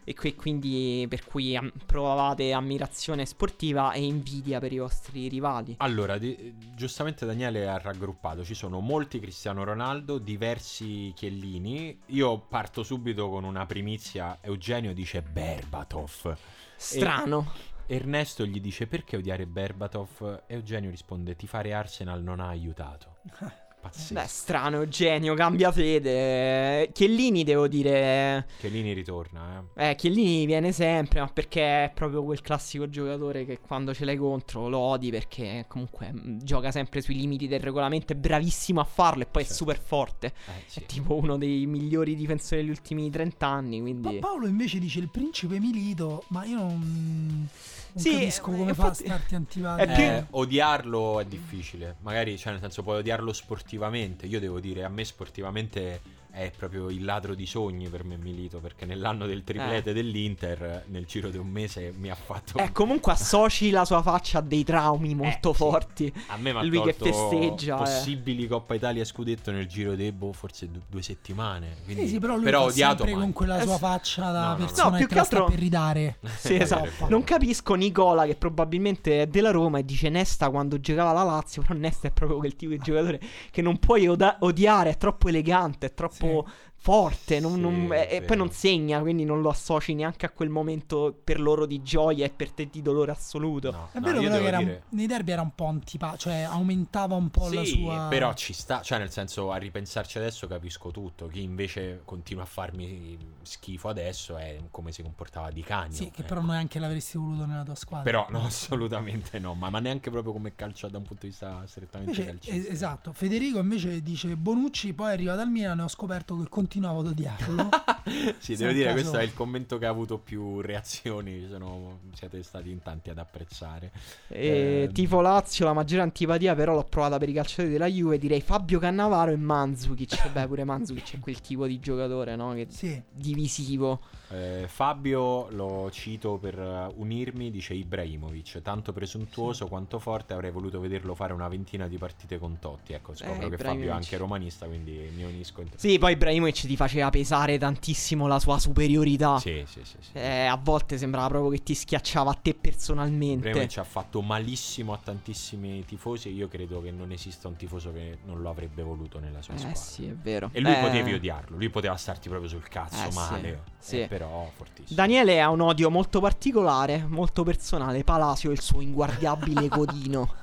E 0.10 0.16
qui, 0.16 0.34
quindi 0.34 1.06
per 1.08 1.24
cui 1.24 1.56
am- 1.56 1.72
provavate 1.86 2.52
ammirazione 2.52 3.28
sportiva 3.28 3.92
e 3.92 4.04
invidia 4.04 4.60
per 4.60 4.74
i 4.74 4.80
vostri 4.80 5.28
rivali. 5.28 5.76
Allora, 5.78 6.18
di- 6.18 6.56
giustamente 6.74 7.28
Daniele 7.28 7.70
ha 7.70 7.78
raggruppato, 7.78 8.44
ci 8.44 8.56
sono 8.56 8.80
molti 8.80 9.20
Cristiano 9.20 9.64
Ronaldo, 9.64 10.18
diversi 10.18 11.14
Chiellini. 11.16 11.96
Io 12.08 12.40
parto 12.40 12.82
subito 12.82 13.30
con 13.30 13.44
una 13.44 13.68
primizia, 13.68 14.40
Eugenio 14.42 14.96
dice 14.96 15.22
Berbatov. 15.22 16.36
Strano. 16.76 17.52
Ernesto 17.86 18.48
gli 18.48 18.60
dice 18.60 18.88
perché 18.88 19.16
odiare 19.16 19.46
Berbatov? 19.46 20.46
Eugenio 20.48 20.90
risponde 20.90 21.36
ti 21.36 21.46
fare 21.46 21.72
Arsenal 21.72 22.24
non 22.24 22.40
ha 22.40 22.48
aiutato. 22.48 23.18
Pazzesco. 23.82 24.14
Beh, 24.14 24.28
strano, 24.28 24.78
Eugenio, 24.82 25.34
cambia 25.36 25.72
fede. 25.72 26.90
Chiellini, 26.92 27.44
devo 27.44 27.68
dire. 27.68 28.46
Chiellini 28.60 28.92
ritorna, 28.94 29.64
eh. 29.76 29.92
Eh, 29.92 29.96
Chiellini 29.96 30.46
viene 30.46 30.72
sempre, 30.74 31.22
ma 31.22 31.28
perché 31.28 31.86
è 31.86 31.92
proprio 31.94 32.24
quel 32.24 32.42
classico 32.42 32.90
giocatore 32.90 33.46
che 33.46 33.60
quando 33.60 33.94
ce 33.94 34.04
l'hai 34.06 34.18
contro 34.18 34.68
lo 34.68 34.80
odi 34.80 35.12
perché 35.12 35.66
comunque 35.70 36.12
mh, 36.12 36.44
gioca 36.44 36.72
sempre 36.72 37.02
sui 37.02 37.16
limiti 37.16 37.48
del 37.48 37.62
regolamento, 37.62 38.12
è 38.14 38.16
bravissimo 38.16 38.82
a 38.82 38.86
farlo 38.86 39.24
e 39.24 39.26
poi 39.28 39.44
è 39.44 39.46
Certo. 39.46 39.64
super 39.64 39.80
forte. 39.82 40.28
Eh, 40.28 40.64
sì. 40.66 40.80
È 40.80 40.86
tipo 40.86 41.16
uno 41.16 41.38
dei 41.38 41.66
migliori 41.66 42.16
difensori 42.16 42.62
degli 42.62 42.70
ultimi 42.72 43.10
30 43.10 43.48
anni, 43.48 43.78
Ma 43.78 43.84
quindi... 43.84 44.20
Paolo 44.20 44.48
invece 44.48 44.80
dice 44.80 45.00
il 45.00 45.10
principe 45.10 45.60
Milito, 45.60 46.24
ma 46.30 46.44
io 46.46 46.58
non, 46.58 47.48
non 47.94 48.04
Sì, 48.04 48.12
capisco 48.12 48.52
eh, 48.52 48.56
come 48.58 48.74
fa 48.74 48.84
a 48.84 48.88
infatti- 48.88 49.06
starti 49.06 49.36
antipatico. 49.36 49.92
è 49.92 49.96
più- 49.96 50.04
Eh, 50.04 50.26
odiarlo 50.32 51.20
è 51.20 51.26
difficile. 51.26 51.96
Magari, 52.02 52.38
cioè, 52.38 52.52
nel 52.54 52.62
senso, 52.62 52.84
puoi 52.84 53.00
odiarlo 53.00 53.34
sportivamente. 53.34 54.26
Io 54.26 54.40
devo 54.40 54.60
dire, 54.60 54.84
a 54.84 54.90
me 54.90 55.04
sportivamente 55.04 56.02
è 56.40 56.52
proprio 56.56 56.90
il 56.90 57.04
ladro 57.04 57.36
di 57.36 57.46
sogni 57.46 57.88
per 57.90 58.04
me 58.04 58.18
Milito, 58.18 58.60
perché 58.60 58.86
nell'anno 58.86 59.26
del 59.26 59.44
triplete 59.44 59.90
Eh. 59.90 59.94
dell'Inter, 59.94 60.84
nel 60.88 61.06
giro 61.06 61.30
di 61.30 61.38
un 61.38 61.48
mese 61.48 61.94
mi 61.98 62.10
ha 62.10 62.16
fatto... 62.16 62.58
Eh, 62.58 62.72
comunque 62.72 63.12
associ 63.12 63.70
la 63.72 63.86
sua 63.86 64.02
faccia 64.02 64.40
a 64.40 64.42
dei 64.42 64.64
traumi 64.64 65.16
molto 65.16 65.50
Eh, 65.50 65.54
sì. 65.54 65.58
forti. 65.58 66.14
A 66.28 66.38
me 66.38 66.54
mi 66.54 66.60
ha 66.60 66.64
Lui 66.64 66.82
che 66.82 66.94
festeggia, 66.94 67.76
eh. 67.76 67.78
possibili 67.80 68.48
Coppa 68.48 68.76
Italia 68.76 69.02
e 69.02 69.06
Scudetto 69.06 69.52
nel 69.52 69.68
giro 69.68 69.96
di 69.96 70.12
boh, 70.12 70.32
forse 70.34 70.70
du- 70.70 70.82
due 70.88 71.02
settimane. 71.02 71.76
Quindi... 71.84 72.04
Sì, 72.04 72.10
sì, 72.14 72.20
però 72.20 72.36
lui 72.36 72.44
però 72.44 72.64
odiato 72.64 72.98
sempre 73.04 73.14
mai. 73.14 73.22
con 73.24 73.34
quella 73.34 73.58
Eh, 73.60 73.64
sua 73.64 73.74
sì. 73.74 73.80
faccia 73.80 74.32
da 74.32 74.42
No, 74.42 74.46
no, 74.46 74.50
no. 74.52 74.56
persona 74.66 74.90
No, 74.90 74.98
più 74.98 75.08
che 75.08 75.14
che 75.14 75.20
altro- 75.20 75.46
per 75.46 75.60
ridare. 75.60 76.18
Sì, 76.40 76.56
esatto. 76.56 77.08
Non 77.10 77.24
capisco 77.24 77.74
Nicola, 77.74 78.26
che 78.26 78.36
probabilmente 78.36 79.24
è 79.24 79.28
della 79.28 79.52
Roma, 79.52 79.80
e 79.80 79.86
dice 79.86 80.10
Nesta 80.10 80.50
quando 80.50 80.80
giocava 80.80 81.12
la 81.12 81.24
Lazio. 81.24 81.62
Però 81.62 81.78
Nesta 81.78 82.08
è 82.08 82.12
proprio 82.12 82.38
quel 82.38 82.56
tipo 82.56 82.72
di 82.72 82.78
giocatore 82.80 83.20
che 83.52 83.62
non 83.62 83.78
puoi 83.78 84.08
oda- 84.08 84.38
odiare, 84.42 84.92
è 84.92 84.98
troppo 84.98 85.28
elegante, 85.28 85.88
è 85.88 85.94
troppo 85.94 86.26
people 86.30 86.48
forte. 86.82 87.40
non- 87.40 87.54
Sì, 87.56 87.60
non- 87.60 87.94
e, 87.94 88.08
e 88.10 88.22
poi 88.22 88.38
non 88.38 88.52
segna, 88.52 89.00
quindi 89.02 89.26
non 89.26 89.42
lo 89.42 89.50
associ 89.50 89.94
neanche 89.94 90.26
a 90.26 90.30
quel 90.30 90.50
momento 90.50 91.14
per 91.24 91.40
loro 91.40 91.66
di 91.66 91.82
gioia 91.84 92.26
e 92.26 92.30
per 92.30 92.52
te 92.52 92.68
di 92.70 92.82
dolore 92.82 93.12
assoluto. 93.12 93.72
No, 93.72 93.90
È 93.92 94.00
no, 94.00 94.06
vero 94.06 94.22
però 94.22 94.58
che 94.58 94.58
dire- 94.64 94.84
nei 94.90 95.06
derby 95.08 95.32
era 95.32 95.42
un 95.42 95.54
po' 95.54 95.66
antipatico, 95.66 96.18
cioè 96.18 96.42
aumentava 96.42 97.16
un 97.16 97.30
po' 97.30 97.50
la 97.50 97.64
Sì, 97.64 97.72
sua... 97.82 98.08
però 98.10 98.34
ci 98.34 98.54
sta, 98.54 98.82
cioè 98.82 98.98
nel 98.98 99.12
senso 99.12 99.52
a 99.52 99.58
ripensarci 99.58 100.18
adesso 100.18 100.48
capisco 100.48 100.90
tutto, 100.92 101.28
chi 101.28 101.42
invece 101.44 102.02
continua 102.06 102.44
a 102.44 102.48
farmi 102.48 103.18
schifo 103.42 103.90
adesso 103.90 104.38
è 104.38 104.58
come 104.72 104.92
si 104.92 105.02
comportava 105.02 105.52
di 105.52 105.62
cagno. 105.62 105.92
Sì, 105.94 106.06
che 106.12 106.22
ecco. 106.22 106.34
però 106.36 106.42
neanche 106.42 106.80
l'avresti 106.80 107.18
voluto 107.18 107.46
nella 107.46 107.64
tua 107.64 107.76
squadra. 107.76 108.04
Però 108.10 108.26
no, 108.30 108.46
assolutamente 108.48 109.38
no, 109.40 109.54
ma, 109.54 109.70
ma 109.70 109.80
neanche 109.80 110.10
proprio 110.10 110.32
come 110.34 110.56
calcio 110.56 110.88
da 110.88 110.98
un 110.98 111.04
punto 111.04 111.24
di 111.24 111.30
vista 111.30 111.62
strettamente 111.68 112.12
Invece, 112.12 112.30
calcistico. 112.38 112.68
es- 112.68 112.74
esatto, 112.74 113.14
Federico 113.14 113.60
invece 113.60 114.02
dice 114.02 114.36
Bonucci, 114.36 114.94
poi 114.94 115.12
arriva 115.12 115.36
dal 115.36 115.50
Milan 115.50 115.80
e 115.80 115.84
ho 115.84 115.88
scoperto 115.88 116.38
che 116.42 116.48
continuavo 116.70 117.00
ad 117.00 117.08
odiarlo. 117.08 117.70
Sì, 118.40 118.56
devo 118.56 118.72
dire, 118.72 118.86
caso- 118.86 118.96
questo 118.96 119.18
è 119.18 119.24
il 119.24 119.34
commento 119.34 119.78
che 119.78 119.86
ha 119.86 119.90
avuto 119.90 120.18
più 120.18 120.62
reazioni, 120.62 121.48
sono- 121.50 122.00
siete 122.14 122.42
stati 122.44 122.70
in 122.70 122.82
tanti 122.82 123.10
ad 123.10 123.18
apprezzare. 123.18 123.92
E 124.28 124.84
Ehm. 124.88 124.92
tifo 124.94 125.22
Lazio, 125.22 125.66
la 125.66 125.74
maggiore 125.74 126.02
antipatia 126.02 126.56
però 126.56 126.74
l'ho 126.74 126.84
provata 126.84 127.18
per 127.18 127.30
i 127.30 127.34
calciatori 127.34 127.70
della 127.70 127.88
Juve, 127.88 128.18
direi 128.18 128.42
Fabio 128.42 128.80
Cannavaro 128.80 129.32
e 129.32 129.38
Mandzukic. 129.38 130.30
Beh, 130.32 130.48
pure 130.48 130.64
Mandzukic 130.64 131.16
è 131.16 131.20
quel 131.20 131.40
tipo 131.42 131.68
di 131.68 131.80
giocatore, 131.80 132.36
no? 132.36 132.54
Che 132.54 132.68
sì, 132.70 133.02
divisivo. 133.12 134.00
Eh, 134.32 134.66
Fabio 134.68 135.50
lo 135.52 135.90
cito 135.92 136.38
per 136.38 136.58
eh, 136.60 136.94
unirmi, 136.98 137.50
dice 137.52 137.74
Ibrahimovic, 137.74 138.62
tanto 138.62 138.94
presuntuoso 138.94 139.68
quanto 139.68 139.98
forte, 140.00 140.34
avrei 140.34 140.52
voluto 140.52 140.80
vederlo 140.80 141.16
fare 141.16 141.34
una 141.34 141.48
ventina 141.48 141.88
di 141.88 141.98
partite 141.98 142.38
con 142.38 142.60
Totti. 142.60 142.94
Ecco, 142.94 143.16
scopro 143.16 143.48
Eh, 143.48 143.50
che 143.50 143.58
Fabio 143.58 143.88
è 143.90 143.92
anche 143.92 144.18
romanista, 144.18 144.66
quindi 144.68 145.10
mi 145.16 145.24
unisco. 145.24 145.62
In... 145.62 145.68
Sì, 145.76 145.98
poi 145.98 146.14
Ibrahimovic 146.14 146.68
ti 146.68 146.76
faceva 146.76 147.10
pesare 147.10 147.58
tantissimo 147.58 147.98
la 148.28 148.40
sua 148.40 148.58
superiorità. 148.60 149.38
Sì, 149.40 149.64
sì, 149.68 149.82
sì. 149.84 149.96
sì. 150.00 150.10
Eh, 150.14 150.46
a 150.46 150.56
volte 150.62 150.98
sembrava 150.98 151.28
proprio 151.28 151.52
che 151.52 151.64
ti 151.64 151.74
schiacciava 151.76 152.32
a 152.32 152.38
te 152.42 152.54
personalmente. 152.54 153.48
Ibrahimovic 153.50 153.78
ha 153.78 153.84
fatto 153.84 154.22
malissimo 154.22 154.94
a 154.94 155.00
tantissimi 155.04 155.84
tifosi 155.86 156.30
e 156.30 156.32
io 156.32 156.48
credo 156.48 156.82
che 156.82 156.92
non 156.92 157.12
esista 157.12 157.48
un 157.48 157.56
tifoso 157.56 157.92
che 157.92 158.20
non 158.26 158.42
lo 158.42 158.50
avrebbe 158.50 158.82
voluto 158.84 159.20
nella 159.20 159.42
sua 159.42 159.54
Eh 159.56 159.58
squadra. 159.60 159.80
sì, 159.80 160.06
è 160.08 160.14
vero. 160.16 160.50
E 160.54 160.60
lui 160.60 160.72
Eh, 160.72 160.80
potevi 160.82 161.14
odiarlo, 161.14 161.58
lui 161.58 161.70
poteva 161.70 161.96
starti 161.96 162.30
proprio 162.30 162.50
sul 162.50 162.68
cazzo 162.68 163.08
Eh, 163.08 163.12
sì, 163.12 163.18
male, 163.18 163.64
sì. 163.78 164.02
eh, 164.02 164.08
però 164.08 164.50
fortissimo. 164.56 164.96
Daniele 164.96 165.42
ha 165.42 165.50
un 165.50 165.62
odio 165.62 165.90
molto 165.90 166.20
particolare, 166.20 167.06
molto 167.08 167.44
personale. 167.44 168.04
Palasio 168.04 168.50
è 168.50 168.54
il 168.54 168.62
suo 168.62 168.82
inguardiabile 168.82 169.68
codino. 169.70 170.34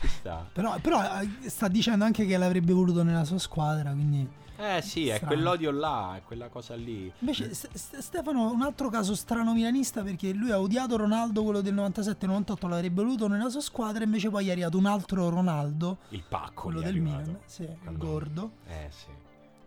Ci 0.00 0.08
sta. 0.08 0.48
però, 0.52 0.78
però, 0.80 1.00
eh, 1.20 1.48
sta 1.48 1.68
dicendo 1.68 2.04
anche 2.04 2.24
che 2.26 2.36
l'avrebbe 2.36 2.72
voluto 2.72 3.02
nella 3.02 3.24
sua 3.24 3.38
squadra, 3.38 3.90
quindi... 3.90 4.26
Eh 4.62 4.82
sì, 4.82 5.08
è 5.08 5.16
Strano. 5.16 5.32
quell'odio 5.32 5.70
là, 5.70 6.16
è 6.16 6.22
quella 6.22 6.48
cosa 6.48 6.74
lì. 6.74 7.10
Invece 7.20 7.54
St- 7.54 7.98
Stefano, 7.98 8.52
un 8.52 8.62
altro 8.62 8.88
caso 8.90 9.14
strano 9.14 9.54
milanista 9.54 10.02
perché 10.02 10.32
lui 10.32 10.50
ha 10.50 10.60
odiato 10.60 10.96
Ronaldo, 10.96 11.42
quello 11.42 11.60
del 11.62 11.74
97-98, 11.74 12.68
l'avrebbe 12.68 13.02
voluto 13.02 13.26
nella 13.26 13.48
sua 13.48 13.60
squadra, 13.60 14.04
invece 14.04 14.28
poi 14.28 14.48
è 14.48 14.50
arrivato 14.50 14.76
un 14.76 14.86
altro 14.86 15.28
Ronaldo, 15.30 15.98
Il 16.10 16.22
pacco 16.28 16.64
quello 16.64 16.80
è 16.80 16.84
del 16.84 16.92
arrivato. 16.96 17.20
Milan, 17.20 17.38
sì, 17.46 17.62
il 17.62 17.96
gordo. 17.96 18.50
Eh 18.66 18.88
sì. 18.90 19.06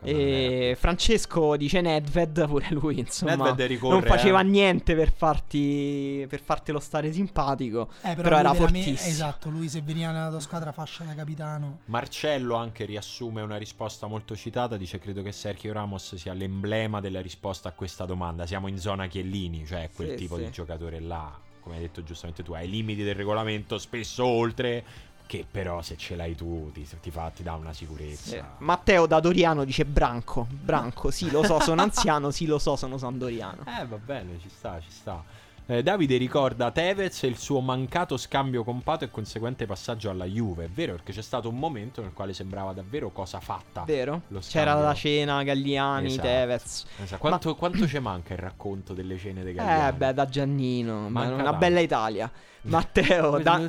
E 0.04 0.76
Francesco 0.80 1.56
dice 1.58 1.82
Nedved, 1.82 2.48
pure 2.48 2.68
lui, 2.72 3.00
insomma, 3.00 3.36
Nedved 3.36 3.68
ricorre, 3.68 3.94
non 3.94 4.04
faceva 4.04 4.42
eh. 4.42 4.44
niente 4.44 4.96
per 4.96 5.12
farti 5.12 6.26
per 6.30 6.42
fartelo 6.42 6.80
stare 6.80 7.12
simpatico. 7.12 7.90
Eh, 8.02 8.16
Però 8.16 8.30
lui 8.30 8.40
era 8.40 8.54
fortissimo. 8.54 9.10
Esatto, 9.10 9.50
lui 9.50 9.70
se 9.70 9.82
veniva 9.82 10.12
nella 10.12 10.30
tua 10.30 10.40
squadra 10.40 10.72
fascia 10.72 11.04
da 11.04 11.14
capitano. 11.14 11.80
Marcello 11.86 12.56
anche 12.56 12.86
riassume 12.86 13.42
una 13.42 13.58
risposta 13.58 14.08
molto 14.08 14.36
citata, 14.36 14.78
dice 14.78 15.00
credo 15.00 15.22
che 15.22 15.32
Sergio 15.32 15.72
Ramos 15.74 16.16
sia 16.16 16.34
l'emblema 16.34 17.00
della 17.00 17.22
risposta 17.22 17.70
a 17.70 17.72
questa 17.72 18.06
domanda, 18.06 18.46
siamo 18.46 18.68
in 18.68 18.78
zona 18.78 19.08
Chiellini, 19.08 19.66
cioè 19.66 19.90
quel 19.94 20.10
Sì, 20.12 20.16
tipo 20.16 20.38
sì. 20.38 20.44
di 20.46 20.52
giocatore 20.52 21.00
là, 21.00 21.32
come 21.62 21.76
hai 21.76 21.82
detto 21.82 22.04
giustamente 22.04 22.44
tu, 22.44 22.54
ai 22.54 22.70
limiti 22.70 23.04
del 23.04 23.16
regolamento, 23.16 23.78
spesso 23.78 24.26
oltre, 24.26 24.84
che 25.26 25.46
però 25.50 25.82
se 25.82 25.98
ce 25.98 26.16
l'hai 26.16 26.36
tu 26.36 26.72
ti, 26.74 26.88
ti 27.02 27.12
fa, 27.12 27.32
ti 27.34 27.44
dà 27.44 27.54
una 27.54 27.74
sicurezza. 27.74 28.36
Eh, 28.36 28.44
Matteo 28.60 29.06
da 29.08 29.20
Doriano 29.20 29.64
dice 29.66 29.86
Branco, 29.86 30.48
Branco, 30.50 31.12
sì 31.12 31.32
lo 31.32 31.44
so, 31.44 31.60
sono 31.60 31.82
anziano, 31.82 32.30
sì 32.32 32.46
lo 32.46 32.60
so, 32.60 32.76
sono 32.76 32.98
sandoriano. 32.98 33.64
Eh, 33.80 33.86
va 33.86 33.98
bene, 33.98 34.38
ci 34.42 34.50
sta, 34.50 34.80
ci 34.80 34.90
sta. 34.92 35.24
Eh, 35.66 35.82
Davide 35.82 36.18
ricorda 36.18 36.72
Tevez 36.72 37.24
e 37.24 37.28
il 37.28 37.38
suo 37.38 37.62
mancato 37.62 38.18
scambio 38.18 38.66
con 38.66 38.84
Pato 38.84 39.06
e 39.06 39.10
conseguente 39.10 39.66
passaggio 39.66 40.10
alla 40.10 40.26
Juve. 40.26 40.66
È 40.66 40.70
vero, 40.70 40.92
perché 40.96 41.14
c'è 41.14 41.22
stato 41.22 41.48
un 41.48 41.58
momento 41.58 42.02
nel 42.02 42.12
quale 42.12 42.34
sembrava 42.34 42.74
davvero 42.74 43.12
cosa 43.12 43.40
fatta. 43.40 43.84
Vero? 43.86 44.24
C'era 44.42 44.74
la 44.74 44.94
cena, 44.94 45.42
Galliani, 45.42 46.08
Esatto. 46.08 46.28
Tevez. 46.28 46.86
Esatto. 47.02 47.18
Quanto, 47.22 47.56
quanto 47.56 47.88
ci 47.88 47.98
manca 48.00 48.34
il 48.34 48.40
racconto 48.40 48.94
delle 48.94 49.18
cene 49.18 49.42
dei 49.44 49.54
Eh 49.54 49.56
Galliani? 49.56 49.98
beh, 49.98 50.14
da 50.14 50.26
Giannino, 50.28 51.00
ma 51.08 51.22
Manca 51.22 51.34
una 51.36 51.44
tanto. 51.44 51.58
bella 51.60 51.80
Italia. 51.80 52.32
Matteo, 52.70 53.40
da, 53.40 53.62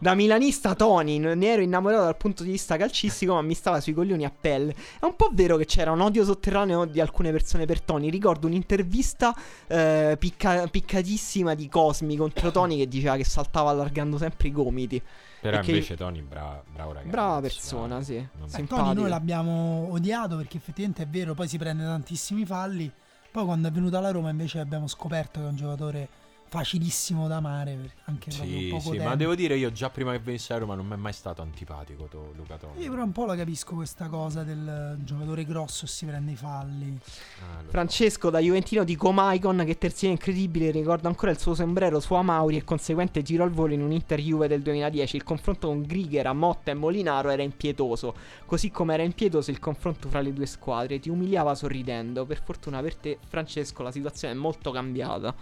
da 0.00 0.14
milanista 0.14 0.74
Tony, 0.74 1.18
ne 1.18 1.46
ero 1.46 1.62
innamorato 1.62 2.04
dal 2.04 2.16
punto 2.16 2.42
di 2.42 2.50
vista 2.50 2.76
calcistico, 2.76 3.34
ma 3.34 3.42
mi 3.42 3.54
stava 3.54 3.80
sui 3.80 3.94
coglioni 3.94 4.24
a 4.24 4.30
pelle. 4.38 4.74
È 5.00 5.04
un 5.04 5.16
po' 5.16 5.30
vero 5.32 5.56
che 5.56 5.64
c'era 5.64 5.92
un 5.92 6.00
odio 6.00 6.24
sotterraneo 6.24 6.84
di 6.84 7.00
alcune 7.00 7.32
persone 7.32 7.64
per 7.64 7.80
Tony. 7.80 8.10
Ricordo 8.10 8.46
un'intervista 8.46 9.34
eh, 9.66 10.16
picca- 10.18 10.66
piccatissima 10.66 11.54
di 11.54 11.68
Cosmi 11.68 12.16
contro 12.16 12.50
Tony 12.50 12.76
che 12.76 12.86
diceva 12.88 13.16
che 13.16 13.24
saltava 13.24 13.70
allargando 13.70 14.18
sempre 14.18 14.48
i 14.48 14.52
gomiti. 14.52 15.02
Però 15.40 15.56
Perché- 15.56 15.70
invece 15.70 15.96
Tony, 15.96 16.20
brava, 16.20 16.62
bravo 16.70 16.92
ragazzo. 16.92 17.10
Brava 17.10 17.40
persona, 17.40 17.94
dai. 17.96 18.04
sì. 18.04 18.28
Simpatico. 18.46 18.74
Tony 18.74 18.94
noi 18.94 19.08
l'abbiamo 19.08 19.88
odiato 19.90 20.36
perché 20.36 20.56
effettivamente 20.56 21.04
è 21.04 21.06
vero, 21.06 21.34
poi 21.34 21.48
si 21.48 21.56
prende 21.56 21.84
tantissimi 21.84 22.44
falli. 22.44 22.90
Poi 23.30 23.44
quando 23.44 23.68
è 23.68 23.70
venuto 23.70 23.96
alla 23.96 24.10
Roma 24.10 24.30
invece 24.30 24.58
abbiamo 24.58 24.86
scoperto 24.88 25.40
che 25.40 25.46
è 25.46 25.48
un 25.48 25.56
giocatore 25.56 26.08
facilissimo 26.48 27.28
da 27.28 27.36
amare, 27.36 27.92
anche 28.04 28.30
Sì, 28.30 28.68
poco 28.70 28.82
sì, 28.82 28.90
tempo. 28.90 29.04
ma 29.08 29.16
devo 29.16 29.34
dire 29.34 29.56
io 29.56 29.70
già 29.70 29.90
prima 29.90 30.12
che 30.12 30.18
venisse 30.18 30.52
a 30.54 30.58
Roma 30.58 30.74
non 30.74 30.86
mi 30.86 30.94
è 30.94 30.96
mai 30.96 31.12
stato 31.12 31.42
antipatico 31.42 32.04
to- 32.04 32.32
Luca 32.36 32.56
Toni. 32.56 32.82
Io 32.82 32.90
però 32.90 33.02
un 33.02 33.12
po' 33.12 33.26
la 33.26 33.36
capisco 33.36 33.74
questa 33.74 34.08
cosa 34.08 34.42
del 34.42 34.96
giocatore 35.04 35.44
grosso 35.44 35.84
e 35.84 35.88
si 35.88 36.06
prende 36.06 36.32
i 36.32 36.36
falli. 36.36 36.98
Ah, 37.40 37.56
lo 37.58 37.64
so. 37.64 37.70
Francesco 37.70 38.30
da 38.30 38.38
Juventino 38.38 38.84
di 38.84 38.96
Comaicon 38.96 39.62
che 39.66 39.76
terzino 39.78 40.12
incredibile 40.12 40.70
ricorda 40.70 41.08
ancora 41.08 41.30
il 41.30 41.38
suo 41.38 41.54
sombrero 41.54 42.00
su 42.00 42.14
Amauri 42.14 42.56
e 42.56 42.64
conseguente 42.64 43.22
giro 43.22 43.44
al 43.44 43.50
volo 43.50 43.74
in 43.74 43.82
un 43.82 43.92
Inter 43.92 44.20
Juve 44.20 44.48
del 44.48 44.62
2010 44.62 45.16
il 45.16 45.22
confronto 45.24 45.68
con 45.68 45.82
Grigera, 45.82 46.32
Motta 46.32 46.70
e 46.70 46.74
Molinaro 46.74 47.30
era 47.30 47.42
impietoso 47.42 48.14
così 48.46 48.70
come 48.70 48.94
era 48.94 49.02
impietoso 49.02 49.50
il 49.50 49.58
confronto 49.58 50.08
fra 50.08 50.20
le 50.20 50.32
due 50.32 50.46
squadre 50.46 50.98
ti 51.00 51.08
umiliava 51.10 51.54
sorridendo 51.54 52.24
per 52.24 52.42
fortuna 52.42 52.80
per 52.80 52.94
te 52.96 53.18
Francesco 53.26 53.82
la 53.82 53.90
situazione 53.92 54.34
è 54.34 54.36
molto 54.36 54.70
cambiata 54.70 55.34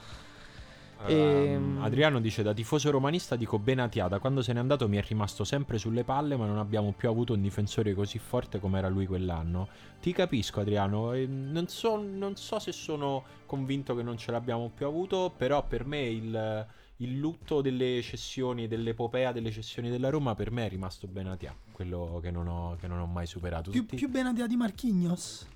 Ehm, 1.04 1.76
Ehm. 1.76 1.82
Adriano 1.82 2.20
dice 2.20 2.42
da 2.42 2.54
tifoso 2.54 2.90
romanista 2.90 3.36
dico 3.36 3.58
Benatia 3.58 4.08
da 4.08 4.18
quando 4.18 4.40
se 4.42 4.52
n'è 4.52 4.58
andato 4.58 4.88
mi 4.88 4.96
è 4.96 5.02
rimasto 5.02 5.44
sempre 5.44 5.78
sulle 5.78 6.04
palle 6.04 6.36
ma 6.36 6.46
non 6.46 6.58
abbiamo 6.58 6.92
più 6.96 7.08
avuto 7.08 7.34
un 7.34 7.42
difensore 7.42 7.92
così 7.94 8.18
forte 8.18 8.58
come 8.58 8.78
era 8.78 8.88
lui 8.88 9.06
quell'anno 9.06 9.68
ti 10.00 10.12
capisco 10.12 10.60
Adriano 10.60 11.12
e 11.12 11.26
non, 11.26 11.68
so, 11.68 12.00
non 12.02 12.36
so 12.36 12.58
se 12.58 12.72
sono 12.72 13.24
convinto 13.44 13.94
che 13.94 14.02
non 14.02 14.16
ce 14.16 14.30
l'abbiamo 14.32 14.70
più 14.74 14.86
avuto 14.86 15.32
però 15.36 15.64
per 15.66 15.84
me 15.84 16.00
il, 16.08 16.66
il 16.96 17.18
lutto 17.18 17.60
delle 17.60 18.00
cessioni 18.02 18.66
dell'epopea 18.66 19.32
delle 19.32 19.50
cessioni 19.50 19.90
della 19.90 20.08
Roma 20.08 20.34
per 20.34 20.50
me 20.50 20.66
è 20.66 20.68
rimasto 20.68 21.06
Benatia 21.06 21.54
quello 21.72 22.18
che 22.22 22.30
non 22.30 22.48
ho, 22.48 22.76
che 22.80 22.86
non 22.88 22.98
ho 23.00 23.06
mai 23.06 23.26
superato 23.26 23.70
Più, 23.70 23.82
Tutti- 23.82 23.96
più 23.96 24.08
Benatia 24.08 24.46
di 24.46 24.56
Marquinhos. 24.56 25.46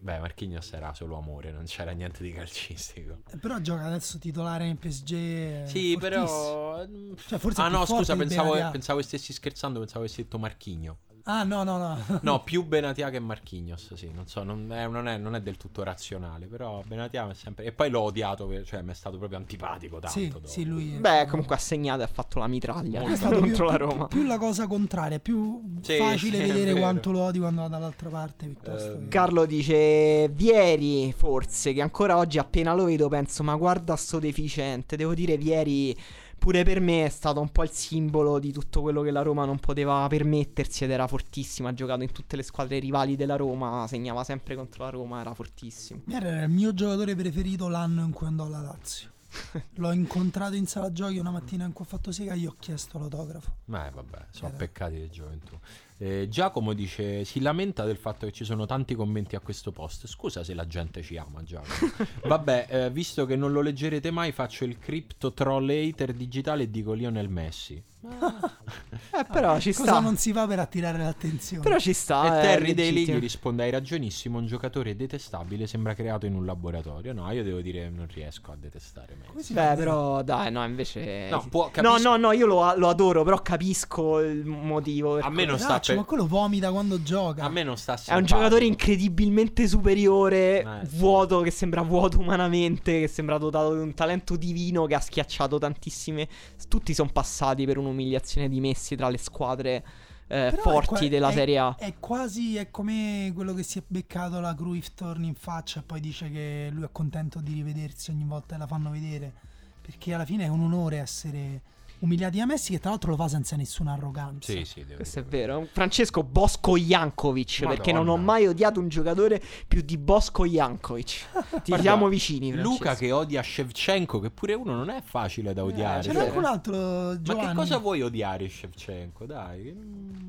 Beh 0.00 0.18
Marquinhos 0.20 0.72
era 0.72 0.94
solo 0.94 1.16
amore 1.16 1.50
non 1.50 1.64
c'era 1.64 1.90
niente 1.90 2.22
di 2.22 2.32
calcistico 2.32 3.18
Eh, 3.32 3.36
Però 3.38 3.58
gioca 3.60 3.84
adesso 3.86 4.18
titolare 4.18 4.64
nel 4.66 4.76
PSG. 4.76 5.12
è 5.14 5.62
Sì, 5.66 5.92
fortissimo. 5.98 5.98
però. 5.98 6.86
Cioè, 7.26 7.38
forse 7.38 7.60
ah, 7.60 7.68
no, 7.68 7.84
scusa, 7.84 8.16
pensavo, 8.16 8.54
pensavo 8.70 9.02
stessi 9.02 9.32
scherzando. 9.32 9.78
Pensavo 9.80 10.00
avessi 10.04 10.22
detto 10.22 10.38
Marchigno. 10.38 10.98
Ah, 11.30 11.42
no, 11.42 11.62
no, 11.62 11.76
no. 11.76 12.20
No, 12.22 12.42
più 12.42 12.64
Benatia 12.64 13.10
che 13.10 13.18
Marchignos, 13.20 13.92
sì, 13.92 14.10
non 14.14 14.26
so, 14.26 14.42
non 14.44 14.72
è, 14.72 14.86
non 14.88 15.06
è- 15.06 15.18
non 15.18 15.34
è 15.34 15.42
del 15.42 15.58
tutto 15.58 15.82
razionale, 15.82 16.46
però 16.46 16.82
Benatia 16.86 17.28
è 17.28 17.34
sempre... 17.34 17.64
E 17.66 17.72
poi 17.72 17.90
l'ho 17.90 18.00
odiato, 18.00 18.50
cioè 18.64 18.80
mi 18.80 18.92
è 18.92 18.94
stato 18.94 19.18
proprio 19.18 19.36
antipatico 19.36 19.98
tanto. 19.98 20.18
sì, 20.18 20.28
dopo. 20.28 20.46
sì, 20.46 20.64
lui 20.64 20.94
è- 20.94 20.98
Beh, 20.98 21.26
comunque 21.28 21.54
ha 21.54 21.58
segnato 21.58 22.00
e 22.00 22.04
ha 22.04 22.08
fatto 22.10 22.38
la 22.38 22.46
mitraglia 22.46 23.02
è 23.02 23.14
stato 23.14 23.40
contro 23.40 23.66
più, 23.66 23.72
la 23.72 23.76
più- 23.76 23.86
Roma. 23.86 24.06
più 24.06 24.22
la 24.24 24.38
cosa 24.38 24.66
contraria, 24.66 25.18
più 25.18 25.60
Sì, 25.82 25.98
facile 25.98 26.38
sì, 26.46 26.50
vedere 26.50 26.72
quanto 26.78 27.10
lo 27.10 27.20
odi 27.20 27.38
quando 27.38 27.60
va 27.60 27.68
dall'altra 27.68 28.08
parte 28.08 28.46
piuttosto 28.46 28.92
Eh, 28.94 28.98
che- 29.00 29.08
Carlo 29.08 29.44
dice 29.44 30.28
Vieri 30.30 31.12
forse 31.12 31.74
che 31.74 31.82
ancora 31.82 32.16
oggi 32.16 32.38
appena 32.38 32.72
lo 32.72 32.84
vedo 32.84 33.08
penso 33.08 33.42
ma 33.42 33.54
guarda 33.54 33.96
sto 33.96 34.18
deficiente 34.18 34.96
devo 34.96 35.12
dire 35.12 35.36
Vieri 35.36 35.94
pure 36.38 36.62
per 36.64 36.80
me 36.80 37.04
è 37.04 37.08
stato 37.08 37.40
un 37.40 37.50
po' 37.50 37.62
il 37.62 37.70
simbolo 37.70 38.38
di 38.38 38.52
tutto 38.52 38.80
quello 38.80 39.02
che 39.02 39.10
la 39.10 39.22
Roma 39.22 39.44
non 39.44 39.58
poteva 39.58 40.06
permettersi 40.08 40.84
ed 40.84 40.90
era 40.90 41.06
fortissimo 41.06 41.68
ha 41.68 41.74
giocato 41.74 42.02
in 42.02 42.12
tutte 42.12 42.36
le 42.36 42.42
squadre 42.42 42.78
rivali 42.78 43.16
della 43.16 43.36
Roma 43.36 43.86
segnava 43.88 44.24
sempre 44.24 44.54
contro 44.54 44.84
la 44.84 44.90
Roma 44.90 45.20
era 45.20 45.34
fortissimo 45.34 46.02
Era 46.08 46.42
il 46.42 46.50
mio 46.50 46.72
giocatore 46.72 47.14
preferito 47.14 47.68
l'anno 47.68 48.02
in 48.04 48.12
cui 48.12 48.26
andò 48.26 48.44
alla 48.44 48.60
Lazio. 48.60 49.10
L'ho 49.76 49.92
incontrato 49.92 50.54
in 50.54 50.66
sala 50.66 50.90
giochi 50.90 51.18
una 51.18 51.30
mattina 51.30 51.64
in 51.66 51.72
cui 51.72 51.84
ho 51.84 51.88
fatto 51.88 52.12
sega 52.12 52.32
e 52.32 52.38
gli 52.38 52.46
ho 52.46 52.56
chiesto 52.58 52.98
l'autografo. 52.98 53.56
Ma 53.66 53.86
eh, 53.86 53.90
vabbè, 53.90 54.26
sono 54.30 54.48
Era- 54.48 54.56
peccati 54.56 54.94
di 54.98 55.10
gioventù. 55.10 55.58
Eh, 55.98 56.28
Giacomo 56.28 56.72
dice: 56.74 57.24
Si 57.24 57.40
lamenta 57.40 57.84
del 57.84 57.96
fatto 57.96 58.26
che 58.26 58.32
ci 58.32 58.44
sono 58.44 58.66
tanti 58.66 58.94
commenti 58.94 59.34
a 59.34 59.40
questo 59.40 59.72
post. 59.72 60.06
Scusa 60.06 60.44
se 60.44 60.54
la 60.54 60.66
gente 60.66 61.02
ci 61.02 61.16
ama, 61.16 61.42
Giacomo. 61.42 61.92
vabbè, 62.24 62.66
eh, 62.68 62.90
visto 62.90 63.26
che 63.26 63.34
non 63.34 63.52
lo 63.52 63.60
leggerete 63.60 64.10
mai, 64.10 64.30
faccio 64.32 64.64
il 64.64 64.78
crypto 64.78 65.32
troll 65.32 65.68
hater 65.68 66.12
digitale 66.12 66.64
e 66.64 66.70
dico 66.70 66.92
Lionel 66.92 67.28
Messi. 67.28 67.82
Eh 68.00 69.24
però 69.30 69.58
ci 69.58 69.72
Cosa 69.72 69.90
sta 69.90 70.00
non 70.00 70.16
si 70.16 70.32
fa 70.32 70.46
per 70.46 70.60
attirare 70.60 70.98
l'attenzione? 70.98 71.62
però 71.64 71.78
ci 71.78 71.92
sta 71.92 72.36
e 72.36 72.38
è 72.38 72.42
Terry 72.42 72.74
Daly 72.74 73.04
gli 73.04 73.18
risponde: 73.18 73.64
Hai 73.64 73.70
ragionissimo. 73.70 74.38
Un 74.38 74.46
giocatore 74.46 74.94
detestabile 74.94 75.66
sembra 75.66 75.94
creato 75.94 76.24
in 76.26 76.34
un 76.34 76.44
laboratorio. 76.46 77.12
No, 77.12 77.30
io 77.32 77.42
devo 77.42 77.60
dire, 77.60 77.88
non 77.90 78.06
riesco 78.12 78.52
a 78.52 78.56
detestare 78.56 79.16
fa 79.20 79.52
Beh, 79.52 79.74
però 79.74 80.22
dai, 80.22 80.50
no, 80.52 80.64
invece. 80.64 81.28
No, 81.28 81.40
sì. 81.40 81.48
può- 81.48 81.64
no, 81.64 81.70
capisco- 81.72 82.08
no, 82.08 82.16
no, 82.16 82.32
io 82.32 82.46
lo, 82.46 82.72
lo 82.76 82.88
adoro, 82.88 83.24
però 83.24 83.42
capisco 83.42 84.20
il 84.20 84.44
motivo. 84.44 85.18
A 85.18 85.30
me 85.30 85.44
non 85.44 85.58
sta 85.58 85.80
per- 85.80 85.96
ma 85.96 86.04
quello 86.04 86.26
vomita 86.26 86.70
quando 86.70 87.02
gioca. 87.02 87.42
A 87.44 87.48
me 87.48 87.62
non 87.64 87.76
sta 87.76 87.94
È 87.94 87.96
un 87.96 88.02
simpatico. 88.04 88.36
giocatore 88.36 88.64
incredibilmente 88.66 89.66
superiore, 89.66 90.60
Eh, 90.62 90.86
sì. 90.86 90.96
vuoto, 90.98 91.40
che 91.40 91.50
sembra 91.50 91.82
vuoto 91.82 92.20
umanamente, 92.20 93.00
che 93.00 93.08
sembra 93.08 93.38
dotato 93.38 93.74
di 93.74 93.80
un 93.80 93.94
talento 93.94 94.36
divino 94.36 94.86
che 94.86 94.94
ha 94.94 95.00
schiacciato 95.00 95.58
tantissime... 95.58 96.28
Tutti 96.68 96.92
sono 96.92 97.08
passati 97.10 97.64
per 97.64 97.78
un'umiliazione 97.88 98.48
di 98.48 98.60
Messi 98.60 98.94
tra 98.96 99.08
le 99.08 99.18
squadre 99.18 99.84
eh, 100.28 100.54
forti 100.60 100.88
qua- 100.88 101.08
della 101.08 101.30
è- 101.30 101.32
Serie 101.32 101.58
A. 101.58 101.74
È 101.78 101.94
quasi 101.98 102.56
è 102.56 102.70
come 102.70 103.32
quello 103.34 103.54
che 103.54 103.62
si 103.62 103.78
è 103.78 103.82
beccato 103.86 104.40
la 104.40 104.54
Cruyff 104.54 104.88
torna 104.94 105.26
in 105.26 105.34
faccia 105.34 105.80
e 105.80 105.82
poi 105.82 106.00
dice 106.00 106.30
che 106.30 106.68
lui 106.72 106.84
è 106.84 106.88
contento 106.92 107.40
di 107.40 107.54
rivedersi 107.54 108.10
ogni 108.10 108.24
volta 108.24 108.54
che 108.54 108.60
la 108.60 108.66
fanno 108.66 108.90
vedere. 108.90 109.32
Perché 109.80 110.12
alla 110.12 110.26
fine 110.26 110.44
è 110.44 110.48
un 110.48 110.60
onore 110.60 110.98
essere 110.98 111.62
umiliati 112.00 112.38
da 112.38 112.46
Messi, 112.46 112.72
che 112.72 112.78
tra 112.78 112.90
l'altro 112.90 113.10
lo 113.10 113.16
fa 113.16 113.28
senza 113.28 113.56
nessuna 113.56 113.92
arroganza. 113.92 114.52
Sì, 114.52 114.64
sì, 114.64 114.82
devo 114.84 114.96
Questo 114.96 115.18
è 115.20 115.24
dire. 115.24 115.36
vero. 115.46 115.66
Francesco 115.72 116.22
Bosco 116.22 116.76
Jankovic, 116.76 117.66
perché 117.66 117.92
non 117.92 118.02
ho 118.08 118.12
Madonna. 118.16 118.24
mai 118.32 118.46
odiato 118.46 118.80
un 118.80 118.88
giocatore 118.88 119.42
più 119.66 119.82
di 119.82 119.96
Bosco 119.98 120.46
Jankovic. 120.46 121.06
Ti 121.32 121.60
Guarda, 121.66 121.80
siamo 121.80 122.08
vicini, 122.08 122.52
Luca 122.54 122.76
Francesco. 122.94 122.98
che 123.04 123.12
odia 123.12 123.42
Shevchenko, 123.42 124.20
che 124.20 124.30
pure 124.30 124.54
uno 124.54 124.74
non 124.74 124.90
è 124.90 125.00
facile 125.02 125.52
da 125.54 125.64
odiare. 125.64 126.00
C'è 126.02 126.12
vero. 126.12 126.18
qualcun 126.32 126.44
altro, 126.44 126.72
Ma 126.76 127.20
Giovanni. 127.22 127.48
che 127.48 127.54
cosa 127.54 127.78
vuoi 127.78 128.02
odiare 128.02 128.48
Shevchenko? 128.48 129.26
Dai. 129.26 129.72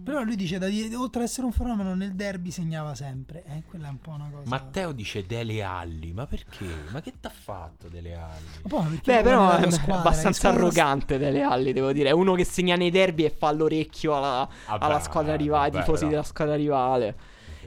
Però 0.03 0.21
lui 0.23 0.35
dice, 0.35 0.57
da 0.57 0.67
oltre 0.97 1.21
ad 1.21 1.27
essere 1.27 1.45
un 1.45 1.51
fenomeno, 1.51 1.93
nel 1.93 2.13
derby 2.13 2.51
segnava 2.51 2.95
sempre. 2.95 3.43
Eh, 3.45 3.63
quella 3.67 3.87
è 3.87 3.89
un 3.89 3.99
po' 3.99 4.11
una 4.11 4.29
cosa... 4.31 4.49
Matteo 4.49 4.91
dice 4.91 5.25
Dele 5.25 5.61
Alli, 5.61 6.13
ma 6.13 6.25
perché? 6.25 6.65
Ma 6.91 7.01
che 7.01 7.13
t'ha 7.19 7.29
fatto 7.29 7.87
Dele 7.87 8.15
Alli? 8.15 8.45
Ma 8.69 8.81
Beh, 9.03 9.21
però 9.21 9.51
è 9.51 9.63
abbastanza 9.91 10.31
squadra- 10.49 10.59
arrogante 10.61 11.17
delle 11.17 11.41
Alli, 11.41 11.58
devo 11.73 11.91
dire. 11.91 12.09
È 12.09 12.13
uno 12.13 12.33
che 12.33 12.43
segna 12.45 12.75
nei 12.75 12.91
derby 12.91 13.25
e 13.25 13.29
fa 13.29 13.51
l'orecchio 13.51 14.15
alla, 14.15 14.47
Vabbè, 14.67 14.85
alla 14.85 14.99
squadra 14.99 15.35
rivale, 15.35 15.65
ai 15.65 15.71
tifosi 15.71 15.99
però. 15.99 16.09
della 16.09 16.23
squadra 16.23 16.55
rivale. 16.55 17.15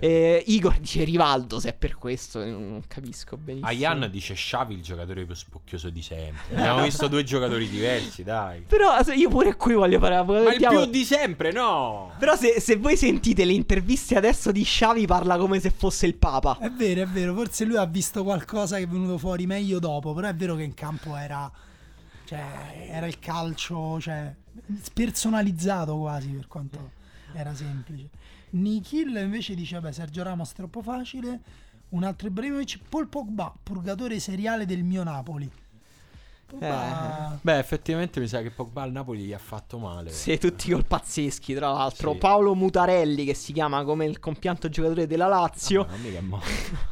Eh, 0.05 0.43
Igor 0.49 0.79
dice 0.81 1.05
Rivaldo, 1.05 1.61
se 1.61 1.69
è 1.69 1.75
per 1.75 1.95
questo, 1.97 2.45
non 2.45 2.83
capisco 2.89 3.37
benissimo. 3.37 3.69
Ayan 3.69 4.09
dice 4.11 4.35
Xavi 4.35 4.75
il 4.75 4.83
giocatore 4.83 5.25
più 5.25 5.35
spocchioso 5.37 5.91
di 5.91 6.03
sempre. 6.03 6.57
Abbiamo 6.57 6.83
visto 6.85 7.07
due 7.07 7.23
giocatori 7.23 7.69
diversi, 7.69 8.25
dai. 8.25 8.65
Però 8.67 8.99
io 9.15 9.29
pure 9.29 9.55
qui 9.55 9.75
voglio 9.75 10.01
fare 10.01 10.17
la 10.17 10.25
Ma 10.25 10.39
il 10.39 10.45
vediamo- 10.45 10.81
più 10.83 10.91
di 10.91 11.05
sempre, 11.05 11.53
no! 11.53 12.11
Però 12.19 12.35
se, 12.35 12.59
se 12.59 12.77
voi 12.79 12.97
sentite 12.97 13.45
le 13.45 13.53
interviste 13.53 14.17
adesso 14.17 14.51
di 14.51 14.65
Xavi 14.65 15.07
parla 15.07 15.37
come 15.37 15.61
se 15.61 15.71
fosse 15.71 16.07
il 16.07 16.17
Papa. 16.17 16.59
È 16.61 16.71
vero, 16.71 17.03
è 17.03 17.07
vero, 17.07 17.33
forse 17.35 17.65
lui 17.65 17.77
ha 17.77 17.85
visto 17.87 18.25
qualcosa 18.25 18.79
che 18.79 18.83
è 18.83 18.89
venuto 18.89 19.19
fuori 19.19 19.47
meglio 19.47 19.79
dopo, 19.79 20.13
però 20.15 20.27
è 20.27 20.35
vero 20.35 20.57
che 20.57 20.65
in 20.65 20.75
campo 20.75 21.15
era, 21.15 21.49
cioè, 22.33 22.87
era 22.89 23.07
il 23.07 23.19
calcio, 23.19 24.01
cioè, 24.01 24.35
spersonalizzato 24.81 25.99
quasi 25.99 26.29
per 26.29 26.47
quanto 26.47 26.93
era 27.35 27.55
semplice. 27.55 28.09
Nikhil 28.51 29.15
invece 29.17 29.55
dice, 29.55 29.75
vabbè, 29.79 29.93
Sergio 29.93 30.23
Ramos 30.23 30.53
troppo 30.53 30.81
facile, 30.81 31.41
un 31.91 32.05
altro 32.05 32.29
Ibrahimovic, 32.29 32.79
Paul 32.89 33.09
Pogba, 33.09 33.55
purgatore 33.63 34.19
seriale 34.19 34.65
del 34.65 34.83
mio 34.83 35.03
Napoli. 35.03 35.51
Pogba... 36.47 37.39
Beh, 37.39 37.59
effettivamente 37.59 38.19
mi 38.19 38.27
sa 38.27 38.41
che 38.41 38.51
Pogba 38.51 38.81
al 38.81 38.93
Napoli 38.93 39.25
gli 39.25 39.35
ha 39.35 39.39
fatto 39.39 39.79
male. 39.79 40.11
Sì, 40.11 40.39
tutti 40.39 40.71
gol 40.71 40.87
pazzeschi, 40.87 41.53
tra 41.53 41.71
l'altro. 41.71 42.13
Sì. 42.13 42.19
Paolo 42.19 42.55
Mutarelli, 42.55 43.27
che 43.27 43.35
si 43.35 43.53
chiama 43.53 43.85
come 43.85 44.07
il 44.07 44.19
compianto 44.19 44.71
giocatore 44.71 45.07
della 45.07 45.27
Lazio. 45.27 45.83
Ah, 45.83 45.91
non 45.91 46.01
mica 46.01 46.19
è 46.19 46.23
morto. 46.23 46.91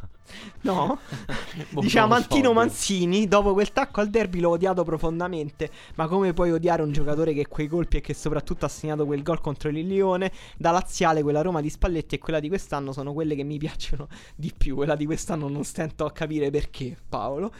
No? 0.61 0.99
Boh, 1.71 1.81
so, 1.81 2.07
Mantino 2.07 2.49
boh. 2.49 2.53
Mancini, 2.53 3.27
dopo 3.27 3.53
quel 3.53 3.71
tacco 3.71 3.99
al 3.99 4.09
derby 4.09 4.39
l'ho 4.39 4.51
odiato 4.51 4.83
profondamente, 4.83 5.69
ma 5.95 6.07
come 6.07 6.33
puoi 6.33 6.51
odiare 6.51 6.81
un 6.81 6.91
giocatore 6.91 7.33
che 7.33 7.47
quei 7.47 7.67
colpi 7.67 7.97
e 7.97 8.01
che 8.01 8.13
soprattutto 8.13 8.65
ha 8.65 8.69
segnato 8.69 9.05
quel 9.05 9.23
gol 9.23 9.41
contro 9.41 9.69
il 9.69 9.85
Lione? 9.85 10.31
Da 10.57 10.71
laziale 10.71 11.23
quella 11.23 11.41
Roma 11.41 11.61
di 11.61 11.69
Spalletti 11.69 12.15
e 12.15 12.17
quella 12.19 12.39
di 12.39 12.47
quest'anno 12.47 12.91
sono 12.91 13.13
quelle 13.13 13.35
che 13.35 13.43
mi 13.43 13.57
piacciono 13.57 14.07
di 14.35 14.53
più, 14.55 14.75
quella 14.75 14.95
di 14.95 15.05
quest'anno 15.05 15.47
non 15.47 15.63
stento 15.63 16.05
a 16.05 16.11
capire 16.11 16.49
perché, 16.51 16.95
Paolo. 17.09 17.51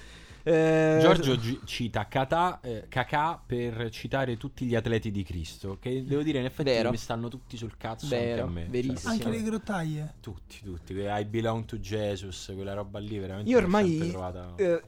Eh, 0.44 0.98
Giorgio 1.02 1.38
gi- 1.38 1.60
cita 1.66 2.08
Kakà, 2.08 2.60
eh, 2.62 2.86
Kakà 2.90 3.42
per 3.46 3.90
citare 3.92 4.38
tutti 4.38 4.66
gli 4.66 4.76
atleti 4.76 5.12
di 5.12 5.24
Cristo. 5.24 5.78
Che 5.80 6.04
devo 6.04 6.24
dire, 6.24 6.40
in 6.40 6.46
effetti 6.46 6.70
Vero. 6.70 6.90
mi 6.90 6.98
stanno 6.98 7.28
tutti 7.28 7.58
sul 7.58 7.78
cazzo 7.78 8.08
Vero, 8.08 8.44
anche 8.46 8.60
a 8.60 8.62
me. 8.64 8.68
verissimo. 8.70 9.00
Cioè, 9.00 9.12
Anche 9.12 9.30
le 9.30 9.44
grottaglie. 9.44 10.14
Tutti, 10.20 10.60
tutti. 10.64 10.94
I 10.94 11.26
belong 11.26 11.66
to 11.66 11.78
Jesus, 11.78 12.52
quella 12.54 12.74
roba 12.74 13.00
lì 13.00 13.18
veramente 13.20 13.50
Io 13.50 13.58
ormai 13.58 14.10
trovata- 14.10 14.54
eh, 14.56 14.82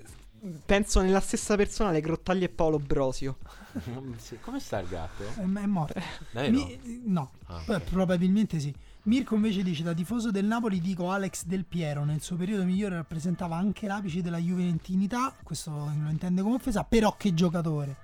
penso 0.65 1.01
nella 1.01 1.19
stessa 1.21 1.55
persona 1.55 1.91
le 1.91 2.01
Grottaglie 2.01 2.45
e 2.45 2.49
Paolo 2.49 2.79
Brosio. 2.79 3.37
Come 4.41 4.59
sta 4.59 4.79
il 4.79 4.87
gatto? 4.87 5.23
È, 5.23 5.41
è 5.41 5.65
morto. 5.65 5.99
Davvero? 6.31 6.51
Mi- 6.53 7.01
no, 7.05 7.31
Ah, 7.45 7.61
Beh, 7.65 7.75
ok. 7.75 7.83
probabilmente 7.89 8.59
sì. 8.59 8.73
Mirko 9.05 9.35
invece 9.35 9.63
dice 9.63 9.83
da 9.83 9.93
tifoso 9.93 10.31
del 10.31 10.45
Napoli 10.45 10.79
dico 10.79 11.11
Alex 11.11 11.43
Del 11.43 11.65
Piero 11.65 12.05
nel 12.05 12.21
suo 12.21 12.37
periodo 12.37 12.63
migliore 12.63 12.95
rappresentava 12.95 13.57
anche 13.57 13.85
l'apice 13.85 14.21
della 14.21 14.37
juventinità, 14.37 15.35
questo 15.43 15.71
lo 15.71 16.09
intende 16.09 16.41
come 16.41 16.55
offesa, 16.55 16.85
però 16.85 17.17
che 17.17 17.33
giocatore. 17.33 17.97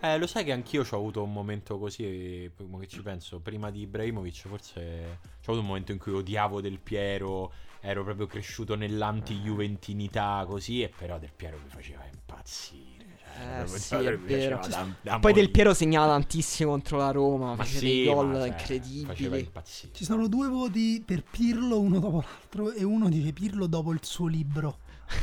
Eh, 0.00 0.18
lo 0.18 0.26
sai 0.26 0.44
che 0.44 0.52
anch'io 0.52 0.82
ho 0.82 0.96
avuto 0.96 1.22
un 1.22 1.32
momento 1.32 1.78
così, 1.78 2.50
che 2.54 2.86
ci 2.86 3.00
penso, 3.00 3.40
prima 3.40 3.70
di 3.70 3.80
Ibrahimovic 3.82 4.46
forse 4.46 5.20
c'ho 5.40 5.52
avuto 5.52 5.60
un 5.60 5.66
momento 5.66 5.92
in 5.92 5.98
cui 5.98 6.12
odiavo 6.12 6.60
Del 6.60 6.80
Piero, 6.80 7.50
ero 7.80 8.04
proprio 8.04 8.26
cresciuto 8.26 8.74
nell'anti-juventinità 8.74 10.44
così, 10.46 10.82
e 10.82 10.90
però 10.94 11.18
Del 11.18 11.32
Piero 11.34 11.56
mi 11.62 11.70
faceva 11.70 12.04
impazzire. 12.12 12.91
Eh, 13.34 13.66
sì, 13.66 13.94
è 13.94 14.18
vero. 14.18 14.60
da- 14.68 14.86
da 15.00 15.18
Poi. 15.18 15.32
Del 15.32 15.50
Piero 15.50 15.74
segnava 15.74 16.12
tantissimo 16.12 16.70
contro 16.70 16.98
la 16.98 17.10
Roma, 17.10 17.54
Ma 17.54 17.64
fece 17.64 17.78
sì, 17.78 17.86
dei 17.86 18.04
gol 18.04 18.34
cioè, 18.34 18.46
incredibili. 18.48 19.04
Faceva 19.06 19.36
impazzire. 19.38 19.92
Ci 19.94 20.04
sono 20.04 20.28
due 20.28 20.48
voti 20.48 21.02
per 21.04 21.22
Pirlo, 21.28 21.80
uno 21.80 21.98
dopo 21.98 22.24
l'altro, 22.26 22.72
e 22.72 22.84
uno 22.84 23.08
dice 23.08 23.32
Pirlo 23.32 23.66
dopo 23.66 23.92
il 23.92 24.00
suo 24.02 24.26
libro. 24.26 24.78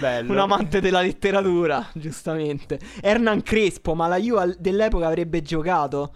Bello. 0.00 0.32
Un 0.32 0.38
amante 0.38 0.80
della 0.80 1.00
letteratura, 1.00 1.86
giustamente. 1.94 2.78
Hernan 3.00 3.42
Crespo, 3.42 3.94
ma 3.94 4.06
la 4.08 4.18
Juve 4.18 4.56
dell'epoca 4.58 5.06
avrebbe 5.06 5.42
giocato? 5.42 6.14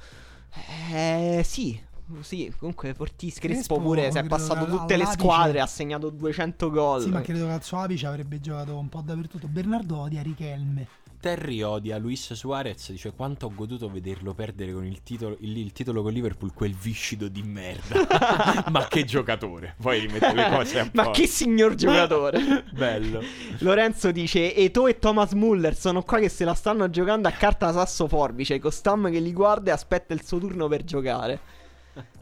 Eh, 0.93 1.43
sì. 1.45 1.81
Sì, 2.21 2.53
comunque 2.59 2.95
fortissimo. 2.95 3.41
Crespo, 3.41 3.75
Crespo 3.75 3.81
pure 3.81 4.11
si 4.11 4.19
è 4.19 4.25
passato 4.25 4.67
tutte 4.67 4.97
le 4.97 5.07
squadre, 5.07 5.61
ha 5.61 5.67
segnato 5.67 6.11
200 6.11 6.71
gol. 6.71 7.03
Sì, 7.03 7.09
ma 7.11 7.21
credo 7.21 7.47
che 7.47 7.53
al 7.53 7.63
suo 7.63 7.79
apice 7.79 8.07
avrebbe 8.07 8.41
giocato 8.41 8.77
un 8.77 8.89
po' 8.89 9.01
dappertutto. 9.01 9.49
Bernardo 9.49 9.99
odia 9.99 10.23
Richelme. 10.23 11.01
Terry 11.23 11.63
odia 11.63 11.99
Luis 11.99 12.33
Suarez, 12.33 12.91
dice 12.91 13.13
quanto 13.13 13.47
ho 13.47 13.55
goduto 13.55 13.89
vederlo 13.89 14.35
perdere 14.35 14.73
con 14.73 14.85
il 14.85 15.05
titolo, 15.05 15.37
il, 15.39 15.57
il 15.57 15.71
titolo 15.71 16.03
con 16.03 16.13
Liverpool, 16.13 16.53
quel 16.53 16.75
viscido 16.75 17.29
di 17.29 17.45
merda. 17.45 18.65
Ma 18.71 18.89
che 18.89 19.05
giocatore. 19.05 19.77
Poi 19.81 20.01
rimette 20.01 20.35
le 20.35 20.51
cose 20.51 20.81
a 20.81 20.91
Ma 20.95 21.13
che 21.13 21.29
signor 21.29 21.77
giocatore. 21.77 22.65
Bello. 22.75 23.23
Lorenzo 23.59 24.11
dice 24.11 24.53
Eto 24.53 24.89
e 24.89 24.99
Thomas 24.99 25.31
Muller 25.35 25.77
sono 25.77 26.03
qua 26.03 26.19
che 26.19 26.29
se 26.29 26.45
la 26.45 26.55
stanno 26.55 26.91
giocando 26.91 27.29
a 27.29 27.31
carta 27.31 27.71
sasso 27.71 28.09
forbice 28.09 28.59
Costam 28.59 29.09
che 29.09 29.21
li 29.21 29.33
guarda 29.33 29.71
e 29.71 29.75
aspetta 29.75 30.15
il 30.15 30.25
suo 30.25 30.41
turno 30.41 30.67
per 30.67 30.83
giocare 30.83 31.61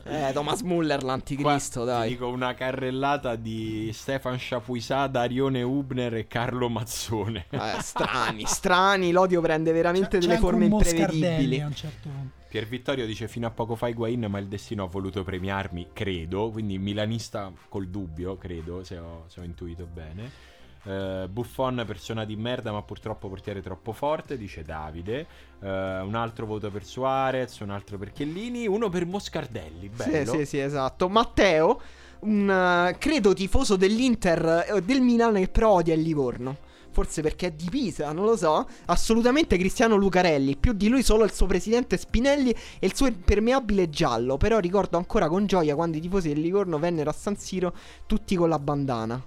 Eh, 0.04 0.30
Thomas 0.32 0.62
Muller, 0.62 1.02
l'anticristo, 1.02 1.82
Qua 1.84 1.92
ti 1.92 1.98
dai. 1.98 2.08
dico 2.10 2.28
una 2.28 2.54
carrellata 2.54 3.36
di 3.36 3.90
Stefan 3.92 4.36
Chapuisat, 4.38 5.10
Darione 5.10 5.62
Ubner 5.62 6.14
e 6.14 6.26
Carlo 6.26 6.68
Mazzone. 6.68 7.46
Eh, 7.50 7.58
strani, 7.80 8.44
strani. 8.46 9.12
L'odio 9.12 9.40
prende 9.40 9.72
veramente 9.72 10.18
C'è 10.18 10.18
delle 10.18 10.34
anche 10.34 10.44
forme 10.44 10.64
imprevedibili. 10.66 11.60
a 11.60 11.66
un 11.66 11.74
certo 11.74 12.08
punto. 12.08 12.38
Pier 12.48 12.66
Vittorio 12.66 13.06
dice 13.06 13.28
fino 13.28 13.46
a 13.46 13.50
poco 13.50 13.76
fa 13.76 13.86
Higuain 13.86 14.24
ma 14.28 14.38
il 14.40 14.48
destino 14.48 14.82
ha 14.82 14.88
voluto 14.88 15.22
premiarmi, 15.22 15.90
credo, 15.92 16.50
quindi 16.50 16.78
milanista 16.78 17.52
col 17.68 17.86
dubbio, 17.86 18.36
credo, 18.38 18.82
se 18.82 18.98
ho, 18.98 19.24
se 19.28 19.40
ho 19.40 19.44
intuito 19.44 19.86
bene. 19.86 20.30
Eh, 20.82 21.28
Buffon 21.30 21.82
persona 21.86 22.24
di 22.24 22.36
merda 22.36 22.72
ma 22.72 22.82
purtroppo 22.82 23.28
portiere 23.28 23.60
troppo 23.60 23.92
forte, 23.92 24.38
dice 24.38 24.62
Davide. 24.62 25.26
Eh, 25.60 26.00
un 26.00 26.14
altro 26.14 26.46
voto 26.46 26.70
per 26.70 26.84
Suarez, 26.84 27.58
un 27.60 27.70
altro 27.70 27.98
per 27.98 28.12
Chiellini, 28.12 28.66
uno 28.66 28.88
per 28.88 29.04
Moscardelli, 29.04 29.88
bello. 29.88 30.32
Sì, 30.32 30.38
sì, 30.38 30.46
sì, 30.46 30.58
esatto. 30.58 31.08
Matteo, 31.08 31.80
un 32.20 32.48
eh, 32.48 32.96
credo 32.98 33.32
tifoso 33.34 33.76
dell'Inter 33.76 34.82
del 34.82 35.00
Milan 35.00 35.34
che 35.34 35.48
però 35.48 35.70
odia 35.72 35.94
il 35.94 36.00
Livorno. 36.00 36.68
Forse 36.92 37.22
perché 37.22 37.46
è 37.46 37.52
di 37.52 37.68
Pisa, 37.70 38.10
non 38.10 38.24
lo 38.24 38.36
so. 38.36 38.66
Assolutamente 38.86 39.56
Cristiano 39.56 39.94
Lucarelli. 39.94 40.56
Più 40.56 40.72
di 40.72 40.88
lui 40.88 41.04
solo 41.04 41.22
il 41.22 41.32
suo 41.32 41.46
presidente 41.46 41.96
Spinelli 41.96 42.50
e 42.50 42.86
il 42.86 42.96
suo 42.96 43.06
impermeabile 43.06 43.88
giallo. 43.88 44.36
Però 44.36 44.58
ricordo 44.58 44.96
ancora 44.96 45.28
con 45.28 45.46
gioia 45.46 45.76
quando 45.76 45.98
i 45.98 46.00
tifosi 46.00 46.28
del 46.28 46.40
Livorno 46.40 46.80
vennero 46.80 47.10
a 47.10 47.12
San 47.12 47.36
Siro 47.36 47.72
tutti 48.06 48.34
con 48.34 48.48
la 48.48 48.58
bandana. 48.58 49.22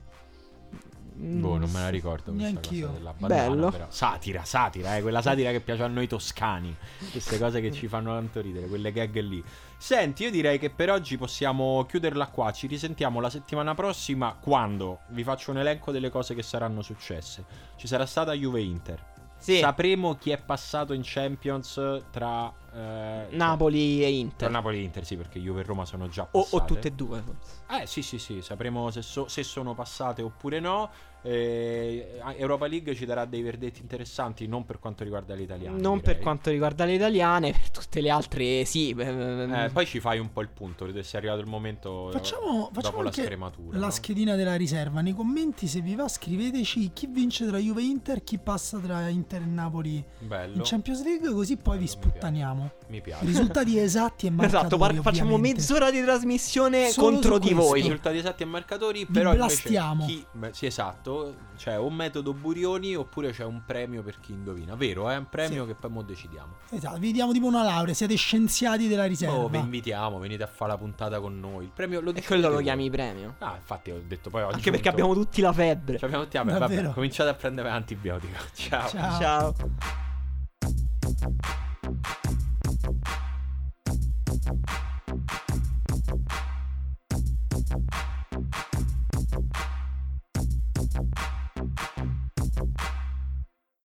Mm, 1.23 1.39
Boh, 1.41 1.57
non 1.57 1.71
me 1.71 1.79
la 1.79 1.89
ricordo 1.89 2.31
questa 2.31 2.49
Neanch'io. 2.49 2.87
cosa 2.87 2.97
della 2.97 3.13
bandana, 3.17 3.49
Bello. 3.49 3.69
però. 3.69 3.85
Satira, 3.89 4.43
satira, 4.43 4.97
eh, 4.97 5.01
quella 5.01 5.21
satira 5.21 5.51
che 5.51 5.61
piace 5.61 5.83
a 5.83 5.87
noi 5.87 6.07
toscani. 6.07 6.75
Queste 7.11 7.37
cose 7.39 7.61
che 7.61 7.71
ci 7.71 7.87
fanno 7.87 8.13
tanto 8.13 8.41
ridere, 8.41 8.67
quelle 8.67 8.91
gag 8.91 9.17
lì. 9.21 9.41
Senti, 9.77 10.23
io 10.23 10.31
direi 10.31 10.59
che 10.59 10.69
per 10.69 10.89
oggi 10.89 11.17
possiamo 11.17 11.85
chiuderla 11.85 12.27
qua. 12.27 12.51
Ci 12.51 12.67
risentiamo 12.67 13.19
la 13.19 13.29
settimana 13.29 13.73
prossima 13.73 14.35
quando 14.39 14.99
vi 15.09 15.23
faccio 15.23 15.51
un 15.51 15.59
elenco 15.59 15.91
delle 15.91 16.09
cose 16.09 16.35
che 16.35 16.43
saranno 16.43 16.81
successe. 16.81 17.45
Ci 17.77 17.87
sarà 17.87 18.05
stata 18.05 18.33
Juve 18.33 18.61
Inter. 18.61 19.11
Sì. 19.37 19.59
Sapremo 19.59 20.15
chi 20.15 20.31
è 20.31 20.37
passato 20.37 20.93
in 20.93 21.01
Champions 21.03 21.79
tra 22.11 22.51
eh, 22.73 23.27
Napoli 23.31 23.99
e 24.01 24.05
Tra 24.05 24.09
Inter. 24.09 24.49
Napoli 24.51 24.77
e 24.79 24.81
Inter, 24.81 25.05
sì, 25.05 25.15
perché 25.17 25.39
Juve 25.39 25.61
e 25.61 25.63
Roma 25.63 25.85
sono 25.85 26.07
già 26.07 26.27
O, 26.31 26.41
passate. 26.41 26.55
o 26.55 26.65
tutte 26.65 26.87
e 26.87 26.91
due. 26.91 27.21
forse. 27.21 27.81
Eh 27.81 27.85
sì 27.87 28.01
sì 28.01 28.17
sì, 28.17 28.41
sapremo 28.41 28.89
se, 28.91 29.01
so- 29.01 29.27
se 29.27 29.43
sono 29.43 29.73
passate 29.73 30.21
oppure 30.21 30.59
no. 30.59 30.89
Eh, 31.25 32.19
Europa 32.35 32.67
League 32.67 32.93
ci 32.95 33.05
darà 33.05 33.23
dei 33.23 33.41
verdetti 33.41 33.79
interessanti, 33.79 34.45
non 34.45 34.65
per 34.65 34.79
quanto 34.79 35.05
riguarda 35.05 35.33
l'italiano. 35.33 35.77
Non 35.79 36.01
per 36.01 36.19
quanto 36.19 36.49
riguarda 36.49 36.83
le 36.83 36.95
italiane, 36.95 37.51
per 37.51 37.69
tutte 37.71 38.01
le 38.01 38.09
altre 38.09 38.65
sì. 38.65 38.93
beh, 38.93 39.65
Eh, 39.65 39.69
poi 39.69 39.85
ci 39.85 40.01
fai 40.01 40.19
un 40.19 40.33
po' 40.33 40.41
il 40.41 40.49
punto, 40.49 40.83
credo 40.83 41.01
sia 41.01 41.19
arrivato 41.19 41.39
il 41.39 41.47
momento 41.47 42.09
eh, 42.09 42.11
Facciamo, 42.11 42.69
dopo 42.73 42.81
facciamo 42.81 43.01
la 43.03 43.11
scrematura. 43.13 43.77
la 43.79 43.85
no? 43.85 43.91
schedina 43.91 44.35
della 44.35 44.55
riserva. 44.55 44.99
Nei 44.99 45.13
commenti, 45.13 45.67
se 45.67 45.79
vi 45.79 45.95
va, 45.95 46.09
scriveteci 46.09 46.91
chi 46.91 47.07
vince 47.07 47.47
tra 47.47 47.57
Juve 47.57 47.79
e 47.81 47.85
Inter, 47.85 48.21
chi 48.25 48.37
passa 48.37 48.77
tra 48.79 49.07
Inter 49.07 49.43
e 49.43 49.45
Napoli 49.45 50.03
Bello, 50.19 50.55
in 50.57 50.61
Champions 50.65 51.03
League, 51.05 51.31
così 51.31 51.55
poi 51.55 51.77
vi 51.77 51.85
Bello, 51.85 51.95
mi 52.05 52.11
piace. 52.11 52.19
Sputtaniamo. 52.64 52.72
mi 52.88 53.02
piace. 53.02 53.26
Risultati 53.26 53.80
esatti 53.80 54.27
e 54.27 54.30
marcatori, 54.30 54.57
Esatto, 54.65 54.77
par- 54.77 54.95
facciamo 55.02 55.34
ovviamente. 55.35 55.60
mezz'ora 55.60 55.91
di 55.91 56.02
trasmissione 56.03 56.90
Solo 56.90 57.10
contro 57.11 57.38
di 57.40 57.52
questo. 57.53 57.61
voi. 57.69 57.81
Risultati 57.81 58.18
esatti 58.18 58.44
e 58.44 58.45
marcatori, 58.45 59.06
però 59.06 59.34
invece 59.34 59.38
blastiamo. 59.38 60.06
chi, 60.06 60.26
beh, 60.31 60.49
sì, 60.53 60.65
esatto, 60.65 61.35
c'è 61.57 61.77
un 61.77 61.94
metodo 61.94 62.34
Burioni 62.34 62.95
oppure 62.95 63.31
c'è 63.31 63.44
un 63.44 63.61
premio 63.65 64.03
per 64.03 64.19
chi 64.19 64.31
indovina, 64.31 64.76
vero? 64.76 65.10
È 65.10 65.15
un 65.15 65.27
premio 65.30 65.64
Sì. 65.64 65.68
che 65.69 65.76
poi 65.76 65.90
mo 65.91 66.02
decidiamo. 66.03 66.53
Esatto, 66.69 66.98
vi 66.99 67.11
diamo 67.11 67.31
tipo 67.31 67.45
una 67.48 67.64
laurea, 67.64 67.94
siete 67.94 68.15
scienziati 68.15 68.88
della 68.88 69.06
riserva. 69.06 69.35
Oh, 69.35 69.48
vi 69.48 69.57
invitiamo, 69.60 70.19
venite 70.19 70.44
a 70.44 70.48
fare 70.48 70.72
la 70.72 70.77
puntata 70.77 71.19
con 71.19 71.40
noi. 71.40 71.65
Il 71.65 71.72
premio 71.73 71.99
lo 72.02 72.14
E 72.14 72.22
quello 72.23 72.49
lo 72.49 72.60
chiami 72.60 72.90
premio. 72.90 73.35
Ah, 73.40 73.56
infatti 73.57 73.91
ho 73.91 74.02
detto 74.06 74.30
poi 74.30 74.41
ho 74.44 74.49
Anche 74.49 74.72
perché 74.72 74.90
abbiamo 74.90 75.14
tutti 75.14 75.41
la 75.41 75.53
febbre. 75.53 75.98
Ci 75.98 76.06
abbiamo 76.06 76.23
tutti, 76.23 76.38
vabbè, 76.38 76.52
vabbè, 76.52 76.60
Davvero. 76.76 76.94
cominciate 76.94 77.30
a 77.30 77.34
prendere 77.34 77.69
antibiotico. 77.69 78.38
Ciao. 78.53 78.88
Ciao. 78.90 79.19
Ciao. 79.19 79.53